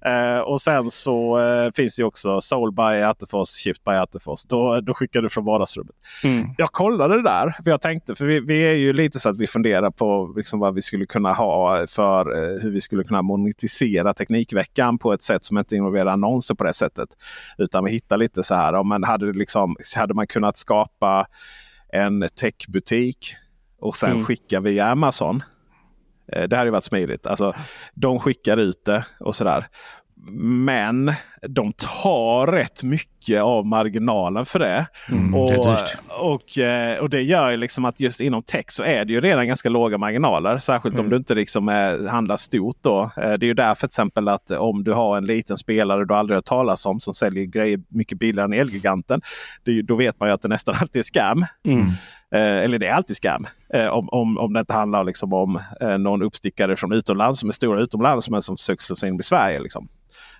Eh, 0.05 0.39
och 0.39 0.61
sen 0.61 0.91
så 0.91 1.39
eh, 1.39 1.71
finns 1.71 1.95
det 1.95 2.01
ju 2.01 2.05
också 2.05 2.41
Soul 2.41 2.71
by 2.71 2.81
Attefors, 2.81 3.49
Shift 3.49 3.83
by 3.83 3.91
Attefors. 3.91 4.45
Då, 4.45 4.81
då 4.81 4.93
skickar 4.93 5.21
du 5.21 5.29
från 5.29 5.45
vardagsrummet. 5.45 5.95
Mm. 6.23 6.47
Jag 6.57 6.71
kollade 6.71 7.15
det 7.15 7.23
där. 7.23 7.55
För 7.63 7.71
jag 7.71 7.81
tänkte, 7.81 8.15
för 8.15 8.25
vi, 8.25 8.39
vi 8.39 8.59
är 8.59 8.73
ju 8.73 8.93
lite 8.93 9.19
så 9.19 9.29
att 9.29 9.37
vi 9.37 9.47
funderar 9.47 9.91
på 9.91 10.33
liksom 10.35 10.59
vad 10.59 10.75
vi 10.75 10.81
skulle 10.81 11.05
kunna 11.05 11.33
ha 11.33 11.87
för 11.87 12.19
eh, 12.35 12.61
hur 12.61 12.71
vi 12.71 12.81
skulle 12.81 13.03
kunna 13.03 13.21
monetisera 13.21 14.13
Teknikveckan 14.13 14.97
på 14.97 15.13
ett 15.13 15.23
sätt 15.23 15.43
som 15.45 15.57
inte 15.57 15.75
involverar 15.75 16.11
annonser 16.11 16.55
på 16.55 16.63
det 16.63 16.73
sättet. 16.73 17.09
Utan 17.57 17.83
vi 17.83 17.91
hittar 17.91 18.17
lite 18.17 18.43
så 18.43 18.55
här, 18.55 18.73
om 18.73 18.87
man 18.87 19.03
hade, 19.03 19.33
liksom, 19.33 19.54
hade 19.95 20.13
man 20.13 20.27
kunnat 20.27 20.57
skapa 20.57 21.27
en 21.93 22.27
techbutik 22.39 23.35
och 23.79 23.95
sen 23.95 24.11
Mm. 24.11 24.25
skicka 24.25 24.59
via 24.59 24.85
Amazon. 24.87 25.43
Eh, 26.31 26.43
Det 26.43 26.57
hade 26.57 26.67
ju 26.67 26.71
varit 26.71 26.83
smidigt. 26.83 27.27
Alltså, 27.27 27.53
de 27.93 28.19
skickar 28.19 28.57
ut 28.57 28.85
det 28.85 29.05
och 29.19 29.35
sådär. 29.35 29.67
Men 30.31 31.13
de 31.47 31.73
tar 31.73 32.47
rätt 32.47 32.83
mycket 32.83 33.41
av 33.41 33.65
marginalen 33.65 34.45
för 34.45 34.59
det. 34.59 34.85
Mm, 35.11 35.35
och, 35.35 35.49
det 35.51 35.55
är 35.55 35.75
dyrt. 35.77 35.97
och, 36.19 36.57
eh, 36.57 36.99
och 36.99 37.09
det 37.09 37.21
gör 37.21 37.49
ju 37.49 37.57
liksom 37.57 37.85
att 37.85 37.99
just 37.99 38.21
inom 38.21 38.43
tech 38.43 38.65
så 38.69 38.83
är 38.83 39.05
det 39.05 39.13
ju 39.13 39.21
redan 39.21 39.47
ganska 39.47 39.69
låga 39.69 39.97
marginaler. 39.97 40.57
Särskilt 40.57 40.95
Mm. 40.95 41.05
om 41.05 41.09
du 41.09 41.17
inte 41.17 41.35
liksom 41.35 41.69
eh, 41.69 42.05
handlar 42.11 42.37
stort. 42.37 42.75
Då. 42.81 43.01
Eh, 43.17 43.33
det 43.33 43.45
är 43.45 43.47
ju 43.47 43.53
därför 43.53 43.79
till 43.87 43.93
exempel 43.93 44.27
att 44.27 44.51
om 44.51 44.83
du 44.83 44.93
har 44.93 45.17
en 45.17 45.25
liten 45.25 45.57
spelare 45.57 46.05
du 46.05 46.13
aldrig 46.13 46.37
hört 46.37 46.45
talas 46.45 46.85
om 46.85 46.99
som 46.99 47.13
säljer 47.13 47.45
grejer 47.45 47.79
mycket 47.89 48.19
billigare 48.19 48.45
än 48.45 48.53
Elgiganten. 48.53 49.21
Det 49.63 49.71
är 49.71 49.83
då 49.83 49.95
vet 49.95 50.19
man 50.19 50.29
ju 50.29 50.33
att 50.33 50.41
det 50.41 50.47
nästan 50.47 50.75
alltid 50.81 50.99
är 50.99 51.03
scam. 51.03 51.45
Mm. 51.67 51.85
Eh, 52.35 52.63
eller 52.63 52.79
det 52.79 52.87
är 52.87 52.93
alltid 52.93 53.15
scam. 53.15 53.47
Eh, 53.73 53.87
om, 53.87 54.09
om, 54.09 54.37
om 54.37 54.53
det 54.53 54.59
inte 54.59 54.73
handlar 54.73 55.03
liksom 55.03 55.33
om 55.33 55.59
eh, 55.81 55.97
någon 55.97 56.21
uppstickare 56.21 56.75
från 56.75 56.93
utomlands 56.93 57.39
som 57.39 57.49
är 57.49 57.53
stora 57.53 57.81
utomlands 57.81 58.29
men 58.29 58.41
som 58.41 58.57
försöker 58.57 58.81
slå 58.81 58.95
sig 58.95 59.09
in 59.09 59.19
i 59.19 59.23
Sverige. 59.23 59.59
Liksom 59.59 59.87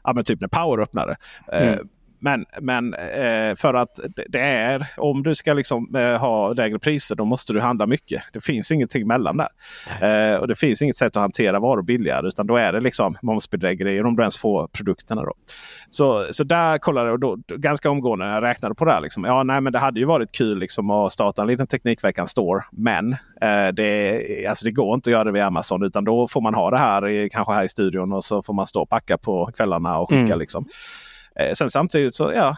ja, 0.05 0.13
men 0.13 0.23
typ 0.23 0.41
när 0.41 0.47
Power 0.47 0.83
öppnade. 0.83 1.15
Eh, 1.51 1.67
mm. 1.73 1.87
Men, 2.25 2.45
men 2.61 2.93
eh, 2.93 3.55
för 3.55 3.73
att 3.73 3.99
det- 4.29 4.39
är, 4.39 4.87
om 4.97 5.23
du 5.23 5.35
ska 5.35 5.53
liksom, 5.53 5.95
eh, 5.95 6.17
ha 6.21 6.53
lägre 6.53 6.79
priser 6.79 7.15
då 7.15 7.25
måste 7.25 7.53
du 7.53 7.61
handla 7.61 7.85
mycket. 7.87 8.23
Det 8.33 8.41
finns 8.43 8.71
ingenting 8.71 9.07
mellan 9.07 9.37
där. 9.37 9.49
Eh, 10.33 10.35
och 10.39 10.47
det 10.47 10.55
finns 10.55 10.81
inget 10.81 10.97
sätt 10.97 11.15
att 11.17 11.21
hantera 11.21 11.59
varor 11.59 11.81
billigare. 11.81 12.27
Utan 12.27 12.47
då 12.47 12.55
är 12.57 12.73
det 12.73 12.79
liksom 12.81 13.15
momsbedrägerier 13.21 14.05
om 14.05 14.15
du 14.15 14.21
ens 14.21 14.37
får 14.37 14.67
produkterna. 14.67 15.23
Då. 15.23 15.33
Så, 15.89 16.25
så 16.31 16.43
där 16.43 16.77
kollade 16.77 17.07
jag 17.07 17.13
och 17.13 17.19
då, 17.19 17.37
då, 17.45 17.57
ganska 17.57 17.89
omgående 17.89 18.25
när 18.25 18.33
jag 18.33 18.43
räknade 18.43 18.75
på 18.75 18.85
det. 18.85 18.91
här, 18.91 19.01
Liksom. 19.01 19.23
Ja, 19.23 19.43
nej, 19.43 19.61
men 19.61 19.73
det 19.73 19.79
hade 19.79 19.99
ju 19.99 20.05
varit 20.05 20.31
kul 20.31 20.59
liksom, 20.59 20.89
att 20.89 21.11
starta 21.11 21.41
en 21.41 21.47
liten 21.47 21.67
Teknikveckan 21.67 22.27
Store. 22.27 22.63
Men 22.71 23.11
eh, 23.41 23.67
det, 23.73 24.45
alltså, 24.49 24.65
det 24.65 24.71
går 24.71 24.93
inte 24.95 25.09
att 25.09 25.11
göra 25.11 25.23
det 25.23 25.31
via 25.31 25.45
Amazon. 25.45 25.83
Utan 25.83 26.03
då 26.03 26.27
får 26.27 26.41
man 26.41 26.53
ha 26.55 26.69
det 26.71 26.77
här 26.77 27.07
i, 27.07 27.29
kanske 27.29 27.53
här 27.53 27.63
i 27.63 27.69
studion 27.69 28.13
och 28.13 28.23
så 28.23 28.41
får 28.41 28.53
man 28.53 28.67
stå 28.67 28.81
och 28.81 28.89
packa 28.89 29.17
på 29.17 29.51
kvällarna 29.55 29.97
och 29.99 30.09
skicka. 30.09 30.21
Mm. 30.23 30.39
Liksom. 30.39 30.65
Eh, 31.39 31.51
Sen 31.53 31.69
samtidigt 31.69 32.15
så 32.15 32.31
ja, 32.35 32.55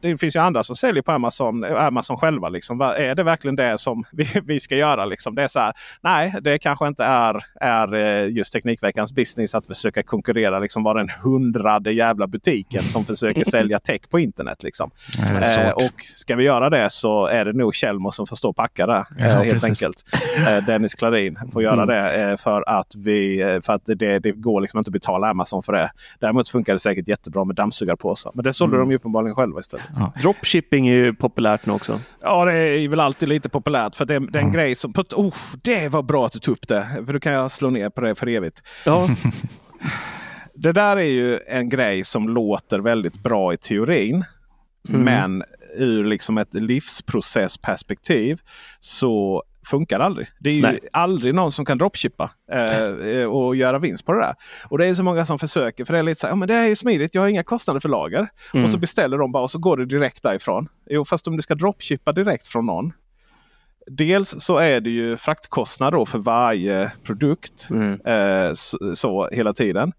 det 0.00 0.18
finns 0.18 0.36
ju 0.36 0.40
andra 0.40 0.62
som 0.62 0.76
säljer 0.76 1.02
på 1.02 1.12
Amazon, 1.12 1.64
eh, 1.64 1.84
Amazon 1.86 2.16
själva. 2.16 2.48
Liksom. 2.48 2.80
Är 2.80 3.14
det 3.14 3.22
verkligen 3.22 3.56
det 3.56 3.78
som 3.78 4.04
vi, 4.12 4.28
vi 4.44 4.60
ska 4.60 4.76
göra? 4.76 5.04
Liksom? 5.04 5.34
Det 5.34 5.42
är 5.42 5.48
så 5.48 5.60
här, 5.60 5.72
nej, 6.00 6.34
det 6.42 6.58
kanske 6.58 6.86
inte 6.88 7.04
är, 7.04 7.44
är 7.60 7.94
eh, 7.94 8.28
just 8.30 8.52
Teknikveckans 8.52 9.12
business 9.12 9.54
att 9.54 9.66
försöka 9.66 10.02
konkurrera. 10.02 10.58
Liksom, 10.58 10.82
vara 10.82 10.98
den 10.98 11.08
hundrade 11.22 11.92
jävla 11.92 12.26
butiken 12.26 12.82
som 12.82 13.04
försöker 13.04 13.44
sälja 13.50 13.78
tech 13.78 14.00
på 14.10 14.18
internet. 14.18 14.62
Liksom. 14.62 14.90
Eh, 15.30 15.70
och 15.70 16.02
ska 16.14 16.36
vi 16.36 16.44
göra 16.44 16.70
det 16.70 16.90
så 16.90 17.26
är 17.26 17.44
det 17.44 17.52
nog 17.52 17.74
Kjellmo 17.74 18.10
som 18.10 18.26
får 18.26 18.36
stå 18.36 18.48
och 18.48 18.56
packa 18.56 18.86
det. 18.86 19.04
Ja, 19.18 19.26
helt 19.26 19.50
precis. 19.52 19.64
enkelt. 19.82 20.04
Eh, 20.48 20.64
Dennis 20.66 20.94
Klarin 20.94 21.38
får 21.52 21.62
göra 21.62 21.82
Mm. 21.82 21.86
det 21.88 22.22
eh, 22.30 22.36
för 22.36 22.68
att, 22.68 22.94
vi, 22.96 23.60
för 23.64 23.72
att 23.72 23.82
det, 23.84 24.18
det 24.18 24.32
går 24.32 24.60
liksom 24.60 24.78
inte 24.78 24.88
att 24.88 24.92
betala 24.92 25.28
Amazon 25.30 25.62
för 25.62 25.72
det. 25.72 25.90
Däremot 26.20 26.48
funkar 26.48 26.72
det 26.72 26.78
säkert 26.78 27.08
jättebra 27.08 27.44
med 27.44 27.56
dammsugarpåsar. 27.56 28.15
Men 28.34 28.44
det 28.44 28.52
sålde 28.52 28.78
de 28.78 28.90
ju 28.90 28.96
uppenbarligen 28.96 29.34
själva 29.34 29.60
istället. 29.60 29.86
Dropshipping 30.22 30.88
är 30.88 30.94
ju 30.94 31.14
populärt 31.14 31.66
nu 31.66 31.72
också. 31.72 32.00
Ja, 32.20 32.44
det 32.44 32.52
är 32.52 32.88
väl 32.88 33.00
alltid 33.00 33.28
lite 33.28 33.48
populärt. 33.48 33.94
För 33.94 34.04
det, 34.04 34.18
det 34.18 34.38
är 34.38 34.42
en 34.42 34.52
grej 34.52 34.74
som... 34.74 34.94
Oh, 35.12 35.34
det 35.62 35.88
var 35.88 36.02
bra 36.02 36.26
att 36.26 36.32
du 36.32 36.38
tog 36.38 36.52
upp 36.52 36.68
det. 36.68 36.86
För 37.06 37.12
då 37.12 37.20
kan 37.20 37.32
jag 37.32 37.50
slå 37.50 37.70
ner 37.70 37.90
på 37.90 38.00
det 38.00 38.14
för 38.14 38.26
evigt. 38.26 38.62
Ja, 38.84 39.08
Det 40.54 40.72
där 40.72 40.96
är 40.96 41.00
ju 41.00 41.40
en 41.46 41.68
grej 41.68 42.04
som 42.04 42.28
låter 42.28 42.78
väldigt 42.78 43.22
bra 43.22 43.54
i 43.54 43.56
teorin. 43.56 44.24
Mm. 44.88 45.02
Men 45.02 45.44
ur 45.76 46.04
liksom 46.04 46.38
ett 46.38 46.54
livsprocessperspektiv 46.54 48.40
så 48.80 49.42
funkar 49.66 50.00
aldrig. 50.00 50.28
Det 50.38 50.50
är 50.50 50.54
ju 50.54 50.62
Nej. 50.62 50.80
aldrig 50.92 51.34
någon 51.34 51.52
som 51.52 51.64
kan 51.64 51.78
dropshippa 51.78 52.30
eh, 52.52 53.24
och 53.24 53.56
göra 53.56 53.78
vinst 53.78 54.06
på 54.06 54.12
det 54.12 54.20
där. 54.20 54.34
Och 54.68 54.78
det 54.78 54.86
är 54.86 54.94
så 54.94 55.02
många 55.02 55.24
som 55.24 55.38
försöker. 55.38 55.84
För 55.84 55.92
det 55.92 55.98
är 55.98 56.02
lite 56.02 56.20
så 56.20 56.26
här, 56.26 56.32
ja, 56.32 56.36
men 56.36 56.48
det 56.48 56.54
är 56.54 56.66
ju 56.66 56.76
smidigt. 56.76 57.14
Jag 57.14 57.22
har 57.22 57.28
inga 57.28 57.44
kostnader 57.44 57.80
för 57.80 57.88
lager. 57.88 58.28
Mm. 58.54 58.64
Och 58.64 58.70
så 58.70 58.78
beställer 58.78 59.18
de 59.18 59.32
bara 59.32 59.42
och 59.42 59.50
så 59.50 59.58
går 59.58 59.76
det 59.76 59.86
direkt 59.86 60.22
därifrån. 60.22 60.68
Jo, 60.90 61.04
fast 61.04 61.28
om 61.28 61.36
du 61.36 61.42
ska 61.42 61.54
dropshippa 61.54 62.12
direkt 62.12 62.46
från 62.46 62.66
någon. 62.66 62.92
Dels 63.90 64.34
så 64.38 64.58
är 64.58 64.80
det 64.80 64.90
ju 64.90 65.16
fraktkostnad 65.16 66.08
för 66.08 66.18
varje 66.18 66.90
produkt. 67.02 67.68
Mm. 67.70 68.00
Eh, 68.00 68.52
så, 68.54 68.96
så 68.96 69.28
hela 69.32 69.54
tiden. 69.54 69.92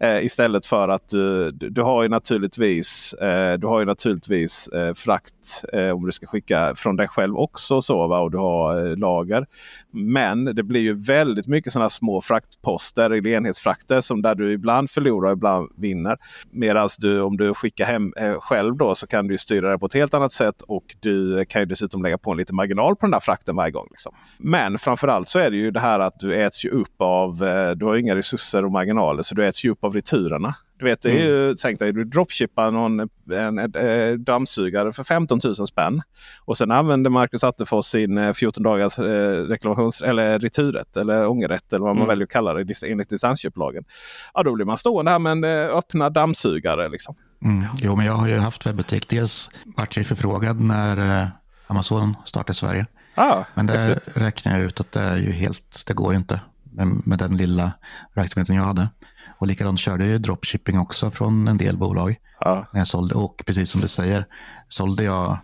Eh, 0.00 0.24
istället 0.24 0.66
för 0.66 0.88
att 0.88 1.08
du, 1.08 1.50
du, 1.50 1.82
har 1.82 2.02
ju 2.02 2.08
naturligtvis, 2.08 3.12
eh, 3.12 3.58
du 3.58 3.66
har 3.66 3.80
ju 3.80 3.86
naturligtvis 3.86 4.68
eh, 4.68 4.94
frakt 4.94 5.64
eh, 5.72 5.90
om 5.90 6.06
du 6.06 6.12
ska 6.12 6.26
skicka 6.26 6.74
från 6.74 6.96
dig 6.96 7.08
själv 7.08 7.36
också. 7.36 7.80
Så, 7.80 8.06
va? 8.06 8.20
Och 8.20 8.30
du 8.30 8.38
har 8.38 8.86
eh, 8.86 8.96
lager. 8.96 9.46
Men 9.94 10.44
det 10.44 10.62
blir 10.62 10.80
ju 10.80 10.94
väldigt 10.94 11.46
mycket 11.46 11.72
sådana 11.72 11.88
små 11.88 12.20
fraktposter 12.20 13.10
eller 13.10 13.26
enhetsfrakter 13.26 14.00
som 14.00 14.22
där 14.22 14.34
du 14.34 14.52
ibland 14.52 14.90
förlorar 14.90 15.30
och 15.30 15.36
ibland 15.36 15.70
vinner. 15.76 16.16
Medan 16.50 16.88
du 16.98 17.20
om 17.20 17.36
du 17.36 17.54
skickar 17.54 17.84
hem 17.84 18.12
eh, 18.16 18.40
själv 18.40 18.76
då 18.76 18.94
så 18.94 19.06
kan 19.06 19.26
du 19.26 19.38
styra 19.38 19.70
det 19.70 19.78
på 19.78 19.86
ett 19.86 19.94
helt 19.94 20.14
annat 20.14 20.32
sätt 20.32 20.62
och 20.62 20.84
du 21.00 21.44
kan 21.44 21.62
ju 21.62 21.66
dessutom 21.66 22.02
lägga 22.02 22.18
på 22.18 22.30
en 22.30 22.36
liten 22.36 22.56
marginal 22.56 22.96
på 22.96 23.06
den 23.06 23.10
där 23.10 23.20
frakten 23.20 23.56
varje 23.56 23.70
gång. 23.70 23.86
Liksom. 23.90 24.14
Men 24.38 24.78
framförallt 24.78 25.28
så 25.28 25.38
är 25.38 25.50
det 25.50 25.56
ju 25.56 25.70
det 25.70 25.80
här 25.80 26.00
att 26.00 26.20
du 26.20 26.34
äts 26.34 26.64
ju 26.64 26.68
upp 26.68 26.94
av, 26.98 27.44
eh, 27.44 27.70
du 27.70 27.84
har 27.84 27.96
inga 27.96 28.16
resurser 28.16 28.64
och 28.64 28.72
marginaler 28.72 29.22
så 29.22 29.34
du 29.34 29.46
äts 29.46 29.64
ju 29.64 29.70
upp 29.70 29.84
av 29.84 29.94
returerna. 29.94 30.54
Du 30.84 30.90
vet, 30.90 31.02
det 31.02 31.10
är 31.10 31.24
ju, 31.24 31.54
tänk 31.54 31.78
dig, 31.78 31.92
du 31.92 32.04
dropshippar 32.04 32.70
någon 32.70 33.00
en, 33.00 33.08
en, 33.58 33.74
eh, 33.74 34.12
dammsugare 34.14 34.92
för 34.92 35.04
15 35.04 35.40
000 35.44 35.54
spänn. 35.54 36.02
Och 36.44 36.56
sen 36.58 36.70
använder 36.70 37.10
Marcus 37.10 37.44
Attefors 37.44 37.84
sin 37.84 38.18
eh, 38.18 38.32
14 38.32 38.62
dagars 38.62 38.98
eh, 38.98 39.04
reklamations 39.48 40.00
eller 40.02 40.38
returrätt 40.38 40.96
eller 40.96 41.28
ångerrätt 41.28 41.72
eller 41.72 41.84
vad 41.84 41.96
man 41.96 41.96
Mm. 41.96 42.08
väljer 42.08 42.24
att 42.26 42.32
kalla 42.32 42.52
det 42.54 42.82
enligt 42.86 43.10
distansköplagen. 43.10 43.84
Ja, 44.34 44.42
då 44.42 44.54
blir 44.54 44.64
man 44.64 44.76
stående 44.76 45.10
här 45.10 45.18
med 45.18 45.32
en 45.32 45.44
eh, 45.44 45.76
öppna 45.76 46.10
dammsugare. 46.10 46.88
Liksom. 46.88 47.14
Mm. 47.44 47.64
Jo, 47.76 47.96
men 47.96 48.06
jag 48.06 48.12
har 48.12 48.28
ju 48.28 48.38
haft 48.38 48.66
webbutik. 48.66 49.08
Dels 49.08 49.50
vart 49.76 49.96
jag 49.96 50.06
förfrågad 50.06 50.60
när 50.60 51.20
eh, 51.22 51.28
Amazon 51.66 52.16
startade 52.24 52.52
i 52.52 52.54
Sverige. 52.54 52.86
Ah, 53.14 53.44
Men 53.54 53.66
det 53.66 53.78
häftigt. 53.78 54.16
räknar 54.16 54.52
jag 54.58 54.62
ut 54.66 54.80
att 54.80 54.92
det 54.92 55.00
är 55.00 55.16
ju 55.16 55.30
helt, 55.32 55.84
det 55.86 55.94
går 55.94 56.12
ju 56.12 56.18
inte 56.18 56.40
med, 57.04 57.18
den 57.18 57.36
lilla 57.36 57.72
verksamheten 58.14 58.56
jag 58.56 58.62
hade. 58.62 58.88
Och 59.38 59.46
likadant 59.46 59.78
körde 59.78 60.04
jag 60.04 60.12
ju 60.12 60.18
dropshipping 60.18 60.78
också 60.78 61.10
från 61.10 61.48
en 61.48 61.56
del 61.56 61.76
bolag 61.76 62.16
Ja. 62.40 62.66
när 62.72 62.80
jag 62.80 62.86
sålde. 62.88 63.14
Och 63.14 63.42
precis 63.46 63.70
som 63.70 63.80
du 63.80 63.88
säger, 63.88 64.24
sålde 64.68 65.04
jag, 65.04 65.38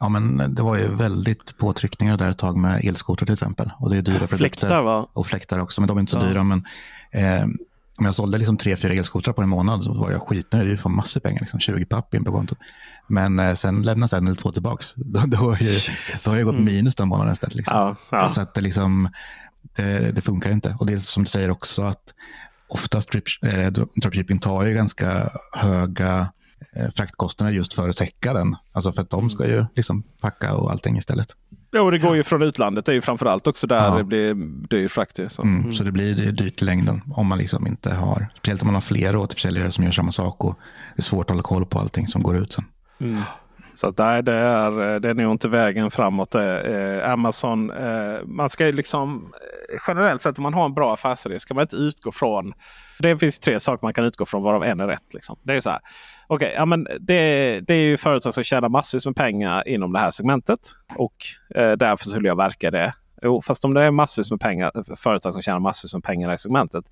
ja 0.00 0.08
men 0.08 0.54
det 0.54 0.62
var 0.62 0.76
ju 0.76 0.88
väldigt 0.94 1.58
påtryckningar 1.58 2.16
där 2.16 2.30
ett 2.30 2.38
tag 2.38 2.56
med 2.56 2.84
elskotrar 2.84 3.26
till 3.26 3.32
exempel. 3.32 3.70
Och 3.78 3.90
det 3.90 3.96
är 3.96 4.02
dyra 4.02 4.18
produkter. 4.18 4.36
fläktar 4.36 4.82
va? 4.82 5.08
Och 5.12 5.26
fläktar 5.26 5.58
också, 5.58 5.80
men 5.80 5.88
de 5.88 5.96
är 5.96 6.00
inte 6.00 6.12
så 6.12 6.18
Ja. 6.18 6.22
dyra. 6.28 6.44
Men 6.44 6.64
eh, 7.10 7.44
om 7.98 8.04
jag 8.06 8.14
sålde 8.14 8.38
liksom 8.38 8.56
tre, 8.56 8.76
fyra 8.76 8.92
elskotrar 8.92 9.34
på 9.34 9.42
en 9.42 9.48
månad 9.48 9.84
så 9.84 9.92
var 9.92 10.10
jag 10.10 10.22
skitnöjd. 10.22 10.68
Ju 10.68 10.76
fan 10.76 10.94
massor 10.96 11.20
pengar, 11.20 11.40
liksom 11.40 11.60
20 11.60 11.84
papp 11.84 12.14
in 12.14 12.24
på 12.24 12.32
kontot. 12.32 12.58
Men 13.06 13.38
eh, 13.38 13.54
sen 13.54 13.82
lämnas 13.82 14.12
en 14.12 14.26
eller 14.26 14.36
två 14.36 14.52
tillbaks. 14.52 14.92
Då, 14.96 15.20
då, 15.26 15.36
har 15.36 15.58
ju, 15.60 15.78
då 16.24 16.30
har 16.30 16.36
jag 16.36 16.46
gått 16.46 16.58
minus 16.60 16.94
den 16.94 17.08
månaden 17.08 17.32
istället. 17.32 17.54
Liksom. 17.54 17.76
Ja, 17.76 17.96
ja. 18.10 18.28
Så 18.28 18.40
att 18.40 18.54
det, 18.54 18.60
liksom, 18.60 19.08
det, 19.76 20.12
det 20.12 20.20
funkar 20.20 20.50
inte. 20.50 20.76
Och 20.80 20.86
det 20.86 20.92
är 20.92 20.98
som 20.98 21.24
du 21.24 21.30
säger 21.30 21.50
också 21.50 21.82
att 21.82 22.14
oftast 22.68 23.14
eh, 23.14 23.66
dropshipping 24.02 24.38
tar 24.38 24.64
ju 24.64 24.74
ganska 24.74 25.30
höga 25.52 26.28
eh, 26.72 26.90
fraktkostnader 26.96 27.52
just 27.52 27.74
för 27.74 27.88
att 27.88 27.96
täcka 27.96 28.32
den. 28.32 28.56
Alltså 28.72 28.92
för 28.92 29.02
att 29.02 29.10
de 29.10 29.30
ska 29.30 29.46
ju 29.46 29.64
liksom 29.76 30.02
packa 30.20 30.54
och 30.54 30.70
allting 30.70 30.96
istället. 30.96 31.36
Jo, 31.72 31.84
och 31.84 31.90
det 31.92 31.98
går 31.98 32.16
ju 32.16 32.22
från 32.22 32.42
utlandet. 32.42 32.86
Det 32.86 32.92
är 32.92 32.94
ju 32.94 33.00
framförallt 33.00 33.46
också 33.46 33.66
där 33.66 33.84
Ja. 33.84 33.96
det 33.96 34.04
blir 34.04 34.34
dyr 34.68 34.88
frakt. 34.88 35.20
Så. 35.28 35.42
Mm. 35.42 35.72
Så 35.72 35.84
det 35.84 35.92
blir 35.92 36.32
dyrt 36.32 36.62
i 36.62 36.64
längden 36.64 37.02
om 37.14 37.26
man 37.26 37.38
liksom 37.38 37.66
inte 37.66 37.94
har, 37.94 38.28
speciellt 38.36 38.62
om 38.62 38.66
man 38.66 38.74
har 38.74 38.80
flera 38.80 39.18
återförsäljare 39.18 39.70
som 39.70 39.84
gör 39.84 39.92
samma 39.92 40.12
sak 40.12 40.44
och 40.44 40.58
det 40.96 41.00
är 41.00 41.02
svårt 41.02 41.24
att 41.26 41.30
hålla 41.30 41.42
koll 41.42 41.66
på 41.66 41.78
allting 41.78 42.08
som 42.08 42.22
går 42.22 42.36
ut 42.36 42.52
sen. 42.52 42.64
Så 43.80 43.88
att 43.88 43.98
nej, 43.98 44.22
det, 44.22 44.32
är, 44.32 44.94
eh, 44.94 45.00
det 45.00 45.08
är 45.08 45.14
nog 45.14 45.32
inte 45.32 45.48
vägen 45.48 45.90
framåt. 45.90 46.34
Eh, 46.34 46.42
eh 46.44 47.12
Amazon, 47.12 47.70
eh, 47.70 48.24
man 48.24 48.48
ska 48.48 48.66
ju 48.66 48.72
liksom 48.72 49.32
eh, 49.72 49.78
generellt 49.88 50.22
sett 50.22 50.38
om 50.38 50.42
man 50.42 50.54
har 50.54 50.64
en 50.64 50.74
bra 50.74 50.94
affärsidé 50.94 51.40
ska 51.40 51.54
man 51.54 51.62
inte 51.62 51.76
utgå 51.76 52.12
från. 52.12 52.52
Det 52.98 53.18
finns 53.18 53.38
tre 53.38 53.60
saker 53.60 53.86
man 53.86 53.94
kan 53.94 54.04
utgå 54.04 54.26
från 54.26 54.42
varav 54.42 54.64
en 54.64 54.80
är 54.80 54.86
rätt. 54.86 55.14
Liksom. 55.14 55.38
Det 55.42 55.54
är 55.54 55.60
så 55.60 55.70
här. 55.70 55.80
Okay, 56.28 56.52
ja, 56.52 56.64
men 56.64 56.84
det, 57.00 57.60
det 57.60 57.74
är 57.74 57.84
ju 57.84 57.96
företag 57.96 58.34
som 58.34 58.44
tjänar 58.44 58.68
massvis 58.68 59.06
med 59.06 59.16
pengar 59.16 59.68
inom 59.68 59.92
det 59.92 59.98
här 59.98 60.10
segmentet. 60.10 60.60
Och 60.96 61.16
eh, 61.54 61.72
därför 61.72 62.10
skulle 62.10 62.28
jag 62.28 62.36
verka 62.36 62.70
det. 62.70 62.92
Jo, 63.22 63.42
fast 63.42 63.64
om 63.64 63.74
det 63.74 63.82
är 63.82 63.90
massvis 63.90 64.30
med 64.30 64.40
pengar, 64.40 64.96
företag 64.96 65.32
som 65.32 65.42
tjänar 65.42 65.60
massvis 65.60 65.94
med 65.94 66.04
pengar 66.04 66.22
i 66.22 66.26
det 66.26 66.32
här 66.32 66.36
segmentet. 66.36 66.84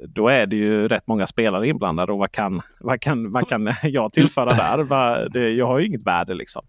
Då 0.00 0.28
är 0.28 0.46
det 0.46 0.56
ju 0.56 0.88
rätt 0.88 1.06
många 1.06 1.26
spelare 1.26 1.68
inblandade. 1.68 2.12
Och 2.12 2.18
vad 2.18 2.32
kan, 2.32 2.62
vad 2.80 3.00
kan, 3.00 3.32
vad 3.32 3.48
kan 3.48 3.72
jag 3.82 4.12
tillföra 4.12 4.52
där? 4.52 5.28
Det, 5.28 5.50
jag 5.50 5.66
har 5.66 5.78
ju 5.78 5.86
inget 5.86 6.06
värde 6.06 6.34
liksom. 6.34 6.62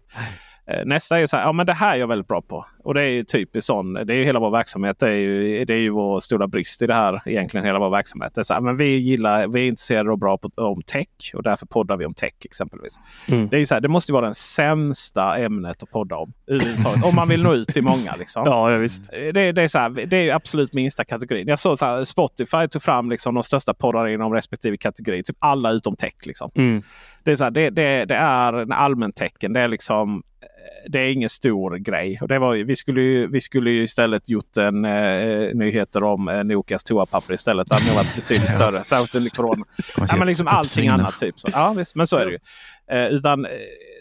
Eh, 0.70 0.84
Nästa 0.86 1.20
är 1.20 1.26
så 1.26 1.36
här, 1.36 1.44
ja 1.44 1.52
men 1.52 1.66
det 1.66 1.72
här 1.72 1.94
är 1.94 2.00
jag 2.00 2.06
väldigt 2.06 2.28
bra 2.28 2.42
på. 2.42 2.64
Och 2.84 2.94
det 2.94 3.02
är 3.02 3.08
ju 3.08 3.24
typiskt 3.24 3.66
sån, 3.66 3.92
det 3.92 4.14
är 4.14 4.16
ju 4.16 4.24
hela 4.24 4.40
vår 4.40 4.50
verksamhet. 4.50 4.98
Det 4.98 5.08
är 5.08 5.14
ju, 5.14 5.64
det 5.64 5.74
är 5.74 5.78
ju 5.78 5.90
vår 5.90 6.18
stora 6.18 6.46
brist 6.46 6.82
i 6.82 6.86
det 6.86 6.94
här, 6.94 7.22
egentligen 7.26 7.66
hela 7.66 7.78
vår 7.78 7.90
verksamhet. 7.90 8.34
Det 8.34 8.40
är 8.40 8.42
så 8.42 8.54
här, 8.54 8.60
men 8.60 8.76
vi 8.76 8.96
gillar, 8.96 9.48
vi 9.48 9.60
är 9.60 9.68
intresserade 9.68 10.10
och 10.10 10.18
bra 10.18 10.38
på, 10.38 10.50
om 10.56 10.82
tech 10.82 11.34
och 11.34 11.42
därför 11.42 11.66
poddar 11.66 11.96
vi 11.96 12.06
om 12.06 12.14
tech 12.14 12.32
exempelvis. 12.44 13.00
Mm. 13.28 13.48
Det, 13.48 13.56
är 13.56 13.58
ju 13.58 13.66
så 13.66 13.74
här, 13.74 13.80
det 13.80 13.88
måste 13.88 14.12
ju 14.12 14.14
vara 14.14 14.24
den 14.24 14.34
sämsta 14.34 15.36
ämnet 15.36 15.82
att 15.82 15.90
podda 15.90 16.16
om. 16.16 16.32
överhuvudtaget, 16.46 17.04
om 17.04 17.14
man 17.14 17.28
vill 17.28 17.42
nå 17.42 17.54
ut 17.54 17.68
till 17.68 17.84
många. 17.84 18.14
Liksom. 18.18 18.44
Ja, 18.48 18.72
ja 18.72 18.78
visst. 18.78 19.10
Det, 19.10 19.52
det, 19.52 19.62
är 19.62 19.68
så 19.68 19.78
här, 19.78 19.90
det 19.90 20.16
är 20.16 20.34
absolut 20.34 20.72
minsta 20.72 21.04
kategorin. 21.04 21.48
Jag 21.48 21.58
såg 21.58 21.78
så 21.78 21.86
här, 21.86 22.04
Spotify 22.04 22.68
tog 22.70 22.82
fram 22.82 23.10
liksom 23.10 23.34
de 23.34 23.42
största 23.42 23.74
poddarna 23.74 24.10
inom 24.10 24.32
respektive 24.32 24.76
kategori. 24.76 25.22
Typ 25.22 25.36
alla 25.38 25.70
utom 25.70 25.96
tech. 25.96 26.14
Liksom. 26.26 26.50
Mm. 26.54 26.82
Det 27.24 27.32
är, 27.32 27.36
så 27.36 27.44
här, 27.44 27.50
det, 27.50 27.70
det, 27.70 28.04
det 28.04 28.14
är 28.14 28.52
en 28.52 28.72
allmän 28.72 29.12
tecken. 29.12 29.52
Det 29.52 29.60
är 29.60 29.68
liksom 29.68 30.22
det 30.88 30.98
är 30.98 31.12
ingen 31.12 31.28
stor 31.28 31.76
grej. 31.76 32.18
Och 32.22 32.28
det 32.28 32.38
var, 32.38 32.54
vi, 32.56 32.76
skulle 32.76 33.00
ju, 33.00 33.26
vi 33.26 33.40
skulle 33.40 33.70
ju 33.70 33.82
istället 33.82 34.28
gjort 34.28 34.56
en 34.56 34.84
eh, 34.84 35.54
nyheter 35.54 36.04
om 36.04 36.28
eh, 36.28 36.44
Nokias 36.44 36.84
toapapper 36.84 37.34
istället. 37.34 37.68
Det 37.68 37.74
hade 37.74 37.96
varit 37.96 38.14
betydligt 38.16 38.50
större. 38.58 38.84
Särskilt 38.84 39.14
under 39.14 39.30
corona. 39.30 39.64
Ja, 39.96 40.16
men 40.18 40.26
liksom 40.28 40.46
allting 40.46 40.88
annat. 40.88 41.16
Typ. 41.16 41.40
Så, 41.40 41.48
ja, 41.52 41.74
visst, 41.76 41.94
men 41.94 42.06
så 42.06 42.16
är 42.16 42.26
det 42.26 42.32
ju. 42.32 42.38
Eh, 42.90 43.08
utan 43.08 43.44
eh, 43.44 43.50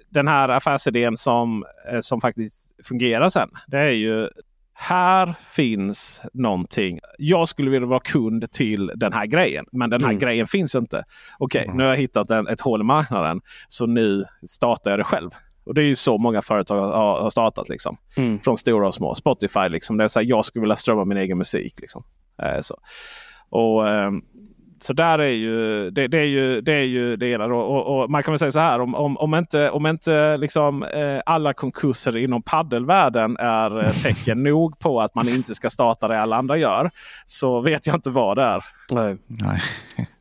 den 0.09 0.27
här 0.27 0.49
affärsidén 0.49 1.17
som, 1.17 1.65
eh, 1.91 1.99
som 1.99 2.21
faktiskt 2.21 2.85
fungerar 2.87 3.29
sen. 3.29 3.49
Det 3.67 3.77
är 3.79 3.89
ju 3.91 4.29
här 4.79 5.35
finns 5.49 6.21
någonting. 6.33 6.99
Jag 7.17 7.47
skulle 7.47 7.69
vilja 7.69 7.87
vara 7.87 7.99
kund 7.99 8.51
till 8.51 8.91
den 8.95 9.13
här 9.13 9.25
grejen. 9.25 9.65
Men 9.71 9.89
den 9.89 10.01
här 10.03 10.09
Mm. 10.09 10.19
grejen 10.19 10.47
finns 10.47 10.75
inte. 10.75 11.03
Okej, 11.39 11.71
nu 11.73 11.83
har 11.83 11.89
jag 11.89 11.97
hittat 11.97 12.29
en, 12.29 12.47
ett 12.47 12.61
hål 12.61 12.81
i 12.81 12.83
marknaden. 12.83 13.41
Så 13.67 13.85
nu 13.85 14.23
startar 14.47 14.91
jag 14.91 14.99
det 14.99 15.03
själv. 15.03 15.29
Och 15.67 15.73
det 15.73 15.81
är 15.81 15.85
ju 15.85 15.95
så 15.95 16.17
många 16.17 16.41
företag 16.41 16.81
har, 16.81 17.21
har 17.21 17.29
startat. 17.29 17.69
Liksom. 17.69 17.97
Mm. 18.17 18.39
Från 18.39 18.57
stora 18.57 18.87
och 18.87 18.93
små. 18.93 19.15
Spotify, 19.15 19.69
liksom, 19.69 19.97
det 19.97 20.03
är 20.03 20.07
så 20.07 20.19
här, 20.19 20.27
jag 20.27 20.45
skulle 20.45 20.61
vilja 20.61 20.75
strömma 20.75 21.05
min 21.05 21.17
egen 21.17 21.37
musik. 21.37 21.79
Liksom. 21.79 22.03
Eh, 22.43 22.59
så. 22.61 22.77
Och, 23.49 23.89
ehm, 23.89 24.21
så 24.81 24.93
där 24.93 25.19
är 25.19 25.31
ju 25.31 25.89
det, 25.89 26.07
det 26.07 26.17
är 26.17 26.25
ju 26.25 26.61
det 26.61 26.73
är 26.73 26.83
ju 26.83 27.15
det 27.15 27.27
ena. 27.27 27.47
då. 27.47 27.57
Och, 27.57 28.01
och 28.01 28.09
man 28.09 28.23
kan 28.23 28.31
väl 28.31 28.39
säga 28.39 28.51
så 28.51 28.59
här 28.59 28.79
om, 28.79 28.95
om, 28.95 29.17
om 29.17 29.35
inte, 29.35 29.69
om 29.69 29.85
inte 29.85 30.37
liksom, 30.37 30.83
eh, 30.83 31.19
alla 31.25 31.53
konkurser 31.53 32.17
inom 32.17 32.41
paddelvärlden 32.41 33.37
är 33.39 33.83
eh, 33.83 33.91
tecken 33.91 34.43
nog 34.43 34.79
på 34.79 35.01
att 35.01 35.15
man 35.15 35.29
inte 35.29 35.55
ska 35.55 35.69
starta 35.69 36.07
det 36.07 36.21
alla 36.21 36.35
andra 36.35 36.57
gör. 36.57 36.91
Så 37.25 37.61
vet 37.61 37.87
jag 37.87 37.95
inte 37.95 38.09
vad 38.09 38.37
det 38.37 38.43
är. 38.43 38.63
Nej. 38.91 39.17
Nej. 39.27 39.61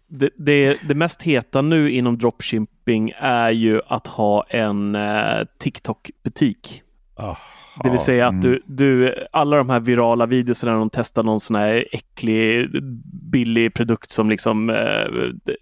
Det, 0.09 0.31
det, 0.37 0.89
det 0.89 0.95
mest 0.95 1.23
heta 1.23 1.63
nu 1.63 1.91
inom 1.91 2.19
dropshipping 2.19 3.13
är 3.19 3.51
ju 3.51 3.81
att 3.87 4.07
ha 4.07 4.45
en 4.49 4.95
eh, 4.95 5.45
TikTok-butik. 5.59 6.83
Det 7.83 7.91
vill 7.91 7.99
säga 7.99 8.27
att 8.27 8.43
du, 8.43 8.63
du, 8.67 9.15
alla 9.31 9.57
de 9.57 9.71
här 9.71 9.81
virala 9.81 10.27
videorna 10.27 10.73
när 10.73 10.79
de 10.79 10.91
testar 10.91 11.23
någon 11.23 11.41
sån 11.41 11.57
här 11.57 11.85
äcklig, 11.93 12.69
billig 13.33 13.75
produkt 13.75 14.11
som 14.11 14.31
liksom 14.31 14.71
eh, 14.71 15.55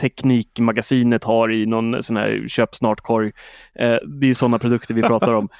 Teknikmagasinet 0.00 1.24
har 1.24 1.52
i 1.52 1.66
någon 1.66 2.02
sån 2.02 2.16
här 2.16 2.44
köp 2.48 2.74
snart-korg. 2.74 3.32
Eh, 3.74 3.96
det 4.06 4.26
är 4.26 4.28
ju 4.28 4.34
sådana 4.34 4.58
produkter 4.58 4.94
vi 4.94 5.02
pratar 5.02 5.32
om. 5.32 5.48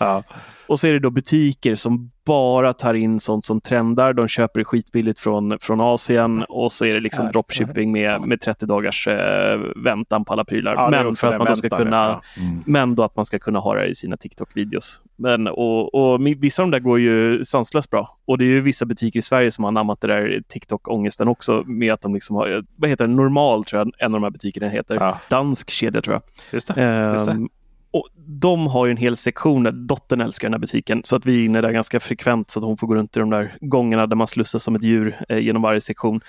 Och 0.66 0.80
så 0.80 0.86
är 0.86 0.92
det 0.92 0.98
då 0.98 1.10
butiker 1.10 1.74
som 1.74 2.10
bara 2.26 2.72
tar 2.72 2.94
in 2.94 3.20
sånt 3.20 3.44
som 3.44 3.60
trendar. 3.60 4.12
De 4.12 4.28
köper 4.28 4.60
det 4.60 4.64
skitbilligt 4.64 5.18
från, 5.18 5.58
från 5.58 5.80
Asien 5.80 6.44
och 6.48 6.72
så 6.72 6.84
är 6.84 6.94
det 6.94 7.00
liksom 7.00 7.28
dropshipping 7.32 7.92
med, 7.92 8.20
med 8.20 8.40
30 8.40 8.66
dagars 8.66 9.08
eh, 9.08 9.60
väntan 9.76 10.24
på 10.24 10.32
alla 10.32 10.44
prylar. 10.44 10.74
Ja, 10.74 10.90
men 10.90 11.16
för 11.16 11.28
att 11.28 11.38
man 11.38 11.46
då 11.46 11.56
ska 11.56 11.68
kunna 11.68 11.96
ja. 11.96 12.22
men 12.66 12.94
då 12.94 13.02
att 13.02 13.16
man 13.16 13.24
ska 13.24 13.38
kunna 13.38 13.58
ha 13.58 13.74
det 13.74 13.86
i 13.86 13.94
sina 13.94 14.16
TikTok-videos. 14.16 15.00
Men, 15.16 15.46
och, 15.48 15.94
och 15.94 16.26
vissa 16.26 16.62
av 16.62 16.70
de 16.70 16.76
där 16.76 16.80
går 16.80 17.00
ju 17.00 17.44
sanslöst 17.44 17.90
bra. 17.90 18.18
Och 18.24 18.38
det 18.38 18.44
är 18.44 18.48
ju 18.48 18.60
vissa 18.60 18.86
butiker 18.86 19.18
i 19.18 19.22
Sverige 19.22 19.50
som 19.50 19.64
har 19.64 19.68
anammat 19.68 20.00
det 20.00 20.06
där 20.06 20.42
TikTok-ångesten 20.48 21.28
också 21.28 21.62
med 21.66 21.92
att 21.92 22.00
de 22.00 22.14
liksom 22.14 22.36
har, 22.36 22.64
vad 22.76 22.90
heter 22.90 23.06
det, 23.06 23.12
Normal 23.12 23.64
tror 23.64 23.78
jag 23.80 23.92
en 23.98 24.14
av 24.14 24.20
de 24.20 24.22
här 24.22 24.30
butikerna 24.30 24.68
heter. 24.68 24.94
Ja. 24.94 25.18
Dansk 25.28 25.70
kedja 25.70 26.00
tror 26.00 26.14
jag. 26.14 26.22
Just 26.52 26.74
det. 26.74 27.10
Just 27.12 27.26
det. 27.26 27.32
Ehm, 27.32 27.48
och 27.94 28.08
de 28.16 28.66
har 28.66 28.86
ju 28.86 28.90
en 28.90 28.96
hel 28.96 29.16
sektion 29.16 29.62
där 29.62 29.72
dottern 29.72 30.20
älskar 30.20 30.48
den 30.48 30.52
här 30.52 30.58
butiken. 30.58 31.02
Så 31.04 31.16
att 31.16 31.26
vi 31.26 31.40
är 31.40 31.44
inne 31.44 31.60
där 31.60 31.72
ganska 31.72 32.00
frekvent 32.00 32.50
så 32.50 32.58
att 32.58 32.64
hon 32.64 32.76
får 32.76 32.86
gå 32.86 32.94
runt 32.94 33.16
i 33.16 33.20
de 33.20 33.30
där 33.30 33.56
gångerna 33.60 34.06
där 34.06 34.16
man 34.16 34.26
slussas 34.26 34.62
som 34.62 34.74
ett 34.74 34.82
djur 34.82 35.16
eh, 35.28 35.38
genom 35.38 35.62
varje 35.62 35.80
sektion. 35.80 36.20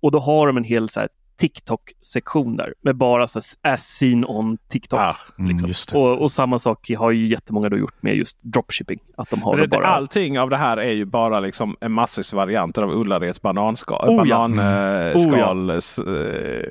Och 0.00 0.10
då 0.10 0.18
har 0.18 0.46
de 0.46 0.56
en 0.56 0.64
hel 0.64 0.88
så 0.88 1.00
här, 1.00 1.08
TikTok-sektion 1.40 2.56
där 2.56 2.74
med 2.82 2.96
bara 2.96 3.26
så 3.26 3.40
här, 3.62 3.72
as 3.72 3.82
seen 3.82 4.24
on 4.24 4.58
TikTok. 4.68 5.00
Ah, 5.00 5.16
Mm, 5.38 5.50
liksom. 5.66 5.98
det. 6.00 6.06
och, 6.06 6.22
och 6.22 6.32
samma 6.32 6.58
sak 6.58 6.90
har 6.98 7.10
ju 7.10 7.26
jättemånga 7.26 7.68
då 7.68 7.76
gjort 7.76 8.02
med 8.02 8.16
just 8.16 8.40
dropshipping. 8.42 8.98
Att 9.16 9.30
de 9.30 9.42
har 9.42 9.56
det 9.56 9.68
bara... 9.68 9.86
Allting 9.86 10.40
av 10.40 10.50
det 10.50 10.56
här 10.56 10.76
är 10.76 10.90
ju 10.90 11.04
bara 11.04 11.40
liksom 11.40 11.76
en 11.80 11.92
massvis 11.92 12.32
varianter 12.32 12.82
av 12.82 12.90
Ullareds 12.90 13.42
bananskal. 13.42 14.08
Oh 14.08 14.28
ja. 14.28 14.36
bananskal. 14.38 15.70
Oh 15.70 15.76
eh, 15.76 16.64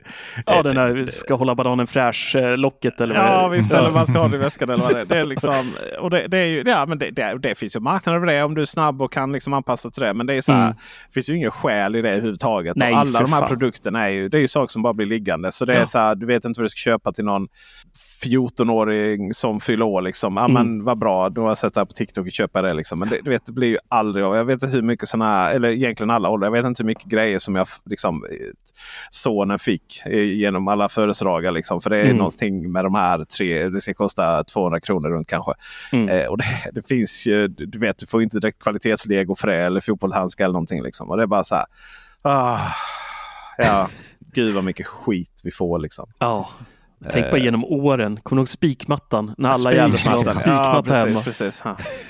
ja, 0.45 0.63
den 0.63 0.77
här 0.77 1.05
ska 1.09 1.33
hålla 1.35 1.55
bananen 1.55 1.87
fräsch-locket 1.87 3.01
eller 3.01 3.15
vad 3.15 3.25
Ja 3.25 3.47
visst, 3.47 3.71
eller 3.71 3.91
man 3.91 4.07
ska 4.07 4.19
ha 4.19 4.27
det 4.27 4.35
i 4.37 4.39
väskan 4.39 4.69
eller 4.69 4.83
vad 4.83 4.93
det 4.93 5.01
är. 5.01 5.05
Det, 5.05 5.17
är 5.19 5.25
liksom, 5.25 5.73
och 5.99 6.09
det, 6.09 6.27
det, 6.27 6.37
är 6.37 6.45
ju, 6.45 6.63
ja, 6.65 6.85
men 6.85 6.97
det, 6.97 7.11
det, 7.11 7.37
det 7.39 7.55
finns 7.55 7.75
ju 7.75 7.79
marknader 7.79 8.19
för 8.19 8.25
det 8.25 8.43
om 8.43 8.55
du 8.55 8.61
är 8.61 8.65
snabb 8.65 9.01
och 9.01 9.11
kan 9.11 9.31
liksom 9.31 9.53
anpassa 9.53 9.89
till 9.91 10.03
det. 10.03 10.13
Men 10.13 10.27
det, 10.27 10.33
är 10.33 10.41
så 10.41 10.51
här, 10.51 10.61
Mm. 10.61 10.75
finns 11.13 11.29
ju 11.29 11.37
ingen 11.37 11.51
skäl 11.51 11.95
i 11.95 12.01
det 12.01 12.09
överhuvudtaget. 12.09 12.75
Nej, 12.75 12.93
och 12.93 12.99
alla 12.99 13.19
de 13.21 13.33
här 13.33 13.39
fan. 13.39 13.49
produkterna 13.49 14.05
är 14.05 14.09
ju, 14.09 14.29
det 14.29 14.37
är 14.37 14.41
ju 14.41 14.47
saker 14.61 14.71
som 14.71 14.81
bara 14.81 14.93
blir 14.93 15.05
liggande. 15.07 15.51
Så 15.51 15.65
det 15.65 15.73
är 15.75 15.79
Ja. 15.79 15.85
så 15.85 15.99
här, 15.99 16.15
du 16.15 16.25
vet 16.25 16.45
inte 16.45 16.59
vad 16.59 16.65
du 16.65 16.69
ska 16.69 16.77
köpa 16.77 17.11
till 17.11 17.25
någon 17.25 17.47
14-åring 18.23 19.33
som 19.33 19.59
fyller 19.59 19.85
år. 19.85 20.01
Liksom. 20.01 20.37
Ja, 20.37 20.45
Mm. 20.45 20.53
men 20.53 20.83
vad 20.83 20.97
bra, 20.97 21.29
då 21.29 21.41
har 21.41 21.47
jag 21.47 21.57
sett 21.57 21.73
det 21.73 21.79
här 21.79 21.85
på 21.85 21.93
TikTok 21.93 22.25
och 22.25 22.31
köpa 22.31 22.61
det. 22.61 22.73
Liksom. 22.73 22.99
Men 22.99 23.09
det, 23.09 23.19
du 23.23 23.29
vet, 23.29 23.45
det 23.45 23.51
blir 23.51 23.67
ju 23.67 23.77
aldrig 23.87 24.25
av. 24.25 24.35
Jag 24.35 24.45
vet 24.45 24.53
inte 24.63 24.67
hur 24.67 24.81
mycket 24.81 25.09
sådana 25.09 25.25
här, 25.31 25.53
eller 25.53 25.69
egentligen 25.69 26.09
alla 26.09 26.29
åldrar. 26.29 26.47
Jag 26.47 26.51
vet 26.51 26.65
inte 26.65 26.83
hur 26.83 26.87
mycket 26.87 27.05
grejer 27.05 27.39
som 27.39 27.55
jag 27.55 27.67
liksom, 27.85 28.25
sonen 29.09 29.59
fick 29.59 30.01
genom 30.35 30.67
alla 30.67 30.89
födelsedagar. 30.89 31.51
Liksom. 31.51 31.81
För 31.81 31.89
det 31.89 31.97
är 31.97 32.05
Mm. 32.05 32.17
någonting 32.17 32.71
med 32.71 32.83
de 32.85 32.95
här 32.95 33.23
tre, 33.23 33.69
det 33.69 33.81
ska 33.81 33.93
kosta 33.93 34.43
200 34.43 34.79
kronor 34.79 35.09
runt 35.09 35.27
kanske. 35.27 35.51
Mm. 35.91 36.09
Eh, 36.09 36.25
och 36.25 36.37
det, 36.37 36.45
det 36.73 36.87
finns 36.87 37.27
ju, 37.27 37.47
du 37.47 37.79
vet, 37.79 37.97
du 37.97 38.05
får 38.05 38.23
inte 38.23 38.39
direkt 38.39 38.59
kvalitetslego 38.63 39.35
för 39.35 39.47
det 39.47 39.57
eller 39.57 39.81
fotbollshandskar 39.81 40.43
eller 40.43 40.53
någonting. 40.53 40.83
Liksom. 40.83 41.09
Och 41.09 41.17
det 41.17 41.23
är 41.23 41.27
bara 41.27 41.43
så 41.43 41.55
här. 41.55 41.65
Ah, 42.23 42.59
ja, 43.57 43.87
gud 44.33 44.55
vad 44.55 44.63
mycket 44.63 44.87
skit 44.87 45.41
vi 45.43 45.51
får 45.51 45.79
liksom. 45.79 46.11
Ja. 46.19 46.49
Tänk 47.09 47.31
bara 47.31 47.37
genom 47.37 47.65
åren. 47.65 48.19
Kommer 48.23 48.39
du 48.39 48.41
ihåg 48.41 48.49
spikmattan? 48.49 49.35
När 49.37 49.49
alla 49.49 49.89
Spikmattan. 49.89 50.25
spikmatta 50.25 50.49
ja, 50.73 50.83
precis, 50.85 51.23
precis. 51.23 51.63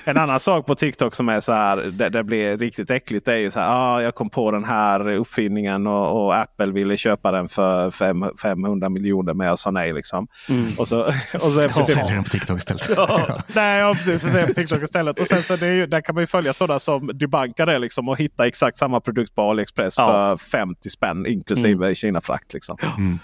En 0.05 0.17
annan 0.17 0.39
sak 0.39 0.65
på 0.65 0.75
TikTok 0.75 1.15
som 1.15 1.29
är 1.29 1.39
så 1.39 1.53
här, 1.53 1.77
det, 1.77 2.09
det 2.09 2.23
blir 2.23 2.57
riktigt 2.57 2.91
äckligt. 2.91 3.25
Det 3.25 3.33
är 3.33 3.37
ju 3.37 3.51
så 3.51 3.59
här, 3.59 3.67
ah, 3.69 4.01
jag 4.01 4.15
kom 4.15 4.29
på 4.29 4.51
den 4.51 4.63
här 4.63 5.09
uppfinningen 5.09 5.87
och, 5.87 6.25
och 6.25 6.35
Apple 6.35 6.71
ville 6.71 6.97
köpa 6.97 7.31
den 7.31 7.47
för 7.47 7.91
fem, 7.91 8.25
500 8.41 8.89
miljoner 8.89 9.33
men 9.33 9.47
jag 9.47 9.59
sa 9.59 9.71
nej. 9.71 9.93
Liksom. 9.93 10.27
Mm. 10.49 10.71
Och 10.77 10.87
så, 10.87 11.01
och 11.33 11.51
så 11.51 11.59
är 11.59 11.69
Så 11.69 11.81
det, 11.81 11.87
säljer 11.87 12.13
den 12.15 12.23
på 12.23 12.29
TikTok 12.29 12.57
istället. 12.57 12.89
Nej, 13.55 13.79
ja, 13.79 13.93
precis. 13.93 14.31
Så 14.31 14.37
jag 14.37 14.47
på 14.47 14.53
TikTok 14.53 14.83
istället. 14.83 15.19
Och 15.19 15.27
sen 15.27 15.43
så 15.43 15.55
det 15.55 15.67
är 15.67 15.73
ju, 15.73 15.87
där 15.87 16.01
kan 16.01 16.15
man 16.15 16.21
ju 16.21 16.27
följa 16.27 16.53
sådana 16.53 16.79
som 16.79 17.11
debankar 17.13 17.65
det 17.65 17.79
liksom, 17.79 18.09
och 18.09 18.17
hitta 18.17 18.47
exakt 18.47 18.77
samma 18.77 18.99
produkt 18.99 19.35
på 19.35 19.41
AliExpress 19.41 19.93
Ja. 19.97 20.37
för 20.37 20.45
50 20.49 20.89
spänn 20.89 21.25
inklusive 21.25 21.95
Kina-frakt. 21.95 22.53
Liksom. 22.53 22.77
Mm. 22.97 23.19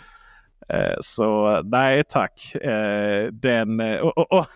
Eh, 0.70 0.96
så 1.00 1.62
nej 1.66 2.04
tack. 2.04 2.56
Eh, 2.56 3.28
den, 3.32 3.80
eh, 3.80 4.00
och, 4.00 4.18
och, 4.18 4.32
och, 4.32 4.48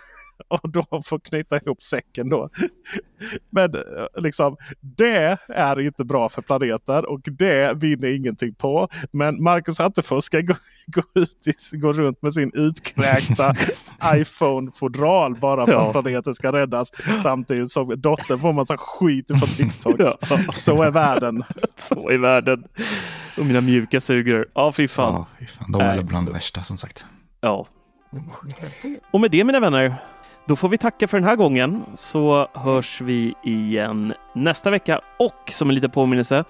och 0.48 0.70
då 0.70 0.84
får 1.06 1.20
knyta 1.20 1.58
ihop 1.60 1.84
säcken 1.84 2.30
då. 2.30 2.50
Men 3.50 3.76
eh, 3.76 3.82
liksom, 4.22 4.58
det 4.82 5.38
är 5.48 5.80
inte 5.80 6.04
bra 6.06 6.30
för 6.30 6.42
planeten 6.42 7.06
och 7.06 7.20
det 7.24 7.74
vinner 7.78 8.08
ingenting 8.16 8.54
på. 8.54 8.88
Men 9.12 9.44
Marcus 9.44 9.80
Attefors 9.80 10.24
ska 10.24 10.42
gå, 10.42 10.54
gå, 10.88 11.02
ut 11.16 11.48
i, 11.74 11.78
gå 11.78 11.92
runt 11.92 12.22
med 12.22 12.34
sin 12.34 12.52
utkräkta 12.54 13.56
iPhone-fodral 14.16 15.36
bara 15.39 15.66
för 15.66 15.74
Ja. 15.74 15.86
att 15.86 15.92
planeten 15.92 16.34
ska 16.34 16.52
räddas. 16.52 16.92
Samtidigt 17.24 17.72
som 17.72 18.02
dottern 18.02 18.39
får 18.39 18.54
massa 18.54 18.78
skit 18.78 19.28
från 19.28 19.50
TikTok. 19.50 19.96
Ja. 20.00 20.18
Så 20.56 20.82
är 20.84 20.92
världen. 20.92 21.44
Så 21.76 22.12
i 22.12 22.18
världen. 22.18 22.64
Och 23.38 23.46
mina 23.46 23.62
mjuka 23.62 24.02
sugrör. 24.02 24.48
Ja, 24.54 24.72
fy 24.72 24.88
fan. 24.88 25.14
Ja, 25.14 25.26
fy 25.39 25.46
fan, 25.46 25.72
de 25.72 25.82
är 25.82 26.04
bland 26.04 26.28
det 26.28 26.34
värsta 26.34 26.62
som 26.62 26.78
sagt. 26.78 27.06
Ja. 27.42 27.68
Och 29.12 29.22
med 29.22 29.32
det 29.32 29.44
mina 29.44 29.60
vänner, 29.60 29.96
då 30.46 30.56
får 30.56 30.70
vi 30.70 30.78
tacka 30.78 31.08
för 31.08 31.18
den 31.18 31.28
här 31.28 31.36
gången 31.36 31.84
så 31.94 32.48
hörs 32.54 33.02
vi 33.02 33.34
igen 33.44 34.14
nästa 34.34 34.70
vecka. 34.70 35.02
Och 35.20 35.52
som 35.52 35.70
en 35.70 35.76
liten 35.76 35.92
påminnelse, 35.92 36.44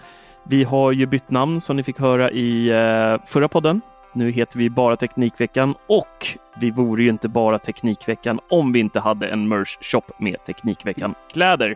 vi 0.43 0.63
har 0.63 0.91
ju 0.91 1.05
bytt 1.05 1.29
namn 1.29 1.61
som 1.61 1.77
ni 1.77 1.83
fick 1.83 1.99
höra 1.99 2.31
i 2.31 2.69
eh, 2.69 3.25
förra 3.25 3.47
podden. 3.47 3.81
Nu 4.13 4.31
heter 4.31 4.57
vi 4.57 4.69
bara 4.69 4.95
Teknikveckan 4.97 5.75
och 5.87 6.37
vi 6.59 6.71
vore 6.71 7.03
ju 7.03 7.09
inte 7.09 7.29
bara 7.29 7.59
Teknikveckan 7.59 8.39
om 8.49 8.71
vi 8.71 8.79
inte 8.79 8.99
hade 8.99 9.27
en 9.27 9.47
merch 9.47 9.77
shop 9.81 10.03
med 10.17 10.43
Teknikveckan-kläder. 10.45 11.75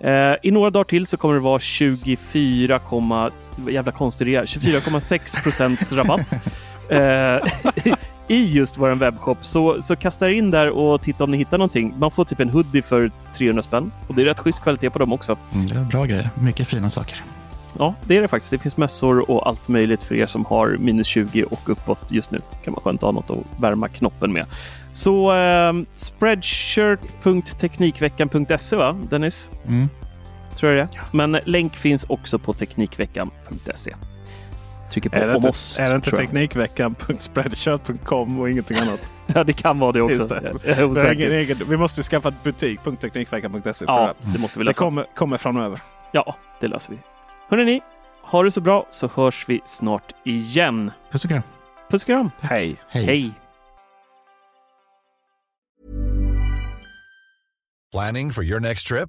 Eh, 0.00 0.34
I 0.42 0.50
några 0.50 0.70
dagar 0.70 0.84
till 0.84 1.06
så 1.06 1.16
kommer 1.16 1.34
det 1.34 1.40
vara 1.40 1.58
24, 1.58 2.80
vad 2.90 3.32
jävla 3.68 3.92
är, 3.92 4.44
24,6 4.44 5.42
procents 5.42 5.92
rabatt. 5.92 6.38
Eh, 6.90 7.42
i 8.28 8.52
just 8.52 8.78
vår 8.78 8.94
webbshop. 8.94 9.44
Så, 9.44 9.82
så 9.82 9.96
kasta 9.96 10.28
er 10.28 10.32
in 10.32 10.50
där 10.50 10.76
och 10.76 11.02
titta 11.02 11.24
om 11.24 11.30
ni 11.30 11.36
hittar 11.36 11.58
någonting. 11.58 11.94
Man 11.98 12.10
får 12.10 12.24
typ 12.24 12.40
en 12.40 12.50
hoodie 12.50 12.82
för 12.82 13.10
300 13.34 13.62
spänn 13.62 13.92
och 14.08 14.14
det 14.14 14.22
är 14.22 14.24
rätt 14.24 14.38
schysst 14.38 14.62
kvalitet 14.62 14.90
på 14.90 14.98
dem 14.98 15.12
också. 15.12 15.36
Mm, 15.54 15.66
det 15.66 15.74
är 15.74 15.84
bra 15.84 16.04
grejer. 16.04 16.30
Mycket 16.34 16.68
fina 16.68 16.90
saker. 16.90 17.22
Ja, 17.78 17.94
det 18.04 18.16
är 18.16 18.22
det 18.22 18.28
faktiskt. 18.28 18.50
Det 18.50 18.58
finns 18.58 18.76
mössor 18.76 19.30
och 19.30 19.48
allt 19.48 19.68
möjligt 19.68 20.04
för 20.04 20.14
er 20.14 20.26
som 20.26 20.44
har 20.44 20.76
minus 20.78 21.06
20 21.06 21.44
och 21.44 21.68
uppåt 21.68 22.12
just 22.12 22.30
nu. 22.30 22.38
kan 22.64 22.74
vara 22.74 22.82
skönt 22.82 23.02
att 23.02 23.02
ha 23.02 23.12
något 23.12 23.30
att 23.30 23.38
värma 23.60 23.88
knoppen 23.88 24.32
med. 24.32 24.46
Så 24.92 25.36
eh, 25.36 25.72
spreadshirt.teknikveckan.se 25.96 28.76
va, 28.76 28.96
Dennis? 29.10 29.50
Mm. 29.66 29.88
Tror 30.54 30.72
jag 30.72 30.88
det 30.88 30.98
Men 31.12 31.38
länk 31.44 31.76
finns 31.76 32.04
också 32.04 32.38
på 32.38 32.52
teknikveckan.se. 32.52 33.94
Trycker 34.90 35.10
på 35.10 35.16
Är 35.16 35.26
det 35.26 35.30
om 35.32 35.36
inte, 35.36 35.48
oss. 35.48 35.80
är 35.80 35.90
det 35.90 35.96
inte. 35.96 36.10
Teknikveckan.spreadshirt.com 36.10 38.38
och 38.40 38.50
ingenting 38.50 38.78
annat? 38.78 39.00
Ja, 39.34 39.44
det 39.44 39.52
kan 39.52 39.78
vara 39.78 39.92
det 39.92 40.02
också. 40.02 40.16
Just 40.16 40.28
det. 40.28 40.52
Jag 40.64 40.72
är 40.72 40.76
Det 40.76 40.84
osäker. 40.84 41.12
ingen 41.12 41.32
egen, 41.32 41.58
vi 41.68 41.76
måste 41.76 42.00
ju 42.00 42.04
skaffa 42.04 42.28
ett 42.28 42.42
butik.teknikveckan.se. 42.42 43.84
Ja, 43.88 44.14
det. 44.22 44.32
det 44.32 44.38
måste 44.38 44.58
vi 44.58 44.64
det 44.64 44.68
lösa. 44.68 44.78
kommer, 44.84 45.06
kommer 45.14 45.36
framöver. 45.36 45.80
Ja, 46.12 46.36
det 46.60 46.68
löser 46.68 46.92
vi. 46.92 46.98
Hörrni, 47.48 47.80
ha 48.22 48.42
det 48.42 48.50
så 48.50 48.60
bra 48.60 48.86
så 48.90 49.08
hörs 49.14 49.44
vi 49.48 49.60
snart 49.64 50.12
igen. 50.24 50.90
Puss 51.10 51.24
och 51.24 51.30
kram. 51.30 51.42
Puss 51.90 52.02
och 52.02 52.06
kram. 52.06 52.30
Hej! 52.40 52.76
Hej. 52.88 53.04
Hej. 53.04 53.30
Planning 57.92 58.32
for 58.32 58.44
your 58.44 58.60
next 58.60 58.86
trip? 58.86 59.08